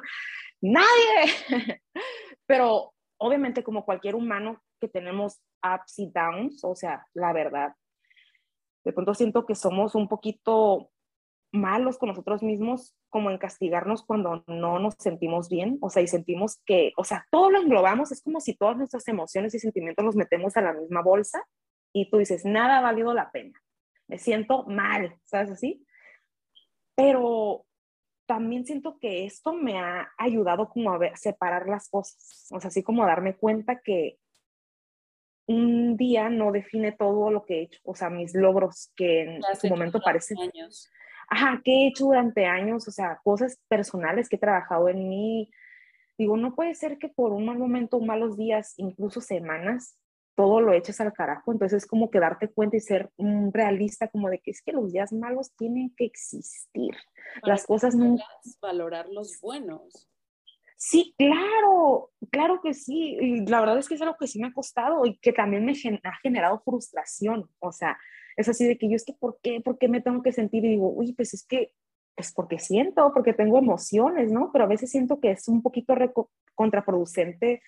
nadie. 0.62 1.34
Pero 2.46 2.94
obviamente 3.18 3.64
como 3.64 3.86
cualquier 3.86 4.16
humano 4.16 4.62
que 4.80 4.88
tenemos 4.88 5.42
ups 5.64 6.00
y 6.00 6.12
downs, 6.12 6.64
o 6.64 6.76
sea, 6.76 7.06
la 7.14 7.34
verdad, 7.34 7.74
de 8.84 8.94
pronto 8.94 9.14
siento 9.14 9.46
que 9.46 9.56
somos 9.56 9.96
un 9.96 10.08
poquito 10.08 10.92
malos 11.52 11.98
con 11.98 12.10
nosotros 12.10 12.44
mismos, 12.44 12.96
como 13.10 13.30
en 13.30 13.38
castigarnos 13.38 14.04
cuando 14.06 14.44
no 14.48 14.80
nos 14.80 14.96
sentimos 14.98 15.50
bien, 15.50 15.78
o 15.82 15.90
sea, 15.90 16.02
y 16.02 16.08
sentimos 16.08 16.62
que, 16.66 16.94
o 16.96 17.04
sea, 17.04 17.28
todo 17.30 17.52
lo 17.52 17.60
englobamos, 17.60 18.12
es 18.12 18.22
como 18.22 18.40
si 18.40 18.56
todas 18.56 18.78
nuestras 18.78 19.08
emociones 19.08 19.54
y 19.54 19.60
sentimientos 19.60 20.06
los 20.06 20.16
metemos 20.16 20.56
a 20.56 20.62
la 20.62 20.74
misma 20.74 21.02
bolsa 21.02 21.46
y 21.94 22.10
tú 22.10 22.18
dices, 22.18 22.46
nada 22.46 22.78
ha 22.78 22.82
valido 22.82 23.14
la 23.14 23.32
pena, 23.32 23.62
me 24.08 24.18
siento 24.18 24.64
mal, 24.64 25.18
¿sabes 25.26 25.52
así? 25.52 25.86
Pero 26.96 27.66
también 28.26 28.66
siento 28.66 28.98
que 28.98 29.26
esto 29.26 29.54
me 29.54 29.78
ha 29.78 30.10
ayudado 30.18 30.70
como 30.70 30.94
a 30.94 30.98
ver, 30.98 31.18
separar 31.18 31.68
las 31.68 31.90
cosas, 31.90 32.48
o 32.52 32.62
sea, 32.62 32.70
así 32.70 32.82
como 32.82 33.04
a 33.04 33.08
darme 33.08 33.36
cuenta 33.36 33.82
que 33.82 34.18
un 35.48 35.98
día 35.98 36.30
no 36.30 36.54
define 36.54 36.94
todo 36.94 37.30
lo 37.30 37.44
que 37.44 37.56
he 37.56 37.62
hecho, 37.64 37.82
o 37.84 37.94
sea, 37.94 38.10
mis 38.10 38.34
logros 38.34 38.94
que 38.96 39.24
en 39.24 39.42
su 39.60 39.68
momento 39.68 40.00
parecen... 40.00 40.38
Años 40.40 40.90
ajá, 41.32 41.62
¿qué 41.64 41.72
he 41.72 41.88
hecho 41.88 42.06
durante 42.06 42.46
años? 42.46 42.88
O 42.88 42.92
sea, 42.92 43.20
cosas 43.24 43.58
personales 43.70 44.28
que 44.28 44.36
he 44.36 44.40
trabajado 44.40 44.90
en 44.90 45.08
mí. 45.08 45.50
Digo, 46.18 46.36
no 46.36 46.54
puede 46.54 46.76
ser 46.76 46.98
que 46.98 47.08
por 47.08 47.32
un 47.32 47.46
mal 47.46 47.58
momento, 47.58 48.00
malos 48.02 48.38
días, 48.38 48.74
incluso 48.78 49.22
semanas, 49.22 49.98
todo 50.36 50.60
lo 50.60 50.74
eches 50.74 51.00
al 51.00 51.14
carajo. 51.14 51.54
Entonces 51.54 51.84
es 51.84 51.88
como 51.88 52.12
que 52.12 52.20
darte 52.20 52.50
cuenta 52.50 52.76
y 52.76 52.82
ser 52.82 53.10
un 53.16 53.54
realista, 53.54 54.10
como 54.10 54.30
de 54.30 54.40
que 54.40 54.52
es 54.52 54.62
que 54.62 54.74
los 54.74 54.92
días 54.92 55.14
malos 55.14 55.56
tienen 55.56 55.94
que 55.96 56.04
existir. 56.04 56.96
Las 57.44 57.66
cosas 57.66 57.96
no... 57.96 58.18
Valorar 58.62 59.08
los 59.10 59.40
buenos. 59.40 60.10
Sí, 60.76 61.16
claro, 61.18 62.12
claro 62.30 62.60
que 62.62 62.74
sí. 62.74 63.16
Y 63.22 63.46
la 63.46 63.62
verdad 63.62 63.78
es 63.78 63.88
que 63.88 63.96
es 63.96 64.02
algo 64.02 64.18
que 64.20 64.28
sí 64.28 64.42
me 64.42 64.48
ha 64.48 64.54
costado 64.54 65.06
y 65.06 65.18
que 65.20 65.32
también 65.32 65.64
me 65.64 65.72
ha 66.04 66.16
generado 66.22 66.60
frustración. 66.60 67.50
O 67.60 67.72
sea, 67.72 67.98
es 68.38 68.50
así 68.50 68.68
de 68.68 68.78
que 68.78 68.90
yo 68.90 68.96
es 68.96 69.06
que, 69.06 69.14
¿por 69.14 69.40
qué? 69.42 69.62
¿Por 69.62 69.78
qué 69.78 69.88
me 69.88 70.02
tengo 70.02 70.22
que 70.22 70.32
sentir? 70.32 70.66
Y 70.66 70.70
digo, 70.70 70.90
uy, 70.90 71.14
pues 71.14 71.34
es 71.34 71.46
que, 71.46 71.74
pues 72.16 72.34
porque 72.34 72.60
siento, 72.60 73.12
porque 73.14 73.34
tengo 73.34 73.58
emociones, 73.58 74.32
¿no? 74.32 74.52
Pero 74.52 74.66
a 74.66 74.68
veces 74.68 74.92
siento 74.92 75.20
que 75.20 75.32
es 75.32 75.48
un 75.48 75.62
poquito 75.62 75.96
contraproducente 76.56 77.62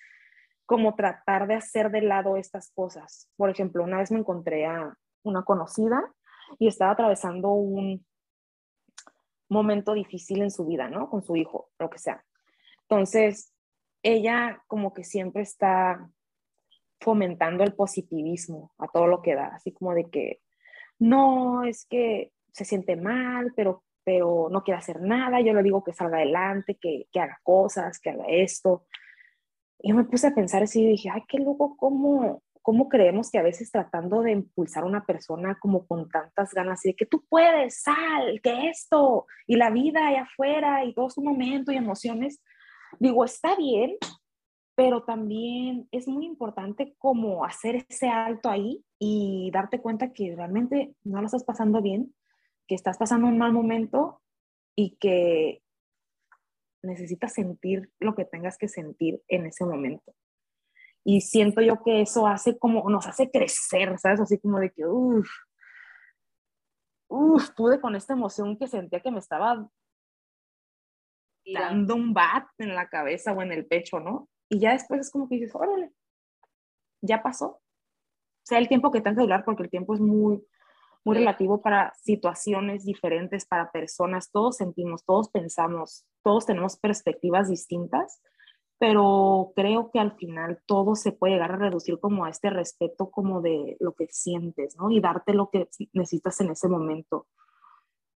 como 0.66 0.94
tratar 0.94 1.46
de 1.46 1.54
hacer 1.54 1.90
de 1.90 2.02
lado 2.02 2.36
estas 2.36 2.70
cosas. 2.72 3.30
Por 3.36 3.50
ejemplo, 3.50 3.84
una 3.84 3.98
vez 3.98 4.10
me 4.10 4.18
encontré 4.18 4.66
a 4.66 4.96
una 5.22 5.42
conocida 5.44 6.02
y 6.58 6.68
estaba 6.68 6.92
atravesando 6.92 7.50
un 7.52 8.04
momento 9.48 9.92
difícil 9.94 10.42
en 10.42 10.50
su 10.50 10.66
vida, 10.66 10.88
¿no? 10.88 11.10
Con 11.10 11.22
su 11.22 11.36
hijo, 11.36 11.70
lo 11.78 11.90
que 11.90 11.98
sea. 11.98 12.24
Entonces, 12.82 13.52
ella 14.02 14.62
como 14.66 14.92
que 14.92 15.04
siempre 15.04 15.42
está 15.42 16.10
fomentando 17.00 17.64
el 17.64 17.74
positivismo 17.74 18.72
a 18.78 18.88
todo 18.88 19.06
lo 19.06 19.20
que 19.22 19.34
da, 19.34 19.48
así 19.48 19.72
como 19.72 19.94
de 19.94 20.08
que 20.10 20.40
no, 20.98 21.64
es 21.64 21.86
que 21.86 22.32
se 22.52 22.64
siente 22.64 22.96
mal, 22.96 23.52
pero, 23.56 23.82
pero 24.04 24.48
no 24.50 24.62
quiere 24.62 24.78
hacer 24.78 25.00
nada, 25.00 25.40
yo 25.40 25.52
le 25.54 25.62
digo 25.62 25.82
que 25.82 25.92
salga 25.92 26.18
adelante, 26.18 26.78
que, 26.80 27.06
que 27.12 27.20
haga 27.20 27.38
cosas, 27.42 27.98
que 28.00 28.10
haga 28.10 28.24
esto. 28.28 28.86
Y 29.80 29.90
yo 29.90 29.96
me 29.96 30.04
puse 30.04 30.28
a 30.28 30.34
pensar 30.34 30.62
así 30.62 30.82
y 30.82 30.88
dije, 30.88 31.10
ay, 31.12 31.22
qué 31.28 31.38
loco, 31.38 31.76
cómo, 31.76 32.42
cómo 32.62 32.88
creemos 32.88 33.30
que 33.30 33.38
a 33.38 33.42
veces 33.42 33.70
tratando 33.70 34.22
de 34.22 34.32
impulsar 34.32 34.84
a 34.84 34.86
una 34.86 35.04
persona 35.04 35.58
como 35.60 35.86
con 35.86 36.08
tantas 36.08 36.54
ganas 36.54 36.84
y 36.86 36.90
de 36.90 36.96
que 36.96 37.06
tú 37.06 37.24
puedes, 37.28 37.82
sal, 37.82 38.40
que 38.42 38.68
esto, 38.68 39.26
y 39.46 39.56
la 39.56 39.70
vida 39.70 40.08
allá 40.08 40.22
afuera, 40.22 40.84
y 40.84 40.94
todo 40.94 41.10
su 41.10 41.22
momento 41.22 41.72
y 41.72 41.76
emociones, 41.76 42.40
digo, 42.98 43.24
está 43.24 43.56
bien, 43.56 43.96
pero 44.74 45.04
también 45.04 45.88
es 45.92 46.08
muy 46.08 46.26
importante 46.26 46.94
como 46.98 47.44
hacer 47.44 47.86
ese 47.88 48.08
alto 48.08 48.50
ahí 48.50 48.84
y 48.98 49.50
darte 49.52 49.80
cuenta 49.80 50.12
que 50.12 50.34
realmente 50.34 50.94
no 51.04 51.20
lo 51.20 51.26
estás 51.26 51.44
pasando 51.44 51.80
bien, 51.80 52.14
que 52.66 52.74
estás 52.74 52.98
pasando 52.98 53.28
un 53.28 53.38
mal 53.38 53.52
momento 53.52 54.20
y 54.74 54.96
que 54.96 55.62
necesitas 56.82 57.32
sentir 57.32 57.90
lo 58.00 58.14
que 58.14 58.24
tengas 58.24 58.58
que 58.58 58.68
sentir 58.68 59.22
en 59.28 59.46
ese 59.46 59.64
momento. 59.64 60.14
Y 61.04 61.20
siento 61.20 61.60
yo 61.60 61.82
que 61.82 62.00
eso 62.00 62.26
hace 62.26 62.58
como, 62.58 62.88
nos 62.88 63.06
hace 63.06 63.30
crecer, 63.30 63.98
¿sabes? 63.98 64.20
Así 64.20 64.38
como 64.38 64.58
de 64.58 64.70
que, 64.70 64.86
uff, 64.86 65.28
uff, 67.08 67.50
pude 67.50 67.80
con 67.80 67.94
esta 67.94 68.14
emoción 68.14 68.58
que 68.58 68.66
sentía 68.66 69.00
que 69.00 69.10
me 69.10 69.18
estaba 69.18 69.68
dando 71.46 71.94
un 71.94 72.14
bat 72.14 72.46
en 72.58 72.74
la 72.74 72.88
cabeza 72.88 73.32
o 73.32 73.42
en 73.42 73.52
el 73.52 73.66
pecho, 73.66 74.00
¿no? 74.00 74.28
Y 74.54 74.60
ya 74.60 74.70
después 74.70 75.00
es 75.00 75.10
como 75.10 75.28
que 75.28 75.34
dices, 75.34 75.52
órale, 75.52 75.92
ya 77.00 77.24
pasó. 77.24 77.46
O 77.46 78.46
sea, 78.46 78.58
el 78.58 78.68
tiempo 78.68 78.92
que 78.92 79.00
tengas 79.00 79.16
que 79.16 79.22
hablar, 79.22 79.44
porque 79.44 79.64
el 79.64 79.70
tiempo 79.70 79.94
es 79.94 80.00
muy, 80.00 80.46
muy 81.04 81.16
relativo 81.16 81.60
para 81.60 81.92
situaciones 81.96 82.84
diferentes, 82.84 83.46
para 83.46 83.72
personas. 83.72 84.30
Todos 84.30 84.58
sentimos, 84.58 85.04
todos 85.04 85.28
pensamos, 85.28 86.06
todos 86.22 86.46
tenemos 86.46 86.76
perspectivas 86.76 87.48
distintas, 87.48 88.20
pero 88.78 89.52
creo 89.56 89.90
que 89.90 89.98
al 89.98 90.12
final 90.12 90.62
todo 90.66 90.94
se 90.94 91.10
puede 91.10 91.32
llegar 91.32 91.50
a 91.50 91.56
reducir 91.56 91.98
como 91.98 92.24
a 92.24 92.30
este 92.30 92.48
respeto 92.50 93.10
como 93.10 93.40
de 93.40 93.76
lo 93.80 93.94
que 93.94 94.06
sientes, 94.06 94.76
¿no? 94.76 94.88
Y 94.92 95.00
darte 95.00 95.34
lo 95.34 95.50
que 95.50 95.68
necesitas 95.92 96.40
en 96.40 96.50
ese 96.50 96.68
momento. 96.68 97.26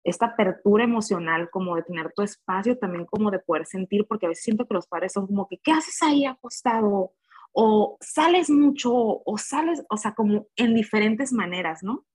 Esta 0.06 0.28
apertura 0.28 0.86
emocional, 0.86 1.50
como 1.50 1.76
de 1.76 1.84
tener 1.84 2.14
tu 2.16 2.22
espacio, 2.22 2.78
también 2.78 3.06
como 3.06 3.32
de 3.32 3.40
poder 3.40 3.66
sentir, 3.66 4.06
porque 4.08 4.28
a 4.28 4.30
veces 4.30 4.46
siento 4.46 4.66
que 4.66 4.76
los 4.76 4.88
padres 4.88 5.12
son 5.12 5.28
como 5.28 5.48
que, 5.50 5.58
¿qué 5.58 5.74
haces 5.74 6.02
ahí 6.02 6.26
acostado? 6.26 7.12
O 7.52 7.98
sales 8.00 8.50
mucho, 8.50 8.94
o 8.94 9.38
sales, 9.38 9.84
o 9.90 9.98
sea, 9.98 10.14
como 10.14 10.48
en 10.56 10.74
diferentes 10.74 11.34
maneras, 11.34 11.84
¿no? 11.84 12.06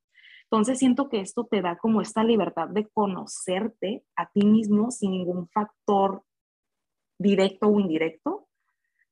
Entonces 0.45 0.79
siento 0.79 1.09
que 1.09 1.21
esto 1.21 1.47
te 1.47 1.63
da 1.63 1.77
como 1.79 2.01
esta 2.01 2.25
libertad 2.25 2.69
de 2.69 2.89
conocerte 2.89 4.05
a 4.17 4.31
ti 4.31 4.45
mismo 4.45 4.91
sin 4.91 5.13
ningún 5.13 5.49
factor 5.49 6.25
directo 7.19 7.69
o 7.69 7.79
indirecto 7.79 8.49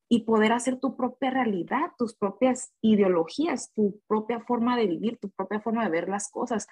y 0.09 0.21
poder 0.21 0.53
hacer 0.53 0.81
tu 0.81 0.97
propia 0.97 1.31
realidad, 1.31 1.93
tus 1.99 2.17
propias 2.17 2.73
ideologías, 2.81 3.73
tu 3.75 4.01
propia 4.09 4.41
forma 4.41 4.77
de 4.77 4.87
vivir, 4.87 5.19
tu 5.19 5.31
propia 5.31 5.61
forma 5.61 5.85
de 5.85 5.91
ver 5.91 6.09
las 6.09 6.31
cosas. 6.31 6.67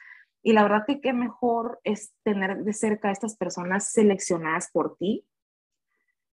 Y 0.46 0.52
la 0.52 0.62
verdad 0.62 0.84
que 1.02 1.12
mejor 1.12 1.80
es 1.82 2.14
tener 2.22 2.58
de 2.58 2.72
cerca 2.72 3.08
a 3.08 3.10
estas 3.10 3.36
personas 3.36 3.90
seleccionadas 3.90 4.70
por 4.70 4.96
ti, 4.96 5.26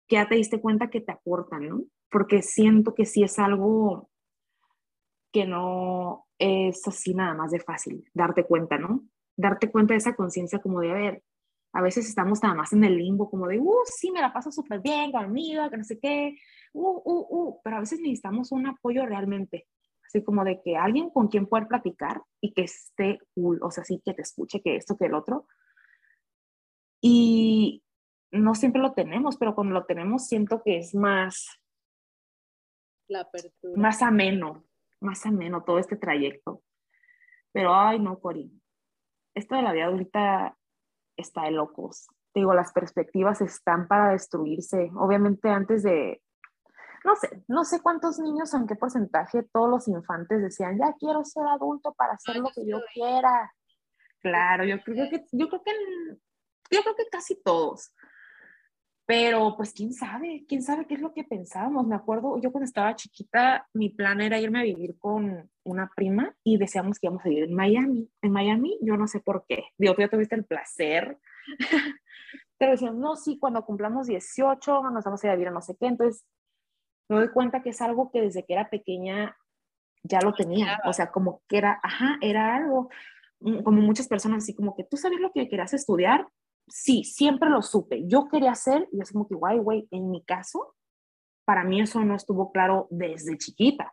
que 0.07 0.15
ya 0.15 0.29
te 0.29 0.37
diste 0.37 0.61
cuenta 0.61 0.91
que 0.91 1.01
te 1.01 1.11
aportan, 1.11 1.69
¿no? 1.69 1.83
Porque 2.09 2.41
siento 2.41 2.95
que 2.95 3.05
sí 3.05 3.25
es 3.25 3.37
algo 3.41 4.09
que 5.33 5.45
no 5.45 6.25
es 6.39 6.87
así 6.87 7.15
nada 7.15 7.35
más 7.35 7.51
de 7.51 7.59
fácil, 7.59 8.09
darte 8.15 8.45
cuenta, 8.45 8.79
¿no? 8.79 9.03
Darte 9.37 9.73
cuenta 9.73 9.95
de 9.95 9.99
esa 9.99 10.15
conciencia 10.15 10.61
como 10.61 10.79
de, 10.79 10.93
a 10.93 10.95
ver, 10.95 11.25
a 11.73 11.83
veces 11.83 12.09
estamos 12.09 12.41
nada 12.45 12.55
más 12.55 12.73
en 12.73 12.85
el 12.85 12.97
limbo, 12.97 13.29
como 13.29 13.49
de, 13.49 13.59
uh, 13.59 13.83
sí, 13.87 14.13
me 14.13 14.21
la 14.21 14.33
paso 14.33 14.53
súper 14.53 14.79
bien 14.83 15.11
conmigo, 15.11 15.69
que 15.69 15.79
no 15.79 15.83
sé 15.83 15.99
qué, 15.99 16.37
uh, 16.75 17.03
uh, 17.05 17.27
uh, 17.29 17.61
pero 17.65 17.79
a 17.79 17.81
veces 17.81 17.99
necesitamos 17.99 18.53
un 18.53 18.69
apoyo 18.69 19.05
realmente, 19.05 19.67
así 20.07 20.23
como 20.23 20.45
de 20.45 20.61
que 20.63 20.77
alguien 20.77 21.11
con 21.11 21.29
quien 21.29 21.47
poder 21.47 21.67
platicar 21.69 22.23
y 22.41 22.53
que 22.53 22.63
esté 22.63 23.19
cool, 23.35 23.61
o 23.63 23.71
sea, 23.71 23.85
sí, 23.85 24.01
que 24.05 24.15
te 24.15 24.23
escuche, 24.23 24.63
que 24.63 24.77
esto, 24.77 24.97
que 24.97 25.07
el 25.07 25.15
otro. 25.15 25.47
Y 27.01 27.83
no 28.33 28.55
siempre 28.55 28.81
lo 28.81 28.93
tenemos, 28.93 29.37
pero 29.37 29.55
cuando 29.55 29.75
lo 29.75 29.85
tenemos 29.85 30.27
siento 30.27 30.63
que 30.63 30.79
es 30.79 30.95
más... 30.95 31.49
La 33.09 33.21
apertura. 33.21 33.75
Más 33.77 34.03
ameno, 34.03 34.65
más 35.01 35.25
ameno 35.27 35.63
todo 35.63 35.79
este 35.79 35.97
trayecto. 35.97 36.63
Pero, 37.53 37.75
ay, 37.75 38.01
no, 38.01 38.19
Cori. 38.19 38.51
Esto 39.35 39.55
de 39.55 39.63
la 39.63 39.73
vida 39.73 39.87
adulta 39.87 40.57
está 41.17 41.45
de 41.45 41.53
locos. 41.53 42.07
Te 42.33 42.41
digo, 42.41 42.55
las 42.55 42.73
perspectivas 42.73 43.41
están 43.41 43.87
para 43.87 44.11
destruirse. 44.11 44.91
Obviamente 44.97 45.49
antes 45.49 45.83
de, 45.83 46.21
no 47.07 47.15
sé, 47.17 47.29
no 47.47 47.65
sé 47.65 47.81
cuántos 47.81 48.19
niños, 48.19 48.53
en 48.53 48.67
qué 48.67 48.75
porcentaje 48.75 49.45
todos 49.53 49.71
los 49.71 49.89
infantes 49.89 50.43
decían, 50.43 50.77
ya 50.77 50.93
quiero 50.99 51.25
ser 51.25 51.45
adulto 51.47 51.95
para 51.95 52.15
hacer 52.15 52.37
lo 52.37 52.51
que 52.55 52.67
yo 52.67 52.81
quiera. 52.93 53.53
Claro, 54.21 54.65
yo 54.65 54.83
creo 54.83 55.09
que, 55.09 55.25
yo 55.31 55.49
creo 55.49 55.63
que, 55.63 55.73
yo 56.71 56.83
creo 56.83 56.97
que 56.97 57.07
casi 57.11 57.41
todos. 57.43 57.95
Pero 59.07 59.55
pues 59.57 59.73
quién 59.73 59.93
sabe, 59.93 60.45
quién 60.49 60.63
sabe 60.63 60.89
qué 60.89 60.95
es 60.95 61.01
lo 61.01 61.15
que 61.15 61.23
pensábamos. 61.23 61.87
Me 61.87 61.95
acuerdo, 61.95 62.41
yo 62.41 62.51
cuando 62.51 62.65
estaba 62.65 62.97
chiquita, 62.97 63.69
mi 63.73 63.91
plan 63.91 64.21
era 64.21 64.41
irme 64.41 64.59
a 64.59 64.65
vivir 64.65 64.99
con 64.99 65.49
una 65.63 65.89
prima 65.95 66.35
y 66.43 66.59
decíamos 66.59 66.99
que 66.99 67.07
íbamos 67.07 67.25
a 67.25 67.29
vivir 67.29 67.45
en 67.45 67.55
Miami. 67.55 68.11
En 68.21 68.33
Miami, 68.33 68.77
yo 68.83 68.97
no 68.97 69.07
sé 69.07 69.21
por 69.21 69.45
qué. 69.47 69.67
Digo, 69.79 69.95
tú 69.95 70.01
ya 70.01 70.09
tuviste 70.09 70.35
el 70.35 70.45
placer. 70.45 71.21
Pero 72.59 72.73
decían, 72.73 72.99
no, 72.99 73.15
sí, 73.15 73.39
cuando 73.39 73.65
cumplamos 73.65 74.09
18 74.09 74.91
nos 74.91 75.05
vamos 75.05 75.23
a 75.23 75.27
ir 75.29 75.31
a 75.31 75.37
vivir 75.37 75.49
a 75.49 75.53
no 75.53 75.63
sé 75.63 75.77
qué. 75.79 75.87
Entonces, 75.87 76.25
me 77.09 77.17
doy 77.17 77.29
cuenta 77.31 77.63
que 77.63 77.71
es 77.71 77.81
algo 77.81 78.11
que 78.11 78.21
desde 78.21 78.45
que 78.45 78.55
era 78.55 78.71
pequeña 78.71 79.37
ya 80.03 80.21
lo 80.21 80.35
tenía. 80.35 80.81
O 80.85 80.93
sea, 80.93 81.11
como 81.11 81.43
que 81.49 81.59
era, 81.59 81.81
ajá, 81.83 82.19
era 82.21 82.57
algo, 82.57 82.89
mm, 83.41 83.63
como 83.63 83.81
muchas 83.81 84.09
personas, 84.09 84.45
así 84.45 84.55
como 84.55 84.77
que 84.77 84.85
tú 84.85 84.97
sabes 84.97 85.21
lo 85.21 85.33
que 85.33 85.49
querías 85.49 85.75
estudiar, 85.75 86.27
sí, 86.69 87.05
siempre 87.05 87.49
lo 87.49 87.63
supe. 87.63 88.07
Yo 88.07 88.29
quería 88.29 88.53
hacer, 88.53 88.89
y 88.93 89.01
es 89.01 89.13
como 89.13 89.29
que, 89.29 89.35
guay, 89.35 89.59
güey, 89.59 89.89
en 89.91 90.11
mi 90.11 90.25
caso, 90.25 90.75
para 91.45 91.65
mí 91.65 91.81
eso 91.81 92.05
no 92.05 92.15
estuvo 92.15 92.53
claro 92.53 92.89
desde 92.91 93.39
chiquita. 93.39 93.93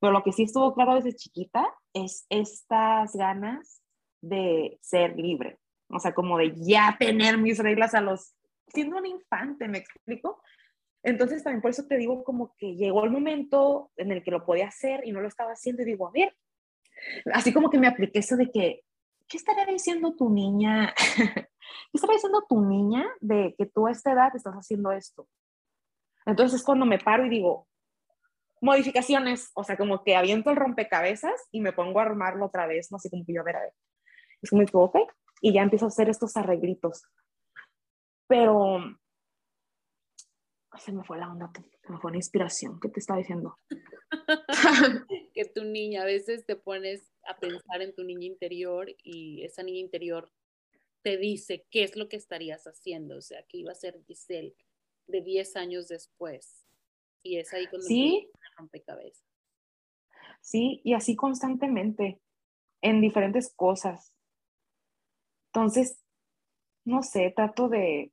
Pero 0.00 0.12
lo 0.12 0.22
que 0.22 0.32
sí 0.32 0.44
estuvo 0.44 0.74
claro 0.74 0.94
desde 0.94 1.14
chiquita 1.14 1.66
es 1.92 2.26
estas 2.28 3.14
ganas 3.14 3.82
de 4.22 4.78
ser 4.80 5.16
libre. 5.16 5.58
O 5.88 5.98
sea, 5.98 6.14
como 6.14 6.38
de 6.38 6.54
ya 6.56 6.96
tener 6.98 7.38
mis 7.38 7.58
reglas 7.58 7.94
a 7.94 8.00
los, 8.00 8.34
siendo 8.68 8.96
un 8.96 9.06
infante, 9.06 9.68
¿me 9.68 9.78
explico? 9.78 10.42
Entonces 11.04 11.44
también 11.44 11.62
por 11.62 11.70
eso 11.70 11.86
te 11.86 11.96
digo 11.96 12.24
como 12.24 12.54
que 12.58 12.74
llegó 12.74 13.04
el 13.04 13.10
momento 13.10 13.92
en 13.96 14.10
el 14.10 14.24
que 14.24 14.32
lo 14.32 14.44
podía 14.44 14.68
hacer 14.68 15.06
y 15.06 15.12
no 15.12 15.20
lo 15.20 15.28
estaba 15.28 15.52
haciendo 15.52 15.82
y 15.82 15.86
digo, 15.86 16.08
a 16.08 16.10
ver, 16.10 16.34
así 17.32 17.52
como 17.52 17.70
que 17.70 17.78
me 17.78 17.86
apliqué 17.86 18.18
eso 18.18 18.36
de 18.36 18.50
que, 18.50 18.82
¿qué 19.28 19.36
estaría 19.36 19.66
diciendo 19.66 20.16
tu 20.16 20.30
niña 20.30 20.92
¿Qué 21.92 21.98
está 21.98 22.12
diciendo 22.12 22.44
tu 22.48 22.60
niña 22.60 23.06
de 23.20 23.54
que 23.56 23.66
tú 23.66 23.86
a 23.86 23.92
esta 23.92 24.12
edad 24.12 24.34
estás 24.34 24.54
haciendo 24.54 24.92
esto? 24.92 25.28
Entonces 26.26 26.60
es 26.60 26.64
cuando 26.64 26.86
me 26.86 26.98
paro 26.98 27.26
y 27.26 27.28
digo, 27.30 27.68
modificaciones, 28.60 29.50
o 29.54 29.64
sea, 29.64 29.76
como 29.76 30.02
que 30.02 30.16
aviento 30.16 30.50
el 30.50 30.56
rompecabezas 30.56 31.48
y 31.50 31.60
me 31.60 31.72
pongo 31.72 32.00
a 32.00 32.04
armarlo 32.04 32.46
otra 32.46 32.66
vez, 32.66 32.90
no 32.90 32.98
sé, 32.98 33.10
como 33.10 33.24
que 33.24 33.34
yo 33.34 33.42
a 33.42 33.44
ver, 33.44 33.56
a 33.56 33.60
ver. 33.60 33.72
Es 34.42 34.50
como 34.50 34.64
que, 34.64 34.76
ok, 34.76 34.96
y 35.40 35.52
ya 35.52 35.62
empiezo 35.62 35.86
a 35.86 35.88
hacer 35.88 36.08
estos 36.08 36.36
arreglitos. 36.36 37.02
Pero 38.26 38.78
se 40.78 40.92
me 40.92 41.04
fue 41.04 41.18
la 41.18 41.30
onda, 41.30 41.50
se 41.54 41.92
me 41.92 41.98
fue 41.98 42.10
una 42.10 42.18
inspiración. 42.18 42.80
¿Qué 42.80 42.88
te 42.88 43.00
estaba 43.00 43.18
diciendo? 43.18 43.56
que 45.34 45.44
tu 45.46 45.64
niña, 45.64 46.02
a 46.02 46.06
veces 46.06 46.46
te 46.46 46.56
pones 46.56 47.12
a 47.26 47.38
pensar 47.38 47.82
en 47.82 47.94
tu 47.94 48.04
niña 48.04 48.26
interior 48.26 48.88
y 49.02 49.42
esa 49.44 49.62
niña 49.62 49.80
interior 49.80 50.30
te 51.02 51.16
dice 51.16 51.66
qué 51.70 51.84
es 51.84 51.96
lo 51.96 52.08
que 52.08 52.16
estarías 52.16 52.64
haciendo, 52.64 53.18
o 53.18 53.20
sea, 53.20 53.42
que 53.44 53.58
iba 53.58 53.72
a 53.72 53.76
ser 53.76 54.02
Giselle 54.06 54.54
de 55.06 55.20
10 55.20 55.56
años 55.56 55.88
después. 55.88 56.66
Y 57.22 57.38
es 57.38 57.52
ahí 57.52 57.66
cuando 57.66 57.86
¿Sí? 57.86 58.30
rompecabezas. 58.56 59.24
Sí, 60.40 60.80
y 60.84 60.94
así 60.94 61.16
constantemente, 61.16 62.20
en 62.82 63.00
diferentes 63.00 63.52
cosas. 63.54 64.12
Entonces, 65.46 66.02
no 66.84 67.02
sé, 67.02 67.32
trato 67.34 67.68
de, 67.68 68.12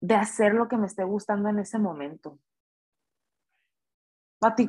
de 0.00 0.14
hacer 0.14 0.54
lo 0.54 0.68
que 0.68 0.76
me 0.76 0.86
esté 0.86 1.04
gustando 1.04 1.48
en 1.48 1.58
ese 1.58 1.78
momento. 1.78 2.38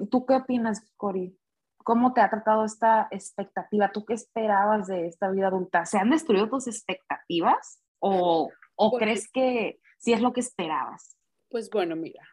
¿Tú 0.10 0.26
qué 0.26 0.36
opinas, 0.36 0.86
Cori? 0.98 1.38
¿Cómo 1.84 2.14
te 2.14 2.22
ha 2.22 2.30
tratado 2.30 2.66
esta 2.66 3.08
expectativa? 3.10 3.91
¿Tú 3.91 4.06
qué 4.06 4.14
esperabas 4.14 4.88
de 4.88 5.08
esta 5.08 5.32
vida 5.32 5.48
adulta? 5.48 5.86
¿Se 5.86 5.98
han 5.98 6.10
destruido 6.10 6.49
tus 6.49 6.68
expectativas 6.68 7.82
o, 7.99 8.52
o 8.76 8.91
pues 8.91 9.02
crees 9.02 9.32
que 9.32 9.80
sí 9.98 10.14
es 10.14 10.22
lo 10.22 10.34
que 10.34 10.41
esperabas? 10.41 11.18
Pues 11.49 11.70
bueno, 11.70 11.95
mira, 11.95 12.28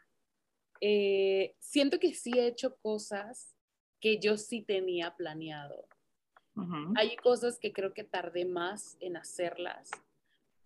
eh, 0.81 1.55
siento 1.61 1.99
que 1.99 2.15
sí 2.15 2.33
he 2.37 2.47
hecho 2.47 2.77
cosas 2.79 3.55
que 4.01 4.19
yo 4.19 4.37
sí 4.37 4.62
tenía 4.62 5.15
planeado. 5.16 5.87
Hay 6.97 7.16
cosas 7.16 7.57
que 7.61 7.73
creo 7.73 7.95
que 7.95 8.03
tardé 8.03 8.45
más 8.45 8.97
en 8.99 9.16
hacerlas, 9.16 9.91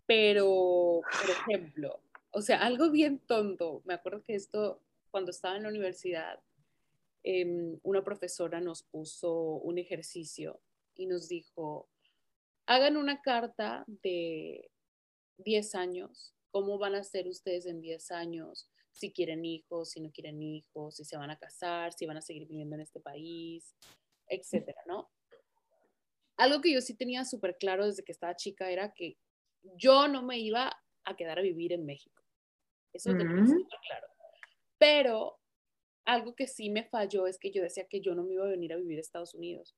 pero, 0.06 1.02
por 1.02 1.30
ejemplo, 1.30 2.00
o 2.32 2.40
sea, 2.40 2.58
algo 2.62 2.90
bien 2.90 3.18
tonto, 3.18 3.82
me 3.84 3.94
acuerdo 3.94 4.22
que 4.24 4.34
esto 4.34 4.82
cuando 5.10 5.30
estaba 5.30 5.56
en 5.56 5.64
la 5.64 5.68
universidad, 5.68 6.40
em, 7.22 7.78
una 7.82 8.02
profesora 8.02 8.60
nos 8.60 8.82
puso 8.82 9.32
un 9.32 9.78
ejercicio 9.78 10.60
y 10.94 11.06
nos 11.06 11.28
dijo, 11.28 11.88
hagan 12.66 12.96
una 12.96 13.20
carta 13.20 13.84
de 13.86 14.70
10 15.38 15.74
años, 15.74 16.34
cómo 16.50 16.78
van 16.78 16.94
a 16.94 17.04
ser 17.04 17.28
ustedes 17.28 17.66
en 17.66 17.80
10 17.80 18.10
años, 18.10 18.68
si 18.92 19.12
quieren 19.12 19.44
hijos, 19.44 19.90
si 19.90 20.00
no 20.00 20.10
quieren 20.10 20.42
hijos, 20.42 20.96
si 20.96 21.04
se 21.04 21.16
van 21.16 21.30
a 21.30 21.38
casar, 21.38 21.92
si 21.92 22.06
van 22.06 22.16
a 22.16 22.22
seguir 22.22 22.46
viviendo 22.46 22.76
en 22.76 22.82
este 22.82 23.00
país, 23.00 23.74
etcétera, 24.26 24.80
¿no? 24.86 25.10
Algo 26.38 26.60
que 26.62 26.72
yo 26.72 26.80
sí 26.80 26.94
tenía 26.94 27.24
súper 27.24 27.56
claro 27.58 27.86
desde 27.86 28.04
que 28.04 28.12
estaba 28.12 28.36
chica 28.36 28.70
era 28.70 28.92
que 28.92 29.18
yo 29.76 30.08
no 30.08 30.22
me 30.22 30.38
iba 30.38 30.72
a 31.04 31.16
quedar 31.16 31.38
a 31.38 31.42
vivir 31.42 31.72
en 31.72 31.84
México. 31.84 32.21
Eso 32.92 33.12
lo 33.12 33.18
tenía 33.18 33.46
súper 33.46 33.78
claro. 33.86 34.06
Pero 34.78 35.38
algo 36.04 36.34
que 36.34 36.46
sí 36.46 36.70
me 36.70 36.84
falló 36.84 37.26
es 37.26 37.38
que 37.38 37.50
yo 37.50 37.62
decía 37.62 37.86
que 37.88 38.00
yo 38.00 38.14
no 38.14 38.24
me 38.24 38.34
iba 38.34 38.44
a 38.44 38.48
venir 38.48 38.72
a 38.72 38.76
vivir 38.76 38.98
a 38.98 39.00
Estados 39.00 39.34
Unidos. 39.34 39.76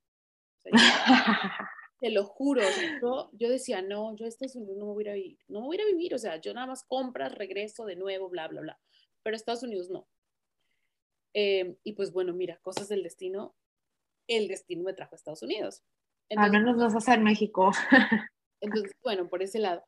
te 2.01 2.11
lo 2.11 2.24
juro, 2.24 2.62
yo, 3.32 3.49
decía, 3.49 3.82
no, 3.82 4.16
yo 4.16 4.24
a 4.24 4.28
Estados 4.28 4.57
Unidos 4.57 4.77
no 4.77 4.86
me 4.86 4.93
voy 4.93 5.09
a 5.09 5.16
ir, 5.16 5.39
no 5.49 5.61
me 5.61 5.66
voy 5.66 5.77
a, 5.77 5.81
ir 5.81 5.86
a 5.86 5.91
vivir, 5.91 6.15
o 6.15 6.19
sea, 6.19 6.41
yo 6.41 6.53
nada 6.55 6.66
más 6.66 6.85
compras, 6.85 7.35
regreso 7.35 7.85
de 7.85 7.97
nuevo, 7.97 8.28
bla, 8.28 8.49
bla, 8.49 8.61
bla. 8.61 8.81
Pero 9.23 9.36
Estados 9.36 9.62
Unidos 9.62 9.91
no. 9.91 10.07
Em, 11.35 11.77
y 11.82 11.95
pues 11.95 12.12
bueno, 12.12 12.32
mira, 12.32 12.59
cosas 12.62 12.89
del 12.89 13.03
destino, 13.03 13.55
el 14.28 14.49
destino 14.49 14.85
me 14.85 14.95
trajo 14.95 15.15
a 15.15 15.16
Estados 15.16 15.43
Unidos. 15.43 15.82
Al 16.36 16.51
menos 16.51 16.77
vas 16.77 16.95
a 16.95 16.99
hacer 16.99 17.20
México. 17.20 17.70
entonces, 18.61 18.93
bueno, 19.03 19.28
por 19.28 19.43
ese 19.43 19.59
lado. 19.59 19.85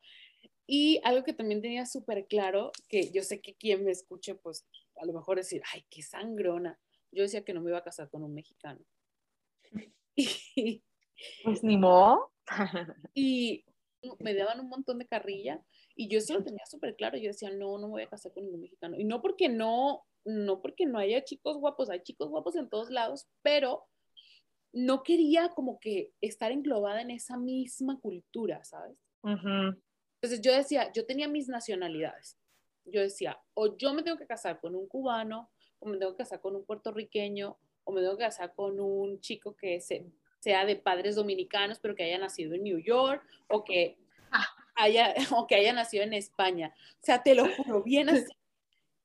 Y 0.67 1.01
algo 1.05 1.25
que 1.25 1.33
también 1.33 1.63
tenía 1.63 1.87
súper 1.87 2.27
claro, 2.27 2.73
que 2.89 3.11
yo 3.13 3.23
sé 3.23 3.41
que 3.41 3.55
quien 3.55 3.85
me 3.85 3.93
escuche, 3.93 4.35
pues 4.35 4.67
a 4.97 5.07
lo 5.07 5.13
mejor 5.13 5.37
decir, 5.37 5.63
ay, 5.73 5.85
qué 5.91 6.03
sangrona. 6.03 6.79
Yo 7.13 7.23
decía 7.23 7.45
que 7.45 7.55
no 7.55 7.61
me 7.61 7.71
iba 7.71 7.79
a 7.79 7.85
casar 7.85 8.11
con 8.11 8.23
un 8.23 8.35
mexicano. 8.35 8.81
Y, 10.19 10.83
pues 11.45 11.63
ni 11.63 11.77
modo. 11.77 12.33
y 13.15 13.65
me 14.19 14.35
daban 14.35 14.61
un 14.61 14.69
montón 14.69 14.99
de 14.99 15.07
carrilla 15.07 15.63
y 15.95 16.09
yo 16.09 16.19
eso 16.19 16.35
lo 16.35 16.45
tenía 16.45 16.65
súper 16.67 16.97
claro. 16.97 17.19
Yo 17.19 17.29
decía, 17.29 17.51
no, 17.51 17.79
no 17.79 17.87
me 17.89 17.93
voy 17.93 18.03
a 18.03 18.09
casar 18.09 18.33
con 18.33 18.45
ningún 18.45 18.63
mexicano. 18.63 18.97
Y 18.99 19.05
no 19.05 19.21
porque 19.21 19.49
no, 19.49 20.05
no 20.25 20.61
porque 20.61 20.87
no 20.87 20.99
haya 20.99 21.25
chicos 21.25 21.59
guapos, 21.59 21.91
hay 21.91 22.01
chicos 22.03 22.29
guapos 22.29 22.57
en 22.57 22.69
todos 22.69 22.91
lados, 22.91 23.27
pero 23.43 23.85
no 24.73 25.03
quería 25.03 25.49
como 25.51 25.79
que 25.81 26.13
estar 26.21 26.53
englobada 26.53 27.01
en 27.01 27.11
esa 27.11 27.39
misma 27.39 27.99
cultura, 28.01 28.63
¿sabes? 28.65 28.99
Entonces 30.27 30.45
yo 30.45 30.57
decía, 30.57 30.93
yo 30.93 31.07
tenía 31.07 31.29
mis 31.29 31.49
nacionalidades. 31.49 32.37
Yo 32.85 33.01
decía, 33.01 33.41
o 33.55 33.77
yo 33.77 33.95
me 33.95 34.03
tengo 34.03 34.19
que 34.19 34.27
casar 34.27 34.61
con 34.61 34.75
un 34.75 34.89
cubano, 34.89 35.51
o 35.79 35.89
me 35.89 35.99
tengo 35.99 36.13
que 36.13 36.25
casar 36.25 36.41
con 36.41 36.57
un 36.57 36.65
puertorriqueño, 36.65 37.57
o 37.85 37.93
me 37.93 38.01
tengo 38.01 38.17
que 38.17 38.25
casar 38.25 38.53
con 38.55 38.81
un 38.81 39.21
chico 39.21 39.55
que 39.55 39.81
sea 39.81 40.65
de 40.65 40.75
padres 40.75 41.15
dominicanos, 41.15 41.79
pero 41.79 41.95
que 41.95 42.03
haya 42.03 42.19
nacido 42.19 42.55
en 42.55 42.65
New 42.65 42.79
York, 42.79 43.25
o 43.47 43.63
que 43.63 43.99
haya, 44.75 45.15
o 45.37 45.47
que 45.47 45.55
haya 45.55 45.73
nacido 45.73 46.03
en 46.03 46.13
España. 46.13 46.75
O 47.01 47.05
sea, 47.05 47.23
te 47.23 47.37
lo 47.37 47.47
juro, 47.55 47.85
bien 47.85 48.09
así. 48.09 48.33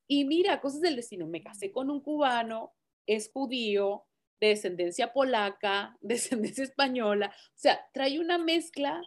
Y 0.08 0.26
mira, 0.26 0.60
cosas 0.60 0.82
del 0.82 0.96
destino. 0.96 1.28
Me 1.28 1.44
casé 1.44 1.72
con 1.72 1.92
un 1.92 2.02
cubano, 2.02 2.74
es 3.06 3.30
judío, 3.32 4.06
de 4.40 4.48
descendencia 4.48 5.14
polaca, 5.14 5.96
descendencia 6.02 6.64
española. 6.64 7.32
O 7.50 7.60
sea, 7.60 7.80
trae 7.94 8.20
una 8.20 8.40
mezcla 8.40 9.02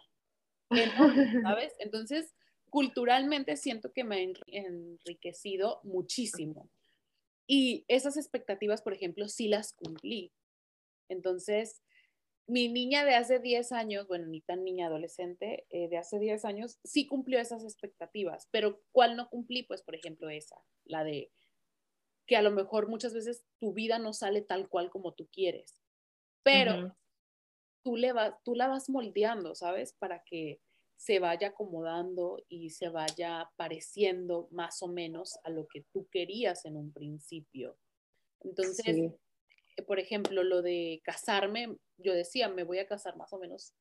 ¿sabes? 1.43 1.73
Entonces, 1.79 2.33
culturalmente 2.69 3.55
siento 3.57 3.91
que 3.93 4.03
me 4.03 4.17
ha 4.17 4.33
enriquecido 4.47 5.79
muchísimo. 5.83 6.69
Y 7.47 7.85
esas 7.87 8.17
expectativas, 8.17 8.81
por 8.81 8.93
ejemplo, 8.93 9.27
sí 9.29 9.47
las 9.47 9.73
cumplí. 9.73 10.33
Entonces, 11.09 11.83
mi 12.47 12.67
niña 12.69 13.05
de 13.05 13.15
hace 13.15 13.39
10 13.39 13.71
años, 13.71 14.07
bueno, 14.07 14.27
ni 14.27 14.41
tan 14.41 14.63
niña 14.63 14.87
adolescente, 14.87 15.65
eh, 15.69 15.87
de 15.89 15.97
hace 15.97 16.19
10 16.19 16.45
años, 16.45 16.79
sí 16.83 17.07
cumplió 17.07 17.39
esas 17.39 17.63
expectativas, 17.63 18.47
pero 18.51 18.81
¿cuál 18.91 19.15
no 19.15 19.29
cumplí? 19.29 19.63
Pues, 19.63 19.81
por 19.81 19.95
ejemplo, 19.95 20.29
esa, 20.29 20.57
la 20.83 21.03
de 21.03 21.31
que 22.27 22.35
a 22.35 22.41
lo 22.41 22.51
mejor 22.51 22.87
muchas 22.87 23.13
veces 23.13 23.45
tu 23.59 23.73
vida 23.73 23.99
no 23.99 24.13
sale 24.13 24.41
tal 24.41 24.67
cual 24.67 24.89
como 24.89 25.13
tú 25.13 25.27
quieres, 25.31 25.81
pero 26.43 26.95
tú, 27.85 27.95
le 27.95 28.11
vas, 28.13 28.33
tú 28.43 28.55
la 28.55 28.67
vas 28.67 28.89
moldeando, 28.89 29.53
¿sabes? 29.53 29.93
Para 29.93 30.23
que 30.23 30.59
se 30.97 31.19
vaya 31.19 31.49
acomodando 31.49 32.43
y 32.49 32.71
se 32.71 32.89
vaya 32.89 33.51
pareciendo 33.57 34.47
más 34.49 34.81
o 34.81 34.87
menos 34.87 35.37
a 35.43 35.51
lo 35.51 35.67
que 35.67 35.85
tú 35.93 36.07
querías 36.09 36.65
en 36.65 36.77
un 36.77 36.91
principio. 36.91 37.77
Entonces, 38.41 38.87
eh, 38.87 39.83
por 39.83 39.99
ejemplo, 39.99 40.43
lo 40.43 40.63
de 40.63 40.99
casarme, 41.03 41.77
yo 41.97 42.13
decía, 42.13 42.49
me 42.49 42.63
voy 42.63 42.79
a 42.79 42.87
casar 42.87 43.15
más 43.17 43.31
o 43.33 43.37
menos 43.37 43.75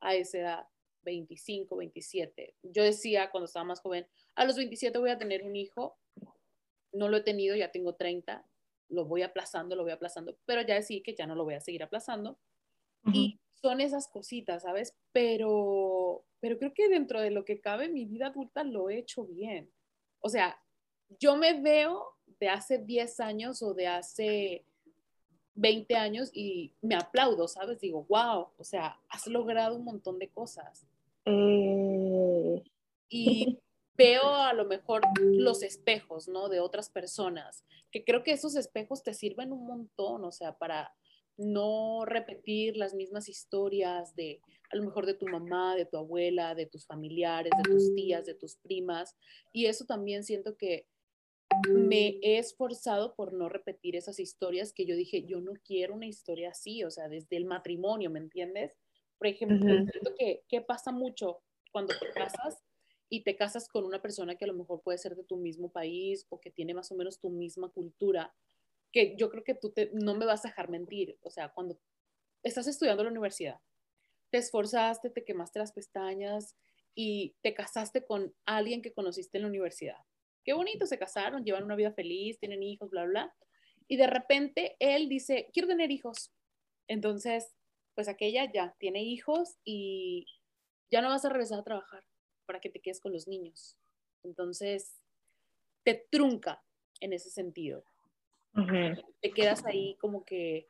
a 0.00 0.14
esa 0.14 0.38
edad, 0.38 0.66
25, 1.02 1.76
27. 1.76 2.54
Yo 2.62 2.84
decía 2.84 3.30
cuando 3.30 3.46
estaba 3.46 3.64
más 3.64 3.80
joven, 3.80 4.06
a 4.36 4.44
los 4.44 4.56
27 4.56 4.96
voy 4.98 5.10
a 5.10 5.18
tener 5.18 5.42
un 5.42 5.56
hijo. 5.56 5.98
No 6.92 7.08
lo 7.08 7.16
he 7.16 7.22
tenido, 7.22 7.56
ya 7.56 7.72
tengo 7.72 7.96
30. 7.96 8.46
Lo 8.88 9.04
voy 9.04 9.22
aplazando, 9.22 9.74
lo 9.74 9.82
voy 9.82 9.92
aplazando, 9.92 10.38
pero 10.44 10.62
ya 10.62 10.76
decidí 10.76 11.02
que 11.02 11.16
ya 11.16 11.26
no 11.26 11.34
lo 11.34 11.42
voy 11.42 11.54
a 11.54 11.60
seguir 11.60 11.82
aplazando. 11.82 12.38
Y 13.12 13.37
son 13.60 13.80
esas 13.80 14.08
cositas, 14.08 14.62
¿sabes? 14.62 14.94
Pero, 15.12 16.24
pero 16.40 16.58
creo 16.58 16.72
que 16.74 16.88
dentro 16.88 17.20
de 17.20 17.30
lo 17.30 17.44
que 17.44 17.60
cabe, 17.60 17.88
mi 17.88 18.04
vida 18.04 18.28
adulta 18.28 18.64
lo 18.64 18.90
he 18.90 18.98
hecho 18.98 19.24
bien. 19.24 19.70
O 20.20 20.28
sea, 20.28 20.60
yo 21.20 21.36
me 21.36 21.60
veo 21.60 22.14
de 22.40 22.48
hace 22.48 22.78
10 22.78 23.20
años 23.20 23.62
o 23.62 23.74
de 23.74 23.86
hace 23.86 24.64
20 25.54 25.96
años 25.96 26.30
y 26.32 26.72
me 26.82 26.94
aplaudo, 26.94 27.48
¿sabes? 27.48 27.80
Digo, 27.80 28.06
wow, 28.08 28.48
o 28.56 28.64
sea, 28.64 28.98
has 29.08 29.26
logrado 29.26 29.76
un 29.76 29.84
montón 29.84 30.18
de 30.18 30.28
cosas. 30.28 30.86
Eh. 31.24 32.62
Y 33.08 33.58
veo 33.96 34.34
a 34.34 34.52
lo 34.52 34.64
mejor 34.64 35.02
los 35.20 35.62
espejos, 35.62 36.28
¿no? 36.28 36.48
De 36.48 36.60
otras 36.60 36.88
personas, 36.88 37.64
que 37.90 38.04
creo 38.04 38.22
que 38.22 38.32
esos 38.32 38.54
espejos 38.54 39.02
te 39.02 39.14
sirven 39.14 39.52
un 39.52 39.66
montón, 39.66 40.24
o 40.24 40.32
sea, 40.32 40.56
para 40.56 40.94
no 41.38 42.04
repetir 42.04 42.76
las 42.76 42.94
mismas 42.94 43.28
historias 43.28 44.14
de 44.16 44.40
a 44.70 44.76
lo 44.76 44.82
mejor 44.82 45.06
de 45.06 45.14
tu 45.14 45.26
mamá, 45.26 45.76
de 45.76 45.86
tu 45.86 45.96
abuela, 45.96 46.54
de 46.54 46.66
tus 46.66 46.84
familiares, 46.84 47.52
de 47.56 47.72
tus 47.72 47.94
tías, 47.94 48.26
de 48.26 48.34
tus 48.34 48.56
primas. 48.56 49.16
Y 49.52 49.66
eso 49.66 49.86
también 49.86 50.24
siento 50.24 50.56
que 50.56 50.86
me 51.72 52.18
he 52.22 52.38
esforzado 52.38 53.14
por 53.14 53.32
no 53.32 53.48
repetir 53.48 53.96
esas 53.96 54.20
historias 54.20 54.72
que 54.72 54.84
yo 54.84 54.94
dije, 54.94 55.24
yo 55.24 55.40
no 55.40 55.52
quiero 55.64 55.94
una 55.94 56.06
historia 56.06 56.50
así, 56.50 56.84
o 56.84 56.90
sea, 56.90 57.08
desde 57.08 57.36
el 57.36 57.46
matrimonio, 57.46 58.10
¿me 58.10 58.18
entiendes? 58.18 58.76
Por 59.16 59.28
ejemplo, 59.28 59.58
siento 59.90 60.14
que, 60.18 60.42
que 60.48 60.60
pasa 60.60 60.92
mucho 60.92 61.40
cuando 61.72 61.94
te 61.98 62.10
casas 62.12 62.62
y 63.08 63.22
te 63.22 63.36
casas 63.36 63.68
con 63.68 63.84
una 63.84 64.02
persona 64.02 64.36
que 64.36 64.44
a 64.44 64.48
lo 64.48 64.54
mejor 64.54 64.82
puede 64.82 64.98
ser 64.98 65.16
de 65.16 65.24
tu 65.24 65.36
mismo 65.36 65.70
país 65.70 66.26
o 66.28 66.40
que 66.40 66.50
tiene 66.50 66.74
más 66.74 66.92
o 66.92 66.94
menos 66.94 67.18
tu 67.18 67.30
misma 67.30 67.70
cultura 67.70 68.34
que 68.92 69.16
yo 69.16 69.30
creo 69.30 69.44
que 69.44 69.54
tú 69.54 69.72
no 69.92 70.14
me 70.14 70.26
vas 70.26 70.44
a 70.44 70.48
dejar 70.48 70.68
mentir. 70.68 71.18
O 71.22 71.30
sea, 71.30 71.50
cuando 71.50 71.78
estás 72.42 72.66
estudiando 72.66 73.02
en 73.02 73.06
la 73.06 73.12
universidad, 73.12 73.60
te 74.30 74.38
esforzaste, 74.38 75.10
te 75.10 75.24
quemaste 75.24 75.58
las 75.58 75.72
pestañas 75.72 76.56
y 76.94 77.36
te 77.42 77.54
casaste 77.54 78.04
con 78.04 78.34
alguien 78.44 78.82
que 78.82 78.92
conociste 78.92 79.38
en 79.38 79.42
la 79.42 79.48
universidad. 79.48 79.98
Qué 80.44 80.52
bonito, 80.52 80.86
se 80.86 80.98
casaron, 80.98 81.44
llevan 81.44 81.64
una 81.64 81.76
vida 81.76 81.92
feliz, 81.92 82.38
tienen 82.38 82.62
hijos, 82.62 82.90
bla, 82.90 83.04
bla. 83.04 83.34
Y 83.86 83.96
de 83.96 84.06
repente 84.06 84.76
él 84.80 85.08
dice, 85.08 85.50
quiero 85.52 85.68
tener 85.68 85.90
hijos. 85.90 86.32
Entonces, 86.88 87.54
pues 87.94 88.08
aquella 88.08 88.50
ya 88.52 88.74
tiene 88.78 89.02
hijos 89.02 89.58
y 89.64 90.26
ya 90.90 91.02
no 91.02 91.08
vas 91.08 91.24
a 91.24 91.28
regresar 91.28 91.60
a 91.60 91.64
trabajar 91.64 92.04
para 92.46 92.60
que 92.60 92.70
te 92.70 92.80
quedes 92.80 93.00
con 93.00 93.12
los 93.12 93.28
niños. 93.28 93.76
Entonces, 94.22 95.00
te 95.84 96.06
trunca 96.10 96.64
en 97.00 97.12
ese 97.12 97.30
sentido. 97.30 97.84
Te 99.20 99.30
quedas 99.32 99.64
ahí 99.66 99.96
como 100.00 100.24
que, 100.24 100.66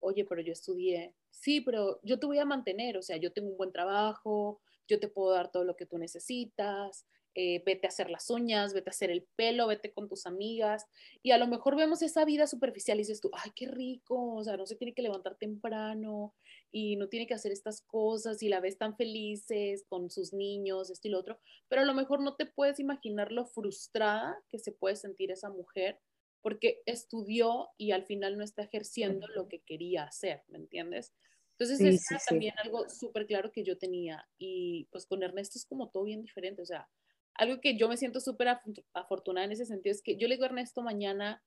oye, 0.00 0.24
pero 0.24 0.40
yo 0.40 0.52
estudié. 0.52 1.14
Sí, 1.30 1.60
pero 1.60 2.00
yo 2.02 2.18
te 2.18 2.26
voy 2.26 2.38
a 2.38 2.44
mantener, 2.44 2.96
o 2.96 3.02
sea, 3.02 3.16
yo 3.16 3.32
tengo 3.32 3.50
un 3.50 3.56
buen 3.56 3.72
trabajo, 3.72 4.60
yo 4.86 5.00
te 5.00 5.08
puedo 5.08 5.32
dar 5.32 5.50
todo 5.50 5.64
lo 5.64 5.76
que 5.76 5.86
tú 5.86 5.98
necesitas, 5.98 7.06
eh, 7.34 7.62
vete 7.64 7.86
a 7.86 7.88
hacer 7.88 8.10
las 8.10 8.28
uñas, 8.28 8.74
vete 8.74 8.90
a 8.90 8.92
hacer 8.92 9.10
el 9.10 9.26
pelo, 9.36 9.66
vete 9.66 9.92
con 9.92 10.08
tus 10.08 10.26
amigas. 10.26 10.86
Y 11.22 11.30
a 11.30 11.38
lo 11.38 11.46
mejor 11.46 11.76
vemos 11.76 12.02
esa 12.02 12.24
vida 12.24 12.46
superficial 12.46 12.98
y 12.98 13.02
dices 13.02 13.20
tú, 13.20 13.30
ay, 13.32 13.50
qué 13.54 13.66
rico, 13.68 14.34
o 14.34 14.44
sea, 14.44 14.56
no 14.56 14.66
se 14.66 14.76
tiene 14.76 14.92
que 14.92 15.02
levantar 15.02 15.36
temprano 15.36 16.34
y 16.70 16.96
no 16.96 17.08
tiene 17.08 17.26
que 17.26 17.34
hacer 17.34 17.52
estas 17.52 17.80
cosas 17.82 18.42
y 18.42 18.48
la 18.48 18.60
ves 18.60 18.76
tan 18.76 18.96
felices 18.96 19.84
con 19.88 20.10
sus 20.10 20.32
niños, 20.34 20.90
esto 20.90 21.08
y 21.08 21.10
lo 21.10 21.18
otro, 21.18 21.38
pero 21.68 21.82
a 21.82 21.84
lo 21.84 21.94
mejor 21.94 22.20
no 22.20 22.36
te 22.36 22.46
puedes 22.46 22.78
imaginar 22.80 23.32
lo 23.32 23.46
frustrada 23.46 24.38
que 24.48 24.58
se 24.58 24.72
puede 24.72 24.96
sentir 24.96 25.30
esa 25.30 25.48
mujer 25.50 25.98
porque 26.42 26.82
estudió 26.86 27.70
y 27.78 27.92
al 27.92 28.04
final 28.04 28.36
no 28.36 28.44
está 28.44 28.62
ejerciendo 28.62 29.26
lo 29.28 29.48
que 29.48 29.60
quería 29.60 30.04
hacer, 30.04 30.42
¿me 30.48 30.58
entiendes? 30.58 31.14
Entonces 31.58 31.80
es 31.80 32.24
también 32.26 32.54
algo 32.58 32.88
súper 32.88 33.26
claro 33.26 33.52
que 33.52 33.62
yo 33.62 33.78
tenía 33.78 34.28
y 34.38 34.88
pues 34.90 35.06
con 35.06 35.22
Ernesto 35.22 35.58
es 35.58 35.64
como 35.64 35.90
todo 35.90 36.04
bien 36.04 36.22
diferente, 36.22 36.60
o 36.60 36.66
sea, 36.66 36.88
algo 37.34 37.60
que 37.60 37.76
yo 37.76 37.88
me 37.88 37.96
siento 37.96 38.20
súper 38.20 38.48
afortunada 38.92 39.46
en 39.46 39.52
ese 39.52 39.64
sentido 39.64 39.92
es 39.92 40.02
que 40.02 40.16
yo 40.16 40.28
le 40.28 40.34
digo 40.34 40.44
a 40.44 40.48
Ernesto 40.48 40.82
mañana, 40.82 41.42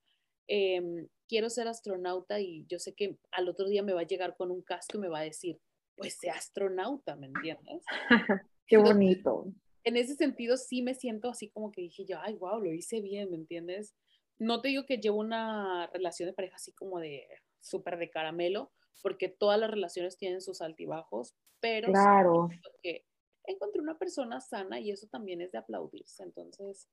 em, 0.48 1.06
quiero 1.28 1.50
ser 1.50 1.68
astronauta 1.68 2.40
y 2.40 2.64
yo 2.66 2.78
sé 2.78 2.94
que 2.94 3.18
al 3.30 3.48
otro 3.48 3.68
día 3.68 3.82
me 3.82 3.92
va 3.92 4.00
a 4.00 4.06
llegar 4.06 4.36
con 4.36 4.50
un 4.50 4.62
casco 4.62 4.96
y 4.96 5.00
me 5.00 5.08
va 5.08 5.20
a 5.20 5.24
decir, 5.24 5.60
pues 5.96 6.14
sea 6.14 6.34
astronauta, 6.34 7.16
¿me 7.16 7.26
entiendes? 7.26 7.84
Qué 8.66 8.78
bonito. 8.78 9.52
en 9.84 9.96
ese 9.96 10.16
sentido 10.16 10.56
sí 10.56 10.82
me 10.82 10.94
siento 10.94 11.28
así 11.28 11.48
como 11.50 11.70
que 11.70 11.82
dije 11.82 12.04
yo, 12.04 12.18
ay, 12.20 12.34
wow, 12.34 12.60
lo 12.60 12.72
hice 12.72 13.00
bien, 13.00 13.30
¿me 13.30 13.36
entiendes? 13.36 13.94
No 14.38 14.60
te 14.60 14.68
digo 14.68 14.84
que 14.86 14.98
llevo 14.98 15.18
una 15.18 15.86
relación 15.88 16.28
de 16.28 16.34
pareja 16.34 16.56
así 16.56 16.72
como 16.72 16.98
de 16.98 17.26
súper 17.60 17.98
de 17.98 18.10
caramelo, 18.10 18.72
porque 19.02 19.28
todas 19.28 19.58
las 19.58 19.70
relaciones 19.70 20.18
tienen 20.18 20.40
sus 20.40 20.60
altibajos, 20.60 21.34
pero 21.60 21.88
claro. 21.88 22.48
que 22.82 23.04
encontré 23.44 23.80
una 23.80 23.98
persona 23.98 24.40
sana 24.40 24.80
y 24.80 24.90
eso 24.90 25.06
también 25.08 25.40
es 25.40 25.52
de 25.52 25.58
aplaudirse. 25.58 26.22
Entonces, 26.22 26.88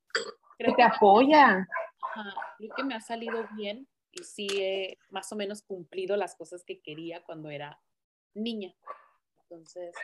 creo 0.57 0.71
que 0.71 0.75
te 0.75 0.83
apoya. 0.83 1.67
creo 2.57 2.75
que 2.75 2.83
me 2.83 2.95
ha 2.95 3.01
salido 3.01 3.47
bien 3.55 3.87
y 4.11 4.23
sí 4.23 4.47
he 4.59 4.97
más 5.09 5.31
o 5.31 5.35
menos 5.35 5.63
cumplido 5.63 6.15
las 6.15 6.35
cosas 6.35 6.63
que 6.63 6.81
quería 6.81 7.23
cuando 7.23 7.49
era 7.49 7.79
niña. 8.33 8.73
Entonces, 9.43 9.95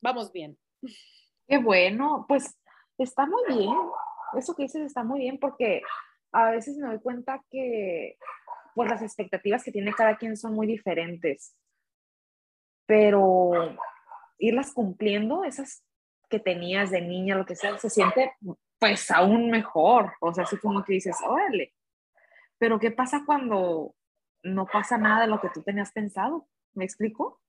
vamos 0.00 0.32
bien. 0.32 0.58
Qué 1.48 1.58
bueno, 1.58 2.24
pues 2.28 2.58
está 2.98 3.26
muy 3.26 3.42
bien. 3.46 3.74
Eso 4.36 4.54
que 4.54 4.64
dices 4.64 4.82
está 4.82 5.04
muy 5.04 5.20
bien 5.20 5.38
porque 5.38 5.82
a 6.36 6.50
veces 6.50 6.76
me 6.76 6.88
doy 6.88 6.98
cuenta 7.00 7.42
que 7.50 8.18
pues 8.74 8.90
las 8.90 9.00
expectativas 9.00 9.64
que 9.64 9.72
tiene 9.72 9.92
cada 9.94 10.16
quien 10.18 10.36
son 10.36 10.52
muy 10.52 10.66
diferentes. 10.66 11.56
Pero 12.84 13.52
irlas 14.38 14.72
cumpliendo, 14.72 15.44
esas 15.44 15.82
que 16.28 16.38
tenías 16.38 16.90
de 16.90 17.00
niña, 17.00 17.36
lo 17.36 17.46
que 17.46 17.56
sea, 17.56 17.78
se 17.78 17.88
siente 17.88 18.34
pues 18.78 19.10
aún 19.10 19.50
mejor. 19.50 20.12
O 20.20 20.34
sea, 20.34 20.44
así 20.44 20.58
como 20.58 20.84
que 20.84 20.92
dices, 20.94 21.16
órale. 21.26 21.72
Pero 22.58 22.78
¿qué 22.78 22.90
pasa 22.90 23.22
cuando 23.24 23.94
no 24.42 24.66
pasa 24.66 24.98
nada 24.98 25.22
de 25.22 25.28
lo 25.28 25.40
que 25.40 25.48
tú 25.48 25.62
tenías 25.62 25.92
pensado? 25.92 26.46
¿Me 26.74 26.84
explico? 26.84 27.40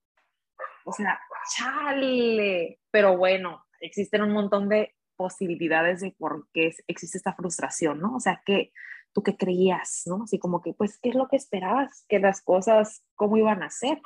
O 0.86 0.94
sea, 0.94 1.20
chale. 1.56 2.80
Pero 2.90 3.18
bueno, 3.18 3.66
existen 3.82 4.24
un 4.24 4.32
montón 4.32 4.70
de 4.70 4.96
posibilidades 5.18 6.02
de 6.02 6.16
por 6.18 6.48
qué 6.54 6.74
existe 6.88 7.18
esta 7.18 7.34
frustración, 7.34 8.00
¿no? 8.00 8.16
O 8.16 8.20
sea, 8.20 8.42
que 8.46 8.72
tú 9.14 9.24
qué 9.24 9.36
creías, 9.36 10.04
¿no? 10.06 10.24
Así 10.24 10.40
como 10.40 10.62
que, 10.62 10.74
pues, 10.74 11.00
¿qué 11.00 11.10
es 11.10 11.16
lo 11.16 11.28
que 11.28 11.36
esperabas? 11.36 12.06
Que 12.08 12.20
las 12.20 12.42
cosas, 12.42 13.04
¿cómo 13.16 13.38
iban 13.38 13.64
a 13.64 13.70
ser? 13.70 14.00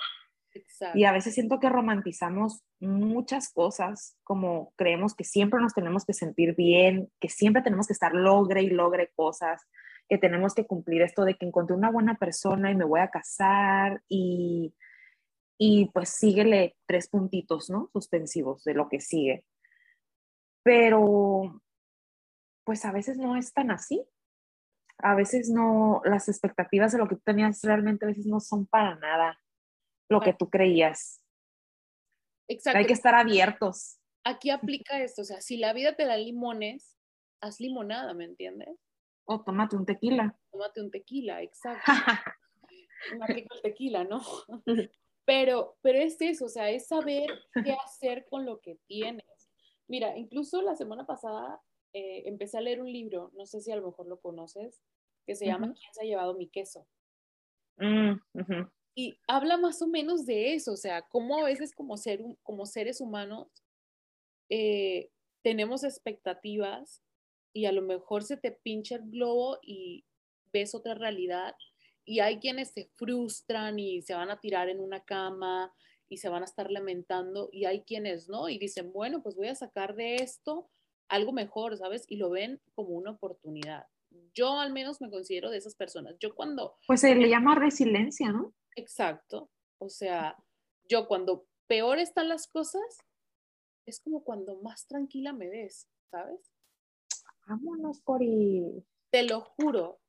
Y 0.94 1.06
a 1.06 1.12
veces 1.12 1.34
siento 1.34 1.60
que 1.60 1.70
romantizamos 1.70 2.64
muchas 2.80 3.52
cosas, 3.54 4.18
como 4.24 4.74
creemos 4.76 5.16
que 5.16 5.24
siempre 5.24 5.62
nos 5.62 5.74
tenemos 5.74 6.06
que 6.06 6.14
sentir 6.14 6.56
bien, 6.56 7.10
que 7.20 7.30
siempre 7.30 7.62
tenemos 7.62 7.88
que 7.88 7.94
estar 7.94 8.14
logre 8.14 8.62
y 8.62 8.70
logre 8.70 9.12
cosas, 9.16 9.62
que 10.10 10.18
tenemos 10.18 10.54
que 10.54 10.66
cumplir 10.66 11.04
esto 11.04 11.24
de 11.24 11.36
que 11.36 11.46
encontré 11.46 11.76
una 11.76 11.92
buena 11.92 12.16
persona 12.16 12.72
y 12.72 12.76
me 12.76 12.86
voy 12.86 13.00
a 13.00 13.10
casar 13.10 14.02
y, 14.10 14.74
y 15.58 15.90
pues 15.94 16.10
síguele 16.10 16.76
tres 16.86 17.08
puntitos, 17.08 17.70
¿no? 17.70 17.90
Suspensivos 17.94 18.64
de 18.64 18.74
lo 18.74 18.90
que 18.90 19.00
sigue. 19.00 19.46
Pero, 20.64 21.62
pues 22.64 22.86
a 22.86 22.92
veces 22.92 23.18
no 23.18 23.36
es 23.36 23.54
tan 23.54 23.72
así 23.72 24.06
a 25.04 25.16
veces 25.16 25.50
no, 25.50 26.02
las 26.06 26.30
expectativas 26.30 26.92
de 26.92 27.00
lo 27.00 27.08
que 27.08 27.16
tú 27.16 27.22
tenías 27.26 27.62
realmente 27.64 28.06
a 28.06 28.10
veces 28.10 28.26
no 28.26 28.40
son 28.40 28.68
para 28.68 28.96
nada 28.96 29.40
lo 30.10 30.22
que 30.22 30.34
tú 30.34 30.50
creías. 30.50 31.24
Exacto. 32.48 32.80
Hay 32.80 32.86
que 32.86 32.94
estar 32.94 33.16
abiertos. 33.16 34.00
Aquí 34.24 34.50
aplica 34.50 35.02
esto, 35.02 35.22
o 35.22 35.26
sea, 35.26 35.42
si 35.42 35.58
la 35.58 35.74
vida 35.74 35.96
te 35.96 36.06
da 36.06 36.18
limones, 36.18 36.98
haz 37.42 37.60
limonada, 37.60 38.14
¿me 38.14 38.26
entiendes? 38.26 38.70
O 39.26 39.42
tómate 39.42 39.76
un 39.76 39.86
tequila. 39.86 40.38
Tómate 40.52 40.82
un 40.82 40.92
tequila, 40.92 41.42
exacto. 41.42 41.92
El 43.28 43.48
tequila, 43.64 44.04
¿no? 44.04 44.22
Pero, 45.26 45.78
pero 45.82 46.00
es 46.00 46.22
eso, 46.22 46.46
o 46.46 46.50
sea, 46.50 46.70
es 46.70 46.88
saber 46.88 47.32
qué 47.64 47.76
hacer 47.84 48.28
con 48.30 48.46
lo 48.46 48.60
que 48.60 48.78
tienes. 48.86 49.26
Mira, 49.92 50.18
incluso 50.18 50.62
la 50.62 50.78
semana 50.78 51.06
pasada 51.06 51.62
eh, 51.92 52.24
empecé 52.26 52.58
a 52.58 52.62
leer 52.62 52.80
un 52.80 52.90
libro, 52.90 53.30
no 53.36 53.46
sé 53.46 53.60
si 53.60 53.74
a 53.74 53.76
lo 53.76 53.86
mejor 53.88 54.08
lo 54.08 54.22
conoces, 54.22 54.82
que 55.26 55.36
se 55.36 55.48
llama 55.48 55.74
¿Quién 55.74 55.94
se 55.94 56.02
ha 56.02 56.06
llevado 56.06 56.34
mi 56.34 56.48
queso? 56.48 56.88
Mm, 57.76 58.14
y 58.96 59.20
habla 59.28 59.58
más 59.58 59.82
o 59.82 59.88
menos 59.88 60.26
de 60.26 60.54
eso, 60.54 60.72
o 60.72 60.78
sea, 60.78 61.02
cómo 61.10 61.40
a 61.40 61.44
veces 61.44 61.76
como, 61.76 61.98
ser, 61.98 62.24
como 62.42 62.66
seres 62.66 63.02
humanos 63.02 63.50
eh, 64.48 65.10
tenemos 65.42 65.84
expectativas 65.84 67.04
y 67.52 67.66
a 67.66 67.74
lo 67.74 67.82
mejor 67.82 68.24
se 68.24 68.38
te 68.38 68.54
pincha 68.54 68.96
el 68.96 69.12
globo 69.12 69.60
y 69.62 70.06
ves 70.54 70.74
otra 70.74 70.94
realidad 70.94 71.54
y 72.06 72.22
hay 72.22 72.40
quienes 72.40 72.70
se 72.70 72.90
frustran 72.96 73.78
y 73.78 74.02
se 74.04 74.14
van 74.14 74.30
a 74.32 74.40
tirar 74.40 74.70
en 74.70 74.80
una 74.80 75.04
cama 75.04 75.74
y 76.12 76.18
se 76.18 76.28
van 76.28 76.42
a 76.42 76.46
estar 76.46 76.70
lamentando 76.70 77.48
y 77.54 77.64
hay 77.64 77.84
quienes 77.84 78.28
no 78.28 78.50
y 78.50 78.60
dicen, 78.60 78.92
bueno, 78.92 79.24
pues 79.24 79.38
voy 79.38 79.48
a 79.48 79.56
sacar 79.56 79.96
de 79.96 80.16
esto 80.16 80.70
algo 81.08 81.32
mejor, 81.32 81.78
¿sabes? 81.78 82.04
Y 82.10 82.18
lo 82.18 82.30
ven 82.30 82.62
como 82.76 82.90
una 82.90 83.12
oportunidad. 83.12 83.88
Yo 84.34 84.60
al 84.60 84.74
menos 84.74 85.00
me 85.00 85.10
considero 85.10 85.50
de 85.50 85.58
esas 85.58 85.74
personas. 85.74 86.18
Yo 86.20 86.36
cuando... 86.36 86.76
Pues 86.86 87.00
se 87.00 87.16
le 87.16 87.30
llama 87.30 87.56
resiliencia, 87.56 88.30
¿no? 88.34 88.54
Exacto. 88.76 89.50
O 89.78 89.88
sea, 89.88 90.36
yo 90.84 91.08
cuando 91.08 91.46
peor 91.68 91.98
están 91.98 92.28
las 92.28 92.46
cosas, 92.46 92.84
es 93.86 94.02
como 94.02 94.26
cuando 94.26 94.62
más 94.62 94.88
tranquila 94.88 95.32
me 95.32 95.48
ves, 95.48 95.88
¿sabes? 96.12 96.52
Vámonos, 97.48 98.02
Cori. 98.02 98.84
Te 99.12 99.24
lo 99.24 99.40
juro. 99.42 100.02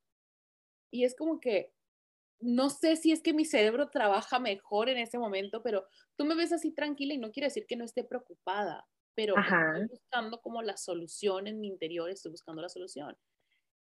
Y 0.91 1.05
es 1.05 1.15
como 1.15 1.39
que, 1.39 1.73
no 2.43 2.71
sé 2.71 2.97
si 2.97 3.13
es 3.13 3.23
que 3.23 3.33
mi 3.33 3.45
cerebro 3.45 3.89
trabaja 3.89 4.39
mejor 4.39 4.89
en 4.89 4.99
ese 4.99 5.19
momento, 5.19 5.63
pero 5.63 5.87
tú 6.17 6.25
me 6.25 6.35
ves 6.35 6.53
así 6.53 6.73
tranquila 6.73 7.15
y 7.15 7.19
no 7.19 7.31
quiere 7.31 7.47
decir 7.47 7.67
que 7.67 7.77
no 7.77 7.85
esté 7.85 8.05
preocupada 8.05 8.87
pero 9.15 9.35
estoy 9.39 9.89
buscando 9.89 10.41
como 10.41 10.63
la 10.63 10.77
solución 10.77 11.47
en 11.47 11.61
mi 11.61 11.69
interior, 11.69 12.11
estoy 12.11 12.31
buscando 12.31 12.63
la 12.63 12.69
solución. 12.69 13.17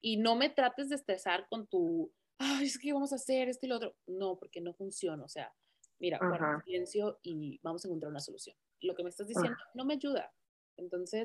Y 0.00 0.18
no 0.18 0.36
me 0.36 0.50
trates 0.50 0.88
de 0.88 0.96
estresar 0.96 1.46
con 1.48 1.66
tu, 1.66 2.12
ay, 2.38 2.66
es 2.66 2.78
que 2.78 2.92
vamos 2.92 3.12
a 3.12 3.16
hacer 3.16 3.48
esto 3.48 3.66
y 3.66 3.68
lo 3.68 3.76
otro. 3.76 3.96
No, 4.06 4.38
porque 4.38 4.60
no 4.60 4.72
funciona. 4.74 5.24
O 5.24 5.28
sea, 5.28 5.52
mira, 5.98 6.18
guarda 6.18 6.62
silencio 6.64 7.18
y 7.22 7.58
vamos 7.62 7.84
a 7.84 7.88
encontrar 7.88 8.10
una 8.10 8.20
solución. 8.20 8.56
Lo 8.80 8.94
que 8.94 9.02
me 9.02 9.10
estás 9.10 9.26
diciendo 9.26 9.56
no 9.74 9.84
me 9.84 9.94
ayuda. 9.94 10.32
Entonces, 10.76 11.24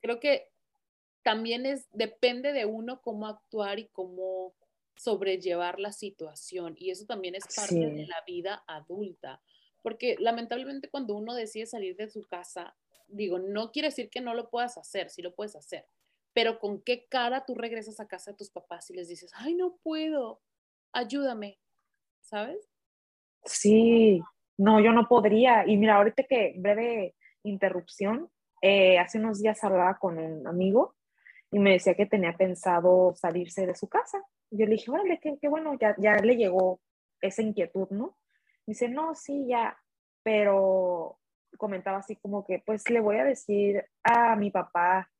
creo 0.00 0.20
que 0.20 0.48
también 1.22 1.66
es, 1.66 1.88
depende 1.92 2.52
de 2.52 2.66
uno 2.66 3.00
cómo 3.00 3.26
actuar 3.26 3.78
y 3.78 3.88
cómo 3.88 4.54
sobrellevar 4.96 5.78
la 5.80 5.92
situación. 5.92 6.74
Y 6.78 6.90
eso 6.90 7.06
también 7.06 7.34
es 7.34 7.44
parte 7.54 7.74
de 7.74 8.06
la 8.06 8.22
vida 8.26 8.64
adulta. 8.66 9.40
Porque 9.82 10.16
lamentablemente 10.18 10.88
cuando 10.88 11.14
uno 11.14 11.34
decide 11.34 11.66
salir 11.66 11.96
de 11.96 12.08
su 12.08 12.26
casa, 12.26 12.74
digo, 13.08 13.38
no 13.38 13.70
quiere 13.70 13.88
decir 13.88 14.10
que 14.10 14.20
no 14.20 14.34
lo 14.34 14.50
puedas 14.50 14.78
hacer, 14.78 15.10
sí 15.10 15.22
lo 15.22 15.34
puedes 15.34 15.56
hacer, 15.56 15.86
pero 16.32 16.58
con 16.58 16.80
qué 16.80 17.06
cara 17.06 17.44
tú 17.44 17.54
regresas 17.54 18.00
a 18.00 18.08
casa 18.08 18.30
de 18.30 18.36
tus 18.36 18.50
papás 18.50 18.90
y 18.90 18.94
les 18.94 19.08
dices, 19.08 19.30
ay, 19.34 19.54
no 19.54 19.76
puedo, 19.82 20.40
ayúdame, 20.92 21.58
¿sabes? 22.22 22.70
Sí, 23.44 24.20
no, 24.56 24.80
yo 24.80 24.92
no 24.92 25.06
podría. 25.06 25.66
Y 25.66 25.76
mira, 25.76 25.96
ahorita 25.96 26.24
que 26.24 26.54
breve 26.56 27.14
interrupción, 27.42 28.30
eh, 28.62 28.98
hace 28.98 29.18
unos 29.18 29.40
días 29.42 29.62
hablaba 29.62 29.98
con 29.98 30.18
un 30.18 30.46
amigo 30.46 30.94
y 31.54 31.60
me 31.60 31.70
decía 31.70 31.94
que 31.94 32.06
tenía 32.06 32.36
pensado 32.36 33.14
salirse 33.14 33.64
de 33.64 33.76
su 33.76 33.88
casa. 33.88 34.20
Yo 34.50 34.66
le 34.66 34.72
dije, 34.72 34.90
órale, 34.90 35.20
qué, 35.22 35.38
qué 35.40 35.46
bueno, 35.46 35.78
ya, 35.80 35.94
ya 35.98 36.16
le 36.16 36.34
llegó 36.34 36.80
esa 37.20 37.42
inquietud, 37.42 37.86
¿no? 37.90 38.18
dice, 38.66 38.88
no, 38.88 39.14
sí, 39.14 39.46
ya, 39.46 39.78
pero 40.24 41.20
comentaba 41.56 41.98
así 41.98 42.16
como 42.16 42.44
que, 42.44 42.60
pues 42.66 42.90
le 42.90 42.98
voy 42.98 43.18
a 43.18 43.24
decir 43.24 43.84
a 44.02 44.34
mi 44.34 44.50
papá 44.50 45.12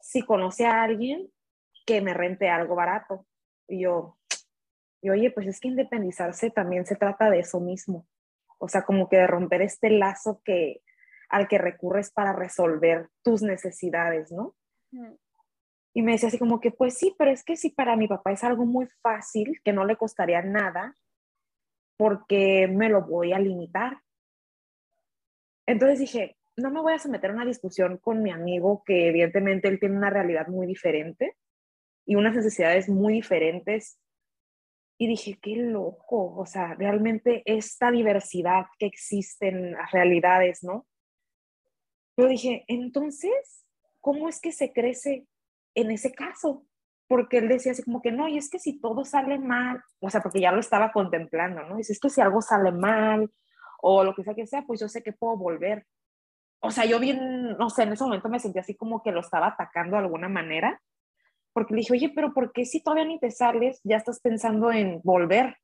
si 0.00 0.20
conoce 0.20 0.66
a 0.66 0.82
alguien 0.82 1.30
que 1.86 2.02
me 2.02 2.12
rente 2.12 2.50
algo 2.50 2.74
barato. 2.74 3.26
Y 3.66 3.84
yo, 3.84 4.18
y 5.00 5.08
oye, 5.08 5.30
pues 5.30 5.46
es 5.46 5.60
que 5.60 5.68
independizarse 5.68 6.50
también 6.50 6.84
se 6.84 6.96
trata 6.96 7.30
de 7.30 7.38
eso 7.38 7.58
mismo. 7.58 8.06
O 8.58 8.68
sea, 8.68 8.82
como 8.82 9.08
que 9.08 9.16
de 9.16 9.26
romper 9.26 9.62
este 9.62 9.88
lazo 9.88 10.42
que 10.44 10.82
al 11.30 11.48
que 11.48 11.56
recurres 11.56 12.10
para 12.10 12.34
resolver 12.34 13.08
tus 13.22 13.40
necesidades, 13.40 14.30
¿no? 14.30 14.54
Y 15.92 16.02
me 16.02 16.12
decía 16.12 16.28
así 16.28 16.38
como 16.38 16.60
que, 16.60 16.70
pues 16.70 16.98
sí, 16.98 17.14
pero 17.18 17.30
es 17.30 17.44
que 17.44 17.56
si 17.56 17.70
para 17.70 17.96
mi 17.96 18.06
papá 18.06 18.32
es 18.32 18.44
algo 18.44 18.64
muy 18.64 18.86
fácil, 19.02 19.60
que 19.64 19.72
no 19.72 19.84
le 19.84 19.96
costaría 19.96 20.42
nada, 20.42 20.94
porque 21.96 22.68
me 22.68 22.88
lo 22.88 23.02
voy 23.02 23.32
a 23.32 23.38
limitar. 23.38 24.00
Entonces 25.66 25.98
dije, 25.98 26.36
no 26.56 26.70
me 26.70 26.80
voy 26.80 26.92
a 26.92 26.98
someter 26.98 27.30
a 27.30 27.34
una 27.34 27.44
discusión 27.44 27.98
con 27.98 28.22
mi 28.22 28.30
amigo 28.30 28.82
que 28.84 29.08
evidentemente 29.08 29.68
él 29.68 29.80
tiene 29.80 29.96
una 29.96 30.10
realidad 30.10 30.46
muy 30.48 30.66
diferente 30.66 31.36
y 32.06 32.14
unas 32.14 32.34
necesidades 32.34 32.88
muy 32.88 33.14
diferentes. 33.14 33.98
Y 34.98 35.08
dije, 35.08 35.38
qué 35.40 35.56
loco, 35.56 36.36
o 36.36 36.46
sea, 36.46 36.74
realmente 36.74 37.42
esta 37.46 37.90
diversidad 37.90 38.66
que 38.78 38.86
existe 38.86 39.48
en 39.48 39.72
las 39.72 39.90
realidades, 39.92 40.62
¿no? 40.62 40.86
Yo 42.16 42.26
dije, 42.26 42.64
entonces, 42.68 43.64
¿cómo 44.00 44.28
es 44.28 44.40
que 44.40 44.52
se 44.52 44.72
crece 44.72 45.26
en 45.74 45.90
ese 45.90 46.12
caso? 46.12 46.66
porque 47.10 47.38
él 47.38 47.48
decía 47.48 47.72
así 47.72 47.82
como 47.82 48.00
que 48.00 48.12
no, 48.12 48.28
y 48.28 48.38
es 48.38 48.48
que 48.48 48.60
si 48.60 48.80
todo 48.80 49.04
sale 49.04 49.36
mal, 49.36 49.82
o 49.98 50.08
sea, 50.08 50.22
porque 50.22 50.40
ya 50.40 50.52
lo 50.52 50.60
estaba 50.60 50.92
contemplando, 50.92 51.64
¿no? 51.64 51.76
Dice, 51.76 51.92
es 51.92 51.98
que 51.98 52.08
si 52.08 52.20
algo 52.20 52.40
sale 52.40 52.70
mal 52.70 53.28
o 53.82 54.04
lo 54.04 54.14
que 54.14 54.22
sea 54.22 54.36
que 54.36 54.46
sea, 54.46 54.62
pues 54.62 54.78
yo 54.78 54.86
sé 54.86 55.02
que 55.02 55.12
puedo 55.12 55.36
volver. 55.36 55.88
O 56.60 56.70
sea, 56.70 56.84
yo 56.84 57.00
bien, 57.00 57.56
no 57.58 57.68
sé, 57.68 57.82
en 57.82 57.94
ese 57.94 58.04
momento 58.04 58.28
me 58.28 58.38
sentí 58.38 58.60
así 58.60 58.76
como 58.76 59.02
que 59.02 59.10
lo 59.10 59.18
estaba 59.18 59.48
atacando 59.48 59.96
de 59.96 60.04
alguna 60.04 60.28
manera, 60.28 60.80
porque 61.52 61.74
le 61.74 61.78
dije, 61.78 61.94
oye, 61.94 62.12
pero 62.14 62.32
¿por 62.32 62.52
qué 62.52 62.64
si 62.64 62.80
todavía 62.80 63.06
ni 63.06 63.18
te 63.18 63.32
sales, 63.32 63.80
ya 63.82 63.96
estás 63.96 64.20
pensando 64.20 64.70
en 64.70 65.00
volver? 65.02 65.56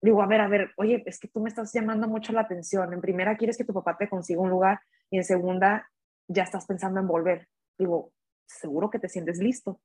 Digo, 0.00 0.22
a 0.22 0.26
ver, 0.26 0.40
a 0.40 0.48
ver, 0.48 0.72
oye, 0.78 1.02
es 1.04 1.20
que 1.20 1.28
tú 1.28 1.40
me 1.40 1.50
estás 1.50 1.70
llamando 1.74 2.08
mucho 2.08 2.32
la 2.32 2.40
atención. 2.40 2.94
En 2.94 3.02
primera, 3.02 3.36
quieres 3.36 3.58
que 3.58 3.64
tu 3.64 3.74
papá 3.74 3.98
te 3.98 4.08
consiga 4.08 4.40
un 4.40 4.48
lugar 4.48 4.80
y 5.10 5.18
en 5.18 5.24
segunda, 5.24 5.86
ya 6.28 6.44
estás 6.44 6.64
pensando 6.64 6.98
en 6.98 7.06
volver. 7.06 7.46
Digo, 7.76 8.14
seguro 8.58 8.90
que 8.90 8.98
te 8.98 9.08
sientes 9.08 9.38
listo 9.38 9.80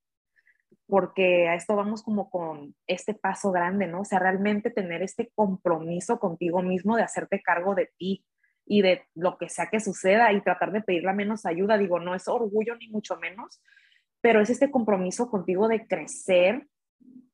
porque 0.88 1.48
a 1.48 1.56
esto 1.56 1.76
vamos 1.76 2.04
como 2.04 2.30
con 2.30 2.76
este 2.88 3.14
paso 3.14 3.52
grande, 3.52 3.88
¿no? 3.88 4.02
O 4.02 4.06
sea, 4.06 4.20
realmente 4.20 4.70
tener 4.70 5.02
este 5.02 5.32
compromiso 5.34 6.20
contigo 6.20 6.62
mismo 6.62 6.96
de 6.96 7.04
hacerte 7.04 7.42
cargo 7.42 7.76
de 7.76 7.92
ti 7.98 8.24
y 8.66 8.82
de 8.82 9.04
lo 9.16 9.38
que 9.38 9.50
sea 9.50 9.70
que 9.70 9.80
suceda 9.80 10.32
y 10.32 10.42
tratar 10.42 10.72
de 10.72 10.82
pedir 10.82 11.04
la 11.04 11.14
menos 11.14 11.46
ayuda. 11.46 11.78
Digo, 11.78 12.00
no 12.00 12.14
es 12.14 12.28
orgullo 12.28 12.76
ni 12.76 12.88
mucho 12.90 13.18
menos, 13.18 13.62
pero 14.22 14.42
es 14.42 14.50
este 14.50 14.72
compromiso 14.72 15.30
contigo 15.30 15.68
de 15.68 15.88
crecer 15.88 16.68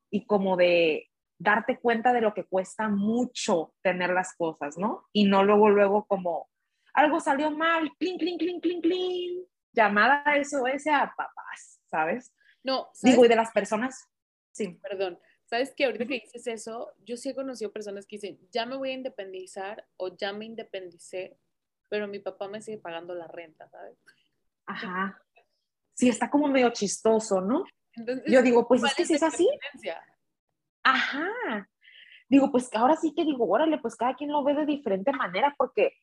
y 0.09 0.25
como 0.25 0.55
de 0.55 1.09
darte 1.37 1.79
cuenta 1.79 2.13
de 2.13 2.21
lo 2.21 2.33
que 2.33 2.45
cuesta 2.45 2.87
mucho 2.87 3.73
tener 3.81 4.11
las 4.11 4.35
cosas, 4.35 4.77
¿no? 4.77 5.07
Y 5.11 5.25
no 5.25 5.43
luego, 5.43 5.69
luego 5.69 6.05
como 6.05 6.49
algo 6.93 7.19
salió 7.19 7.51
mal, 7.51 7.91
clink, 7.97 8.19
clink, 8.19 8.39
clink, 8.39 8.61
clink, 8.61 8.83
clink, 8.83 9.47
llamada 9.73 10.23
SOS 10.43 10.87
a 10.87 11.13
papás, 11.15 11.81
¿sabes? 11.89 12.33
No, 12.63 12.89
digo, 13.01 13.25
y 13.25 13.27
de 13.27 13.35
las 13.35 13.51
personas, 13.51 14.07
sí. 14.51 14.79
Perdón, 14.81 15.19
¿sabes 15.45 15.73
que 15.75 15.85
ahorita 15.85 16.05
que 16.05 16.21
dices 16.21 16.47
eso, 16.47 16.93
yo 16.99 17.17
sí 17.17 17.29
he 17.29 17.35
conocido 17.35 17.71
personas 17.71 18.05
que 18.05 18.17
dicen, 18.17 18.39
ya 18.51 18.65
me 18.65 18.77
voy 18.77 18.91
a 18.91 18.93
independizar 18.93 19.87
o 19.97 20.15
ya 20.15 20.33
me 20.33 20.45
independicé, 20.45 21.37
pero 21.89 22.07
mi 22.07 22.19
papá 22.19 22.47
me 22.47 22.61
sigue 22.61 22.77
pagando 22.77 23.13
la 23.13 23.27
renta, 23.27 23.67
¿sabes? 23.69 23.97
Ajá. 24.65 25.21
Sí, 25.93 26.09
está 26.09 26.29
como 26.29 26.47
medio 26.47 26.69
chistoso, 26.71 27.41
¿no? 27.41 27.65
yo 28.27 28.41
digo, 28.41 28.67
pues 28.67 28.83
es 28.83 28.95
que 28.95 29.05
si 29.05 29.15
es 29.15 29.23
así. 29.23 29.49
Ajá. 30.83 31.69
Digo, 32.29 32.49
pues 32.49 32.69
ahora 32.73 32.95
sí 32.95 33.13
que 33.13 33.25
digo, 33.25 33.45
órale, 33.45 33.77
pues 33.79 33.95
cada 33.95 34.15
quien 34.15 34.31
lo 34.31 34.43
ve 34.43 34.53
de 34.53 34.65
diferente 34.65 35.11
manera, 35.11 35.53
porque 35.57 35.97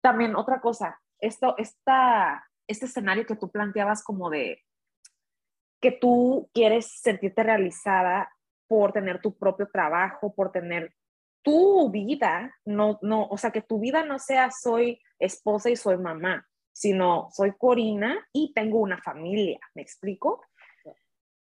también 0.00 0.34
otra 0.34 0.60
cosa, 0.60 1.00
esto, 1.20 1.54
esta, 1.58 2.49
este 2.70 2.86
escenario 2.86 3.26
que 3.26 3.36
tú 3.36 3.50
planteabas 3.50 4.02
como 4.02 4.30
de 4.30 4.62
que 5.80 5.92
tú 5.92 6.48
quieres 6.52 6.86
sentirte 7.00 7.42
realizada 7.42 8.30
por 8.68 8.92
tener 8.92 9.20
tu 9.20 9.36
propio 9.36 9.68
trabajo, 9.72 10.34
por 10.34 10.52
tener 10.52 10.94
tu 11.42 11.90
vida, 11.90 12.54
no, 12.64 12.98
no, 13.02 13.26
o 13.26 13.38
sea, 13.38 13.50
que 13.50 13.62
tu 13.62 13.80
vida 13.80 14.04
no 14.04 14.18
sea 14.18 14.50
soy 14.50 15.00
esposa 15.18 15.70
y 15.70 15.76
soy 15.76 15.96
mamá, 15.96 16.46
sino 16.70 17.28
soy 17.32 17.52
Corina 17.56 18.16
y 18.32 18.52
tengo 18.52 18.78
una 18.78 18.98
familia, 18.98 19.58
¿me 19.74 19.82
explico? 19.82 20.42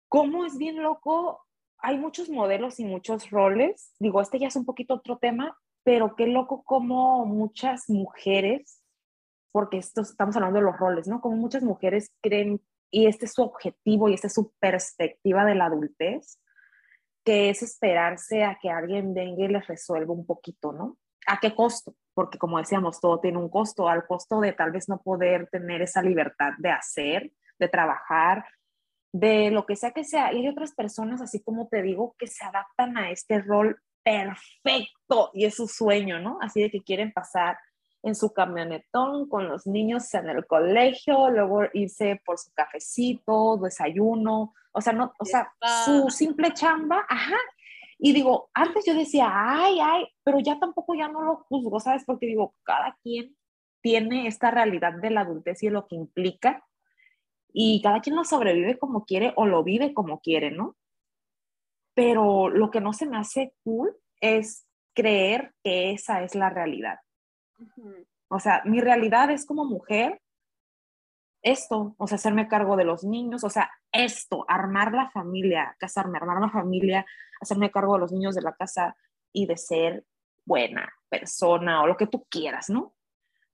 ¿Cómo 0.07 0.45
es 0.45 0.57
bien 0.57 0.81
loco? 0.81 1.41
Hay 1.79 1.97
muchos 1.97 2.29
modelos 2.29 2.79
y 2.79 2.85
muchos 2.85 3.29
roles, 3.29 3.93
digo, 3.99 4.21
este 4.21 4.39
ya 4.39 4.47
es 4.47 4.55
un 4.55 4.65
poquito 4.65 4.93
otro 4.93 5.17
tema, 5.17 5.57
pero 5.83 6.15
qué 6.15 6.27
loco 6.27 6.63
como 6.63 7.25
muchas 7.25 7.89
mujeres, 7.89 8.81
porque 9.57 9.77
esto 9.77 10.01
estamos 10.01 10.35
hablando 10.35 10.59
de 10.59 10.65
los 10.65 10.77
roles, 10.77 11.07
¿no? 11.07 11.19
Como 11.19 11.35
muchas 11.35 11.63
mujeres 11.63 12.11
creen 12.21 12.61
y 12.91 13.07
este 13.07 13.25
es 13.25 13.33
su 13.33 13.41
objetivo 13.41 14.07
y 14.07 14.13
esta 14.13 14.27
es 14.27 14.35
su 14.35 14.53
perspectiva 14.59 15.45
de 15.45 15.55
la 15.55 15.65
adultez, 15.65 16.39
que 17.25 17.49
es 17.49 17.63
esperarse 17.63 18.43
a 18.43 18.59
que 18.61 18.69
alguien 18.69 19.15
venga 19.15 19.45
y 19.45 19.47
les 19.47 19.65
resuelva 19.65 20.13
un 20.13 20.27
poquito, 20.27 20.73
¿no? 20.73 20.99
¿A 21.25 21.39
qué 21.39 21.55
costo? 21.55 21.95
Porque 22.13 22.37
como 22.37 22.59
decíamos, 22.59 23.01
todo 23.01 23.19
tiene 23.19 23.39
un 23.39 23.49
costo, 23.49 23.89
al 23.89 24.05
costo 24.05 24.39
de 24.41 24.53
tal 24.53 24.69
vez 24.69 24.87
no 24.89 25.01
poder 25.01 25.49
tener 25.49 25.81
esa 25.81 26.03
libertad 26.03 26.51
de 26.59 26.69
hacer, 26.69 27.31
de 27.57 27.67
trabajar, 27.67 28.45
de 29.11 29.49
lo 29.49 29.65
que 29.65 29.75
sea 29.75 29.89
que 29.89 30.03
sea. 30.03 30.31
Y 30.33 30.41
hay 30.41 30.49
otras 30.49 30.75
personas, 30.75 31.19
así 31.19 31.41
como 31.41 31.67
te 31.67 31.81
digo, 31.81 32.13
que 32.19 32.27
se 32.27 32.45
adaptan 32.45 32.95
a 32.95 33.09
este 33.09 33.41
rol 33.41 33.81
perfecto 34.03 35.31
y 35.33 35.45
es 35.45 35.55
su 35.55 35.67
sueño, 35.67 36.19
¿no? 36.19 36.37
Así 36.41 36.61
de 36.61 36.69
que 36.69 36.83
quieren 36.83 37.11
pasar 37.11 37.57
en 38.07 38.15
su 38.15 38.33
camionetón 38.33 39.27
con 39.27 39.47
los 39.47 39.67
niños 39.67 40.13
en 40.13 40.29
el 40.29 40.45
colegio, 40.45 41.29
luego 41.29 41.63
irse 41.73 42.21
por 42.25 42.37
su 42.37 42.51
cafecito, 42.53 43.57
desayuno, 43.57 44.53
o 44.71 44.81
sea, 44.81 44.93
no, 44.93 45.13
o 45.19 45.25
sea, 45.25 45.51
su 45.85 46.09
simple 46.09 46.53
chamba, 46.53 47.05
ajá. 47.09 47.37
Y 47.99 48.13
digo, 48.13 48.49
antes 48.53 48.85
yo 48.85 48.93
decía, 48.93 49.29
ay, 49.31 49.79
ay, 49.81 50.07
pero 50.23 50.39
ya 50.39 50.59
tampoco 50.59 50.93
ya 50.93 51.07
no 51.07 51.21
lo 51.23 51.37
juzgo, 51.49 51.79
¿sabes? 51.79 52.03
Porque 52.05 52.27
digo, 52.27 52.53
cada 52.63 52.95
quien 53.01 53.35
tiene 53.81 54.27
esta 54.27 54.51
realidad 54.51 54.93
de 54.93 55.09
la 55.09 55.21
adultez 55.21 55.63
y 55.63 55.69
lo 55.69 55.87
que 55.87 55.95
implica, 55.95 56.63
y 57.51 57.81
cada 57.81 58.01
quien 58.01 58.15
lo 58.15 58.23
sobrevive 58.23 58.77
como 58.77 59.05
quiere 59.05 59.33
o 59.35 59.45
lo 59.45 59.63
vive 59.63 59.93
como 59.93 60.19
quiere, 60.19 60.51
¿no? 60.51 60.75
Pero 61.95 62.49
lo 62.49 62.69
que 62.69 62.81
no 62.81 62.93
se 62.93 63.07
me 63.07 63.17
hace 63.17 63.53
cool 63.63 63.95
es 64.21 64.67
creer 64.93 65.53
que 65.63 65.91
esa 65.91 66.21
es 66.23 66.35
la 66.35 66.49
realidad. 66.49 66.99
O 68.29 68.39
sea, 68.39 68.61
mi 68.65 68.81
realidad 68.81 69.29
es 69.31 69.45
como 69.45 69.65
mujer, 69.65 70.21
esto, 71.41 71.95
o 71.97 72.07
sea, 72.07 72.15
hacerme 72.15 72.47
cargo 72.47 72.75
de 72.75 72.83
los 72.83 73.03
niños, 73.03 73.43
o 73.43 73.49
sea, 73.49 73.71
esto, 73.91 74.45
armar 74.47 74.91
la 74.91 75.09
familia, 75.11 75.75
casarme, 75.79 76.17
armar 76.17 76.41
la 76.41 76.49
familia, 76.49 77.05
hacerme 77.39 77.71
cargo 77.71 77.93
de 77.93 77.99
los 77.99 78.11
niños 78.11 78.35
de 78.35 78.41
la 78.41 78.55
casa 78.55 78.97
y 79.31 79.45
de 79.45 79.57
ser 79.57 80.05
buena 80.45 80.91
persona 81.09 81.81
o 81.81 81.87
lo 81.87 81.97
que 81.97 82.07
tú 82.07 82.25
quieras, 82.29 82.69
¿no? 82.69 82.95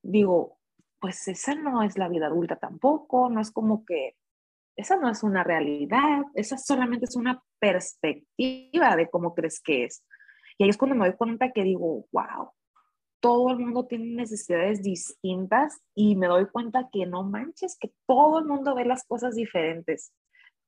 Digo, 0.01 0.57
pues 0.99 1.27
esa 1.27 1.55
no 1.55 1.83
es 1.83 1.97
la 1.97 2.07
vida 2.07 2.27
adulta 2.27 2.55
tampoco, 2.55 3.29
no 3.29 3.41
es 3.41 3.51
como 3.51 3.85
que, 3.85 4.15
esa 4.75 4.95
no 4.95 5.09
es 5.09 5.21
una 5.21 5.43
realidad, 5.43 6.23
esa 6.33 6.57
solamente 6.57 7.05
es 7.05 7.15
una 7.15 7.43
perspectiva 7.59 8.95
de 8.95 9.09
cómo 9.09 9.35
crees 9.35 9.61
que 9.61 9.85
es. 9.85 10.03
Y 10.57 10.63
ahí 10.63 10.69
es 10.69 10.77
cuando 10.77 10.95
me 10.95 11.05
doy 11.05 11.15
cuenta 11.15 11.51
que 11.51 11.63
digo, 11.63 12.05
wow, 12.11 12.51
todo 13.23 13.51
el 13.51 13.59
mundo 13.59 13.85
tiene 13.85 14.15
necesidades 14.15 14.83
distintas 14.83 15.79
y 15.95 16.17
me 16.17 16.27
doy 16.27 16.45
cuenta 16.47 16.89
que 16.91 17.05
no 17.05 17.23
manches, 17.23 17.77
que 17.79 17.89
todo 18.05 18.39
el 18.39 18.45
mundo 18.45 18.75
ve 18.75 18.83
las 18.83 19.05
cosas 19.05 19.35
diferentes. 19.35 20.11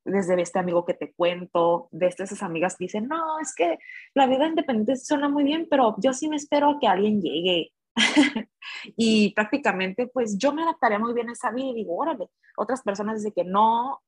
Desde 0.05 0.41
este 0.41 0.59
amigo 0.59 0.85
que 0.85 0.93
te 0.93 1.13
cuento, 1.13 1.89
desde 1.91 2.23
esas 2.23 2.41
amigas 2.43 2.77
que 2.77 2.85
dicen, 2.85 3.09
no, 3.09 3.39
es 3.39 3.53
que 3.53 3.77
la 4.13 4.25
vida 4.25 4.47
independiente 4.47 4.95
suena 4.95 5.27
muy 5.27 5.43
bien, 5.43 5.67
pero 5.69 5.95
yo 5.97 6.13
sí 6.13 6.29
me 6.29 6.37
espero 6.37 6.69
a 6.69 6.79
que 6.79 6.87
alguien 6.87 7.21
llegue. 7.21 7.73
y 8.95 9.33
prácticamente, 9.33 10.07
pues 10.07 10.37
yo 10.37 10.53
me 10.53 10.63
adaptaría 10.63 10.97
muy 10.97 11.13
bien 11.13 11.27
a 11.27 11.33
esa 11.33 11.51
vida 11.51 11.67
y 11.67 11.75
digo, 11.75 11.97
órale, 11.97 12.29
otras 12.55 12.81
personas 12.83 13.17
dicen 13.17 13.33
que 13.35 13.43
no, 13.43 14.01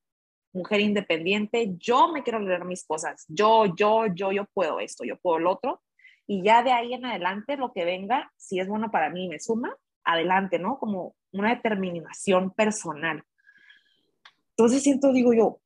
mujer 0.53 0.79
independiente, 0.79 1.75
yo 1.77 2.13
me 2.13 2.23
quiero 2.23 2.39
leer 2.39 2.63
mis 2.63 2.85
cosas, 2.85 3.25
yo, 3.27 3.75
yo, 3.75 4.05
yo, 4.07 4.31
yo 4.31 4.45
puedo 4.53 4.79
esto, 4.79 5.03
yo 5.03 5.17
puedo 5.17 5.37
lo 5.39 5.51
otro, 5.51 5.81
y 6.27 6.43
ya 6.43 6.61
de 6.61 6.73
ahí 6.73 6.93
en 6.93 7.05
adelante 7.05 7.55
lo 7.55 7.71
que 7.71 7.85
venga, 7.85 8.31
si 8.35 8.59
es 8.59 8.67
bueno 8.67 8.91
para 8.91 9.09
mí 9.09 9.25
y 9.25 9.29
me 9.29 9.39
suma, 9.39 9.75
adelante, 10.03 10.59
¿no? 10.59 10.77
Como 10.77 11.15
una 11.31 11.55
determinación 11.55 12.51
personal. 12.51 13.23
Entonces 14.49 14.83
siento, 14.83 15.13
digo 15.13 15.33
yo, 15.33 15.61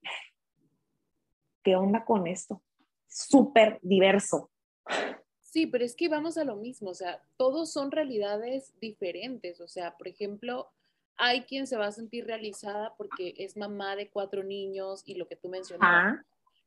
¿qué 1.64 1.76
onda 1.76 2.06
con 2.06 2.28
esto? 2.28 2.62
Súper 3.08 3.80
diverso. 3.82 4.52
Sí, 5.40 5.66
pero 5.66 5.84
es 5.84 5.96
que 5.96 6.08
vamos 6.08 6.38
a 6.38 6.46
lo 6.46 6.56
mismo, 6.56 6.92
o 6.92 6.94
sea, 6.94 7.22
todos 7.36 7.74
son 7.74 7.92
realidades 7.92 8.74
diferentes, 8.80 9.60
o 9.60 9.68
sea, 9.68 9.98
por 9.98 10.08
ejemplo, 10.08 10.72
hay 11.18 11.42
quien 11.42 11.68
se 11.68 11.76
va 11.76 11.88
a 11.88 11.92
sentir 11.92 12.26
realizada 12.26 12.94
porque 12.96 13.34
es 13.38 13.58
mamá 13.58 13.96
de 13.96 14.10
cuatro 14.10 14.44
niños 14.44 15.04
y 15.06 15.16
lo 15.16 15.28
que 15.28 15.36
tú 15.36 15.50
mencionabas, 15.50 16.26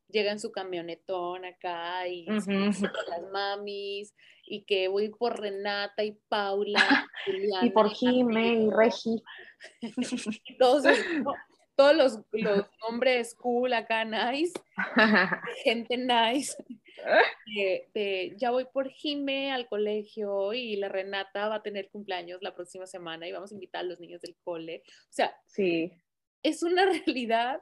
llega 0.08 0.32
en 0.32 0.40
su 0.40 0.52
camionetón 0.52 1.44
acá 1.44 2.06
y 2.08 2.26
las 2.26 3.22
mamis 3.32 4.14
y 4.46 4.64
que 4.64 4.88
voy 4.88 5.08
por 5.08 5.40
Renata 5.40 6.04
y 6.04 6.12
Paula 6.28 7.06
y 7.62 7.70
por 7.70 7.90
Jime 7.90 8.54
y 8.54 8.70
Regi. 8.70 9.22
Todos, 10.58 10.84
todos 11.76 11.96
los, 11.96 12.20
los, 12.32 12.66
hombres 12.86 13.34
cool 13.34 13.72
acá 13.72 14.04
nice 14.04 14.52
gente 15.64 15.96
nice 15.96 16.54
ya 18.36 18.50
voy 18.50 18.66
por 18.72 18.90
Jime 18.90 19.52
al 19.52 19.68
colegio 19.68 20.52
y 20.52 20.76
la 20.76 20.88
Renata 20.88 21.48
va 21.48 21.56
a 21.56 21.62
tener 21.62 21.90
cumpleaños 21.90 22.42
la 22.42 22.54
próxima 22.54 22.86
semana 22.86 23.26
y 23.26 23.32
vamos 23.32 23.50
a 23.50 23.54
invitar 23.54 23.80
a 23.80 23.88
los 23.88 24.00
niños 24.00 24.20
del 24.20 24.36
cole. 24.44 24.82
O 24.86 25.12
sea 25.12 25.36
sí. 25.46 25.92
es 26.42 26.62
una 26.62 26.84
realidad 26.86 27.60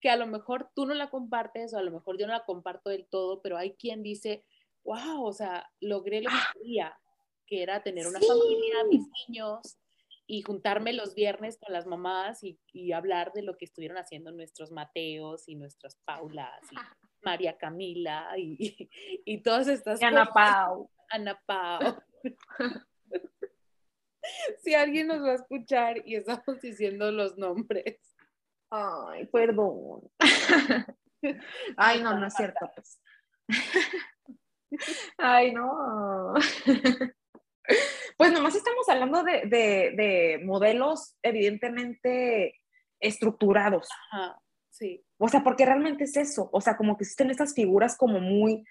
que 0.00 0.10
a 0.10 0.16
lo 0.16 0.26
mejor 0.26 0.70
tú 0.74 0.86
no 0.86 0.94
la 0.94 1.10
compartes 1.10 1.74
o 1.74 1.78
a 1.78 1.82
lo 1.82 1.90
mejor 1.90 2.18
yo 2.18 2.26
no 2.26 2.32
la 2.32 2.44
comparto 2.44 2.90
del 2.90 3.06
todo, 3.06 3.42
pero 3.42 3.56
hay 3.56 3.74
quien 3.74 4.02
dice, 4.02 4.44
wow, 4.84 5.24
o 5.24 5.32
sea, 5.32 5.70
logré 5.80 6.22
lo 6.22 6.30
que 6.30 6.58
quería, 6.60 6.98
que 7.46 7.62
era 7.62 7.82
tener 7.82 8.06
una 8.06 8.20
familia, 8.20 8.84
mis 8.88 9.06
niños, 9.28 9.78
y 10.26 10.42
juntarme 10.42 10.92
los 10.92 11.14
viernes 11.14 11.58
con 11.58 11.72
las 11.72 11.86
mamás 11.86 12.44
y, 12.44 12.58
y, 12.72 12.92
hablar 12.92 13.32
de 13.32 13.42
lo 13.42 13.56
que 13.58 13.64
estuvieron 13.64 13.98
haciendo 13.98 14.30
nuestros 14.30 14.70
Mateos 14.70 15.48
y 15.48 15.56
nuestras 15.56 15.96
Paulas 16.04 16.62
y 16.70 16.76
María 17.22 17.58
Camila 17.58 18.28
y, 18.38 18.88
y, 19.24 19.42
todas 19.42 19.66
estas 19.66 20.00
Ana 20.02 20.26
Pau. 20.26 20.88
Ana 21.10 21.40
Pau. 21.44 22.00
si 24.62 24.74
alguien 24.74 25.08
nos 25.08 25.20
va 25.22 25.32
a 25.32 25.34
escuchar 25.34 26.06
y 26.06 26.14
estamos 26.14 26.60
diciendo 26.60 27.10
los 27.10 27.36
nombres. 27.36 28.09
Ay, 28.70 29.26
perdón. 29.26 30.10
Ay, 31.76 32.02
no, 32.02 32.18
no 32.18 32.26
es 32.26 32.34
cierto. 32.34 32.70
Pues. 32.74 33.00
Ay, 35.18 35.52
no. 35.52 36.34
Pues 38.16 38.32
nomás 38.32 38.56
estamos 38.56 38.88
hablando 38.88 39.22
de, 39.22 40.40
modelos 40.44 41.16
evidentemente 41.22 42.58
estructurados. 42.98 43.88
sí. 44.70 45.04
O 45.18 45.28
sea, 45.28 45.44
porque 45.44 45.64
realmente 45.64 46.04
es 46.04 46.16
eso. 46.16 46.50
O 46.52 46.60
sea, 46.60 46.76
como 46.76 46.96
que 46.96 47.04
existen 47.04 47.30
estas 47.30 47.54
figuras 47.54 47.96
como 47.96 48.18
muy 48.18 48.64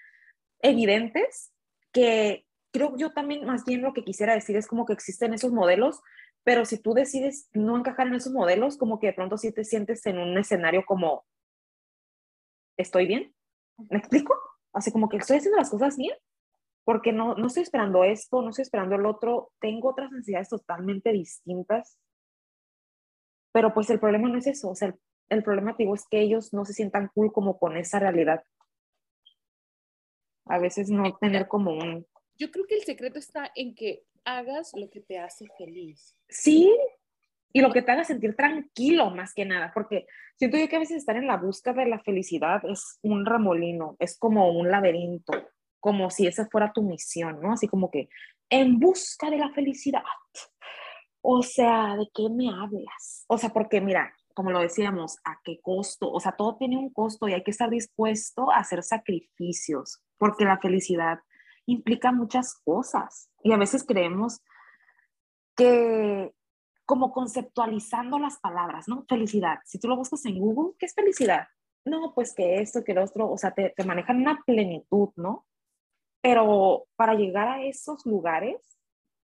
evidentes 0.60 1.52
que 1.92 2.46
creo 2.72 2.96
yo 2.96 3.12
también 3.12 3.44
más 3.46 3.64
bien 3.64 3.82
lo 3.82 3.92
que 3.92 4.04
quisiera 4.04 4.34
decir 4.34 4.56
es 4.56 4.66
como 4.66 4.86
que 4.86 4.92
existen 4.92 5.34
esos 5.34 5.52
modelos, 5.52 6.00
pero 6.44 6.64
si 6.64 6.78
tú 6.78 6.94
decides 6.94 7.48
no 7.52 7.76
encajar 7.76 8.06
en 8.06 8.14
esos 8.14 8.32
modelos, 8.32 8.76
como 8.76 8.98
que 8.98 9.08
de 9.08 9.12
pronto 9.12 9.36
sí 9.36 9.52
te 9.52 9.64
sientes 9.64 10.04
en 10.06 10.18
un 10.18 10.38
escenario 10.38 10.84
como, 10.86 11.24
¿estoy 12.76 13.06
bien? 13.06 13.34
¿Me 13.76 13.98
explico? 13.98 14.34
Así 14.72 14.92
como 14.92 15.08
que 15.08 15.18
estoy 15.18 15.38
haciendo 15.38 15.58
las 15.58 15.70
cosas 15.70 15.96
bien, 15.96 16.16
porque 16.84 17.12
no, 17.12 17.34
no 17.34 17.48
estoy 17.48 17.62
esperando 17.62 18.04
esto, 18.04 18.40
no 18.42 18.50
estoy 18.50 18.62
esperando 18.62 18.94
el 18.94 19.06
otro, 19.06 19.52
tengo 19.60 19.90
otras 19.90 20.10
necesidades 20.10 20.48
totalmente 20.48 21.12
distintas. 21.12 21.98
Pero 23.52 23.74
pues 23.74 23.90
el 23.90 24.00
problema 24.00 24.28
no 24.28 24.38
es 24.38 24.46
eso, 24.46 24.70
o 24.70 24.74
sea, 24.74 24.88
el, 24.88 24.94
el 25.28 25.42
problema, 25.42 25.74
digo, 25.78 25.94
es 25.94 26.06
que 26.08 26.20
ellos 26.20 26.52
no 26.52 26.64
se 26.64 26.72
sientan 26.72 27.10
cool 27.14 27.32
como 27.32 27.58
con 27.58 27.76
esa 27.76 27.98
realidad. 27.98 28.44
A 30.46 30.58
veces 30.58 30.90
no 30.90 31.16
tener 31.18 31.48
como 31.48 31.72
un... 31.72 32.06
Yo 32.38 32.50
creo 32.50 32.66
que 32.66 32.76
el 32.76 32.82
secreto 32.82 33.18
está 33.18 33.50
en 33.54 33.74
que 33.74 34.04
hagas 34.24 34.72
lo 34.74 34.90
que 34.90 35.00
te 35.00 35.18
hace 35.18 35.46
feliz. 35.58 36.16
Sí, 36.28 36.70
y 37.52 37.60
lo 37.60 37.72
que 37.72 37.82
te 37.82 37.90
haga 37.90 38.04
sentir 38.04 38.36
tranquilo 38.36 39.10
más 39.10 39.34
que 39.34 39.44
nada, 39.44 39.72
porque 39.74 40.06
siento 40.36 40.56
yo 40.56 40.68
que 40.68 40.76
a 40.76 40.80
veces 40.80 40.98
estar 40.98 41.16
en 41.16 41.26
la 41.26 41.36
búsqueda 41.36 41.74
de 41.74 41.90
la 41.90 42.00
felicidad 42.00 42.62
es 42.64 42.98
un 43.02 43.26
ramolino, 43.26 43.96
es 43.98 44.16
como 44.18 44.50
un 44.50 44.70
laberinto, 44.70 45.32
como 45.80 46.10
si 46.10 46.26
esa 46.26 46.46
fuera 46.46 46.72
tu 46.72 46.82
misión, 46.82 47.40
¿no? 47.40 47.52
Así 47.52 47.66
como 47.66 47.90
que 47.90 48.08
en 48.50 48.78
busca 48.78 49.30
de 49.30 49.38
la 49.38 49.50
felicidad. 49.50 50.02
O 51.22 51.42
sea, 51.42 51.96
¿de 51.96 52.08
qué 52.14 52.28
me 52.30 52.48
hablas? 52.48 53.24
O 53.28 53.36
sea, 53.36 53.50
porque 53.50 53.80
mira, 53.80 54.14
como 54.34 54.50
lo 54.50 54.60
decíamos, 54.60 55.18
¿a 55.24 55.38
qué 55.44 55.60
costo? 55.60 56.10
O 56.10 56.20
sea, 56.20 56.32
todo 56.32 56.56
tiene 56.56 56.78
un 56.78 56.92
costo 56.92 57.28
y 57.28 57.34
hay 57.34 57.42
que 57.42 57.50
estar 57.50 57.68
dispuesto 57.68 58.50
a 58.50 58.58
hacer 58.58 58.82
sacrificios, 58.82 60.02
porque 60.16 60.44
la 60.44 60.58
felicidad 60.58 61.18
implica 61.72 62.12
muchas 62.12 62.54
cosas 62.64 63.30
y 63.42 63.52
a 63.52 63.56
veces 63.56 63.84
creemos 63.86 64.40
que 65.56 66.32
como 66.86 67.12
conceptualizando 67.12 68.18
las 68.18 68.38
palabras, 68.40 68.88
¿no? 68.88 69.04
Felicidad. 69.08 69.58
Si 69.64 69.78
tú 69.78 69.86
lo 69.86 69.96
buscas 69.96 70.24
en 70.26 70.38
Google, 70.38 70.74
¿qué 70.76 70.86
es 70.86 70.94
felicidad? 70.94 71.46
No, 71.84 72.12
pues 72.14 72.34
que 72.34 72.56
esto, 72.56 72.82
que 72.82 72.94
lo 72.94 73.04
otro, 73.04 73.30
o 73.30 73.38
sea, 73.38 73.52
te, 73.52 73.70
te 73.76 73.84
manejan 73.84 74.16
una 74.16 74.42
plenitud, 74.44 75.10
¿no? 75.14 75.46
Pero 76.20 76.86
para 76.96 77.14
llegar 77.14 77.46
a 77.46 77.62
esos 77.62 78.04
lugares, 78.04 78.60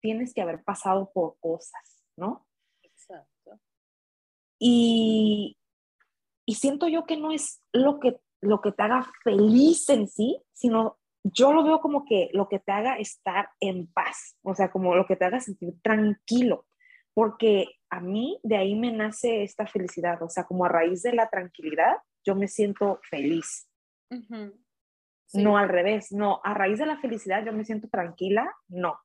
tienes 0.01 0.33
que 0.33 0.41
haber 0.41 0.63
pasado 0.63 1.11
por 1.13 1.37
cosas, 1.39 2.03
¿no? 2.17 2.47
Exacto. 2.81 3.59
Y, 4.59 5.57
y 6.45 6.55
siento 6.55 6.87
yo 6.87 7.05
que 7.05 7.17
no 7.17 7.31
es 7.31 7.61
lo 7.71 7.99
que, 7.99 8.19
lo 8.41 8.61
que 8.61 8.71
te 8.71 8.81
haga 8.81 9.11
feliz 9.23 9.87
en 9.89 10.07
sí, 10.07 10.41
sino 10.53 10.97
yo 11.23 11.53
lo 11.53 11.63
veo 11.63 11.79
como 11.79 12.05
que 12.05 12.29
lo 12.33 12.49
que 12.49 12.59
te 12.59 12.71
haga 12.71 12.97
estar 12.97 13.49
en 13.59 13.87
paz, 13.87 14.37
o 14.43 14.53
sea, 14.53 14.69
como 14.71 14.95
lo 14.95 15.05
que 15.05 15.15
te 15.15 15.25
haga 15.25 15.39
sentir 15.39 15.73
tranquilo, 15.81 16.67
porque 17.13 17.79
a 17.89 18.01
mí 18.01 18.39
de 18.43 18.57
ahí 18.57 18.75
me 18.75 18.91
nace 18.91 19.43
esta 19.43 19.65
felicidad, 19.65 20.21
o 20.21 20.29
sea, 20.29 20.43
como 20.45 20.65
a 20.65 20.69
raíz 20.69 21.03
de 21.03 21.13
la 21.13 21.29
tranquilidad, 21.29 21.97
yo 22.25 22.35
me 22.35 22.47
siento 22.47 22.99
feliz. 23.09 23.69
No 25.33 25.57
al 25.57 25.69
revés, 25.69 26.11
no, 26.11 26.41
a 26.43 26.53
raíz 26.53 26.79
de 26.79 26.85
la 26.85 26.97
felicidad 26.97 27.43
yo 27.45 27.53
me 27.53 27.65
siento 27.65 27.87
tranquila, 27.87 28.53
no. 28.67 28.99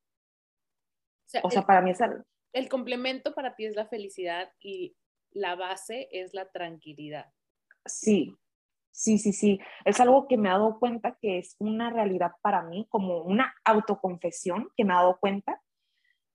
O 1.42 1.50
sea, 1.50 1.62
para 1.62 1.82
mí 1.82 1.90
es 1.90 2.00
el... 2.00 2.22
el 2.52 2.68
complemento 2.68 3.34
para 3.34 3.54
ti 3.54 3.66
es 3.66 3.76
la 3.76 3.86
felicidad 3.86 4.52
y 4.60 4.96
la 5.30 5.54
base 5.54 6.08
es 6.10 6.34
la 6.34 6.50
tranquilidad. 6.50 7.32
Sí, 7.84 8.34
Sí, 8.98 9.16
sí, 9.18 9.32
sí. 9.32 9.60
Es 9.84 10.00
algo 10.00 10.26
que 10.26 10.36
me 10.36 10.48
he 10.48 10.52
dado 10.52 10.80
cuenta 10.80 11.16
que 11.22 11.38
es 11.38 11.54
una 11.60 11.88
realidad 11.88 12.32
para 12.42 12.62
mí, 12.62 12.84
como 12.90 13.22
una 13.22 13.54
autoconfesión 13.64 14.70
que 14.76 14.84
me 14.84 14.92
he 14.92 14.96
dado 14.96 15.18
cuenta. 15.20 15.62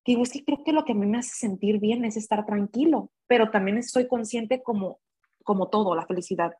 Que 0.06 0.14
digo, 0.14 0.24
es 0.24 0.32
que 0.32 0.46
creo 0.46 0.64
que 0.64 0.72
lo 0.72 0.86
que 0.86 0.94
a 0.94 0.96
mí 0.96 1.06
me 1.06 1.18
hace 1.18 1.36
sentir 1.36 1.82
bien 1.82 2.06
es 2.06 2.16
estar 2.16 2.46
tranquilo, 2.46 3.12
pero 3.28 3.52
también 3.52 3.80
estoy 3.80 4.08
consciente 4.08 4.64
como, 4.64 5.02
como 5.44 5.68
todo, 5.68 5.94
la 5.94 6.06
felicidad. 6.06 6.54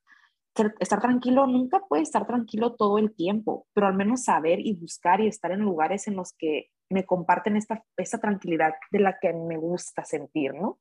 Estar 0.82 1.00
tranquilo, 1.00 1.48
nunca 1.48 1.80
puede 1.88 2.04
estar 2.04 2.28
tranquilo 2.28 2.76
todo 2.76 2.98
el 2.98 3.16
tiempo, 3.16 3.66
pero 3.74 3.88
al 3.88 3.94
menos 3.94 4.26
saber 4.26 4.60
y 4.60 4.74
buscar 4.74 5.22
y 5.22 5.28
estar 5.28 5.54
en 5.54 5.62
lugares 5.62 6.10
en 6.10 6.18
los 6.18 6.34
que 6.34 6.68
me 6.90 7.06
comparten 7.06 7.56
esta, 7.56 7.86
esta 7.96 8.18
tranquilidad 8.18 8.74
de 8.92 9.00
la 9.00 9.20
que 9.22 9.32
me 9.32 9.56
gusta 9.56 10.04
sentir, 10.04 10.54
¿no? 10.54 10.80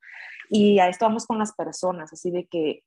Y 0.50 0.80
a 0.80 0.88
esto 0.88 1.04
vamos 1.04 1.28
con 1.28 1.38
las 1.38 1.54
personas, 1.54 2.12
así 2.12 2.32
de 2.32 2.48
que 2.48 2.82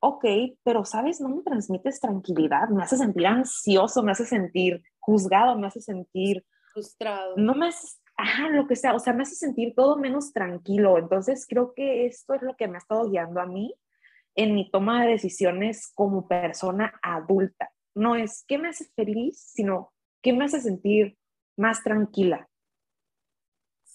ok, 0.00 0.24
pero 0.62 0.84
sabes, 0.84 1.20
no 1.20 1.28
me 1.28 1.42
transmites 1.42 2.00
tranquilidad, 2.00 2.68
me 2.70 2.82
hace 2.82 2.96
sentir 2.96 3.26
ansioso, 3.26 4.02
me 4.02 4.12
hace 4.12 4.24
sentir 4.24 4.82
juzgado, 4.98 5.56
me 5.58 5.66
hace 5.66 5.80
sentir 5.80 6.44
frustrado. 6.72 7.34
No 7.36 7.54
me 7.54 7.68
hace, 7.68 7.98
ajá, 8.16 8.48
lo 8.48 8.66
que 8.66 8.76
sea, 8.76 8.94
o 8.94 8.98
sea, 8.98 9.12
me 9.12 9.22
hace 9.22 9.34
sentir 9.34 9.74
todo 9.74 9.96
menos 9.96 10.32
tranquilo. 10.32 10.98
Entonces 10.98 11.46
creo 11.48 11.74
que 11.74 12.06
esto 12.06 12.34
es 12.34 12.42
lo 12.42 12.56
que 12.56 12.66
me 12.66 12.76
ha 12.76 12.78
estado 12.78 13.08
guiando 13.08 13.40
a 13.40 13.46
mí 13.46 13.74
en 14.34 14.54
mi 14.54 14.70
toma 14.70 15.04
de 15.04 15.12
decisiones 15.12 15.92
como 15.94 16.26
persona 16.26 16.94
adulta. 17.02 17.70
No 17.94 18.16
es 18.16 18.44
qué 18.48 18.58
me 18.58 18.68
hace 18.68 18.86
feliz, 18.96 19.38
sino 19.54 19.92
qué 20.22 20.32
me 20.32 20.44
hace 20.44 20.60
sentir 20.60 21.18
más 21.56 21.82
tranquila. 21.82 22.48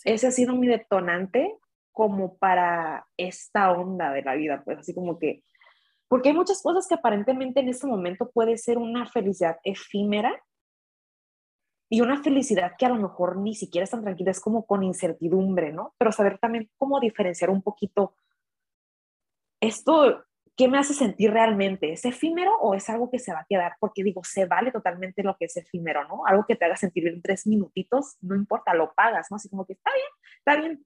Ese 0.04 0.28
ha 0.28 0.32
sido 0.32 0.56
mi 0.56 0.68
detonante 0.68 1.58
como 1.92 2.38
para 2.38 3.08
esta 3.18 3.72
onda 3.72 4.12
de 4.12 4.22
la 4.22 4.36
vida, 4.36 4.62
pues 4.64 4.80
así 4.80 4.94
como 4.94 5.18
que 5.18 5.44
porque 6.08 6.30
hay 6.30 6.36
muchas 6.36 6.62
cosas 6.62 6.88
que 6.88 6.96
aparentemente 6.96 7.60
en 7.60 7.70
este 7.70 7.88
momento 7.88 8.30
puede 8.32 8.58
ser 8.58 8.78
una 8.78 9.06
felicidad 9.08 9.58
efímera 9.64 10.34
y 11.90 12.02
una 12.02 12.22
felicidad 12.22 12.74
que 12.78 12.86
a 12.86 12.90
lo 12.90 12.96
mejor 12.96 13.38
ni 13.38 13.56
siquiera 13.56 13.84
es 13.84 13.92
tan 13.92 14.04
tranquila, 14.04 14.32
es 14.32 14.40
como 14.40 14.66
con 14.66 14.84
incertidumbre, 14.84 15.72
¿no? 15.72 15.94
Pero 15.98 16.12
saber 16.12 16.40
también 16.40 16.70
cómo 16.78 17.00
diferenciar 17.00 17.50
un 17.50 17.62
poquito 17.62 18.16
esto, 19.62 20.26
¿qué 20.56 20.68
me 20.68 20.78
hace 20.78 20.94
sentir 20.94 21.32
realmente? 21.32 21.92
¿Es 21.92 22.06
efímero 22.06 22.56
o 22.60 22.76
es 22.76 22.90
algo 22.90 23.10
que 23.10 23.20
se 23.20 23.34
va 23.34 23.40
a 23.40 23.46
quedar? 23.48 23.76
Porque 23.80 24.04
digo, 24.04 24.24
se 24.24 24.46
vale 24.46 24.72
totalmente 24.72 25.24
lo 25.24 25.36
que 25.38 25.46
es 25.46 25.58
efímero, 25.58 26.08
¿no? 26.08 26.26
Algo 26.26 26.46
que 26.46 26.56
te 26.56 26.66
haga 26.66 26.76
sentir 26.76 27.04
bien 27.04 27.22
tres 27.22 27.48
minutitos, 27.48 28.18
no 28.22 28.36
importa, 28.36 28.74
lo 28.74 28.94
pagas, 28.94 29.28
¿no? 29.30 29.38
Así 29.38 29.50
como 29.50 29.66
que 29.66 29.74
está 29.74 29.92
bien, 29.94 30.08
está 30.40 30.56
bien. 30.56 30.86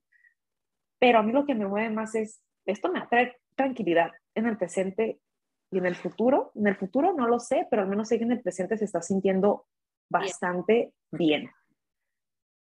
Pero 0.98 1.18
a 1.18 1.22
mí 1.22 1.32
lo 1.32 1.46
que 1.46 1.54
me 1.54 1.66
mueve 1.66 1.90
más 1.90 2.14
es, 2.14 2.42
esto 2.66 2.90
me 2.92 3.00
atrae 3.00 3.39
tranquilidad 3.60 4.12
en 4.34 4.46
el 4.46 4.56
presente 4.56 5.20
y 5.70 5.78
en 5.78 5.86
el 5.86 5.94
futuro. 5.94 6.50
En 6.54 6.66
el 6.66 6.76
futuro 6.76 7.12
no 7.12 7.28
lo 7.28 7.38
sé, 7.38 7.66
pero 7.70 7.82
al 7.82 7.88
menos 7.88 8.08
sé 8.08 8.16
que 8.18 8.24
en 8.24 8.32
el 8.32 8.40
presente 8.40 8.78
se 8.78 8.86
está 8.86 9.02
sintiendo 9.02 9.66
bastante 10.10 10.94
bien. 11.12 11.50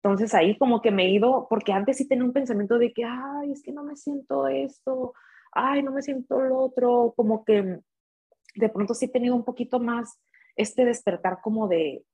Entonces 0.02 0.34
ahí 0.34 0.58
como 0.58 0.82
que 0.82 0.90
me 0.90 1.04
he 1.04 1.10
ido, 1.10 1.46
porque 1.48 1.72
antes 1.72 1.96
sí 1.96 2.06
tenía 2.06 2.24
un 2.24 2.32
pensamiento 2.32 2.78
de 2.78 2.92
que, 2.92 3.04
ay, 3.04 3.52
es 3.52 3.62
que 3.62 3.72
no 3.72 3.84
me 3.84 3.96
siento 3.96 4.48
esto, 4.48 5.14
ay, 5.52 5.82
no 5.82 5.92
me 5.92 6.02
siento 6.02 6.40
lo 6.40 6.58
otro, 6.58 7.14
como 7.16 7.44
que 7.44 7.78
de 8.54 8.68
pronto 8.68 8.94
sí 8.94 9.06
he 9.06 9.08
tenido 9.08 9.34
un 9.34 9.44
poquito 9.44 9.80
más 9.80 10.20
este 10.56 10.84
despertar 10.84 11.38
como 11.40 11.68
de, 11.68 12.04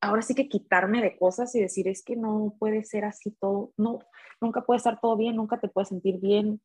ahora 0.00 0.22
sí 0.22 0.34
que 0.34 0.48
quitarme 0.48 1.02
de 1.02 1.18
cosas 1.18 1.54
y 1.54 1.60
decir, 1.60 1.88
es 1.88 2.02
que 2.02 2.16
no 2.16 2.54
puede 2.58 2.84
ser 2.84 3.04
así 3.04 3.32
todo, 3.40 3.72
no, 3.76 3.98
nunca 4.40 4.62
puede 4.62 4.78
estar 4.78 5.00
todo 5.00 5.16
bien, 5.16 5.36
nunca 5.36 5.60
te 5.60 5.68
puedes 5.68 5.88
sentir 5.88 6.18
bien, 6.20 6.60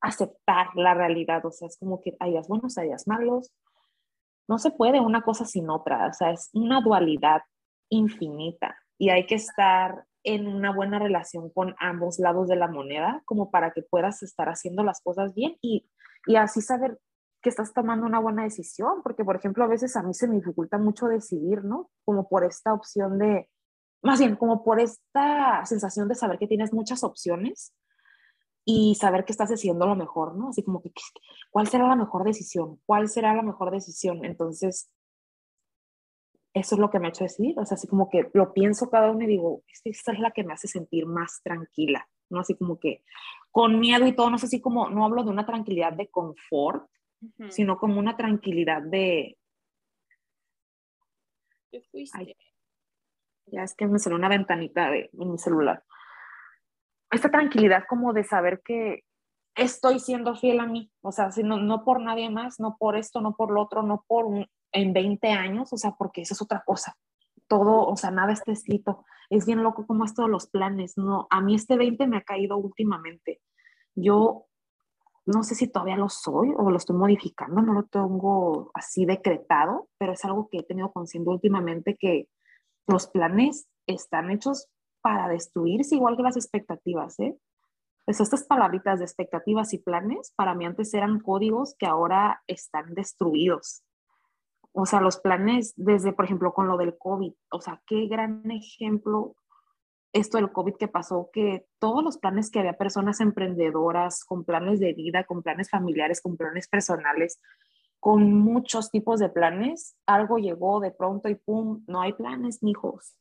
aceptar 0.00 0.68
la 0.74 0.94
realidad, 0.94 1.44
o 1.44 1.50
sea, 1.50 1.68
es 1.68 1.76
como 1.78 2.00
que 2.00 2.16
hay 2.20 2.32
días 2.32 2.48
buenos, 2.48 2.78
hay 2.78 2.88
días 2.88 3.06
malos, 3.06 3.52
no 4.48 4.58
se 4.58 4.70
puede 4.70 5.00
una 5.00 5.22
cosa 5.22 5.44
sin 5.44 5.70
otra, 5.70 6.08
o 6.08 6.12
sea, 6.12 6.32
es 6.32 6.50
una 6.52 6.80
dualidad 6.80 7.42
infinita 7.88 8.76
y 8.98 9.10
hay 9.10 9.26
que 9.26 9.36
estar 9.36 10.04
en 10.22 10.46
una 10.46 10.72
buena 10.72 10.98
relación 10.98 11.50
con 11.50 11.74
ambos 11.78 12.18
lados 12.18 12.48
de 12.48 12.56
la 12.56 12.68
moneda 12.68 13.22
como 13.24 13.50
para 13.50 13.72
que 13.72 13.82
puedas 13.82 14.22
estar 14.22 14.48
haciendo 14.48 14.82
las 14.82 15.00
cosas 15.00 15.34
bien 15.34 15.56
y, 15.62 15.88
y 16.26 16.36
así 16.36 16.60
saber 16.60 16.98
que 17.42 17.48
estás 17.48 17.72
tomando 17.72 18.06
una 18.06 18.20
buena 18.20 18.42
decisión, 18.42 19.02
porque 19.02 19.24
por 19.24 19.36
ejemplo 19.36 19.64
a 19.64 19.68
veces 19.68 19.96
a 19.96 20.02
mí 20.02 20.12
se 20.12 20.28
me 20.28 20.36
dificulta 20.36 20.78
mucho 20.78 21.06
decidir, 21.06 21.64
¿no? 21.64 21.90
Como 22.04 22.28
por 22.28 22.44
esta 22.44 22.74
opción 22.74 23.18
de, 23.18 23.48
más 24.02 24.18
bien 24.18 24.36
como 24.36 24.62
por 24.62 24.78
esta 24.78 25.64
sensación 25.64 26.08
de 26.08 26.14
saber 26.14 26.38
que 26.38 26.46
tienes 26.46 26.72
muchas 26.72 27.02
opciones 27.02 27.72
y 28.64 28.94
saber 28.94 29.24
que 29.24 29.32
estás 29.32 29.50
haciendo 29.50 29.86
lo 29.86 29.96
mejor, 29.96 30.36
¿no? 30.36 30.50
Así 30.50 30.62
como 30.62 30.82
que, 30.82 30.92
¿cuál 31.50 31.66
será 31.66 31.88
la 31.88 31.96
mejor 31.96 32.24
decisión? 32.24 32.80
¿Cuál 32.86 33.08
será 33.08 33.34
la 33.34 33.42
mejor 33.42 33.70
decisión? 33.70 34.24
Entonces, 34.24 34.90
eso 36.52 36.74
es 36.74 36.80
lo 36.80 36.90
que 36.90 36.98
me 36.98 37.06
ha 37.06 37.10
hecho 37.10 37.24
decidir, 37.24 37.58
o 37.58 37.64
sea, 37.64 37.76
así 37.76 37.86
como 37.86 38.08
que 38.10 38.28
lo 38.34 38.52
pienso 38.52 38.90
cada 38.90 39.10
uno 39.10 39.22
y 39.22 39.28
digo, 39.28 39.62
esta 39.84 40.12
es 40.12 40.18
la 40.18 40.32
que 40.32 40.42
me 40.42 40.52
hace 40.52 40.66
sentir 40.66 41.06
más 41.06 41.40
tranquila, 41.44 42.08
¿no? 42.28 42.40
Así 42.40 42.56
como 42.56 42.78
que 42.78 43.04
con 43.50 43.78
miedo 43.78 44.06
y 44.06 44.14
todo, 44.14 44.30
no 44.30 44.38
sé 44.38 44.48
si 44.48 44.60
como, 44.60 44.90
no 44.90 45.04
hablo 45.04 45.22
de 45.22 45.30
una 45.30 45.46
tranquilidad 45.46 45.92
de 45.92 46.08
confort, 46.08 46.88
sino 47.50 47.78
como 47.78 47.98
una 47.98 48.16
tranquilidad 48.16 48.82
de... 48.82 49.36
ya 53.50 53.62
es 53.62 53.74
que 53.74 53.86
me 53.86 53.98
salió 53.98 54.16
una 54.16 54.28
ventanita 54.28 54.90
de, 54.90 55.10
en 55.12 55.32
mi 55.32 55.38
celular. 55.38 55.84
Esta 57.10 57.30
tranquilidad 57.30 57.84
como 57.88 58.12
de 58.12 58.24
saber 58.24 58.62
que 58.64 59.04
estoy 59.54 59.98
siendo 59.98 60.36
fiel 60.36 60.60
a 60.60 60.66
mí, 60.66 60.90
o 61.02 61.12
sea, 61.12 61.30
no, 61.42 61.58
no 61.58 61.84
por 61.84 62.00
nadie 62.00 62.30
más, 62.30 62.60
no 62.60 62.76
por 62.78 62.96
esto, 62.96 63.20
no 63.20 63.34
por 63.34 63.50
lo 63.50 63.62
otro, 63.62 63.82
no 63.82 64.04
por 64.06 64.26
en 64.72 64.92
20 64.92 65.28
años, 65.28 65.72
o 65.72 65.76
sea, 65.76 65.92
porque 65.92 66.22
eso 66.22 66.34
es 66.34 66.42
otra 66.42 66.62
cosa. 66.64 66.96
Todo, 67.48 67.86
o 67.86 67.96
sea, 67.96 68.10
nada 68.10 68.32
está 68.32 68.52
escrito. 68.52 69.04
Es 69.28 69.44
bien 69.46 69.62
loco 69.62 69.86
como 69.86 70.04
es 70.04 70.14
todos 70.14 70.30
los 70.30 70.46
planes, 70.48 70.96
¿no? 70.96 71.26
A 71.30 71.40
mí 71.40 71.54
este 71.54 71.76
20 71.76 72.06
me 72.06 72.18
ha 72.18 72.22
caído 72.22 72.56
últimamente. 72.56 73.40
Yo 73.94 74.46
no 75.26 75.42
sé 75.42 75.54
si 75.54 75.68
todavía 75.68 75.96
lo 75.96 76.08
soy 76.08 76.52
o 76.56 76.70
lo 76.70 76.76
estoy 76.76 76.96
modificando, 76.96 77.60
no 77.62 77.72
lo 77.72 77.82
tengo 77.84 78.70
así 78.74 79.04
decretado, 79.04 79.88
pero 79.98 80.12
es 80.12 80.24
algo 80.24 80.48
que 80.48 80.58
he 80.58 80.62
tenido 80.62 80.92
consciente 80.92 81.30
últimamente 81.30 81.96
que 81.98 82.28
los 82.86 83.06
planes 83.08 83.68
están 83.86 84.30
hechos 84.30 84.68
para 85.02 85.28
destruirse 85.28 85.94
igual 85.94 86.16
que 86.16 86.22
las 86.22 86.36
expectativas, 86.36 87.18
¿eh? 87.20 87.36
Pues 88.04 88.20
estas 88.20 88.44
palabritas 88.44 88.98
de 88.98 89.04
expectativas 89.04 89.72
y 89.72 89.78
planes 89.78 90.32
para 90.36 90.54
mí 90.54 90.64
antes 90.64 90.92
eran 90.94 91.20
códigos 91.20 91.74
que 91.78 91.86
ahora 91.86 92.42
están 92.46 92.94
destruidos. 92.94 93.84
O 94.72 94.86
sea, 94.86 95.00
los 95.00 95.18
planes 95.18 95.74
desde, 95.76 96.12
por 96.12 96.24
ejemplo, 96.24 96.52
con 96.52 96.66
lo 96.66 96.76
del 96.76 96.96
COVID, 96.96 97.32
o 97.50 97.60
sea, 97.60 97.82
qué 97.86 98.06
gran 98.06 98.50
ejemplo 98.50 99.36
esto 100.12 100.38
del 100.38 100.50
COVID 100.50 100.74
que 100.74 100.88
pasó, 100.88 101.30
que 101.32 101.66
todos 101.78 102.02
los 102.02 102.18
planes 102.18 102.50
que 102.50 102.58
había 102.58 102.76
personas 102.76 103.20
emprendedoras, 103.20 104.24
con 104.24 104.44
planes 104.44 104.80
de 104.80 104.92
vida, 104.92 105.24
con 105.24 105.42
planes 105.42 105.70
familiares, 105.70 106.20
con 106.20 106.36
planes 106.36 106.68
personales, 106.68 107.40
con 108.00 108.32
muchos 108.32 108.90
tipos 108.90 109.20
de 109.20 109.28
planes, 109.28 109.96
algo 110.06 110.38
llegó 110.38 110.80
de 110.80 110.90
pronto 110.90 111.28
y 111.28 111.34
pum, 111.34 111.84
no 111.86 112.00
hay 112.00 112.14
planes, 112.14 112.58
hijos. 112.62 113.14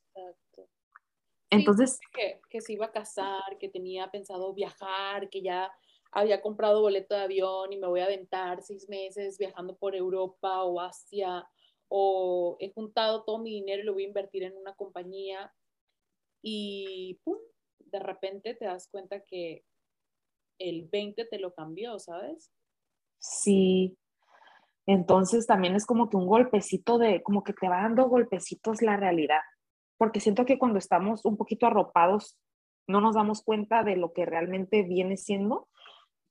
Entonces... 1.49 1.99
que, 2.13 2.39
que 2.49 2.61
se 2.61 2.73
iba 2.73 2.87
a 2.87 2.91
casar, 2.91 3.57
que 3.59 3.69
tenía 3.69 4.09
pensado 4.11 4.53
viajar, 4.53 5.29
que 5.29 5.41
ya 5.41 5.71
había 6.11 6.41
comprado 6.41 6.81
boleto 6.81 7.15
de 7.15 7.21
avión 7.21 7.71
y 7.71 7.77
me 7.77 7.87
voy 7.87 8.01
a 8.01 8.05
aventar 8.05 8.61
seis 8.61 8.87
meses 8.89 9.37
viajando 9.37 9.75
por 9.77 9.95
Europa 9.95 10.63
o 10.63 10.79
Asia, 10.79 11.47
o 11.87 12.57
he 12.59 12.71
juntado 12.71 13.23
todo 13.23 13.39
mi 13.39 13.51
dinero 13.51 13.81
y 13.81 13.85
lo 13.85 13.93
voy 13.93 14.03
a 14.03 14.07
invertir 14.07 14.43
en 14.43 14.55
una 14.55 14.75
compañía 14.75 15.53
y 16.41 17.19
¡pum! 17.23 17.37
de 17.79 17.99
repente 17.99 18.53
te 18.53 18.65
das 18.65 18.87
cuenta 18.89 19.23
que 19.23 19.65
el 20.59 20.87
20 20.87 21.25
te 21.25 21.39
lo 21.39 21.53
cambió, 21.53 21.97
¿sabes? 21.99 22.51
Sí. 23.17 23.97
Entonces 24.85 25.45
también 25.47 25.75
es 25.75 25.85
como 25.85 26.09
que 26.09 26.17
un 26.17 26.27
golpecito 26.27 26.97
de, 26.97 27.21
como 27.23 27.43
que 27.43 27.53
te 27.53 27.69
va 27.69 27.81
dando 27.81 28.07
golpecitos 28.07 28.81
la 28.81 28.97
realidad, 28.97 29.41
porque 29.99 30.21
siento 30.21 30.45
que 30.45 30.57
cuando 30.57 30.79
estamos 30.79 31.25
un 31.25 31.35
poquito 31.35 31.67
arropados 31.67 32.39
no 32.87 33.01
nos 33.01 33.15
damos 33.15 33.43
cuenta 33.43 33.83
de 33.83 33.97
lo 33.97 34.13
que 34.13 34.25
realmente 34.25 34.81
viene 34.81 35.17
siendo, 35.17 35.67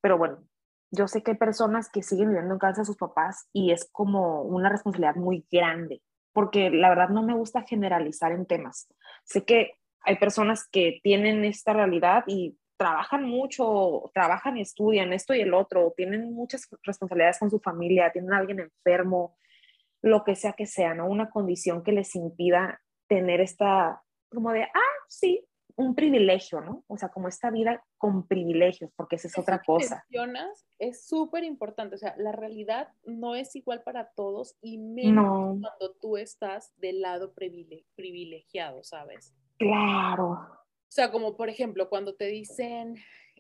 pero 0.01 0.17
bueno, 0.17 0.43
yo 0.91 1.07
sé 1.07 1.23
que 1.23 1.33
hay 1.33 1.37
personas 1.37 1.91
que 1.91 2.03
siguen 2.03 2.31
viviendo 2.31 2.55
en 2.55 2.59
casa 2.59 2.81
de 2.81 2.87
sus 2.87 2.97
papás 2.97 3.49
y 3.53 3.71
es 3.71 3.89
como 3.93 4.43
una 4.43 4.71
responsabilidad 4.71 5.17
muy 5.17 5.47
grande, 5.53 6.01
porque 6.33 6.71
la 6.71 6.89
verdad 6.89 7.11
no 7.11 7.23
me 7.23 7.35
gusta 7.35 7.63
generalizar 7.63 8.33
en 8.33 8.47
temas. 8.47 8.89
Sé 9.25 9.45
que 9.45 9.73
hay 10.01 10.17
personas 10.17 10.67
que 10.67 11.01
tienen 11.03 11.45
esta 11.45 11.75
realidad 11.75 12.25
y 12.27 12.57
trabajan 12.79 13.25
mucho, 13.25 14.11
trabajan 14.15 14.57
y 14.57 14.63
estudian 14.63 15.13
esto 15.13 15.35
y 15.35 15.43
el 15.43 15.53
otro, 15.53 15.93
tienen 15.95 16.33
muchas 16.33 16.67
responsabilidades 16.85 17.39
con 17.39 17.51
su 17.51 17.61
familia, 17.61 18.13
tienen 18.13 18.33
a 18.33 18.39
alguien 18.39 18.61
enfermo, 18.61 19.37
lo 20.01 20.25
que 20.25 20.37
sea 20.37 20.55
que 20.55 20.65
sea, 20.65 20.95
¿no? 20.95 21.07
Una 21.07 21.29
condición 21.29 21.83
que 21.83 21.93
les 21.93 22.15
impida 22.17 22.81
tener 23.09 23.41
esta, 23.41 24.03
como 24.31 24.53
de, 24.53 24.63
ah, 24.63 24.97
sí, 25.09 25.45
un 25.79 25.95
privilegio, 25.95 26.61
¿no? 26.61 26.85
O 26.89 26.99
sea, 26.99 27.09
como 27.09 27.29
esta 27.29 27.51
vida 27.51 27.85
con 27.99 28.27
privilegios, 28.27 28.91
porque 28.97 29.15
esa 29.15 29.29
es 29.29 29.39
otra 29.39 29.63
cosa. 29.63 30.05
es 30.81 31.07
súper 31.07 31.45
importante, 31.45 31.95
o 31.95 31.99
sea, 31.99 32.17
la 32.19 32.33
realidad 32.33 32.89
no 33.05 33.37
es 33.37 33.55
igual 33.55 33.83
para 33.85 34.11
todos 34.11 34.57
y 34.61 34.79
menos 34.79 35.61
cuando 35.61 35.95
tú 36.01 36.17
estás 36.17 36.73
del 36.79 37.01
lado 37.01 37.33
privilegiado, 37.33 38.83
¿sabes? 38.83 39.33
Claro. 39.57 40.31
O 40.31 40.91
sea, 40.91 41.13
como 41.13 41.37
por 41.37 41.49
ejemplo, 41.49 41.89
cuando 41.89 42.17
te 42.17 42.27
dicen, 42.27 42.97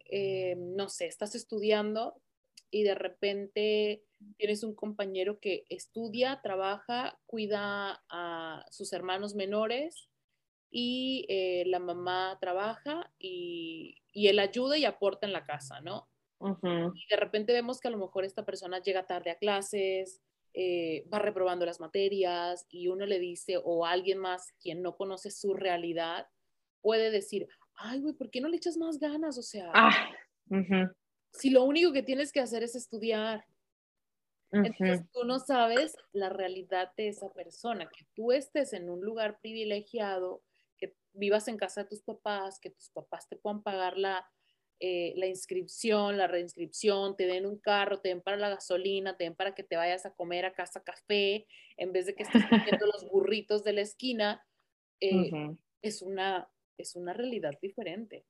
eh, 0.09 0.55
no 0.57 0.89
sé, 0.89 1.07
estás 1.07 1.35
estudiando 1.35 2.23
y 2.70 2.85
de 2.85 2.95
repente 2.95 4.05
tienes 4.36 4.62
un 4.62 4.74
compañero 4.74 5.40
que 5.40 5.65
estudia, 5.69 6.40
trabaja, 6.43 7.19
cuida 7.27 8.03
a 8.09 8.65
sus 8.70 8.93
hermanos 8.93 9.35
menores 9.35 10.09
y 10.70 11.27
eh, 11.28 11.65
la 11.66 11.78
mamá 11.78 12.36
trabaja 12.40 13.12
y, 13.19 13.97
él 14.12 14.40
ayuda 14.40 14.77
y 14.77 14.85
aporta 14.85 15.27
en 15.27 15.32
la 15.32 15.45
casa, 15.45 15.81
¿no? 15.81 16.09
Y 16.40 17.07
de 17.09 17.16
repente 17.16 17.53
vemos 17.53 17.81
que 17.81 17.89
a 17.89 17.90
lo 17.93 17.99
mejor 17.99 18.24
esta 18.24 18.45
persona 18.45 18.81
llega 18.81 19.07
tarde 19.07 19.31
a 19.31 19.39
clases, 19.39 20.20
eh, 20.55 21.07
va 21.12 21.20
reprobando 21.20 21.65
las 21.65 21.78
materias 21.78 22.66
y 22.69 22.89
uno 22.89 23.07
le 23.07 23.20
dice, 23.20 23.61
o 23.62 23.86
alguien 23.86 24.19
más 24.19 24.53
quien 24.61 24.82
no 24.82 24.97
conoce 24.97 25.31
su 25.31 25.55
realidad, 25.55 26.27
puede 26.81 27.11
decir, 27.11 27.49
ay, 27.77 28.01
güey, 28.01 28.15
¿por 28.15 28.31
qué 28.31 28.40
no 28.40 28.49
le 28.49 28.57
echas 28.57 28.77
más 28.77 28.99
ganas? 28.99 29.39
O 29.39 29.43
sea, 29.43 29.70
ah, 29.73 30.11
si 31.32 31.51
lo 31.51 31.62
único 31.65 31.93
que 31.93 32.03
tienes 32.03 32.32
que 32.32 32.40
hacer 32.40 32.62
es 32.62 32.74
estudiar. 32.74 33.45
Entonces 34.50 35.02
tú 35.12 35.24
no 35.24 35.38
sabes 35.38 35.94
la 36.12 36.30
realidad 36.30 36.92
de 36.96 37.08
esa 37.08 37.30
persona, 37.32 37.88
que 37.88 38.06
tú 38.14 38.32
estés 38.32 38.72
en 38.72 38.88
un 38.88 39.00
lugar 39.00 39.40
privilegiado, 39.40 40.42
que 40.78 40.94
vivas 41.12 41.48
en 41.48 41.58
casa 41.58 41.82
de 41.82 41.88
tus 41.88 42.02
papás, 42.02 42.58
que 42.60 42.70
tus 42.70 42.90
papás 42.90 43.28
te 43.28 43.36
puedan 43.36 43.62
pagar 43.62 43.98
la, 43.98 44.26
eh, 44.80 45.12
la 45.16 45.26
inscripción, 45.26 46.16
la 46.16 46.28
reinscripción, 46.28 47.16
te 47.16 47.26
den 47.26 47.46
un 47.46 47.58
carro, 47.58 48.00
te 48.00 48.10
den 48.10 48.22
para 48.22 48.36
la 48.36 48.48
gasolina, 48.48 49.16
te 49.16 49.24
den 49.24 49.34
para 49.34 49.54
que 49.54 49.64
te 49.64 49.76
vayas 49.76 50.06
a 50.06 50.14
comer 50.14 50.46
a 50.46 50.54
casa 50.54 50.84
café, 50.84 51.46
en 51.76 51.92
vez 51.92 52.06
de 52.06 52.14
que 52.14 52.22
estés 52.22 52.44
comiendo 52.46 52.86
los 52.94 53.08
burritos 53.10 53.64
de 53.64 53.72
la 53.72 53.80
esquina, 53.80 54.46
eh, 55.00 55.30
es, 55.82 56.00
una, 56.00 56.48
es 56.76 56.94
una 56.96 57.12
realidad 57.12 57.58
diferente. 57.60 58.24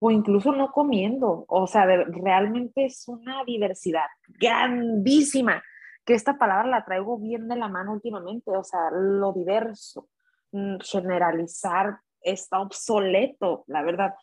O 0.00 0.10
incluso 0.10 0.52
no 0.52 0.70
comiendo, 0.70 1.44
o 1.48 1.66
sea, 1.66 1.84
realmente 1.86 2.84
es 2.84 3.08
una 3.08 3.44
diversidad 3.44 4.06
grandísima, 4.28 5.62
que 6.04 6.14
esta 6.14 6.38
palabra 6.38 6.68
la 6.68 6.84
traigo 6.84 7.18
bien 7.18 7.48
de 7.48 7.56
la 7.56 7.68
mano 7.68 7.92
últimamente, 7.92 8.50
o 8.50 8.64
sea, 8.64 8.90
lo 8.92 9.32
diverso, 9.32 10.08
mm, 10.52 10.76
generalizar 10.80 11.98
está 12.20 12.60
obsoleto, 12.60 13.64
la 13.66 13.82
verdad 13.82 14.14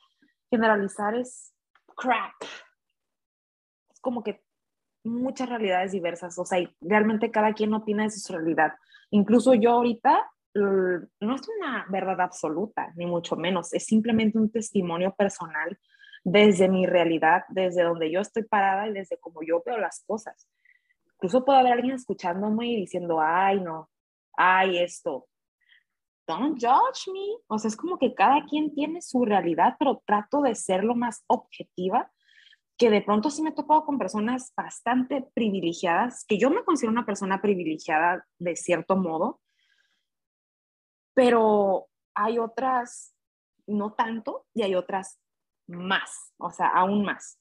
generalizar 0.50 1.16
es 1.16 1.54
crap. 1.96 2.34
Es 3.92 4.00
como 4.00 4.24
que 4.24 4.44
muchas 5.04 5.50
realidades 5.50 5.92
diversas, 5.92 6.38
o 6.40 6.46
sea, 6.46 6.60
realmente 6.82 7.32
cada 7.32 7.54
quien 7.54 7.74
opina 7.74 8.04
de 8.04 8.12
su 8.12 8.34
realidad. 8.34 8.74
Incluso 9.12 9.54
yo 9.54 9.72
ahorita 9.72 10.32
no 10.56 11.36
es 11.36 11.42
una 11.60 11.86
verdad 11.90 12.22
absoluta, 12.22 12.94
ni 12.96 13.06
mucho 13.06 13.36
menos, 13.36 13.74
es 13.74 13.86
simplemente 13.86 14.38
un 14.38 14.52
testimonio 14.52 15.14
personal 15.14 15.78
desde 16.24 16.70
mi 16.70 16.86
realidad, 16.86 17.44
desde 17.50 17.84
donde 17.84 18.10
yo 18.10 18.22
estoy 18.22 18.44
parada 18.44 18.88
y 18.88 18.94
desde 18.94 19.20
cómo 19.20 19.42
yo 19.44 19.62
veo 19.66 19.78
las 19.78 20.04
cosas. 20.08 20.48
Incluso 21.16 21.46
puede 21.46 21.60
haber 21.60 21.74
alguien 21.74 21.96
escuchándome 21.96 22.68
y 22.68 22.76
diciendo, 22.78 23.20
ay, 23.22 23.62
no, 23.62 23.90
ay, 24.36 24.80
esto, 24.80 25.28
don't 26.28 26.60
judge 26.60 27.12
me. 27.12 27.38
O 27.48 27.58
sea, 27.58 27.70
es 27.70 27.78
como 27.78 27.98
que 27.98 28.14
cada 28.14 28.44
quien 28.46 28.74
tiene 28.74 29.02
su 29.02 29.26
realidad, 29.26 29.76
pero 29.78 30.02
trato 30.06 30.42
de 30.42 30.56
ser 30.56 30.84
lo 30.84 30.96
más 30.96 31.24
objetiva, 31.28 32.12
que 32.78 32.90
de 32.90 33.02
pronto 33.02 33.30
sí 33.30 33.42
me 33.42 33.52
he 33.52 33.54
topado 33.54 33.86
con 33.86 33.98
personas 33.98 34.52
bastante 34.56 35.26
privilegiadas, 35.34 36.26
que 36.26 36.38
yo 36.38 36.50
me 36.50 36.64
considero 36.64 36.92
una 36.92 37.06
persona 37.06 37.42
privilegiada 37.42 38.26
de 38.38 38.56
cierto 38.56 38.98
modo, 38.98 39.40
pero 41.16 41.88
hay 42.14 42.38
otras 42.38 43.16
no 43.66 43.94
tanto 43.94 44.46
y 44.54 44.62
hay 44.62 44.76
otras 44.76 45.20
más, 45.68 46.34
o 46.38 46.52
sea, 46.52 46.68
aún 46.68 47.04
más. 47.04 47.40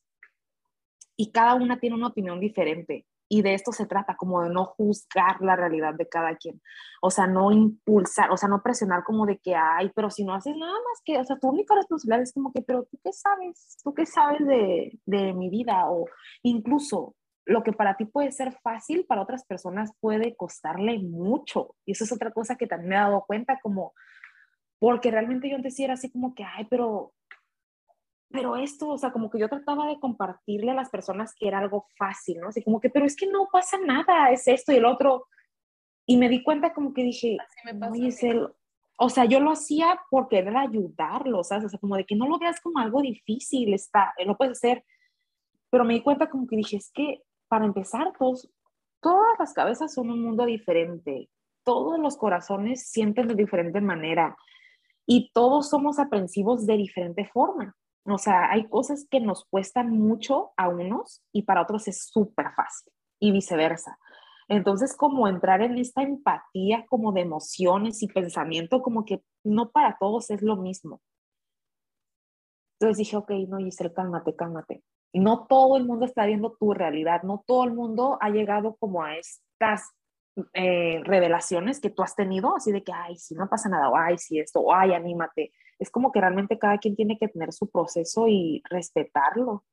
Y 1.16 1.30
cada 1.32 1.54
una 1.54 1.78
tiene 1.78 1.96
una 1.96 2.08
opinión 2.08 2.40
diferente. 2.40 3.06
y 3.26 3.42
de 3.42 3.54
esto 3.54 3.72
se 3.72 3.86
trata, 3.86 4.16
como 4.16 4.42
de 4.42 4.50
no 4.50 4.66
juzgar 4.66 5.40
la 5.40 5.56
realidad 5.56 5.94
de 5.94 6.06
cada 6.08 6.36
quien. 6.36 6.60
O 7.00 7.10
sea, 7.10 7.26
no 7.26 7.50
impulsar, 7.50 8.30
o 8.30 8.36
sea, 8.36 8.48
no 8.48 8.62
presionar 8.62 9.02
como 9.02 9.26
de 9.26 9.38
que, 9.38 9.54
ay, 9.56 9.90
pero 9.94 10.10
si 10.10 10.24
no 10.24 10.34
haces 10.34 10.54
nada 10.56 10.72
más 10.72 11.02
que, 11.04 11.18
o 11.18 11.24
sea, 11.24 11.38
tu 11.38 11.48
única 11.48 11.74
responsabilidad 11.74 12.22
es 12.22 12.32
como 12.32 12.52
que, 12.52 12.62
pero 12.62 12.84
tú 12.84 12.98
qué 13.02 13.12
sabes, 13.12 13.78
tú 13.82 13.94
qué 13.94 14.06
sabes 14.06 14.46
de, 14.46 15.00
de 15.06 15.32
mi 15.32 15.48
vida 15.48 15.90
o 15.90 16.06
incluso 16.42 17.16
lo 17.46 17.62
que 17.62 17.72
para 17.72 17.96
ti 17.96 18.04
puede 18.06 18.32
ser 18.32 18.52
fácil, 18.62 19.04
para 19.06 19.22
otras 19.22 19.44
personas 19.44 19.92
puede 20.00 20.34
costarle 20.36 20.98
mucho. 20.98 21.76
Y 21.84 21.92
eso 21.92 22.04
es 22.04 22.12
otra 22.12 22.32
cosa 22.32 22.56
que 22.56 22.66
también 22.66 22.90
me 22.90 22.96
he 22.96 22.98
dado 22.98 23.24
cuenta, 23.26 23.60
como, 23.62 23.92
porque 24.78 25.10
realmente 25.10 25.48
yo 25.48 25.56
antes 25.56 25.78
era 25.78 25.94
así 25.94 26.10
como 26.10 26.34
que, 26.34 26.44
ay, 26.44 26.66
pero 26.70 27.12
pero 28.34 28.56
esto, 28.56 28.88
o 28.88 28.98
sea, 28.98 29.12
como 29.12 29.30
que 29.30 29.38
yo 29.38 29.48
trataba 29.48 29.86
de 29.86 30.00
compartirle 30.00 30.72
a 30.72 30.74
las 30.74 30.90
personas 30.90 31.32
que 31.38 31.46
era 31.46 31.60
algo 31.60 31.86
fácil, 31.96 32.40
¿no? 32.40 32.48
Así 32.48 32.64
como 32.64 32.80
que, 32.80 32.90
pero 32.90 33.06
es 33.06 33.14
que 33.14 33.28
no 33.28 33.46
pasa 33.52 33.78
nada, 33.78 34.32
es 34.32 34.48
esto 34.48 34.72
y 34.72 34.76
el 34.76 34.86
otro. 34.86 35.28
Y 36.04 36.16
me 36.16 36.28
di 36.28 36.42
cuenta 36.42 36.74
como 36.74 36.92
que 36.92 37.04
dije, 37.04 37.38
Oye, 37.88 38.08
es 38.08 38.24
el... 38.24 38.48
o 38.98 39.08
sea, 39.08 39.24
yo 39.24 39.38
lo 39.38 39.52
hacía 39.52 40.00
por 40.10 40.26
querer 40.26 40.56
ayudarlo, 40.56 41.44
¿sabes? 41.44 41.66
O 41.66 41.68
sea, 41.68 41.78
como 41.78 41.96
de 41.96 42.06
que 42.06 42.16
no 42.16 42.26
lo 42.26 42.40
veas 42.40 42.60
como 42.60 42.80
algo 42.80 43.02
difícil, 43.02 43.72
está, 43.72 44.12
lo 44.26 44.36
puedes 44.36 44.58
hacer. 44.58 44.84
Pero 45.70 45.84
me 45.84 45.94
di 45.94 46.02
cuenta 46.02 46.28
como 46.28 46.48
que 46.48 46.56
dije, 46.56 46.78
es 46.78 46.90
que 46.92 47.22
para 47.54 47.66
empezar, 47.66 48.12
todos, 48.18 48.50
todas 49.00 49.38
las 49.38 49.52
cabezas 49.52 49.94
son 49.94 50.10
un 50.10 50.20
mundo 50.24 50.44
diferente, 50.44 51.30
todos 51.62 52.00
los 52.00 52.16
corazones 52.16 52.90
sienten 52.90 53.28
de 53.28 53.36
diferente 53.36 53.80
manera 53.80 54.36
y 55.06 55.30
todos 55.32 55.70
somos 55.70 56.00
aprensivos 56.00 56.66
de 56.66 56.76
diferente 56.76 57.24
forma. 57.32 57.76
O 58.06 58.18
sea, 58.18 58.50
hay 58.50 58.68
cosas 58.68 59.06
que 59.08 59.20
nos 59.20 59.44
cuestan 59.44 59.90
mucho 59.90 60.50
a 60.56 60.68
unos 60.68 61.22
y 61.32 61.42
para 61.42 61.62
otros 61.62 61.86
es 61.86 62.08
súper 62.08 62.46
fácil 62.56 62.92
y 63.20 63.30
viceversa. 63.30 64.00
Entonces, 64.48 64.96
como 64.96 65.28
entrar 65.28 65.62
en 65.62 65.78
esta 65.78 66.02
empatía 66.02 66.84
como 66.88 67.12
de 67.12 67.20
emociones 67.20 68.02
y 68.02 68.08
pensamiento, 68.08 68.82
como 68.82 69.04
que 69.04 69.22
no 69.44 69.70
para 69.70 69.96
todos 70.00 70.28
es 70.30 70.42
lo 70.42 70.56
mismo. 70.56 71.00
Entonces 72.80 72.98
dije, 72.98 73.16
ok, 73.16 73.30
no, 73.46 73.58
Giselle, 73.58 73.94
cálmate, 73.94 74.34
cálmate. 74.34 74.82
No 75.14 75.46
todo 75.46 75.76
el 75.76 75.84
mundo 75.84 76.04
está 76.04 76.26
viendo 76.26 76.56
tu 76.58 76.74
realidad, 76.74 77.22
no 77.22 77.44
todo 77.46 77.64
el 77.64 77.72
mundo 77.72 78.18
ha 78.20 78.30
llegado 78.30 78.76
como 78.76 79.02
a 79.02 79.16
estas 79.16 79.90
eh, 80.52 81.00
revelaciones 81.04 81.80
que 81.80 81.90
tú 81.90 82.02
has 82.02 82.16
tenido, 82.16 82.56
así 82.56 82.72
de 82.72 82.82
que, 82.82 82.92
ay, 82.92 83.16
si 83.16 83.34
no 83.34 83.48
pasa 83.48 83.68
nada, 83.68 83.88
o 83.88 83.96
ay, 83.96 84.18
si 84.18 84.38
esto, 84.38 84.60
o 84.60 84.74
ay, 84.74 84.92
anímate 84.92 85.52
es 85.78 85.90
como 85.90 86.12
que 86.12 86.20
realmente 86.20 86.58
cada 86.58 86.78
quien 86.78 86.96
tiene 86.96 87.18
que 87.18 87.28
tener 87.28 87.52
su 87.52 87.70
proceso 87.70 88.26
y 88.28 88.62
respetarlo. 88.68 89.64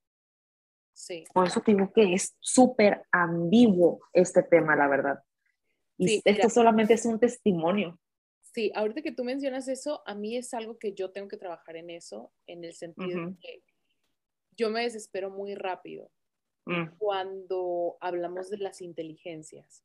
Sí. 0.93 1.23
Por 1.33 1.47
eso 1.47 1.61
digo 1.65 1.91
que 1.93 2.13
es 2.13 2.35
súper 2.39 3.05
ambiguo 3.11 4.01
este 4.13 4.43
tema, 4.43 4.75
la 4.75 4.87
verdad. 4.87 5.23
Y 5.97 6.21
esto 6.25 6.49
solamente 6.49 6.95
es 6.95 7.05
un 7.05 7.19
testimonio. 7.19 7.99
Sí, 8.41 8.71
ahorita 8.75 9.01
que 9.01 9.13
tú 9.13 9.23
mencionas 9.23 9.67
eso, 9.67 10.01
a 10.05 10.15
mí 10.15 10.35
es 10.35 10.53
algo 10.53 10.77
que 10.77 10.93
yo 10.93 11.11
tengo 11.11 11.27
que 11.27 11.37
trabajar 11.37 11.77
en 11.77 11.89
eso, 11.89 12.33
en 12.47 12.65
el 12.65 12.73
sentido 12.73 13.27
de 13.27 13.37
que 13.39 13.63
yo 14.61 14.69
me 14.69 14.83
desespero 14.83 15.31
muy 15.31 15.55
rápido 15.55 16.11
mm. 16.67 16.97
cuando 16.99 17.97
hablamos 17.99 18.49
de 18.49 18.57
las 18.57 18.81
inteligencias. 18.81 19.83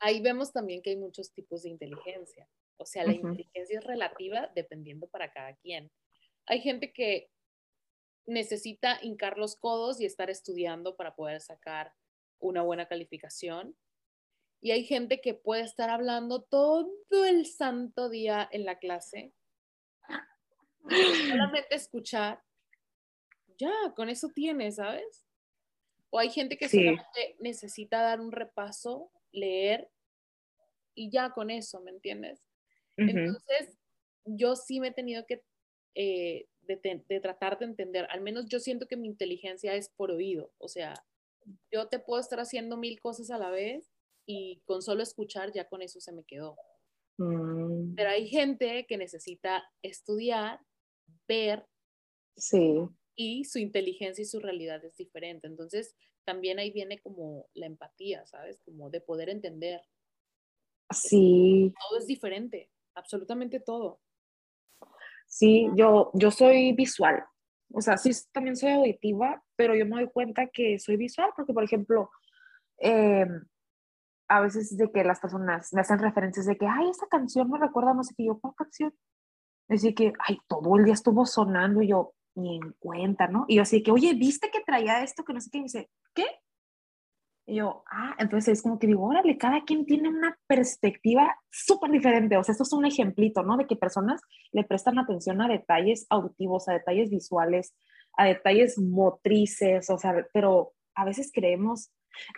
Ahí 0.00 0.20
vemos 0.20 0.52
también 0.52 0.82
que 0.82 0.90
hay 0.90 0.96
muchos 0.96 1.32
tipos 1.32 1.62
de 1.62 1.70
inteligencia. 1.70 2.46
O 2.76 2.84
sea, 2.84 3.04
la 3.04 3.12
inteligencia 3.12 3.78
es 3.78 3.84
relativa 3.84 4.50
dependiendo 4.54 5.08
para 5.08 5.32
cada 5.32 5.54
quien. 5.56 5.90
Hay 6.46 6.60
gente 6.60 6.92
que 6.92 7.30
necesita 8.26 8.98
hincar 9.02 9.38
los 9.38 9.56
codos 9.56 10.00
y 10.00 10.04
estar 10.04 10.28
estudiando 10.28 10.96
para 10.96 11.14
poder 11.14 11.40
sacar 11.40 11.94
una 12.38 12.62
buena 12.62 12.86
calificación. 12.86 13.74
Y 14.60 14.72
hay 14.72 14.84
gente 14.84 15.20
que 15.20 15.34
puede 15.34 15.62
estar 15.62 15.88
hablando 15.88 16.42
todo 16.42 16.90
el 17.24 17.46
santo 17.46 18.10
día 18.10 18.46
en 18.52 18.64
la 18.64 18.78
clase. 18.78 19.32
solamente 21.28 21.74
escuchar, 21.74 22.42
ya, 23.62 23.94
con 23.94 24.08
eso 24.08 24.28
tiene, 24.34 24.70
¿sabes? 24.72 25.26
O 26.10 26.18
hay 26.18 26.30
gente 26.30 26.56
que 26.56 26.68
solamente 26.68 27.36
necesita 27.38 28.02
dar 28.02 28.20
un 28.20 28.32
repaso, 28.32 29.10
leer 29.30 29.90
y 30.94 31.10
ya 31.10 31.30
con 31.30 31.50
eso, 31.50 31.80
¿me 31.80 31.90
entiendes? 31.90 32.42
Entonces, 32.96 33.78
yo 34.24 34.54
sí 34.56 34.80
me 34.80 34.88
he 34.88 34.92
tenido 34.92 35.24
que 35.26 35.42
eh, 35.94 36.46
de, 36.62 37.20
tratar 37.20 37.58
de 37.58 37.66
entender, 37.66 38.06
al 38.10 38.20
menos 38.20 38.46
yo 38.46 38.60
siento 38.60 38.86
que 38.86 38.96
mi 38.96 39.08
inteligencia 39.08 39.74
es 39.74 39.88
por 39.88 40.10
oído, 40.10 40.52
o 40.58 40.68
sea, 40.68 40.94
yo 41.72 41.88
te 41.88 41.98
puedo 41.98 42.20
estar 42.20 42.38
haciendo 42.40 42.76
mil 42.76 43.00
cosas 43.00 43.30
a 43.30 43.38
la 43.38 43.50
vez 43.50 43.90
y 44.26 44.62
con 44.64 44.80
solo 44.80 45.02
escuchar 45.02 45.52
ya 45.52 45.68
con 45.68 45.82
eso 45.82 46.00
se 46.00 46.12
me 46.12 46.24
quedó. 46.24 46.56
Mm. 47.18 47.94
Pero 47.94 48.10
hay 48.10 48.28
gente 48.28 48.86
que 48.86 48.96
necesita 48.96 49.64
estudiar, 49.82 50.60
ver, 51.26 51.66
sí. 52.36 52.88
Y 53.14 53.44
su 53.44 53.58
inteligencia 53.58 54.22
y 54.22 54.26
su 54.26 54.40
realidad 54.40 54.84
es 54.84 54.96
diferente. 54.96 55.46
Entonces, 55.46 55.96
también 56.24 56.58
ahí 56.58 56.70
viene 56.70 57.00
como 57.00 57.48
la 57.54 57.66
empatía, 57.66 58.26
¿sabes? 58.26 58.60
Como 58.64 58.90
de 58.90 59.00
poder 59.00 59.28
entender. 59.28 59.80
Sí. 60.90 61.72
Todo 61.88 61.98
es 61.98 62.06
diferente 62.06 62.70
absolutamente 62.94 63.60
todo. 63.60 64.00
Sí, 65.26 65.68
yo, 65.74 66.10
yo 66.14 66.30
soy 66.30 66.72
visual. 66.72 67.24
O 67.72 67.80
sea, 67.80 67.96
sí, 67.96 68.10
también 68.32 68.56
soy 68.56 68.72
auditiva, 68.72 69.42
pero 69.56 69.74
yo 69.74 69.86
me 69.86 69.96
doy 69.96 70.10
cuenta 70.10 70.48
que 70.48 70.78
soy 70.78 70.96
visual 70.96 71.30
porque, 71.34 71.54
por 71.54 71.64
ejemplo, 71.64 72.10
eh, 72.78 73.26
a 74.28 74.40
veces 74.40 74.76
de 74.76 74.90
que 74.90 75.04
las 75.04 75.20
personas 75.20 75.72
me 75.72 75.80
hacen 75.80 75.98
referencias 75.98 76.46
de 76.46 76.56
que, 76.56 76.66
ay, 76.66 76.90
esta 76.90 77.06
canción 77.06 77.50
me 77.50 77.58
recuerda, 77.58 77.94
no 77.94 78.04
sé 78.04 78.14
qué, 78.14 78.26
yo, 78.26 78.38
¿cuál 78.40 78.54
canción? 78.54 78.94
Así 79.68 79.94
que, 79.94 80.12
ay, 80.18 80.38
todo 80.48 80.76
el 80.76 80.84
día 80.84 80.94
estuvo 80.94 81.24
sonando 81.24 81.80
y 81.80 81.88
yo, 81.88 82.14
ni 82.34 82.56
en 82.56 82.72
cuenta, 82.78 83.28
¿no? 83.28 83.44
Y 83.48 83.56
yo 83.56 83.62
así 83.62 83.82
que, 83.82 83.90
oye, 83.90 84.14
¿viste 84.14 84.50
que 84.50 84.60
traía 84.60 85.02
esto 85.02 85.24
que 85.24 85.32
no 85.32 85.40
sé 85.40 85.50
qué? 85.50 85.58
Y 85.58 85.60
me 85.60 85.64
dice, 85.64 85.90
¿qué? 86.14 86.26
Y 87.46 87.56
yo, 87.56 87.82
ah, 87.90 88.14
entonces 88.18 88.58
es 88.58 88.62
como 88.62 88.78
que 88.78 88.86
digo, 88.86 89.04
órale, 89.04 89.36
cada 89.36 89.64
quien 89.64 89.84
tiene 89.84 90.08
una 90.08 90.38
perspectiva 90.46 91.36
súper 91.50 91.90
diferente. 91.90 92.36
O 92.36 92.44
sea, 92.44 92.52
esto 92.52 92.62
es 92.62 92.72
un 92.72 92.86
ejemplito, 92.86 93.42
¿no? 93.42 93.56
De 93.56 93.66
que 93.66 93.76
personas 93.76 94.20
le 94.52 94.64
prestan 94.64 94.98
atención 94.98 95.40
a 95.42 95.48
detalles 95.48 96.06
auditivos, 96.08 96.68
a 96.68 96.74
detalles 96.74 97.10
visuales, 97.10 97.74
a 98.16 98.26
detalles 98.26 98.78
motrices, 98.78 99.90
o 99.90 99.98
sea, 99.98 100.14
pero 100.32 100.72
a 100.94 101.04
veces 101.04 101.30
creemos, 101.32 101.92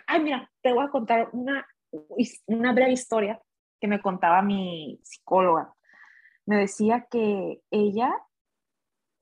ay, 0.07 0.23
mira, 0.23 0.51
te 0.61 0.73
voy 0.73 0.85
a 0.85 0.89
contar 0.89 1.29
una, 1.33 1.65
una 2.47 2.73
breve 2.73 2.93
historia 2.93 3.39
que 3.79 3.87
me 3.87 4.01
contaba 4.01 4.41
mi 4.41 4.99
psicóloga. 5.03 5.73
Me 6.45 6.57
decía 6.57 7.07
que 7.09 7.61
ella 7.69 8.11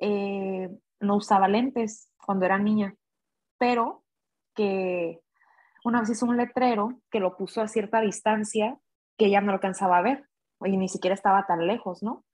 eh, 0.06 0.70
no 1.00 1.16
usaba 1.16 1.48
lentes 1.48 2.10
cuando 2.26 2.44
era 2.46 2.58
niña, 2.58 2.94
pero 3.58 4.04
que 4.54 5.22
una 5.86 6.02
vez 6.02 6.10
hizo 6.10 6.26
un 6.26 6.36
letrero 6.36 7.00
que 7.10 7.22
lo 7.22 7.38
puso 7.38 7.62
a 7.62 7.70
cierta 7.70 8.02
distancia 8.02 8.78
que 9.18 9.28
ella 9.28 9.40
no 9.40 9.54
alcanzaba 9.54 9.98
a 9.98 10.02
ver, 10.02 10.28
y 10.66 10.76
ni 10.76 10.90
siquiera 10.90 11.14
estaba 11.14 11.46
tan 11.46 11.68
lejos, 11.68 12.04
¿no? 12.04 12.26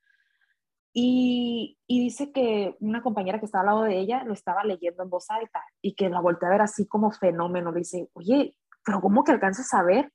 Y, 0.94 1.78
dice 1.88 2.32
que 2.32 2.76
una 2.80 3.04
compañera 3.04 3.40
que 3.40 3.46
estaba 3.46 3.62
al 3.62 3.68
lado 3.68 3.84
de 3.84 4.00
ella 4.00 4.24
lo 4.24 4.34
estaba 4.34 4.64
leyendo 4.64 5.04
en 5.04 5.10
voz 5.12 5.30
alta 5.30 5.64
y 5.82 5.94
que 5.94 6.10
la 6.10 6.22
volteó 6.22 6.48
a 6.48 6.52
ver 6.52 6.62
así 6.62 6.88
como 6.88 7.12
fenómeno. 7.12 7.72
Le 7.72 7.80
dice, 7.80 8.10
oye, 8.14 8.56
pero 8.84 9.00
¿cómo 9.00 9.24
que 9.24 9.32
alcanzas 9.32 9.72
a 9.76 9.84
ver? 9.84 10.12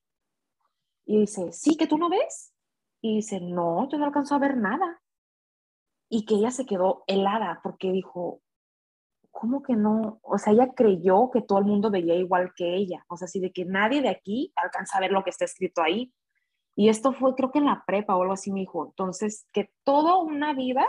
Y 1.07 1.21
dice, 1.21 1.53
sí, 1.53 1.77
que 1.77 1.87
tú 1.87 1.99
no 1.99 2.09
ves. 2.09 2.53
Y 3.01 3.17
dice, 3.17 3.41
no, 3.41 3.89
yo 3.89 3.99
no 3.99 4.07
alcanzo 4.07 4.35
a 4.35 4.41
ver 4.41 4.57
nada. 4.57 5.01
Y 6.09 6.27
que 6.27 6.35
ella 6.35 6.51
se 6.51 6.67
quedó 6.67 7.05
helada 7.07 7.61
porque 7.63 7.91
dijo, 7.91 8.41
¿cómo 9.31 9.63
que 9.63 9.75
no? 9.75 10.21
O 10.23 10.39
sea, 10.39 10.53
ella 10.53 10.73
creyó 10.75 11.31
que 11.31 11.43
todo 11.43 11.59
el 11.59 11.65
mundo 11.65 11.91
veía 11.91 12.15
igual 12.15 12.53
que 12.55 12.75
ella. 12.77 13.05
O 13.09 13.17
sea, 13.17 13.27
así 13.27 13.41
de 13.41 13.53
que 13.53 13.65
nadie 13.65 14.01
de 14.01 14.09
aquí 14.09 14.53
alcanza 14.57 14.97
a 14.97 15.01
ver 15.01 15.11
lo 15.11 15.25
que 15.25 15.31
está 15.31 15.45
escrito 15.45 15.83
ahí. 15.83 16.15
Y 16.77 16.89
esto 16.89 17.13
fue, 17.13 17.35
creo 17.35 17.51
que 17.51 17.59
en 17.59 17.67
la 17.67 17.85
prepa 17.87 18.17
o 18.17 18.23
algo 18.23 18.35
así 18.35 18.53
me 18.53 18.61
dijo. 18.61 18.87
Entonces, 18.87 19.47
que 19.53 19.71
toda 19.85 20.17
una 20.19 20.55
vida 20.55 20.89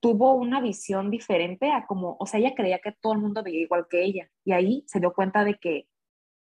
tuvo 0.00 0.34
una 0.34 0.60
visión 0.60 1.10
diferente 1.10 1.70
a 1.70 1.86
como, 1.86 2.16
o 2.18 2.26
sea, 2.26 2.40
ella 2.40 2.54
creía 2.56 2.80
que 2.80 2.92
todo 2.92 3.12
el 3.12 3.18
mundo 3.20 3.42
veía 3.42 3.60
igual 3.60 3.86
que 3.88 4.02
ella. 4.04 4.30
Y 4.44 4.52
ahí 4.52 4.84
se 4.86 4.98
dio 4.98 5.12
cuenta 5.12 5.44
de 5.44 5.58
que 5.58 5.86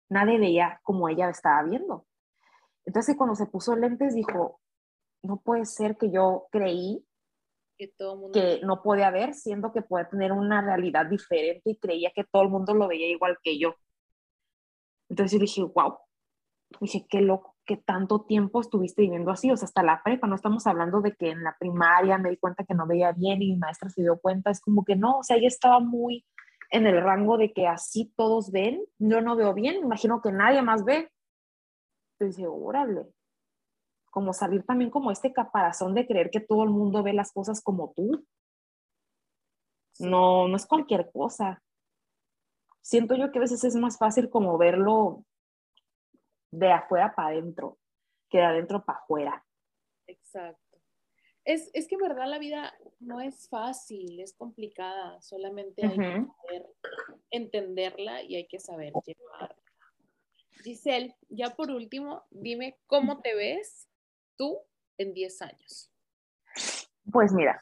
nadie 0.09 0.39
veía 0.39 0.79
como 0.83 1.09
ella 1.09 1.29
estaba 1.29 1.63
viendo. 1.63 2.05
Entonces, 2.85 3.15
cuando 3.17 3.35
se 3.35 3.45
puso 3.45 3.75
lentes, 3.75 4.15
dijo, 4.15 4.61
no 5.21 5.37
puede 5.37 5.65
ser 5.65 5.97
que 5.97 6.11
yo 6.11 6.47
creí 6.51 7.05
que, 8.33 8.59
no 8.63 8.81
puede 8.81 9.03
haber, 9.03 9.33
siendo 9.33 9.71
que 9.71 9.81
puede 9.81 10.05
tener 10.05 10.33
una 10.33 10.61
realidad 10.61 11.05
diferente 11.05 11.71
y 11.71 11.77
creía 11.77 12.11
que 12.13 12.25
todo 12.25 12.43
el 12.43 12.49
mundo 12.49 12.73
lo 12.73 12.87
veía 12.87 13.07
igual 13.07 13.37
que 13.41 13.57
yo. 13.57 13.75
Entonces 15.07 15.31
yo 15.31 15.39
dije, 15.39 15.63
wow, 15.63 15.97
dije, 16.81 17.05
qué 17.09 17.21
loco, 17.21 17.55
que 17.65 17.77
tanto 17.77 18.25
tiempo 18.25 18.61
estuviste 18.61 19.01
viviendo 19.01 19.31
así, 19.31 19.49
o 19.51 19.57
sea, 19.57 19.65
hasta 19.65 19.81
la 19.83 20.01
prepa, 20.03 20.27
no 20.27 20.35
estamos 20.35 20.67
hablando 20.67 21.01
de 21.01 21.15
que 21.15 21.31
en 21.31 21.43
la 21.43 21.55
primaria 21.59 22.17
me 22.17 22.29
di 22.29 22.37
cuenta 22.37 22.65
que 22.65 22.75
no 22.75 22.85
veía 22.85 23.11
bien 23.13 23.41
y 23.41 23.53
mi 23.53 23.57
maestra 23.57 23.89
se 23.89 24.01
dio 24.01 24.19
cuenta, 24.19 24.51
es 24.51 24.61
como 24.61 24.83
que 24.83 24.95
no, 24.95 25.19
o 25.19 25.23
sea, 25.23 25.37
ella 25.37 25.47
estaba 25.47 25.79
muy 25.79 26.25
en 26.71 26.85
el 26.85 27.01
rango 27.01 27.37
de 27.37 27.53
que 27.53 27.67
así 27.67 28.13
todos 28.15 28.51
ven, 28.51 28.83
yo 28.99 29.21
no 29.21 29.35
veo 29.35 29.53
bien, 29.53 29.77
imagino 29.77 30.21
que 30.21 30.31
nadie 30.31 30.61
más 30.61 30.83
ve. 30.83 31.09
Entonces, 32.19 32.45
órale, 32.47 33.07
como 34.09 34.33
salir 34.33 34.63
también 34.65 34.89
como 34.89 35.11
este 35.11 35.33
caparazón 35.33 35.93
de 35.93 36.07
creer 36.07 36.29
que 36.29 36.39
todo 36.39 36.63
el 36.63 36.69
mundo 36.69 37.03
ve 37.03 37.13
las 37.13 37.31
cosas 37.31 37.61
como 37.61 37.93
tú. 37.95 38.25
No, 39.99 40.47
no 40.47 40.55
es 40.55 40.65
cualquier 40.65 41.11
cosa. 41.11 41.61
Siento 42.81 43.15
yo 43.15 43.31
que 43.31 43.39
a 43.39 43.41
veces 43.41 43.63
es 43.63 43.75
más 43.75 43.97
fácil 43.97 44.29
como 44.29 44.57
verlo 44.57 45.25
de 46.51 46.71
afuera 46.71 47.13
para 47.13 47.29
adentro 47.29 47.77
que 48.29 48.37
de 48.37 48.45
adentro 48.45 48.83
para 48.85 48.99
afuera. 48.99 49.45
Exacto. 50.07 50.77
Es, 51.45 51.69
es, 51.73 51.87
que 51.87 51.95
en 51.95 52.01
verdad 52.01 52.27
la 52.27 52.37
vida 52.37 52.73
no 52.99 53.21
es 53.21 53.49
fácil, 53.49 54.19
es 54.19 54.33
complicada, 54.35 55.19
solamente 55.21 55.83
hay 55.83 55.97
que 55.97 56.27
saber 56.27 56.67
entenderla 57.31 58.21
y 58.21 58.35
hay 58.35 58.47
que 58.47 58.59
saber 58.59 58.93
llevarla. 59.05 59.55
Giselle, 60.63 61.15
ya 61.29 61.55
por 61.55 61.71
último, 61.71 62.23
dime 62.29 62.77
cómo 62.85 63.21
te 63.21 63.33
ves 63.33 63.89
tú 64.39 64.57
en 64.97 65.13
10 65.13 65.41
años. 65.43 65.91
Pues 67.11 67.33
mira, 67.33 67.61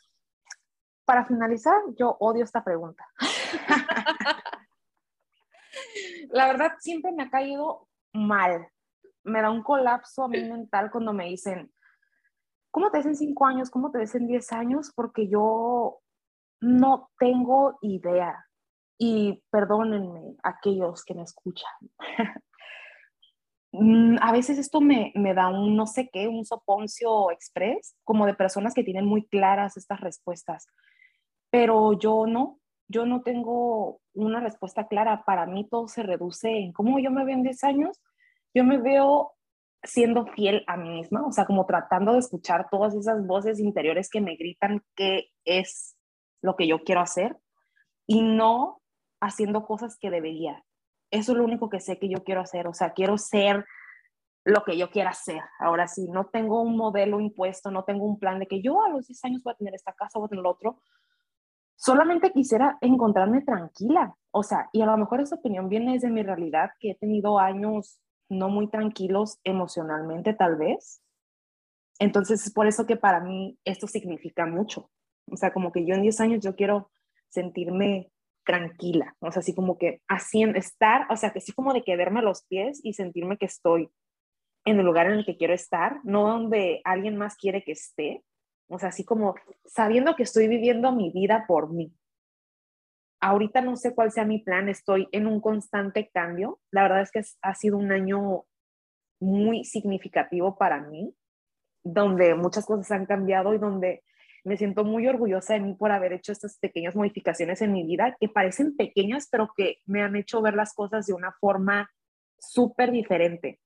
para 1.03 1.25
finalizar, 1.25 1.81
yo 1.97 2.15
odio 2.19 2.43
esta 2.43 2.63
pregunta. 2.63 3.05
la 6.29 6.47
verdad, 6.47 6.73
siempre 6.79 7.11
me 7.11 7.23
ha 7.23 7.29
caído 7.29 7.87
mal. 8.13 8.67
Me 9.23 9.41
da 9.41 9.49
un 9.49 9.63
colapso 9.63 10.23
a 10.23 10.29
mí 10.29 10.41
mental 10.43 10.91
cuando 10.91 11.13
me 11.13 11.25
dicen, 11.25 11.73
¿cómo 12.71 12.91
te 12.91 12.99
ves 12.99 13.07
en 13.07 13.15
cinco 13.15 13.45
años? 13.45 13.69
¿Cómo 13.69 13.91
te 13.91 13.97
ves 13.97 14.15
en 14.15 14.27
diez 14.27 14.53
años? 14.53 14.93
Porque 14.95 15.27
yo 15.27 15.99
no 16.61 17.09
tengo 17.19 17.77
idea. 17.81 18.45
Y 18.99 19.43
perdónenme 19.49 20.37
aquellos 20.43 21.03
que 21.03 21.13
me 21.13 21.23
escuchan. 21.23 21.71
Mm, 23.71 24.17
a 24.21 24.31
veces 24.31 24.57
esto 24.57 24.81
me, 24.81 25.11
me, 25.15 25.33
da 25.33 25.49
un 25.49 25.75
no 25.75 25.87
sé 25.87 26.09
qué, 26.11 26.27
un 26.27 26.45
soponcio 26.45 27.31
express, 27.31 27.95
como 28.03 28.25
de 28.25 28.33
personas 28.33 28.73
que 28.73 28.83
tienen 28.83 29.05
muy 29.05 29.25
claras 29.27 29.77
estas 29.77 29.99
respuestas. 29.99 30.67
Pero 31.49 31.97
yo 31.99 32.25
no, 32.27 32.59
yo 32.87 33.05
no 33.05 33.21
tengo 33.21 34.01
una 34.13 34.39
respuesta 34.39 34.87
clara. 34.87 35.23
Para 35.25 35.45
mí 35.45 35.67
todo 35.69 35.87
se 35.87 36.03
reduce 36.03 36.49
en 36.49 36.73
cómo 36.73 36.99
yo 36.99 37.11
me 37.11 37.25
veo 37.25 37.35
en 37.35 37.43
10 37.43 37.63
años. 37.63 38.01
Yo 38.53 38.63
me 38.63 38.77
veo 38.77 39.33
siendo 39.83 40.25
fiel 40.27 40.63
a 40.67 40.77
mí 40.77 40.89
misma, 40.89 41.25
o 41.25 41.31
sea, 41.31 41.45
como 41.45 41.65
tratando 41.65 42.13
de 42.13 42.19
escuchar 42.19 42.67
todas 42.69 42.95
esas 42.95 43.25
voces 43.25 43.59
interiores 43.59 44.09
que 44.09 44.21
me 44.21 44.35
gritan 44.35 44.83
qué 44.95 45.29
es 45.45 45.95
lo 46.41 46.55
que 46.55 46.67
yo 46.67 46.83
quiero 46.83 47.01
hacer 47.01 47.37
y 48.05 48.21
no 48.21 48.81
haciendo 49.21 49.65
cosas 49.65 49.97
que 49.97 50.09
debería. 50.09 50.63
Eso 51.11 51.31
es 51.31 51.37
lo 51.37 51.43
único 51.43 51.69
que 51.69 51.79
sé 51.79 51.97
que 51.99 52.09
yo 52.09 52.23
quiero 52.23 52.41
hacer, 52.41 52.67
o 52.67 52.73
sea, 52.73 52.91
quiero 52.93 53.17
ser 53.17 53.65
lo 54.43 54.63
que 54.63 54.77
yo 54.77 54.89
quiera 54.89 55.09
hacer. 55.09 55.41
Ahora 55.59 55.87
sí, 55.87 56.07
no 56.09 56.27
tengo 56.27 56.61
un 56.61 56.77
modelo 56.77 57.19
impuesto, 57.19 57.69
no 57.69 57.83
tengo 57.83 58.05
un 58.05 58.17
plan 58.17 58.39
de 58.39 58.47
que 58.47 58.61
yo 58.61 58.81
a 58.83 58.89
los 58.89 59.07
10 59.07 59.25
años 59.25 59.43
voy 59.43 59.53
a 59.53 59.57
tener 59.57 59.75
esta 59.75 59.93
casa, 59.93 60.19
voy 60.19 60.27
a 60.27 60.29
tener 60.29 60.43
lo 60.43 60.51
otro. 60.51 60.81
Solamente 61.75 62.31
quisiera 62.31 62.77
encontrarme 62.81 63.41
tranquila, 63.41 64.15
o 64.31 64.43
sea, 64.43 64.69
y 64.71 64.81
a 64.81 64.85
lo 64.85 64.97
mejor 64.97 65.21
esa 65.21 65.35
opinión 65.35 65.69
viene 65.69 65.93
desde 65.93 66.09
mi 66.09 66.23
realidad, 66.23 66.71
que 66.79 66.91
he 66.91 66.95
tenido 66.95 67.39
años 67.39 68.01
no 68.29 68.49
muy 68.49 68.69
tranquilos 68.69 69.39
emocionalmente 69.43 70.33
tal 70.33 70.55
vez. 70.55 71.01
Entonces 71.99 72.45
es 72.45 72.53
por 72.53 72.67
eso 72.67 72.85
que 72.85 72.95
para 72.95 73.19
mí 73.19 73.59
esto 73.63 73.87
significa 73.87 74.45
mucho. 74.45 74.89
O 75.31 75.35
sea, 75.35 75.51
como 75.51 75.71
que 75.71 75.85
yo 75.85 75.93
en 75.93 76.01
10 76.03 76.19
años 76.21 76.43
yo 76.43 76.55
quiero 76.55 76.89
sentirme 77.29 78.11
tranquila, 78.47 79.15
o 79.19 79.31
sea, 79.31 79.41
así 79.41 79.53
como 79.53 79.77
que 79.77 80.01
haciendo, 80.07 80.57
estar, 80.57 81.05
o 81.11 81.15
sea, 81.15 81.31
que 81.31 81.39
así 81.39 81.51
como 81.51 81.73
de 81.73 81.83
quedarme 81.83 82.23
los 82.23 82.43
pies 82.45 82.79
y 82.83 82.93
sentirme 82.93 83.37
que 83.37 83.45
estoy 83.45 83.91
en 84.65 84.79
el 84.79 84.85
lugar 84.85 85.05
en 85.05 85.19
el 85.19 85.25
que 85.25 85.37
quiero 85.37 85.53
estar, 85.53 85.99
no 86.03 86.27
donde 86.27 86.81
alguien 86.83 87.17
más 87.17 87.35
quiere 87.35 87.63
que 87.63 87.73
esté, 87.73 88.23
o 88.69 88.79
sea, 88.79 88.89
así 88.89 89.05
como 89.05 89.35
sabiendo 89.65 90.15
que 90.15 90.23
estoy 90.23 90.47
viviendo 90.47 90.91
mi 90.91 91.11
vida 91.11 91.45
por 91.47 91.71
mí, 91.71 91.93
Ahorita 93.19 93.61
no 93.61 93.75
sé 93.77 93.95
cuál 93.95 94.11
sea 94.11 94.25
mi 94.25 94.39
plan, 94.39 94.69
estoy 94.69 95.07
en 95.11 95.25
un 95.25 95.41
constante 95.41 96.09
cambio. 96.13 96.59
La 96.69 96.83
verdad 96.83 97.01
es 97.01 97.11
que 97.11 97.21
ha 97.41 97.55
sido 97.55 97.77
un 97.77 97.91
año 97.91 98.45
muy 99.19 99.63
significativo 99.63 100.55
para 100.55 100.81
mí, 100.81 101.15
donde 101.83 102.35
muchas 102.35 102.65
cosas 102.65 102.91
han 102.91 103.07
cambiado 103.07 103.55
y 103.55 103.57
donde 103.57 104.03
me 104.43 104.57
siento 104.57 104.83
muy 104.83 105.07
orgullosa 105.07 105.53
de 105.53 105.59
mí 105.59 105.73
por 105.73 105.91
haber 105.91 106.13
hecho 106.13 106.31
estas 106.31 106.57
pequeñas 106.59 106.95
modificaciones 106.95 107.61
en 107.61 107.73
mi 107.73 107.83
vida 107.83 108.15
que 108.19 108.29
parecen 108.29 108.75
pequeñas, 108.75 109.27
pero 109.31 109.51
que 109.55 109.79
me 109.85 110.01
han 110.01 110.15
hecho 110.15 110.41
ver 110.41 110.55
las 110.55 110.73
cosas 110.73 111.05
de 111.05 111.13
una 111.13 111.33
forma 111.33 111.91
súper 112.39 112.91
diferente. 112.91 113.59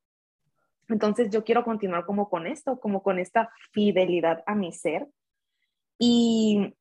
Entonces 0.90 1.30
yo 1.32 1.44
quiero 1.44 1.64
continuar 1.64 2.06
como 2.06 2.30
con 2.30 2.48
esto, 2.48 2.80
como 2.80 3.02
con 3.02 3.20
esta 3.20 3.52
fidelidad 3.72 4.44
a 4.46 4.56
mi 4.56 4.74
ser. 4.74 5.08
Y 5.98 6.76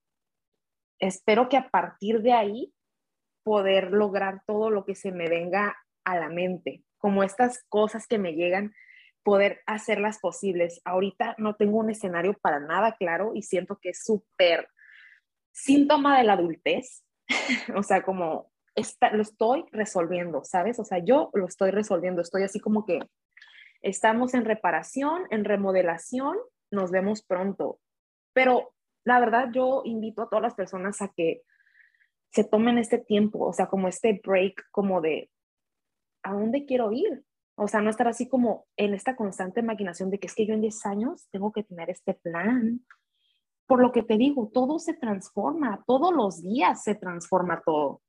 espero 0.98 1.48
que 1.48 1.56
a 1.56 1.68
partir 1.70 2.22
de 2.22 2.32
ahí 2.32 2.72
poder 3.42 3.92
lograr 3.92 4.42
todo 4.46 4.70
lo 4.70 4.84
que 4.84 4.94
se 4.94 5.12
me 5.12 5.28
venga 5.28 5.76
a 6.04 6.16
la 6.18 6.28
mente, 6.28 6.82
como 6.98 7.22
estas 7.22 7.64
cosas 7.68 8.06
que 8.06 8.18
me 8.18 8.32
llegan, 8.32 8.72
poder 9.22 9.60
hacerlas 9.66 10.18
posibles. 10.18 10.80
Ahorita 10.84 11.34
no 11.38 11.55
tengo 11.55 11.78
un 11.78 11.90
escenario 11.90 12.34
para 12.40 12.60
nada 12.60 12.97
claro 12.97 13.32
y 13.34 13.42
siento 13.42 13.78
que 13.80 13.90
es 13.90 14.02
súper 14.05 14.68
síntoma 15.52 16.18
de 16.18 16.24
la 16.24 16.34
adultez, 16.34 17.05
o 17.76 17.82
sea, 17.82 18.02
como 18.02 18.51
lo 19.12 19.22
estoy 19.22 19.64
resolviendo, 19.72 20.42
¿sabes? 20.44 20.78
O 20.78 20.84
sea, 20.84 20.98
yo 20.98 21.30
lo 21.34 21.47
estoy 21.47 21.70
resolviendo, 21.70 22.22
estoy 22.22 22.44
así 22.44 22.60
como 22.60 22.86
que 22.86 23.01
estamos 23.82 24.34
en 24.34 24.44
reparación, 24.44 25.24
en 25.30 25.44
remodelación, 25.44 26.36
nos 26.70 26.90
vemos 26.90 27.22
pronto, 27.22 27.80
pero 28.32 28.72
la 29.05 29.18
verdad 29.18 29.48
yo 29.52 29.82
invito 29.84 30.22
a 30.22 30.28
todas 30.28 30.42
las 30.42 30.55
personas 30.55 31.02
a 31.02 31.09
que 31.09 31.42
se 32.32 32.44
tomen 32.44 32.78
este 32.78 32.98
tiempo, 32.98 33.44
o 33.44 33.52
sea, 33.52 33.66
como 33.66 33.88
este 33.88 34.20
break, 34.24 34.70
como 34.70 35.01
de, 35.01 35.30
¿a 36.22 36.32
dónde 36.32 36.64
quiero 36.64 36.92
ir? 36.92 37.24
O 37.62 37.69
sea, 37.69 37.82
no 37.82 37.91
estar 37.91 38.09
así 38.09 38.27
como 38.27 38.66
en 38.78 38.95
esta 38.95 39.15
constante 39.15 39.61
imaginación 39.61 40.09
de 40.09 40.19
que 40.19 40.28
es 40.28 40.35
que 40.35 40.47
yo 40.47 40.55
en 40.55 40.62
10 40.62 40.87
años 40.87 41.28
tengo 41.31 41.53
que 41.53 41.62
tener 41.62 41.91
este 41.91 42.15
plan. 42.15 42.87
Por 43.66 43.82
lo 43.82 43.93
que 43.93 44.03
te 44.03 44.16
digo, 44.16 44.51
todo 44.51 44.78
se 44.78 44.95
transforma, 44.95 45.85
todos 45.87 46.11
los 46.11 46.43
días 46.43 46.82
se 46.82 46.95
transforma 46.95 47.61
todo. 47.62 48.01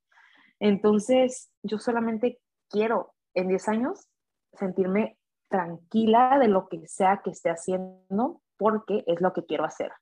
Entonces, 0.58 1.52
yo 1.62 1.78
solamente 1.78 2.40
quiero 2.70 3.12
en 3.34 3.48
10 3.48 3.68
años 3.68 4.08
sentirme 4.54 5.18
tranquila 5.50 6.38
de 6.38 6.48
lo 6.48 6.70
que 6.70 6.88
sea 6.88 7.20
que 7.22 7.32
esté 7.32 7.50
haciendo 7.50 8.40
porque 8.56 9.04
es 9.06 9.20
lo 9.20 9.34
que 9.34 9.44
quiero 9.44 9.66
hacer. 9.66 9.92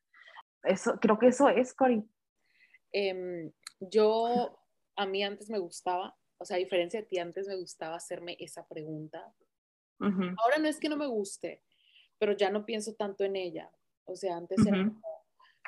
Eso, 0.62 1.00
creo 1.00 1.18
que 1.18 1.26
eso 1.26 1.48
es, 1.48 1.74
Cori. 1.74 2.08
Em, 2.92 3.50
yo, 3.80 4.60
a 4.94 5.06
mí 5.06 5.24
antes 5.24 5.50
me 5.50 5.58
gustaba, 5.58 6.14
o 6.40 6.44
sea, 6.44 6.56
a 6.56 6.58
diferencia 6.58 7.00
de 7.00 7.06
ti, 7.06 7.18
antes 7.18 7.46
me 7.46 7.56
gustaba 7.56 7.96
hacerme 7.96 8.36
esa 8.40 8.66
pregunta. 8.66 9.32
Ahora 10.00 10.56
no 10.58 10.66
es 10.66 10.80
que 10.80 10.88
no 10.88 10.96
me 10.96 11.06
guste, 11.06 11.62
pero 12.18 12.32
ya 12.32 12.50
no 12.50 12.64
pienso 12.64 12.94
tanto 12.94 13.24
en 13.24 13.36
ella. 13.36 13.70
O 14.06 14.16
sea, 14.16 14.38
antes 14.38 14.66
era 14.66 14.90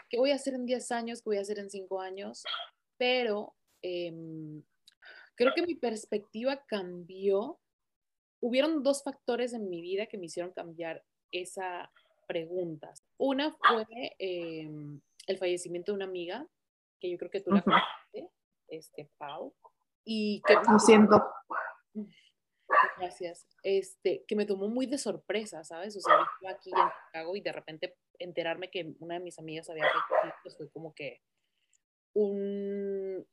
¿qué 0.08 0.18
voy 0.18 0.30
a 0.30 0.36
hacer 0.36 0.54
en 0.54 0.64
10 0.64 0.92
años? 0.92 1.20
¿Qué 1.20 1.28
voy 1.28 1.36
a 1.36 1.42
hacer 1.42 1.58
en 1.58 1.68
5 1.68 2.00
años? 2.00 2.42
Pero 2.96 3.54
em, 3.82 4.62
creo 5.34 5.52
que 5.54 5.66
mi 5.66 5.74
perspectiva 5.74 6.64
cambió. 6.66 7.60
Hubieron 8.40 8.82
dos 8.82 9.02
factores 9.02 9.52
en 9.52 9.68
mi 9.68 9.82
vida 9.82 10.06
que 10.06 10.16
me 10.16 10.26
hicieron 10.26 10.52
cambiar 10.52 11.04
esa 11.30 11.92
pregunta. 12.26 12.94
Una 13.18 13.52
fue 13.52 13.86
em, 14.18 15.00
el 15.26 15.38
fallecimiento 15.38 15.92
de 15.92 15.96
una 15.96 16.06
amiga, 16.06 16.46
que 16.98 17.10
yo 17.10 17.18
creo 17.18 17.30
que 17.30 17.40
tú 17.40 17.50
la 17.50 17.62
conoces, 17.62 18.30
este, 18.68 19.10
Pau, 19.18 19.54
y 20.04 20.42
que... 20.46 20.54
Lo 20.70 20.78
siento. 20.78 21.22
Gracias. 22.98 23.46
Este, 23.62 24.24
que 24.26 24.36
me 24.36 24.46
tomó 24.46 24.68
muy 24.68 24.86
de 24.86 24.98
sorpresa, 24.98 25.64
¿sabes? 25.64 25.96
O 25.96 26.00
sea, 26.00 26.16
yo 26.16 26.22
estaba 26.22 26.52
aquí 26.52 26.70
en 26.70 27.06
Chicago 27.06 27.36
y 27.36 27.40
de 27.40 27.52
repente 27.52 27.96
enterarme 28.18 28.70
que 28.70 28.94
una 29.00 29.14
de 29.14 29.20
mis 29.20 29.38
amigas 29.38 29.68
había 29.68 29.86
pues 30.42 30.56
fue 30.56 30.70
como 30.70 30.94
que 30.94 31.20
un 32.14 33.26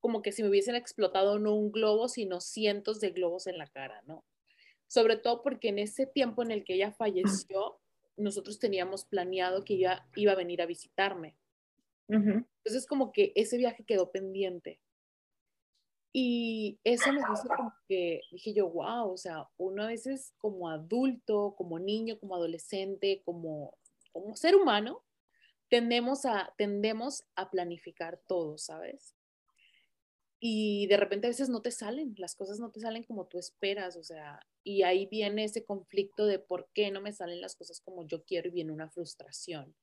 como 0.00 0.20
que 0.20 0.32
si 0.32 0.42
me 0.42 0.50
hubiesen 0.50 0.74
explotado 0.74 1.38
no 1.38 1.54
un 1.54 1.72
globo, 1.72 2.08
sino 2.08 2.40
cientos 2.40 3.00
de 3.00 3.10
globos 3.10 3.46
en 3.46 3.56
la 3.56 3.66
cara, 3.66 4.02
¿no? 4.06 4.22
Sobre 4.86 5.16
todo 5.16 5.42
porque 5.42 5.68
en 5.68 5.78
ese 5.78 6.06
tiempo 6.06 6.42
en 6.42 6.50
el 6.50 6.62
que 6.62 6.74
ella 6.74 6.92
falleció, 6.92 7.80
nosotros 8.18 8.58
teníamos 8.58 9.06
planeado 9.06 9.64
que 9.64 9.74
ella 9.74 10.06
iba 10.14 10.32
a 10.32 10.36
venir 10.36 10.60
a 10.60 10.66
visitarme. 10.66 11.36
Entonces 12.08 12.86
como 12.86 13.12
que 13.12 13.32
ese 13.34 13.56
viaje 13.56 13.84
quedó 13.84 14.12
pendiente. 14.12 14.78
Y 16.16 16.78
eso 16.84 17.12
me 17.12 17.18
hizo 17.20 17.48
como 17.48 17.74
que 17.88 18.20
dije 18.30 18.54
yo, 18.54 18.70
wow, 18.70 19.10
o 19.10 19.16
sea, 19.16 19.48
uno 19.56 19.82
a 19.82 19.88
veces 19.88 20.32
como 20.38 20.70
adulto, 20.70 21.56
como 21.58 21.80
niño, 21.80 22.20
como 22.20 22.36
adolescente, 22.36 23.20
como, 23.24 23.76
como 24.12 24.36
ser 24.36 24.54
humano, 24.54 25.02
tendemos 25.68 26.24
a, 26.24 26.54
tendemos 26.56 27.24
a 27.34 27.50
planificar 27.50 28.20
todo, 28.28 28.58
¿sabes? 28.58 29.16
y 30.46 30.86
de 30.88 30.98
repente 30.98 31.26
a 31.26 31.30
veces 31.30 31.48
no 31.48 31.62
te 31.62 31.70
salen, 31.70 32.14
las 32.18 32.34
cosas 32.34 32.60
no 32.60 32.70
te 32.70 32.78
salen 32.78 33.02
como 33.04 33.26
tú 33.26 33.38
esperas, 33.38 33.96
o 33.96 34.04
sea, 34.04 34.46
y 34.62 34.82
ahí 34.82 35.06
viene 35.06 35.44
ese 35.44 35.64
conflicto 35.64 36.26
de 36.26 36.38
por 36.38 36.68
qué 36.74 36.90
no 36.90 37.00
me 37.00 37.14
salen 37.14 37.40
las 37.40 37.56
cosas 37.56 37.80
como 37.80 38.06
yo 38.06 38.24
quiero 38.24 38.48
y 38.48 38.52
viene 38.52 38.70
una 38.70 38.90
frustración. 38.90 39.74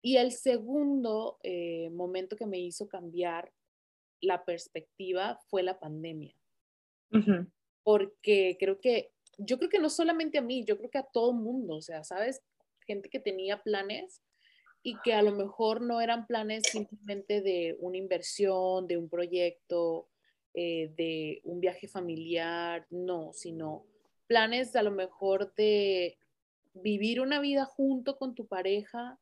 Y 0.00 0.16
el 0.16 0.32
segundo 0.32 1.38
eh, 1.44 1.88
momento 1.90 2.34
que 2.34 2.46
me 2.46 2.58
hizo 2.58 2.88
cambiar 2.88 3.52
la 4.22 4.44
perspectiva 4.44 5.38
fue 5.48 5.62
la 5.62 5.78
pandemia. 5.78 6.34
Porque 7.82 8.56
creo 8.58 8.80
que, 8.80 9.12
yo 9.36 9.58
creo 9.58 9.68
que 9.68 9.80
no 9.80 9.90
solamente 9.90 10.38
a 10.38 10.42
mí, 10.42 10.64
yo 10.64 10.78
creo 10.78 10.88
que 10.88 10.98
a 10.98 11.08
todo 11.12 11.32
mundo, 11.32 11.76
o 11.76 11.82
sea, 11.82 12.04
¿sabes? 12.04 12.42
Gente 12.86 13.10
que 13.10 13.20
tenía 13.20 13.62
planes 13.62 14.22
y 14.82 14.96
que 15.04 15.12
a 15.12 15.22
lo 15.22 15.32
mejor 15.32 15.82
no 15.82 16.00
eran 16.00 16.26
planes 16.26 16.62
simplemente 16.70 17.42
de 17.42 17.76
una 17.80 17.98
inversión, 17.98 18.86
de 18.86 18.96
un 18.96 19.08
proyecto, 19.08 20.08
eh, 20.54 20.92
de 20.96 21.40
un 21.44 21.60
viaje 21.60 21.88
familiar, 21.88 22.86
no, 22.90 23.32
sino 23.32 23.84
planes 24.26 24.74
a 24.76 24.82
lo 24.82 24.90
mejor 24.90 25.54
de 25.54 26.18
vivir 26.74 27.20
una 27.20 27.40
vida 27.40 27.64
junto 27.64 28.16
con 28.16 28.34
tu 28.34 28.46
pareja 28.46 29.18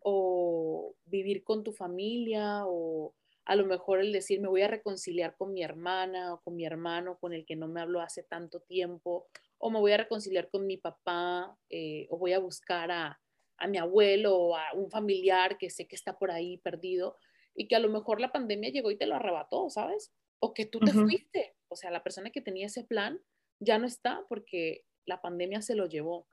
o 0.00 0.94
vivir 1.06 1.44
con 1.44 1.64
tu 1.64 1.72
familia 1.72 2.62
o 2.66 3.14
a 3.46 3.56
lo 3.56 3.66
mejor 3.66 4.00
el 4.00 4.12
decir 4.12 4.40
me 4.40 4.48
voy 4.48 4.62
a 4.62 4.68
reconciliar 4.68 5.36
con 5.36 5.52
mi 5.52 5.62
hermana 5.62 6.34
o 6.34 6.40
con 6.42 6.56
mi 6.56 6.64
hermano 6.64 7.18
con 7.18 7.32
el 7.32 7.44
que 7.44 7.56
no 7.56 7.68
me 7.68 7.80
hablo 7.80 8.00
hace 8.00 8.22
tanto 8.22 8.60
tiempo 8.60 9.26
o 9.58 9.70
me 9.70 9.80
voy 9.80 9.92
a 9.92 9.98
reconciliar 9.98 10.48
con 10.50 10.66
mi 10.66 10.76
papá 10.76 11.56
eh, 11.68 12.06
o 12.10 12.18
voy 12.18 12.32
a 12.32 12.38
buscar 12.38 12.90
a, 12.90 13.20
a 13.58 13.66
mi 13.66 13.78
abuelo 13.78 14.36
o 14.36 14.56
a 14.56 14.72
un 14.74 14.90
familiar 14.90 15.58
que 15.58 15.70
sé 15.70 15.86
que 15.86 15.96
está 15.96 16.18
por 16.18 16.30
ahí 16.30 16.58
perdido 16.58 17.16
y 17.54 17.68
que 17.68 17.76
a 17.76 17.80
lo 17.80 17.88
mejor 17.88 18.20
la 18.20 18.32
pandemia 18.32 18.70
llegó 18.70 18.90
y 18.90 18.98
te 18.98 19.06
lo 19.06 19.14
arrebató, 19.14 19.70
¿sabes? 19.70 20.12
O 20.40 20.54
que 20.54 20.66
tú 20.66 20.80
te 20.80 20.92
fuiste, 20.92 21.54
o 21.68 21.76
sea, 21.76 21.90
la 21.90 22.02
persona 22.02 22.30
que 22.30 22.40
tenía 22.40 22.66
ese 22.66 22.84
plan 22.84 23.20
ya 23.60 23.78
no 23.78 23.86
está 23.86 24.24
porque 24.28 24.84
la 25.06 25.22
pandemia 25.22 25.62
se 25.62 25.74
lo 25.74 25.86
llevó. 25.86 26.26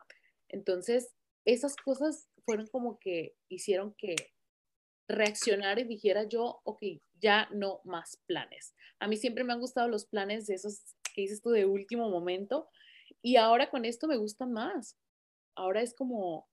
Entonces, 0.50 1.14
esas 1.46 1.76
cosas 1.76 2.30
fueron 2.44 2.68
como 2.68 3.00
que 3.00 3.36
hicieron 3.50 3.94
que 3.98 4.16
reaccionar 5.12 5.80
y 5.80 5.84
dijera 5.84 6.24
yo, 6.24 6.62
ok, 6.64 6.82
ya 7.20 7.48
no 7.52 7.82
más 7.84 8.18
planes. 8.26 8.76
A 9.00 9.08
mí 9.08 9.18
siempre 9.18 9.44
me 9.44 9.54
han 9.54 9.60
gustado 9.60 9.88
los 9.88 10.06
planes 10.06 10.48
de 10.48 10.56
esos 10.56 10.96
que 11.14 11.22
dices 11.22 11.42
tú 11.42 11.50
de 11.50 11.66
último 11.66 12.10
momento 12.10 12.70
y 13.22 13.36
ahora 13.36 13.70
con 13.70 13.86
esto 13.86 14.08
me 14.08 14.18
gustan 14.18 14.52
más. 14.52 14.98
Ahora 15.56 15.82
es 15.82 15.94
como, 15.94 16.50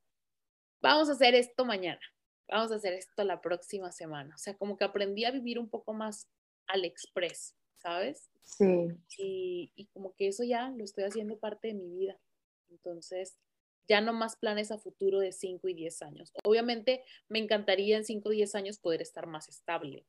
vamos 0.80 1.08
a 1.08 1.12
hacer 1.12 1.34
esto 1.34 1.64
mañana, 1.64 2.00
vamos 2.48 2.72
a 2.72 2.76
hacer 2.76 2.92
esto 2.94 3.24
la 3.24 3.40
próxima 3.40 3.92
semana. 3.92 4.34
O 4.34 4.38
sea, 4.38 4.56
como 4.56 4.76
que 4.76 4.84
aprendí 4.84 5.24
a 5.24 5.30
vivir 5.30 5.58
un 5.58 5.70
poco 5.70 5.94
más 5.94 6.28
al 6.66 6.84
express, 6.84 7.54
¿sabes? 7.78 8.30
Sí. 8.42 8.88
Y, 9.18 9.72
y 9.76 9.86
como 9.86 10.14
que 10.14 10.28
eso 10.28 10.44
ya 10.44 10.70
lo 10.70 10.84
estoy 10.84 11.04
haciendo 11.04 11.38
parte 11.38 11.68
de 11.68 11.74
mi 11.74 11.88
vida. 11.88 12.18
Entonces, 12.70 13.38
ya 13.88 14.00
no 14.00 14.12
más 14.12 14.36
planes 14.36 14.70
a 14.70 14.78
futuro 14.78 15.20
de 15.20 15.32
5 15.32 15.68
y 15.68 15.74
10 15.74 16.02
años. 16.02 16.32
Obviamente, 16.44 17.02
me 17.28 17.38
encantaría 17.38 17.96
en 17.96 18.04
5 18.04 18.28
o 18.28 18.32
10 18.32 18.54
años 18.54 18.78
poder 18.78 19.02
estar 19.02 19.26
más 19.26 19.48
estable. 19.48 20.04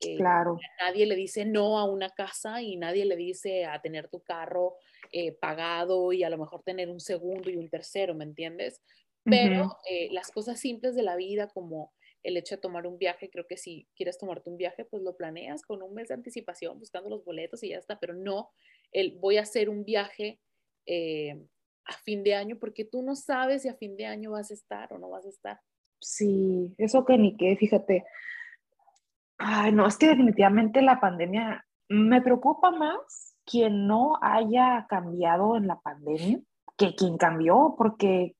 Eh, 0.00 0.16
claro. 0.16 0.58
Nadie 0.80 1.04
le 1.06 1.14
dice 1.14 1.44
no 1.44 1.78
a 1.78 1.84
una 1.84 2.08
casa 2.08 2.62
y 2.62 2.76
nadie 2.76 3.04
le 3.04 3.16
dice 3.16 3.66
a 3.66 3.82
tener 3.82 4.08
tu 4.08 4.22
carro 4.22 4.76
eh, 5.12 5.32
pagado 5.32 6.12
y 6.12 6.22
a 6.22 6.30
lo 6.30 6.38
mejor 6.38 6.62
tener 6.62 6.88
un 6.88 7.00
segundo 7.00 7.50
y 7.50 7.56
un 7.56 7.68
tercero, 7.68 8.14
¿me 8.14 8.24
entiendes? 8.24 8.80
Pero 9.22 9.76
eh, 9.88 10.08
las 10.12 10.30
cosas 10.30 10.58
simples 10.58 10.94
de 10.94 11.02
la 11.02 11.14
vida, 11.14 11.48
como 11.48 11.92
el 12.22 12.36
hecho 12.38 12.56
de 12.56 12.62
tomar 12.62 12.86
un 12.86 12.98
viaje, 12.98 13.30
creo 13.30 13.46
que 13.46 13.58
si 13.58 13.86
quieres 13.94 14.18
tomarte 14.18 14.48
un 14.48 14.56
viaje, 14.56 14.86
pues 14.86 15.02
lo 15.02 15.16
planeas 15.16 15.62
con 15.62 15.82
un 15.82 15.94
mes 15.94 16.08
de 16.08 16.14
anticipación, 16.14 16.78
buscando 16.78 17.10
los 17.10 17.24
boletos 17.24 17.62
y 17.62 17.68
ya 17.68 17.78
está, 17.78 17.98
pero 17.98 18.14
no 18.14 18.50
el 18.92 19.18
voy 19.18 19.36
a 19.36 19.42
hacer 19.42 19.68
un 19.68 19.84
viaje 19.84 20.40
eh, 20.86 21.38
a 21.86 21.92
fin 22.04 22.22
de 22.22 22.34
año, 22.34 22.56
porque 22.58 22.84
tú 22.84 23.02
no 23.02 23.16
sabes 23.16 23.62
si 23.62 23.68
a 23.68 23.74
fin 23.74 23.96
de 23.96 24.06
año 24.06 24.32
vas 24.32 24.50
a 24.50 24.54
estar 24.54 24.92
o 24.92 24.98
no 24.98 25.10
vas 25.10 25.26
a 25.26 25.30
estar. 25.30 25.60
Sí, 26.00 26.74
eso 26.78 27.04
que 27.04 27.18
ni 27.18 27.36
qué, 27.36 27.56
fíjate. 27.56 28.04
Ay, 29.38 29.72
no, 29.72 29.86
es 29.86 29.96
que 29.96 30.08
definitivamente 30.08 30.82
la 30.82 31.00
pandemia 31.00 31.66
me 31.88 32.22
preocupa 32.22 32.70
más 32.70 33.36
quien 33.44 33.86
no 33.86 34.18
haya 34.22 34.86
cambiado 34.88 35.56
en 35.56 35.66
la 35.66 35.80
pandemia 35.80 36.40
que 36.76 36.94
quien 36.94 37.18
cambió, 37.18 37.74
porque 37.76 38.36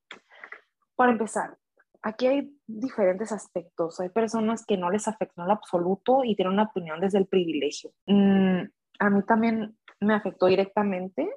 para 0.96 1.12
empezar, 1.12 1.58
aquí 2.02 2.26
hay 2.26 2.56
diferentes 2.66 3.32
aspectos. 3.32 4.00
Hay 4.00 4.08
personas 4.08 4.64
que 4.64 4.76
no 4.76 4.90
les 4.90 5.08
afectó 5.08 5.42
en 5.42 5.48
lo 5.48 5.54
absoluto 5.54 6.24
y 6.24 6.36
tienen 6.36 6.54
una 6.54 6.64
opinión 6.64 7.00
desde 7.00 7.18
el 7.18 7.26
privilegio. 7.26 7.92
Mm, 8.06 8.62
a 8.98 9.10
mí 9.10 9.22
también 9.24 9.76
me 10.00 10.14
afectó 10.14 10.46
directamente. 10.46 11.28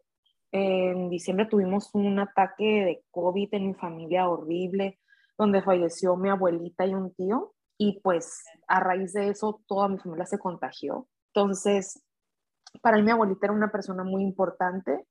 En 0.53 1.09
diciembre 1.09 1.47
tuvimos 1.47 1.89
un 1.93 2.19
ataque 2.19 2.63
de 2.63 3.03
COVID 3.11 3.49
en 3.53 3.67
mi 3.67 3.73
familia 3.73 4.29
horrible, 4.29 4.99
donde 5.37 5.61
falleció 5.61 6.15
mi 6.15 6.29
abuelita 6.29 6.85
y 6.85 6.93
un 6.93 7.13
tío. 7.13 7.53
Y 7.77 7.99
pues 8.01 8.45
a 8.67 8.79
raíz 8.79 9.13
de 9.13 9.29
eso 9.29 9.61
toda 9.67 9.89
mi 9.89 9.97
familia 9.97 10.25
se 10.25 10.39
contagió. 10.39 11.07
Entonces, 11.33 12.01
para 12.81 12.97
mí 12.97 13.03
mi 13.03 13.11
abuelita 13.11 13.47
era 13.47 13.53
una 13.53 13.71
persona 13.71 14.05
muy 14.05 14.23
importante. 14.23 15.05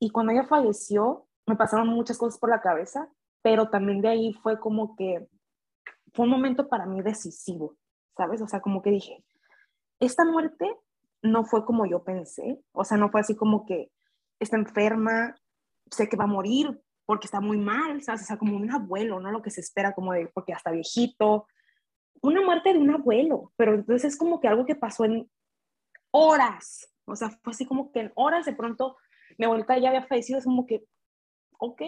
Y 0.00 0.10
cuando 0.10 0.32
ella 0.32 0.44
falleció, 0.44 1.28
me 1.46 1.56
pasaron 1.56 1.88
muchas 1.88 2.18
cosas 2.18 2.40
por 2.40 2.50
la 2.50 2.60
cabeza 2.60 3.08
pero 3.46 3.70
también 3.70 4.00
de 4.00 4.08
ahí 4.08 4.32
fue 4.32 4.58
como 4.58 4.96
que 4.96 5.28
fue 6.14 6.24
un 6.24 6.32
momento 6.32 6.68
para 6.68 6.84
mí 6.84 7.00
decisivo, 7.00 7.76
¿sabes? 8.16 8.42
O 8.42 8.48
sea, 8.48 8.60
como 8.60 8.82
que 8.82 8.90
dije, 8.90 9.24
esta 10.00 10.24
muerte 10.24 10.68
no 11.22 11.44
fue 11.44 11.64
como 11.64 11.86
yo 11.86 12.02
pensé, 12.02 12.60
o 12.72 12.82
sea, 12.82 12.96
no 12.96 13.08
fue 13.08 13.20
así 13.20 13.36
como 13.36 13.64
que 13.64 13.92
está 14.38 14.56
enferma, 14.56 15.34
sé 15.90 16.08
que 16.08 16.16
va 16.16 16.24
a 16.24 16.28
morir 16.28 16.80
porque 17.04 17.26
está 17.26 17.40
muy 17.40 17.58
mal, 17.58 18.02
¿sabes? 18.02 18.22
O 18.22 18.24
sea, 18.24 18.36
como 18.36 18.56
un 18.56 18.70
abuelo, 18.70 19.20
¿no? 19.20 19.30
Lo 19.30 19.42
que 19.42 19.50
se 19.50 19.60
espera 19.60 19.94
como 19.94 20.12
de, 20.12 20.26
porque 20.28 20.52
hasta 20.52 20.72
viejito, 20.72 21.46
una 22.22 22.42
muerte 22.42 22.72
de 22.72 22.78
un 22.78 22.90
abuelo, 22.90 23.52
pero 23.56 23.74
entonces 23.74 24.12
es 24.12 24.18
como 24.18 24.40
que 24.40 24.48
algo 24.48 24.66
que 24.66 24.74
pasó 24.74 25.04
en 25.04 25.30
horas, 26.10 26.92
o 27.04 27.14
sea, 27.14 27.30
fue 27.30 27.52
así 27.52 27.66
como 27.66 27.92
que 27.92 28.00
en 28.00 28.12
horas 28.16 28.46
de 28.46 28.54
pronto 28.54 28.96
mi 29.38 29.44
abuelita 29.44 29.78
ya 29.78 29.90
había 29.90 30.06
fallecido, 30.06 30.38
es 30.38 30.44
como 30.44 30.66
que, 30.66 30.84
ok, 31.58 31.82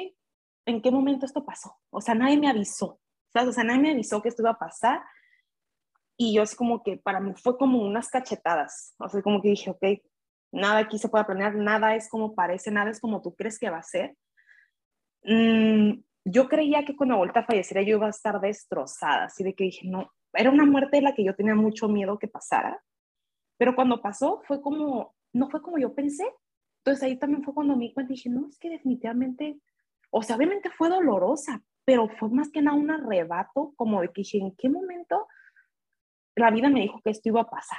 ¿en 0.67 0.83
qué 0.83 0.91
momento 0.91 1.27
esto 1.27 1.45
pasó? 1.45 1.77
O 1.91 2.01
sea, 2.01 2.15
nadie 2.15 2.39
me 2.39 2.49
avisó, 2.49 3.01
¿sabes? 3.33 3.49
O 3.49 3.53
sea, 3.53 3.65
nadie 3.65 3.81
me 3.81 3.91
avisó 3.91 4.23
que 4.23 4.29
esto 4.29 4.43
iba 4.43 4.51
a 4.51 4.59
pasar. 4.59 5.03
Y 6.17 6.35
yo 6.35 6.43
es 6.43 6.55
como 6.55 6.83
que 6.83 6.97
para 6.97 7.21
mí 7.21 7.33
fue 7.37 7.57
como 7.57 7.81
unas 7.81 8.09
cachetadas. 8.09 8.95
O 8.99 9.09
sea, 9.09 9.23
como 9.23 9.41
que 9.41 9.51
dije, 9.51 9.71
ok, 9.71 9.83
nada 10.53 10.79
aquí 10.79 10.99
se 10.99 11.09
puede 11.09 11.23
aprender, 11.23 11.55
nada 11.55 11.95
es 11.95 12.09
como 12.09 12.35
parece, 12.35 12.71
nada 12.71 12.91
es 12.91 13.01
como 13.01 13.23
tú 13.23 13.35
crees 13.35 13.59
que 13.59 13.71
va 13.71 13.79
a 13.79 13.83
ser. 13.83 14.17
Mm, 15.25 16.01
yo 16.25 16.49
creía 16.49 16.85
que 16.85 16.97
cuando 16.97 17.17
vuelta 17.17 17.41
a 17.41 17.45
fallecer 17.45 17.85
yo 17.85 17.97
iba 17.97 18.07
a 18.07 18.11
estar 18.11 18.41
destrozada, 18.41 19.25
así 19.25 19.45
de 19.45 19.55
que 19.55 19.65
dije, 19.65 19.89
no, 19.89 20.13
era 20.33 20.51
una 20.51 20.65
muerte 20.65 20.99
de 20.99 21.03
la 21.03 21.15
que 21.15 21.25
yo 21.25 21.35
tenía 21.35 21.55
mucho 21.55 21.89
miedo 21.89 22.19
que 22.19 22.29
pasara. 22.29 22.83
Pero 23.59 23.75
cuando 23.75 24.01
pasó 24.01 24.43
fue 24.47 24.61
como, 24.61 25.15
no 25.33 25.51
fue 25.51 25.63
como 25.63 25.79
yo 25.79 25.95
pensé. 25.95 26.25
Entonces 26.85 27.03
ahí 27.03 27.19
también 27.19 27.43
fue 27.43 27.55
cuando 27.55 27.77
me 27.77 27.87
di 27.87 27.95
cuenta 27.95 28.13
dije, 28.13 28.31
no, 28.31 28.49
es 28.49 28.59
que 28.59 28.71
definitivamente 28.71 29.61
o 30.11 30.23
sea, 30.23 30.37
obviamente 30.37 30.71
fue 30.71 30.89
dolorosa, 30.89 31.63
pero 31.85 32.09
fue 32.09 32.31
más 32.31 32.51
que 32.51 32.63
nada 32.63 32.77
un 32.77 32.91
arrebato, 32.91 33.73
como 33.77 34.01
de 34.01 34.09
que 34.09 34.23
dije, 34.23 34.39
¿en 34.39 34.55
qué 34.57 34.69
momento 34.69 35.27
la 36.35 36.51
vida 36.51 36.69
me 36.71 36.81
dijo 36.81 37.01
que 37.03 37.11
esto 37.11 37.29
iba 37.29 37.43
a 37.43 37.51
pasar? 37.51 37.79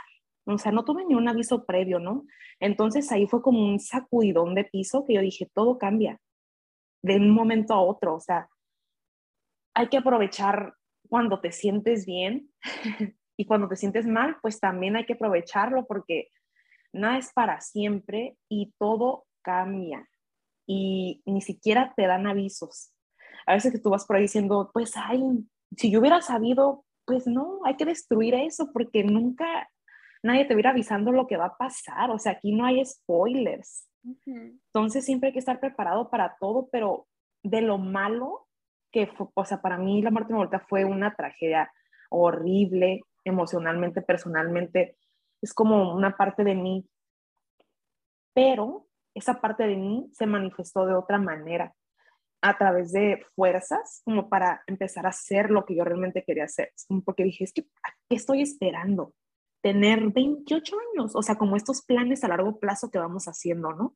O 0.50 0.58
sea, 0.58 0.72
no 0.72 0.84
tuve 0.84 1.06
ni 1.06 1.16
un 1.16 1.28
aviso 1.28 1.66
previo, 1.66 2.00
¿no? 2.00 2.26
Entonces 2.60 3.12
ahí 3.12 3.28
fue 3.28 3.42
como 3.42 3.64
un 3.64 3.80
sacudidón 3.80 4.56
de 4.56 4.66
piso 4.66 5.06
que 5.06 5.14
yo 5.14 5.22
dije, 5.22 5.50
todo 5.54 5.78
cambia 5.78 6.20
de 7.04 7.18
un 7.18 7.30
momento 7.30 7.74
a 7.74 7.82
otro. 7.82 8.16
O 8.16 8.20
sea, 8.20 8.50
hay 9.76 9.88
que 9.88 9.98
aprovechar 9.98 10.74
cuando 11.08 11.40
te 11.40 11.52
sientes 11.52 12.06
bien 12.06 12.52
y 13.38 13.46
cuando 13.46 13.68
te 13.68 13.76
sientes 13.76 14.08
mal, 14.08 14.38
pues 14.42 14.60
también 14.60 14.96
hay 14.96 15.06
que 15.06 15.14
aprovecharlo 15.14 15.86
porque 15.86 16.30
nada 16.92 17.20
es 17.20 17.32
para 17.32 17.62
siempre 17.62 18.36
y 18.50 18.74
todo 18.80 19.26
cambia 19.44 20.10
y 20.66 21.22
ni 21.26 21.42
siquiera 21.42 21.94
te 21.96 22.08
dan 22.08 22.28
avisos. 22.28 22.92
A 23.46 23.54
veces 23.54 23.72
que 23.72 23.80
tú 23.80 23.92
vas 23.92 24.06
por 24.06 24.16
ahí 24.16 24.24
diciendo, 24.24 24.70
pues, 24.74 24.94
ay, 24.96 25.22
si 25.78 25.90
yo 25.90 26.00
hubiera 26.00 26.22
sabido, 26.22 26.86
pues 27.06 27.26
no, 27.26 27.62
hay 27.66 27.76
que 27.76 27.86
destruir 27.86 28.36
eso 28.36 28.72
porque 28.72 29.04
nunca 29.04 29.68
nadie 30.24 30.46
te 30.46 30.54
hubiera 30.54 30.72
avisando 30.72 31.12
lo 31.12 31.28
que 31.28 31.38
va 31.38 31.46
a 31.46 31.58
pasar. 31.58 32.12
O 32.12 32.20
sea, 32.20 32.34
aquí 32.34 32.54
no 32.54 32.66
hay 32.66 32.84
spoilers. 32.86 33.88
Entonces 34.26 35.06
siempre 35.06 35.28
hay 35.28 35.34
que 35.34 35.40
estar 35.40 35.60
preparado 35.60 36.10
para 36.10 36.36
todo, 36.40 36.70
pero 36.72 37.08
de 37.44 37.62
lo 37.62 37.78
malo 37.78 38.48
que 38.92 39.08
fue, 39.08 39.28
o 39.34 39.46
sea, 39.46 39.62
para 39.62 39.78
mí 39.78 40.02
la 40.02 40.12
muerte 40.12 40.34
de 40.34 40.40
mi 40.40 40.60
fue 40.68 40.86
una 40.86 41.16
tragedia 41.16 41.72
horrible, 42.10 43.02
emocionalmente, 43.24 44.02
personalmente, 44.02 44.98
es 45.42 45.54
como 45.54 45.94
una 45.94 46.18
parte 46.18 46.44
de 46.44 46.56
mí. 46.56 46.88
Pero 48.34 48.88
esa 49.14 49.40
parte 49.42 49.68
de 49.68 49.76
mí 49.76 50.10
se 50.14 50.26
manifestó 50.26 50.86
de 50.86 50.96
otra 50.96 51.18
manera, 51.18 51.74
a 52.42 52.58
través 52.58 52.94
de 52.94 53.24
fuerzas, 53.36 54.02
como 54.06 54.30
para 54.30 54.64
empezar 54.66 55.06
a 55.06 55.10
hacer 55.10 55.50
lo 55.50 55.66
que 55.66 55.76
yo 55.76 55.84
realmente 55.84 56.24
quería 56.24 56.46
hacer. 56.46 56.72
Porque 57.04 57.24
dije, 57.24 57.44
es 57.44 57.54
que, 57.54 57.64
¿qué 58.10 58.16
estoy 58.16 58.42
esperando? 58.42 59.14
Tener 59.62 60.12
28 60.12 60.76
años, 60.94 61.16
o 61.16 61.22
sea, 61.22 61.38
como 61.38 61.56
estos 61.56 61.82
planes 61.82 62.24
a 62.24 62.28
largo 62.28 62.60
plazo 62.60 62.90
que 62.90 63.00
vamos 63.00 63.26
haciendo, 63.26 63.74
¿no? 63.74 63.96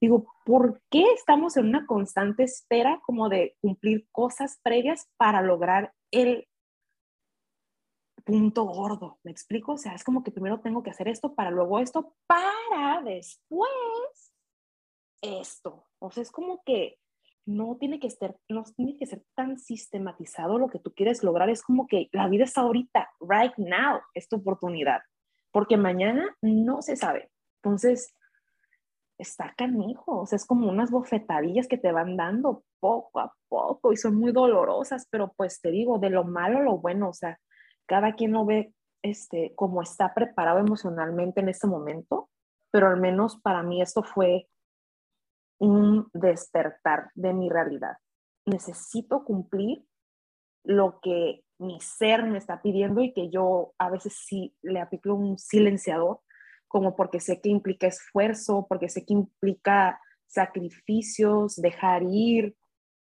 Digo, 0.00 0.26
¿por 0.44 0.82
qué 0.90 1.04
estamos 1.12 1.56
en 1.56 1.66
una 1.66 1.86
constante 1.86 2.42
espera 2.42 3.00
como 3.04 3.28
de 3.28 3.56
cumplir 3.60 4.08
cosas 4.12 4.58
previas 4.62 5.08
para 5.16 5.40
lograr 5.40 5.94
el 6.10 6.48
punto 8.24 8.64
gordo? 8.64 9.18
¿Me 9.22 9.30
explico? 9.30 9.72
O 9.72 9.78
sea, 9.78 9.94
es 9.94 10.04
como 10.04 10.22
que 10.22 10.32
primero 10.32 10.60
tengo 10.60 10.82
que 10.82 10.90
hacer 10.90 11.08
esto 11.08 11.34
para 11.34 11.50
luego 11.50 11.78
esto, 11.78 12.14
para 12.26 13.02
después 13.02 13.70
esto. 15.22 15.86
O 15.98 16.10
sea, 16.10 16.22
es 16.22 16.30
como 16.30 16.62
que 16.64 16.98
no 17.46 17.76
tiene 17.78 18.00
que 18.00 18.10
ser, 18.10 18.36
no 18.48 18.64
tiene 18.76 18.96
que 18.98 19.06
ser 19.06 19.22
tan 19.34 19.58
sistematizado 19.58 20.58
lo 20.58 20.68
que 20.68 20.80
tú 20.80 20.92
quieres 20.92 21.22
lograr. 21.22 21.48
Es 21.48 21.62
como 21.62 21.86
que 21.86 22.08
la 22.12 22.28
vida 22.28 22.44
es 22.44 22.58
ahorita, 22.58 23.08
right 23.20 23.56
now, 23.56 24.00
es 24.14 24.28
tu 24.28 24.36
oportunidad, 24.36 25.00
porque 25.52 25.76
mañana 25.76 26.36
no 26.42 26.82
se 26.82 26.96
sabe. 26.96 27.30
Entonces, 27.62 28.12
está 29.18 29.54
canijo, 29.56 30.20
o 30.20 30.26
sea, 30.26 30.36
es 30.36 30.44
como 30.44 30.68
unas 30.68 30.90
bofetadillas 30.90 31.68
que 31.68 31.78
te 31.78 31.92
van 31.92 32.16
dando 32.16 32.64
poco 32.80 33.20
a 33.20 33.32
poco 33.48 33.92
y 33.92 33.96
son 33.96 34.16
muy 34.16 34.32
dolorosas, 34.32 35.06
pero 35.10 35.32
pues 35.36 35.60
te 35.60 35.70
digo, 35.70 35.98
de 35.98 36.10
lo 36.10 36.24
malo 36.24 36.58
a 36.58 36.62
lo 36.62 36.78
bueno, 36.78 37.08
o 37.08 37.12
sea, 37.14 37.38
cada 37.86 38.14
quien 38.14 38.32
lo 38.32 38.44
ve 38.44 38.74
este, 39.02 39.54
como 39.54 39.82
está 39.82 40.12
preparado 40.14 40.58
emocionalmente 40.58 41.40
en 41.40 41.48
ese 41.48 41.66
momento, 41.66 42.28
pero 42.70 42.88
al 42.88 43.00
menos 43.00 43.40
para 43.40 43.62
mí 43.62 43.80
esto 43.80 44.02
fue 44.02 44.48
un 45.58 46.08
despertar 46.12 47.10
de 47.14 47.32
mi 47.32 47.48
realidad. 47.48 47.96
Necesito 48.44 49.24
cumplir 49.24 49.84
lo 50.64 51.00
que 51.00 51.42
mi 51.58 51.80
ser 51.80 52.24
me 52.24 52.38
está 52.38 52.60
pidiendo 52.60 53.00
y 53.00 53.12
que 53.12 53.30
yo 53.30 53.72
a 53.78 53.90
veces 53.90 54.14
sí 54.26 54.54
le 54.62 54.80
aplico 54.80 55.14
un 55.14 55.38
silenciador, 55.38 56.20
como 56.68 56.96
porque 56.96 57.20
sé 57.20 57.40
que 57.40 57.48
implica 57.48 57.86
esfuerzo, 57.86 58.66
porque 58.68 58.88
sé 58.88 59.04
que 59.06 59.14
implica 59.14 60.00
sacrificios, 60.26 61.56
dejar 61.56 62.02
ir 62.02 62.56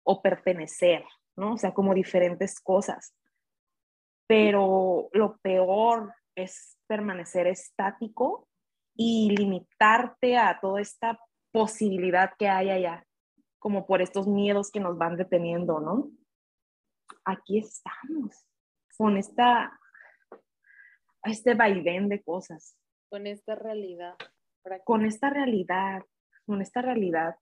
o 0.03 0.21
pertenecer, 0.21 1.05
¿no? 1.37 1.53
O 1.53 1.57
sea, 1.57 1.73
como 1.73 1.93
diferentes 1.93 2.59
cosas. 2.59 3.13
Pero 4.27 5.09
lo 5.13 5.37
peor 5.37 6.13
es 6.35 6.77
permanecer 6.87 7.47
estático 7.47 8.47
y 8.95 9.35
limitarte 9.35 10.37
a 10.37 10.59
toda 10.59 10.81
esta 10.81 11.19
posibilidad 11.51 12.31
que 12.37 12.47
hay 12.47 12.69
allá, 12.69 13.05
como 13.59 13.85
por 13.85 14.01
estos 14.01 14.27
miedos 14.27 14.71
que 14.71 14.79
nos 14.79 14.97
van 14.97 15.17
deteniendo, 15.17 15.79
¿no? 15.79 16.09
Aquí 17.25 17.59
estamos, 17.59 18.45
con 18.97 19.17
esta, 19.17 19.79
este 21.23 21.53
vaivén 21.53 22.09
de 22.09 22.23
cosas. 22.23 22.77
Con 23.09 23.27
esta 23.27 23.55
realidad. 23.55 24.15
Con 24.85 25.05
esta 25.05 25.29
realidad, 25.29 26.03
con 26.45 26.61
esta 26.61 26.81
realidad. 26.81 27.35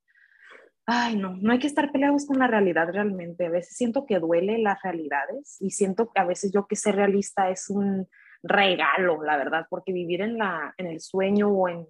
Ay, 0.86 1.18
no, 1.18 1.36
no 1.36 1.52
hay 1.52 1.60
que 1.60 1.68
estar 1.68 1.92
peleados 1.92 2.26
con 2.26 2.40
la 2.40 2.48
realidad 2.48 2.88
realmente. 2.92 3.46
A 3.46 3.52
veces 3.52 3.76
siento 3.76 4.06
que 4.06 4.20
duele 4.20 4.58
las 4.58 4.82
realidades 4.82 5.58
y 5.62 5.72
siento 5.72 6.12
que 6.12 6.20
a 6.20 6.26
veces 6.26 6.52
yo 6.52 6.66
que 6.66 6.76
ser 6.76 6.96
realista 6.96 7.50
es 7.50 7.70
un 7.70 8.08
regalo, 8.42 9.22
la 9.22 9.38
verdad, 9.38 9.68
porque 9.70 9.94
vivir 9.94 10.22
en, 10.22 10.38
la, 10.38 10.74
en 10.78 10.88
el 10.88 11.00
sueño 11.00 11.50
o 11.50 11.70
en 11.70 11.88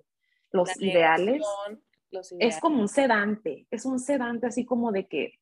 los 0.51 0.81
ideales 0.81 1.41
es 2.39 2.59
como 2.59 2.81
un 2.81 2.87
sedante, 2.87 3.67
es 3.71 3.85
un 3.85 3.99
sedante 3.99 4.47
así 4.47 4.65
como 4.65 4.91
de 4.91 5.07
que 5.07 5.33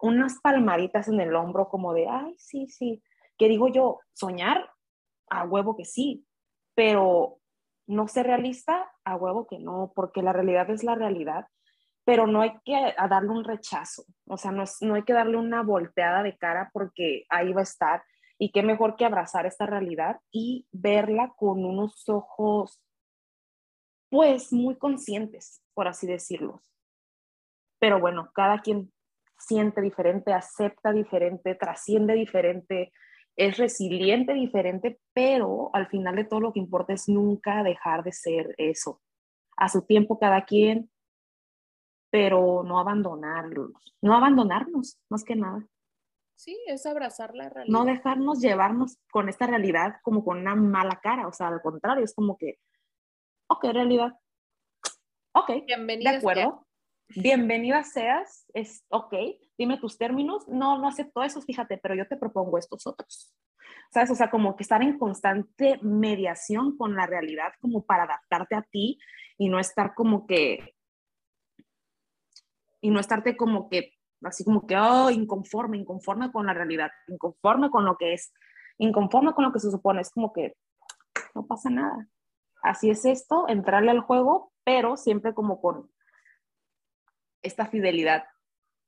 unas 0.00 0.40
palmaritas 0.40 1.08
en 1.08 1.20
el 1.20 1.34
hombro 1.34 1.68
como 1.68 1.94
de, 1.94 2.06
ay, 2.08 2.34
sí, 2.38 2.66
sí, 2.68 3.02
que 3.38 3.48
digo 3.48 3.68
yo, 3.68 4.00
soñar, 4.12 4.70
a 5.30 5.44
huevo 5.44 5.76
que 5.76 5.84
sí, 5.84 6.26
pero 6.74 7.38
no 7.86 8.08
ser 8.08 8.26
realista, 8.26 8.90
a 9.04 9.16
huevo 9.16 9.46
que 9.46 9.58
no, 9.58 9.92
porque 9.94 10.22
la 10.22 10.32
realidad 10.32 10.68
es 10.70 10.84
la 10.84 10.94
realidad, 10.94 11.46
pero 12.04 12.26
no 12.26 12.42
hay 12.42 12.52
que 12.64 12.94
darle 13.08 13.30
un 13.30 13.44
rechazo, 13.44 14.04
o 14.26 14.36
sea, 14.36 14.52
no, 14.52 14.64
no 14.82 14.94
hay 14.94 15.02
que 15.02 15.12
darle 15.12 15.36
una 15.36 15.62
volteada 15.62 16.22
de 16.22 16.36
cara 16.36 16.70
porque 16.72 17.24
ahí 17.28 17.52
va 17.52 17.60
a 17.60 17.64
estar, 17.64 18.02
y 18.38 18.52
qué 18.52 18.62
mejor 18.62 18.96
que 18.96 19.04
abrazar 19.04 19.46
esta 19.46 19.66
realidad 19.66 20.20
y 20.30 20.66
verla 20.70 21.32
con 21.36 21.64
unos 21.64 22.08
ojos 22.08 22.82
pues 24.10 24.52
muy 24.52 24.76
conscientes, 24.76 25.62
por 25.76 25.88
así 25.88 26.06
decirlo. 26.06 26.62
Pero 27.78 28.00
bueno, 28.00 28.30
cada 28.34 28.62
quien 28.62 28.90
siente 29.38 29.82
diferente, 29.82 30.32
acepta 30.32 30.90
diferente, 30.90 31.54
trasciende 31.54 32.14
diferente, 32.14 32.94
es 33.36 33.58
resiliente 33.58 34.32
diferente, 34.32 34.98
pero 35.12 35.68
al 35.74 35.86
final 35.88 36.16
de 36.16 36.24
todo 36.24 36.40
lo 36.40 36.52
que 36.54 36.60
importa 36.60 36.94
es 36.94 37.10
nunca 37.10 37.62
dejar 37.62 38.02
de 38.02 38.12
ser 38.12 38.54
eso. 38.56 39.02
A 39.58 39.68
su 39.68 39.82
tiempo 39.82 40.18
cada 40.18 40.46
quien, 40.46 40.90
pero 42.10 42.62
no 42.64 42.78
abandonarlos, 42.80 43.72
no 44.00 44.16
abandonarnos, 44.16 44.98
más 45.10 45.24
que 45.24 45.36
nada. 45.36 45.62
Sí, 46.36 46.58
es 46.66 46.86
abrazar 46.86 47.34
la 47.34 47.50
realidad. 47.50 47.78
No 47.78 47.84
dejarnos 47.84 48.40
llevarnos 48.40 48.98
con 49.10 49.28
esta 49.28 49.46
realidad 49.46 49.96
como 50.02 50.24
con 50.24 50.38
una 50.38 50.54
mala 50.54 51.00
cara, 51.02 51.28
o 51.28 51.32
sea, 51.32 51.48
al 51.48 51.60
contrario, 51.60 52.04
es 52.04 52.14
como 52.14 52.38
que 52.38 52.58
ok, 53.48 53.64
realidad. 53.72 54.18
Ok, 55.38 55.66
Bienvenida 55.66 56.12
de 56.12 56.16
acuerdo. 56.16 56.66
Bienvenida 57.14 57.84
seas, 57.84 58.46
es 58.54 58.86
ok, 58.88 59.14
dime 59.58 59.76
tus 59.76 59.98
términos. 59.98 60.48
No, 60.48 60.78
no 60.78 60.88
acepto 60.88 61.22
eso, 61.22 61.42
fíjate, 61.42 61.76
pero 61.76 61.94
yo 61.94 62.08
te 62.08 62.16
propongo 62.16 62.56
estos 62.56 62.86
otros. 62.86 63.34
¿Sabes? 63.92 64.10
O 64.10 64.14
sea, 64.14 64.30
como 64.30 64.56
que 64.56 64.62
estar 64.62 64.82
en 64.82 64.98
constante 64.98 65.78
mediación 65.82 66.78
con 66.78 66.96
la 66.96 67.04
realidad, 67.04 67.52
como 67.60 67.84
para 67.84 68.04
adaptarte 68.04 68.54
a 68.54 68.62
ti 68.62 68.98
y 69.36 69.50
no 69.50 69.58
estar 69.58 69.94
como 69.94 70.26
que. 70.26 70.74
Y 72.80 72.88
no 72.88 72.98
estarte 72.98 73.36
como 73.36 73.68
que, 73.68 73.92
así 74.22 74.42
como 74.42 74.66
que, 74.66 74.78
oh, 74.78 75.10
inconforme, 75.10 75.76
inconforme 75.76 76.32
con 76.32 76.46
la 76.46 76.54
realidad, 76.54 76.90
inconforme 77.08 77.68
con 77.68 77.84
lo 77.84 77.98
que 77.98 78.14
es, 78.14 78.32
inconforme 78.78 79.34
con 79.34 79.44
lo 79.44 79.52
que 79.52 79.60
se 79.60 79.70
supone. 79.70 80.00
Es 80.00 80.10
como 80.10 80.32
que 80.32 80.54
no 81.34 81.46
pasa 81.46 81.68
nada 81.68 82.08
así 82.66 82.90
es 82.90 83.04
esto, 83.04 83.48
entrarle 83.48 83.90
al 83.90 84.00
juego, 84.00 84.52
pero 84.66 84.96
siempre 84.96 85.32
como 85.32 85.60
con 85.60 85.88
esta 87.40 87.66
fidelidad 87.66 88.24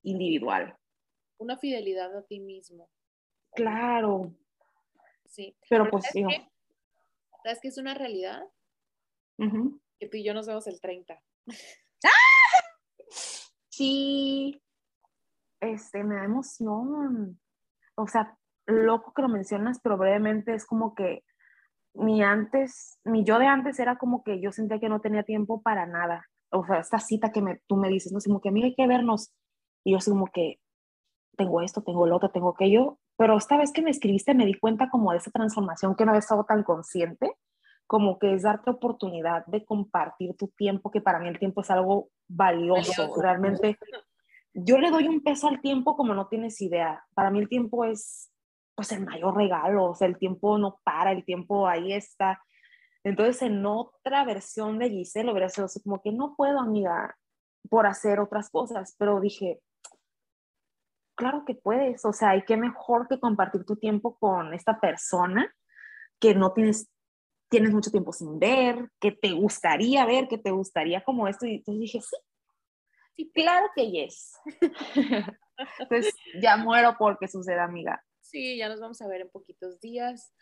individual. 0.02 0.76
Una 1.38 1.56
fidelidad 1.56 2.16
a 2.16 2.26
ti 2.26 2.40
mismo. 2.40 2.90
Claro. 3.55 4.34
Sí. 5.26 5.56
Pero, 5.70 5.88
pues 5.88 6.06
sí. 6.10 6.24
¿Sabes 7.44 7.60
qué 7.62 7.68
es 7.68 7.78
una 7.78 7.94
realidad? 7.94 8.42
Que 10.00 10.09
tú 10.09 10.16
y 10.16 10.24
yo 10.24 10.34
nos 10.34 10.48
vemos 10.48 10.66
el 10.66 10.80
30. 10.80 11.22
Sí. 13.70 14.60
Este, 15.60 16.02
me 16.02 16.16
da 16.16 16.24
emoción. 16.24 17.40
O 17.94 18.09
sea, 18.09 18.36
loco 18.66 19.12
que 19.14 19.22
lo 19.22 19.28
mencionas, 19.28 19.78
pero 19.80 19.96
brevemente 19.96 20.52
es 20.52 20.66
como 20.66 20.96
que 20.96 21.22
mi 21.99 22.23
antes, 22.23 22.99
mi 23.05 23.25
yo 23.25 23.39
de 23.39 23.47
antes 23.47 23.79
era 23.79 23.97
como 23.97 24.23
que 24.23 24.41
yo 24.41 24.53
sentía 24.53 24.79
que 24.79 24.89
no 24.89 25.01
tenía 25.01 25.23
tiempo 25.23 25.62
para 25.62 25.87
nada. 25.87 26.27
O 26.51 26.65
sea, 26.65 26.79
esta 26.79 26.99
cita 26.99 27.33
que 27.33 27.43
me, 27.43 27.61
tú 27.66 27.77
me 27.77 27.89
dices, 27.89 28.12
no 28.12 28.20
sé, 28.20 28.29
como 28.29 28.41
que 28.41 28.51
mira, 28.51 28.66
hay 28.66 28.75
que 28.75 28.87
vernos. 28.87 29.33
Y 29.85 29.93
yo 29.93 29.99
como 30.05 30.27
que 30.27 30.61
tengo 31.37 31.61
esto, 31.61 31.83
tengo 31.83 32.07
lo 32.07 32.16
otro, 32.16 32.31
tengo 32.31 32.51
aquello. 32.51 32.99
Pero 33.16 33.37
esta 33.37 33.57
vez 33.57 33.73
que 33.73 33.83
me 33.83 33.91
escribiste 33.91 34.35
me 34.35 34.47
di 34.47 34.55
cuenta 34.55 34.89
como 34.91 35.12
de 35.12 35.19
esa 35.19 35.31
transformación 35.31 35.95
que 35.95 36.05
no 36.05 36.12
había 36.12 36.20
estado 36.20 36.45
tan 36.45 36.62
consciente, 36.62 37.33
como 37.87 38.19
que 38.19 38.35
es 38.35 38.43
darte 38.43 38.70
oportunidad 38.70 39.45
de 39.47 39.65
compartir 39.65 40.37
tu 40.37 40.49
tiempo, 40.49 40.91
que 40.91 41.01
para 41.01 41.19
mí 41.19 41.29
el 41.29 41.39
tiempo 41.39 41.62
es 41.62 41.70
algo 41.70 42.11
valioso. 42.29 43.15
Realmente, 43.20 43.77
yo 44.53 44.79
le 44.79 44.91
doy 44.91 45.09
un 45.09 45.23
peso 45.23 45.49
al 45.49 45.61
tiempo 45.61 45.97
como 45.97 46.15
no 46.15 46.29
tienes 46.29 46.61
idea. 46.61 47.05
Para 47.15 47.31
mí 47.31 47.39
el 47.39 47.49
tiempo 47.49 47.85
es 47.85 48.31
pues 48.78 48.92
el 48.92 49.05
mayor 49.05 49.36
regalo, 49.36 49.86
o 49.86 49.94
sea, 49.96 50.06
el 50.06 50.16
tiempo 50.16 50.56
no 50.56 50.78
para, 50.84 51.10
el 51.10 51.24
tiempo 51.24 51.66
ahí 51.66 51.92
está. 51.92 52.40
Entonces, 53.02 53.42
en 53.42 53.66
otra 53.66 54.24
versión 54.24 54.78
de 54.78 54.88
Giselle, 54.88 55.32
hubiera 55.32 55.48
sido 55.48 55.64
así 55.64 55.82
como 55.82 56.00
que 56.00 56.12
no 56.12 56.36
puedo, 56.36 56.60
amiga, 56.60 57.18
por 57.68 57.88
hacer 57.88 58.20
otras 58.20 58.50
cosas, 58.50 58.94
pero 58.96 59.18
dije, 59.18 59.60
claro 61.16 61.42
que 61.44 61.56
puedes, 61.56 62.05
o 62.05 62.12
sea, 62.12 62.30
hay 62.30 62.42
que 62.42 62.56
mejor 62.56 63.09
que 63.09 63.18
compartir 63.18 63.64
tu 63.64 63.74
tiempo 63.74 64.16
con 64.16 64.55
esta 64.55 64.78
persona 64.78 65.52
que 66.20 66.36
no 66.36 66.52
tienes, 66.52 66.88
tienes 67.50 67.72
mucho 67.72 67.90
tiempo 67.90 68.12
sin 68.12 68.38
ver, 68.38 68.92
que 69.00 69.10
te 69.10 69.32
gustaría 69.32 70.06
ver, 70.06 70.28
que 70.28 70.38
te 70.38 70.52
gustaría 70.52 71.02
como 71.02 71.26
esto, 71.26 71.46
y 71.46 71.56
entonces 71.56 71.80
dije, 71.80 72.00
sí, 72.00 72.16
sí, 73.16 73.32
claro 73.34 73.66
que 73.74 73.90
yes. 73.90 74.38
Entonces, 75.80 76.14
ya 76.40 76.56
muero 76.56 76.94
porque 76.96 77.26
suceda, 77.26 77.64
amiga. 77.64 78.00
Sí, 78.30 78.59
ya 78.59 78.68
nos 78.68 78.80
vamos 78.80 79.00
a 79.00 79.09
ver 79.09 79.22
en 79.22 79.30
poquitos 79.30 79.80
días. 79.80 80.32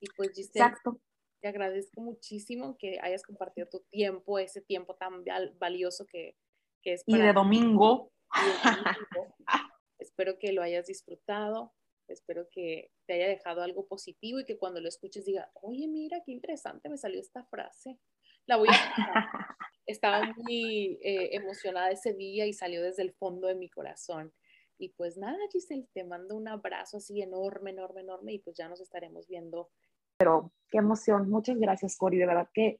Y 0.00 0.06
pues, 0.16 0.30
Giselle, 0.34 0.66
Exacto. 0.66 1.00
te 1.40 1.48
agradezco 1.48 2.00
muchísimo 2.00 2.76
que 2.78 3.00
hayas 3.02 3.24
compartido 3.24 3.68
tu 3.68 3.80
tiempo, 3.90 4.38
ese 4.38 4.60
tiempo 4.60 4.94
tan 4.94 5.24
valioso 5.58 6.06
que, 6.06 6.36
es 6.84 7.02
para 7.04 7.18
Y 7.18 7.26
de 7.26 7.32
domingo. 7.32 8.12
Espero 9.98 10.38
que 10.38 10.52
lo 10.52 10.62
hayas 10.62 10.86
disfrutado. 10.86 11.72
Espero 12.06 12.46
que 12.50 12.92
te 13.06 13.14
haya 13.14 13.26
dejado 13.26 13.62
algo 13.62 13.88
positivo 13.88 14.38
y 14.38 14.44
que 14.44 14.58
cuando 14.58 14.80
lo 14.80 14.88
escuches 14.88 15.24
diga, 15.24 15.50
oye, 15.54 15.88
mira, 15.88 16.22
qué 16.24 16.32
interesante 16.32 16.88
me 16.88 16.98
salió 16.98 17.20
esta 17.20 17.44
frase. 17.46 17.98
La 18.46 18.56
voy 18.56 18.68
a 18.68 18.70
Estaba 19.86 20.32
muy 20.36 20.98
eh, 21.02 21.30
emocionada 21.32 21.90
ese 21.90 22.14
día 22.14 22.46
y 22.46 22.52
salió 22.52 22.82
desde 22.82 23.02
el 23.02 23.12
fondo 23.12 23.48
de 23.48 23.54
mi 23.54 23.68
corazón. 23.68 24.32
Y 24.78 24.90
pues 24.90 25.16
nada, 25.16 25.38
Giselle, 25.50 25.86
te 25.92 26.04
mando 26.04 26.36
un 26.36 26.48
abrazo 26.48 26.96
así 26.96 27.22
enorme, 27.22 27.70
enorme, 27.70 28.00
enorme 28.00 28.32
y 28.34 28.38
pues 28.40 28.56
ya 28.56 28.68
nos 28.68 28.80
estaremos 28.80 29.28
viendo. 29.28 29.70
Pero 30.16 30.52
qué 30.70 30.78
emoción. 30.78 31.30
Muchas 31.30 31.58
gracias, 31.58 31.96
Cori. 31.96 32.18
De 32.18 32.26
verdad 32.26 32.48
que 32.52 32.78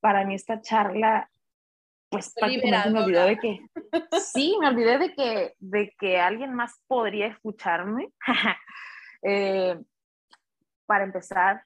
para 0.00 0.24
mí 0.24 0.34
esta 0.34 0.60
charla, 0.60 1.30
pues 2.08 2.32
prácticamente 2.34 2.90
me 2.90 3.02
olvidé 3.02 3.24
de 3.26 3.38
que, 3.38 3.60
sí, 4.20 4.56
me 4.60 4.68
olvidé 4.68 4.98
de 4.98 5.14
que, 5.14 5.54
de 5.58 5.94
que 5.98 6.18
alguien 6.18 6.54
más 6.54 6.80
podría 6.86 7.26
escucharme. 7.26 8.12
Eh, 9.28 9.76
para 10.84 11.02
empezar, 11.02 11.64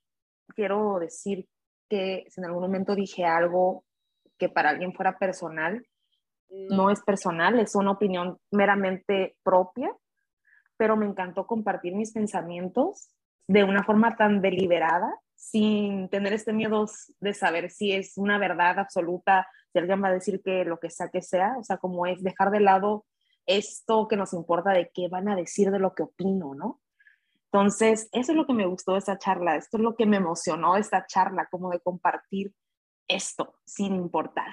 quiero 0.55 0.99
decir 0.99 1.47
que 1.91 2.25
si 2.29 2.41
en 2.41 2.47
algún 2.47 2.63
momento 2.63 2.95
dije 2.95 3.25
algo 3.27 3.85
que 4.39 4.49
para 4.49 4.71
alguien 4.71 4.95
fuera 4.95 5.19
personal, 5.19 5.87
no. 6.51 6.91
es 6.91 7.01
personal, 7.03 7.59
es 7.59 7.75
una 7.75 7.93
opinión 7.93 8.39
meramente 8.51 9.37
propia, 9.43 9.95
pero 10.77 10.97
me 10.97 11.07
encantó 11.07 11.47
compartir 11.47 11.95
mis 11.95 12.13
pensamientos 12.13 13.11
de 13.47 13.65
una 13.65 13.85
forma 13.85 14.17
tan 14.17 14.41
deliberada, 14.41 15.13
sin 15.35 16.09
tener 16.09 16.33
este 16.33 16.53
miedo 16.53 16.87
de 17.21 17.35
saber 17.35 17.71
si 17.71 17.93
es 17.93 18.17
una 18.17 18.39
verdad 18.39 18.79
absoluta, 18.79 19.49
si 19.73 19.79
alguien 19.79 20.03
va 20.03 20.09
a 20.09 20.13
decir 20.13 20.43
que 20.43 20.65
lo 20.65 20.79
que 20.79 20.91
sea 20.91 21.09
que 21.09 21.23
sea, 21.23 21.57
o 21.59 21.65
sea, 21.65 21.79
como 21.79 22.07
es 22.07 22.23
dejar 22.23 22.51
de 22.51 22.61
lado 22.61 23.07
esto 23.47 24.07
que 24.07 24.17
nos 24.17 24.33
importa 24.33 24.71
de 24.71 24.91
qué 24.95 25.09
van 25.09 25.29
a 25.29 25.37
decir 25.37 25.71
de 25.71 25.79
lo 25.79 25.95
que 25.95 26.05
opino, 26.05 26.55
¿no? 26.55 26.81
Entonces, 27.53 28.09
eso 28.13 28.33
es 28.33 28.37
lo 28.37 28.47
que 28.47 28.53
me 28.53 28.67
gustó 28.67 28.93
de 28.93 28.99
esta 28.99 29.19
charla, 29.19 29.57
esto 29.57 29.77
es 29.77 29.83
lo 29.83 29.97
que 29.97 30.07
me 30.07 30.19
emocionó 30.19 30.75
de 30.75 30.81
esta 30.81 31.05
charla, 31.07 31.49
como 31.51 31.71
de 31.71 31.81
compartir 31.81 32.55
esto 33.09 33.57
sin 33.65 33.97
importar, 33.97 34.53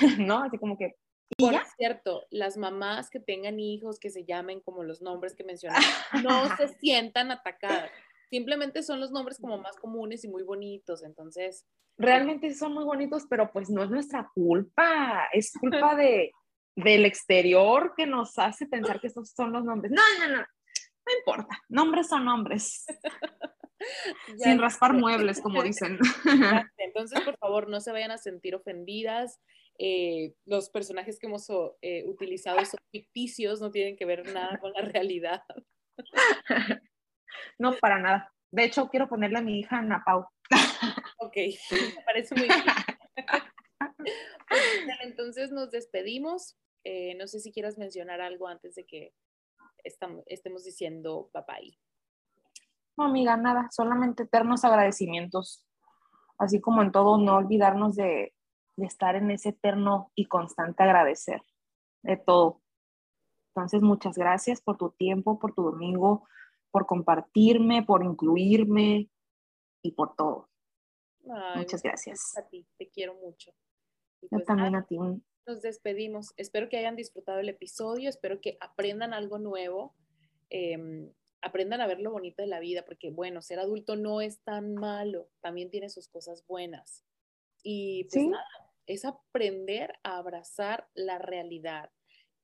¿no? 0.18 0.42
Así 0.42 0.58
como 0.58 0.76
que... 0.76 0.94
Por 1.38 1.54
cierto, 1.76 2.22
las 2.30 2.56
mamás 2.56 3.10
que 3.10 3.18
tengan 3.18 3.58
hijos 3.58 3.98
que 3.98 4.10
se 4.10 4.24
llamen 4.24 4.60
como 4.60 4.84
los 4.84 5.00
nombres 5.00 5.34
que 5.34 5.42
mencionaste, 5.42 6.22
no 6.22 6.54
se 6.56 6.68
sientan 6.78 7.30
atacadas. 7.30 7.90
Simplemente 8.30 8.82
son 8.82 9.00
los 9.00 9.10
nombres 9.10 9.38
como 9.38 9.58
más 9.58 9.76
comunes 9.76 10.24
y 10.24 10.28
muy 10.28 10.42
bonitos, 10.42 11.02
entonces... 11.02 11.66
Realmente 11.96 12.52
son 12.54 12.74
muy 12.74 12.84
bonitos, 12.84 13.24
pero 13.30 13.52
pues 13.52 13.70
no 13.70 13.82
es 13.82 13.90
nuestra 13.90 14.28
culpa, 14.34 15.28
es 15.32 15.52
culpa 15.52 15.94
de, 15.94 16.32
del 16.76 17.04
exterior 17.04 17.94
que 17.96 18.06
nos 18.06 18.38
hace 18.38 18.66
pensar 18.66 19.00
que 19.00 19.06
estos 19.06 19.30
son 19.30 19.52
los 19.52 19.64
nombres. 19.64 19.92
No, 19.92 20.02
no, 20.18 20.36
no, 20.36 20.38
no 20.38 21.18
importa, 21.18 21.62
nombres 21.68 22.08
son 22.08 22.24
nombres. 22.24 22.84
Sin 24.38 24.58
raspar 24.58 24.94
muebles, 24.94 25.40
como 25.40 25.62
dicen. 25.62 25.98
Entonces, 26.78 27.20
por 27.20 27.36
favor, 27.36 27.68
no 27.68 27.80
se 27.80 27.92
vayan 27.92 28.12
a 28.12 28.18
sentir 28.18 28.54
ofendidas. 28.54 29.40
Eh, 29.78 30.34
los 30.44 30.70
personajes 30.70 31.18
que 31.18 31.26
hemos 31.26 31.48
eh, 31.82 32.04
utilizado 32.06 32.64
son 32.64 32.78
ficticios, 32.92 33.60
no 33.60 33.70
tienen 33.70 33.96
que 33.96 34.04
ver 34.04 34.32
nada 34.32 34.58
con 34.58 34.72
la 34.72 34.82
realidad. 34.82 35.42
No, 37.58 37.76
para 37.76 37.98
nada. 37.98 38.32
De 38.52 38.64
hecho, 38.64 38.88
quiero 38.88 39.08
ponerle 39.08 39.38
a 39.38 39.42
mi 39.42 39.58
hija 39.58 39.78
Ana 39.78 40.02
Pau. 40.04 40.26
Ok, 41.18 41.36
me 41.36 42.04
parece 42.04 42.34
muy 42.34 42.44
bien. 42.44 42.62
Pues, 44.48 44.62
entonces 45.02 45.50
nos 45.50 45.70
despedimos. 45.70 46.56
Eh, 46.84 47.14
no 47.16 47.26
sé 47.26 47.40
si 47.40 47.50
quieras 47.50 47.78
mencionar 47.78 48.20
algo 48.20 48.46
antes 48.46 48.74
de 48.74 48.84
que 48.84 49.14
estemos 49.82 50.64
diciendo 50.64 51.30
bye 51.32 51.44
bye. 51.48 51.78
No, 52.96 53.04
amiga, 53.04 53.36
nada, 53.36 53.68
solamente 53.70 54.24
eternos 54.24 54.64
agradecimientos. 54.64 55.66
Así 56.38 56.60
como 56.60 56.82
en 56.82 56.92
todo, 56.92 57.18
no 57.18 57.36
olvidarnos 57.36 57.96
de, 57.96 58.33
estar 58.76 59.16
en 59.16 59.30
ese 59.30 59.50
eterno 59.50 60.10
y 60.14 60.26
constante 60.26 60.82
agradecer 60.82 61.42
de 62.02 62.16
todo. 62.16 62.62
Entonces, 63.54 63.82
muchas 63.82 64.16
gracias 64.16 64.60
por 64.60 64.76
tu 64.76 64.90
tiempo, 64.90 65.38
por 65.38 65.54
tu 65.54 65.62
domingo, 65.62 66.26
por 66.70 66.86
compartirme, 66.86 67.84
por 67.84 68.04
incluirme 68.04 69.08
y 69.82 69.92
por 69.92 70.16
todo. 70.16 70.50
muchas 71.54 71.82
gracias. 71.82 72.36
A 72.36 72.48
ti, 72.48 72.66
te 72.76 72.88
quiero 72.90 73.14
mucho. 73.14 73.52
Yo 74.22 74.28
pues 74.30 74.44
también 74.44 74.74
a 74.74 74.84
ti. 74.84 74.98
Nos 75.46 75.62
despedimos. 75.62 76.32
Espero 76.36 76.68
que 76.68 76.78
hayan 76.78 76.96
disfrutado 76.96 77.38
el 77.38 77.48
episodio, 77.48 78.08
espero 78.08 78.40
que 78.40 78.56
aprendan 78.60 79.12
algo 79.12 79.38
nuevo. 79.38 79.94
Em, 80.50 81.12
aprendan 81.42 81.80
a 81.80 81.86
ver 81.86 82.00
lo 82.00 82.10
bonito 82.10 82.42
de 82.42 82.48
la 82.48 82.58
vida, 82.58 82.84
porque 82.84 83.10
bueno, 83.10 83.42
ser 83.42 83.58
adulto 83.58 83.96
no 83.96 84.20
es 84.20 84.40
tan 84.40 84.74
malo, 84.74 85.28
también 85.40 85.70
tiene 85.70 85.90
sus 85.90 86.08
cosas 86.08 86.44
buenas. 86.46 87.04
Y 87.62 88.04
pues 88.04 88.26
nada, 88.26 88.44
es 88.86 89.04
aprender 89.04 89.98
a 90.02 90.18
abrazar 90.18 90.88
la 90.94 91.18
realidad. 91.18 91.90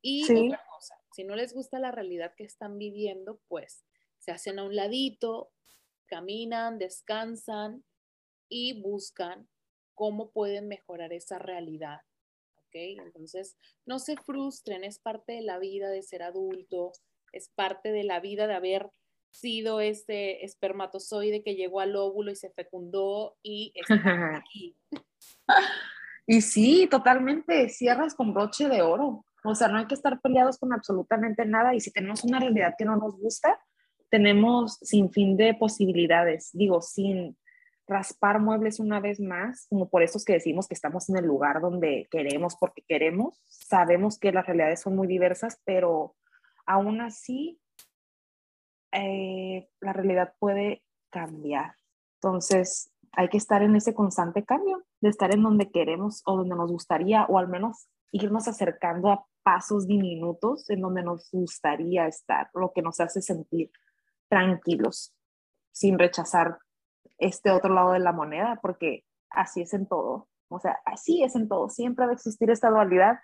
Y 0.02 0.24
otra 0.24 0.62
cosa, 0.72 0.94
si 1.12 1.24
no 1.24 1.36
les 1.36 1.52
gusta 1.52 1.78
la 1.78 1.90
realidad 1.90 2.34
que 2.36 2.44
están 2.44 2.78
viviendo, 2.78 3.40
pues 3.48 3.84
se 4.18 4.32
hacen 4.32 4.58
a 4.58 4.64
un 4.64 4.74
ladito, 4.74 5.52
caminan, 6.06 6.78
descansan 6.78 7.84
y 8.48 8.80
buscan 8.80 9.48
cómo 9.94 10.30
pueden 10.30 10.68
mejorar 10.68 11.12
esa 11.12 11.38
realidad. 11.38 12.00
¿Ok? 12.56 12.74
Entonces, 12.74 13.56
no 13.84 13.98
se 13.98 14.16
frustren, 14.16 14.84
es 14.84 14.98
parte 14.98 15.32
de 15.32 15.42
la 15.42 15.58
vida 15.58 15.90
de 15.90 16.02
ser 16.02 16.22
adulto, 16.22 16.92
es 17.32 17.48
parte 17.50 17.92
de 17.92 18.04
la 18.04 18.20
vida 18.20 18.46
de 18.46 18.54
haber 18.54 18.90
sido 19.30 19.80
ese 19.80 20.44
espermatozoide 20.44 21.42
que 21.42 21.54
llegó 21.54 21.80
al 21.80 21.94
óvulo 21.96 22.32
y 22.32 22.36
se 22.36 22.50
fecundó 22.50 23.36
y 23.42 23.72
está 23.74 23.94
aquí. 24.44 24.76
Y 26.30 26.42
sí, 26.42 26.86
totalmente, 26.88 27.68
cierras 27.70 28.14
con 28.14 28.32
broche 28.32 28.68
de 28.68 28.82
oro. 28.82 29.24
O 29.42 29.56
sea, 29.56 29.66
no 29.66 29.78
hay 29.78 29.86
que 29.86 29.96
estar 29.96 30.20
peleados 30.20 30.58
con 30.58 30.72
absolutamente 30.72 31.44
nada 31.44 31.74
y 31.74 31.80
si 31.80 31.90
tenemos 31.90 32.22
una 32.22 32.38
realidad 32.38 32.76
que 32.78 32.84
no 32.84 32.94
nos 32.94 33.18
gusta, 33.18 33.58
tenemos 34.10 34.78
sin 34.80 35.10
fin 35.10 35.36
de 35.36 35.54
posibilidades. 35.54 36.50
Digo, 36.52 36.82
sin 36.82 37.36
raspar 37.88 38.38
muebles 38.38 38.78
una 38.78 39.00
vez 39.00 39.18
más, 39.18 39.66
como 39.70 39.90
por 39.90 40.04
esos 40.04 40.24
que 40.24 40.34
decimos 40.34 40.68
que 40.68 40.74
estamos 40.74 41.10
en 41.10 41.16
el 41.16 41.24
lugar 41.24 41.60
donde 41.60 42.06
queremos 42.12 42.56
porque 42.60 42.84
queremos. 42.86 43.42
Sabemos 43.48 44.16
que 44.16 44.30
las 44.30 44.46
realidades 44.46 44.82
son 44.82 44.94
muy 44.94 45.08
diversas, 45.08 45.60
pero 45.64 46.14
aún 46.64 47.00
así 47.00 47.60
eh, 48.92 49.68
la 49.80 49.92
realidad 49.92 50.32
puede 50.38 50.84
cambiar. 51.10 51.74
Entonces, 52.22 52.89
hay 53.12 53.28
que 53.28 53.38
estar 53.38 53.62
en 53.62 53.76
ese 53.76 53.94
constante 53.94 54.44
cambio, 54.44 54.84
de 55.00 55.08
estar 55.08 55.34
en 55.34 55.42
donde 55.42 55.70
queremos 55.70 56.22
o 56.26 56.36
donde 56.36 56.56
nos 56.56 56.70
gustaría, 56.70 57.24
o 57.26 57.38
al 57.38 57.48
menos 57.48 57.88
irnos 58.12 58.48
acercando 58.48 59.10
a 59.10 59.26
pasos 59.42 59.86
diminutos 59.86 60.68
en 60.70 60.80
donde 60.80 61.02
nos 61.02 61.30
gustaría 61.30 62.06
estar, 62.06 62.50
lo 62.54 62.72
que 62.72 62.82
nos 62.82 63.00
hace 63.00 63.22
sentir 63.22 63.70
tranquilos, 64.28 65.14
sin 65.72 65.98
rechazar 65.98 66.58
este 67.18 67.50
otro 67.50 67.72
lado 67.74 67.92
de 67.92 68.00
la 68.00 68.12
moneda, 68.12 68.58
porque 68.62 69.04
así 69.30 69.62
es 69.62 69.74
en 69.74 69.86
todo. 69.86 70.28
O 70.48 70.58
sea, 70.58 70.78
así 70.84 71.22
es 71.22 71.36
en 71.36 71.48
todo. 71.48 71.68
Siempre 71.68 72.06
va 72.06 72.12
a 72.12 72.14
existir 72.14 72.50
esta 72.50 72.70
dualidad, 72.70 73.18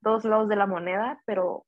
dos 0.00 0.24
lados 0.24 0.48
de 0.48 0.56
la 0.56 0.66
moneda, 0.66 1.22
pero 1.26 1.66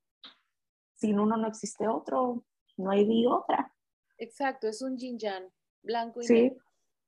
sin 0.94 1.18
uno 1.18 1.36
no 1.36 1.48
existe 1.48 1.86
otro, 1.88 2.44
no 2.76 2.90
hay 2.90 3.06
ni 3.06 3.26
otra. 3.26 3.72
Exacto, 4.18 4.68
es 4.68 4.82
un 4.82 4.96
yin 4.96 5.18
yang, 5.18 5.48
blanco 5.82 6.20
y 6.22 6.26
negro. 6.26 6.63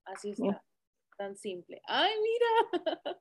Así 0.07 0.31
está, 0.31 0.65
tan 1.17 1.37
simple. 1.37 1.81
¡Ay, 1.87 2.13
mira! 2.23 3.21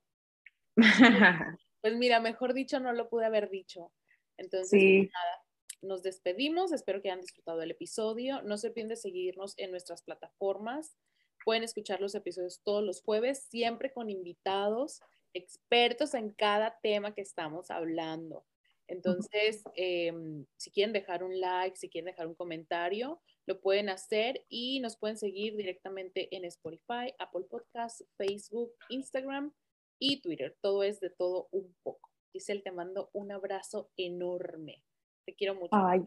pues 1.80 1.96
mira, 1.96 2.20
mejor 2.20 2.54
dicho, 2.54 2.80
no 2.80 2.92
lo 2.92 3.08
pude 3.08 3.26
haber 3.26 3.50
dicho. 3.50 3.92
Entonces, 4.38 4.80
pues 4.80 5.10
nada, 5.12 5.44
nos 5.82 6.02
despedimos. 6.02 6.72
Espero 6.72 7.00
que 7.00 7.10
hayan 7.10 7.20
disfrutado 7.20 7.62
el 7.62 7.70
episodio. 7.70 8.42
No 8.42 8.56
se 8.58 8.68
olviden 8.68 8.88
de 8.88 8.96
seguirnos 8.96 9.54
en 9.58 9.70
nuestras 9.70 10.02
plataformas. 10.02 10.96
Pueden 11.44 11.62
escuchar 11.62 12.00
los 12.00 12.14
episodios 12.14 12.60
todos 12.64 12.82
los 12.82 13.02
jueves, 13.02 13.46
siempre 13.50 13.92
con 13.92 14.10
invitados 14.10 15.00
expertos 15.36 16.14
en 16.14 16.30
cada 16.30 16.78
tema 16.80 17.14
que 17.14 17.20
estamos 17.20 17.70
hablando. 17.70 18.44
Entonces, 18.88 19.62
em, 19.74 20.46
si 20.56 20.70
quieren 20.70 20.92
dejar 20.92 21.22
un 21.22 21.38
like, 21.38 21.76
si 21.76 21.88
quieren 21.88 22.06
dejar 22.06 22.26
un 22.26 22.34
comentario, 22.34 23.20
lo 23.46 23.60
pueden 23.60 23.88
hacer 23.88 24.44
y 24.48 24.80
nos 24.80 24.96
pueden 24.96 25.16
seguir 25.16 25.56
directamente 25.56 26.34
en 26.36 26.44
Spotify, 26.44 27.14
Apple 27.18 27.46
Podcasts, 27.48 28.04
Facebook, 28.16 28.72
Instagram 28.88 29.52
y 30.00 30.20
Twitter. 30.20 30.56
Todo 30.60 30.82
es 30.82 31.00
de 31.00 31.10
todo 31.10 31.48
un 31.52 31.74
poco. 31.82 32.10
Giselle, 32.32 32.62
te 32.62 32.72
mando 32.72 33.08
un 33.12 33.32
abrazo 33.32 33.90
enorme. 33.96 34.82
Te 35.24 35.34
quiero 35.34 35.54
mucho. 35.54 35.70
Ay, 35.72 36.02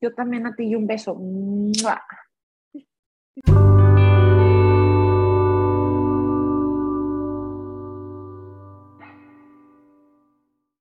yo 0.00 0.14
también 0.14 0.46
a 0.46 0.54
ti 0.54 0.64
y 0.64 0.74
un 0.74 0.86
beso. 0.86 1.16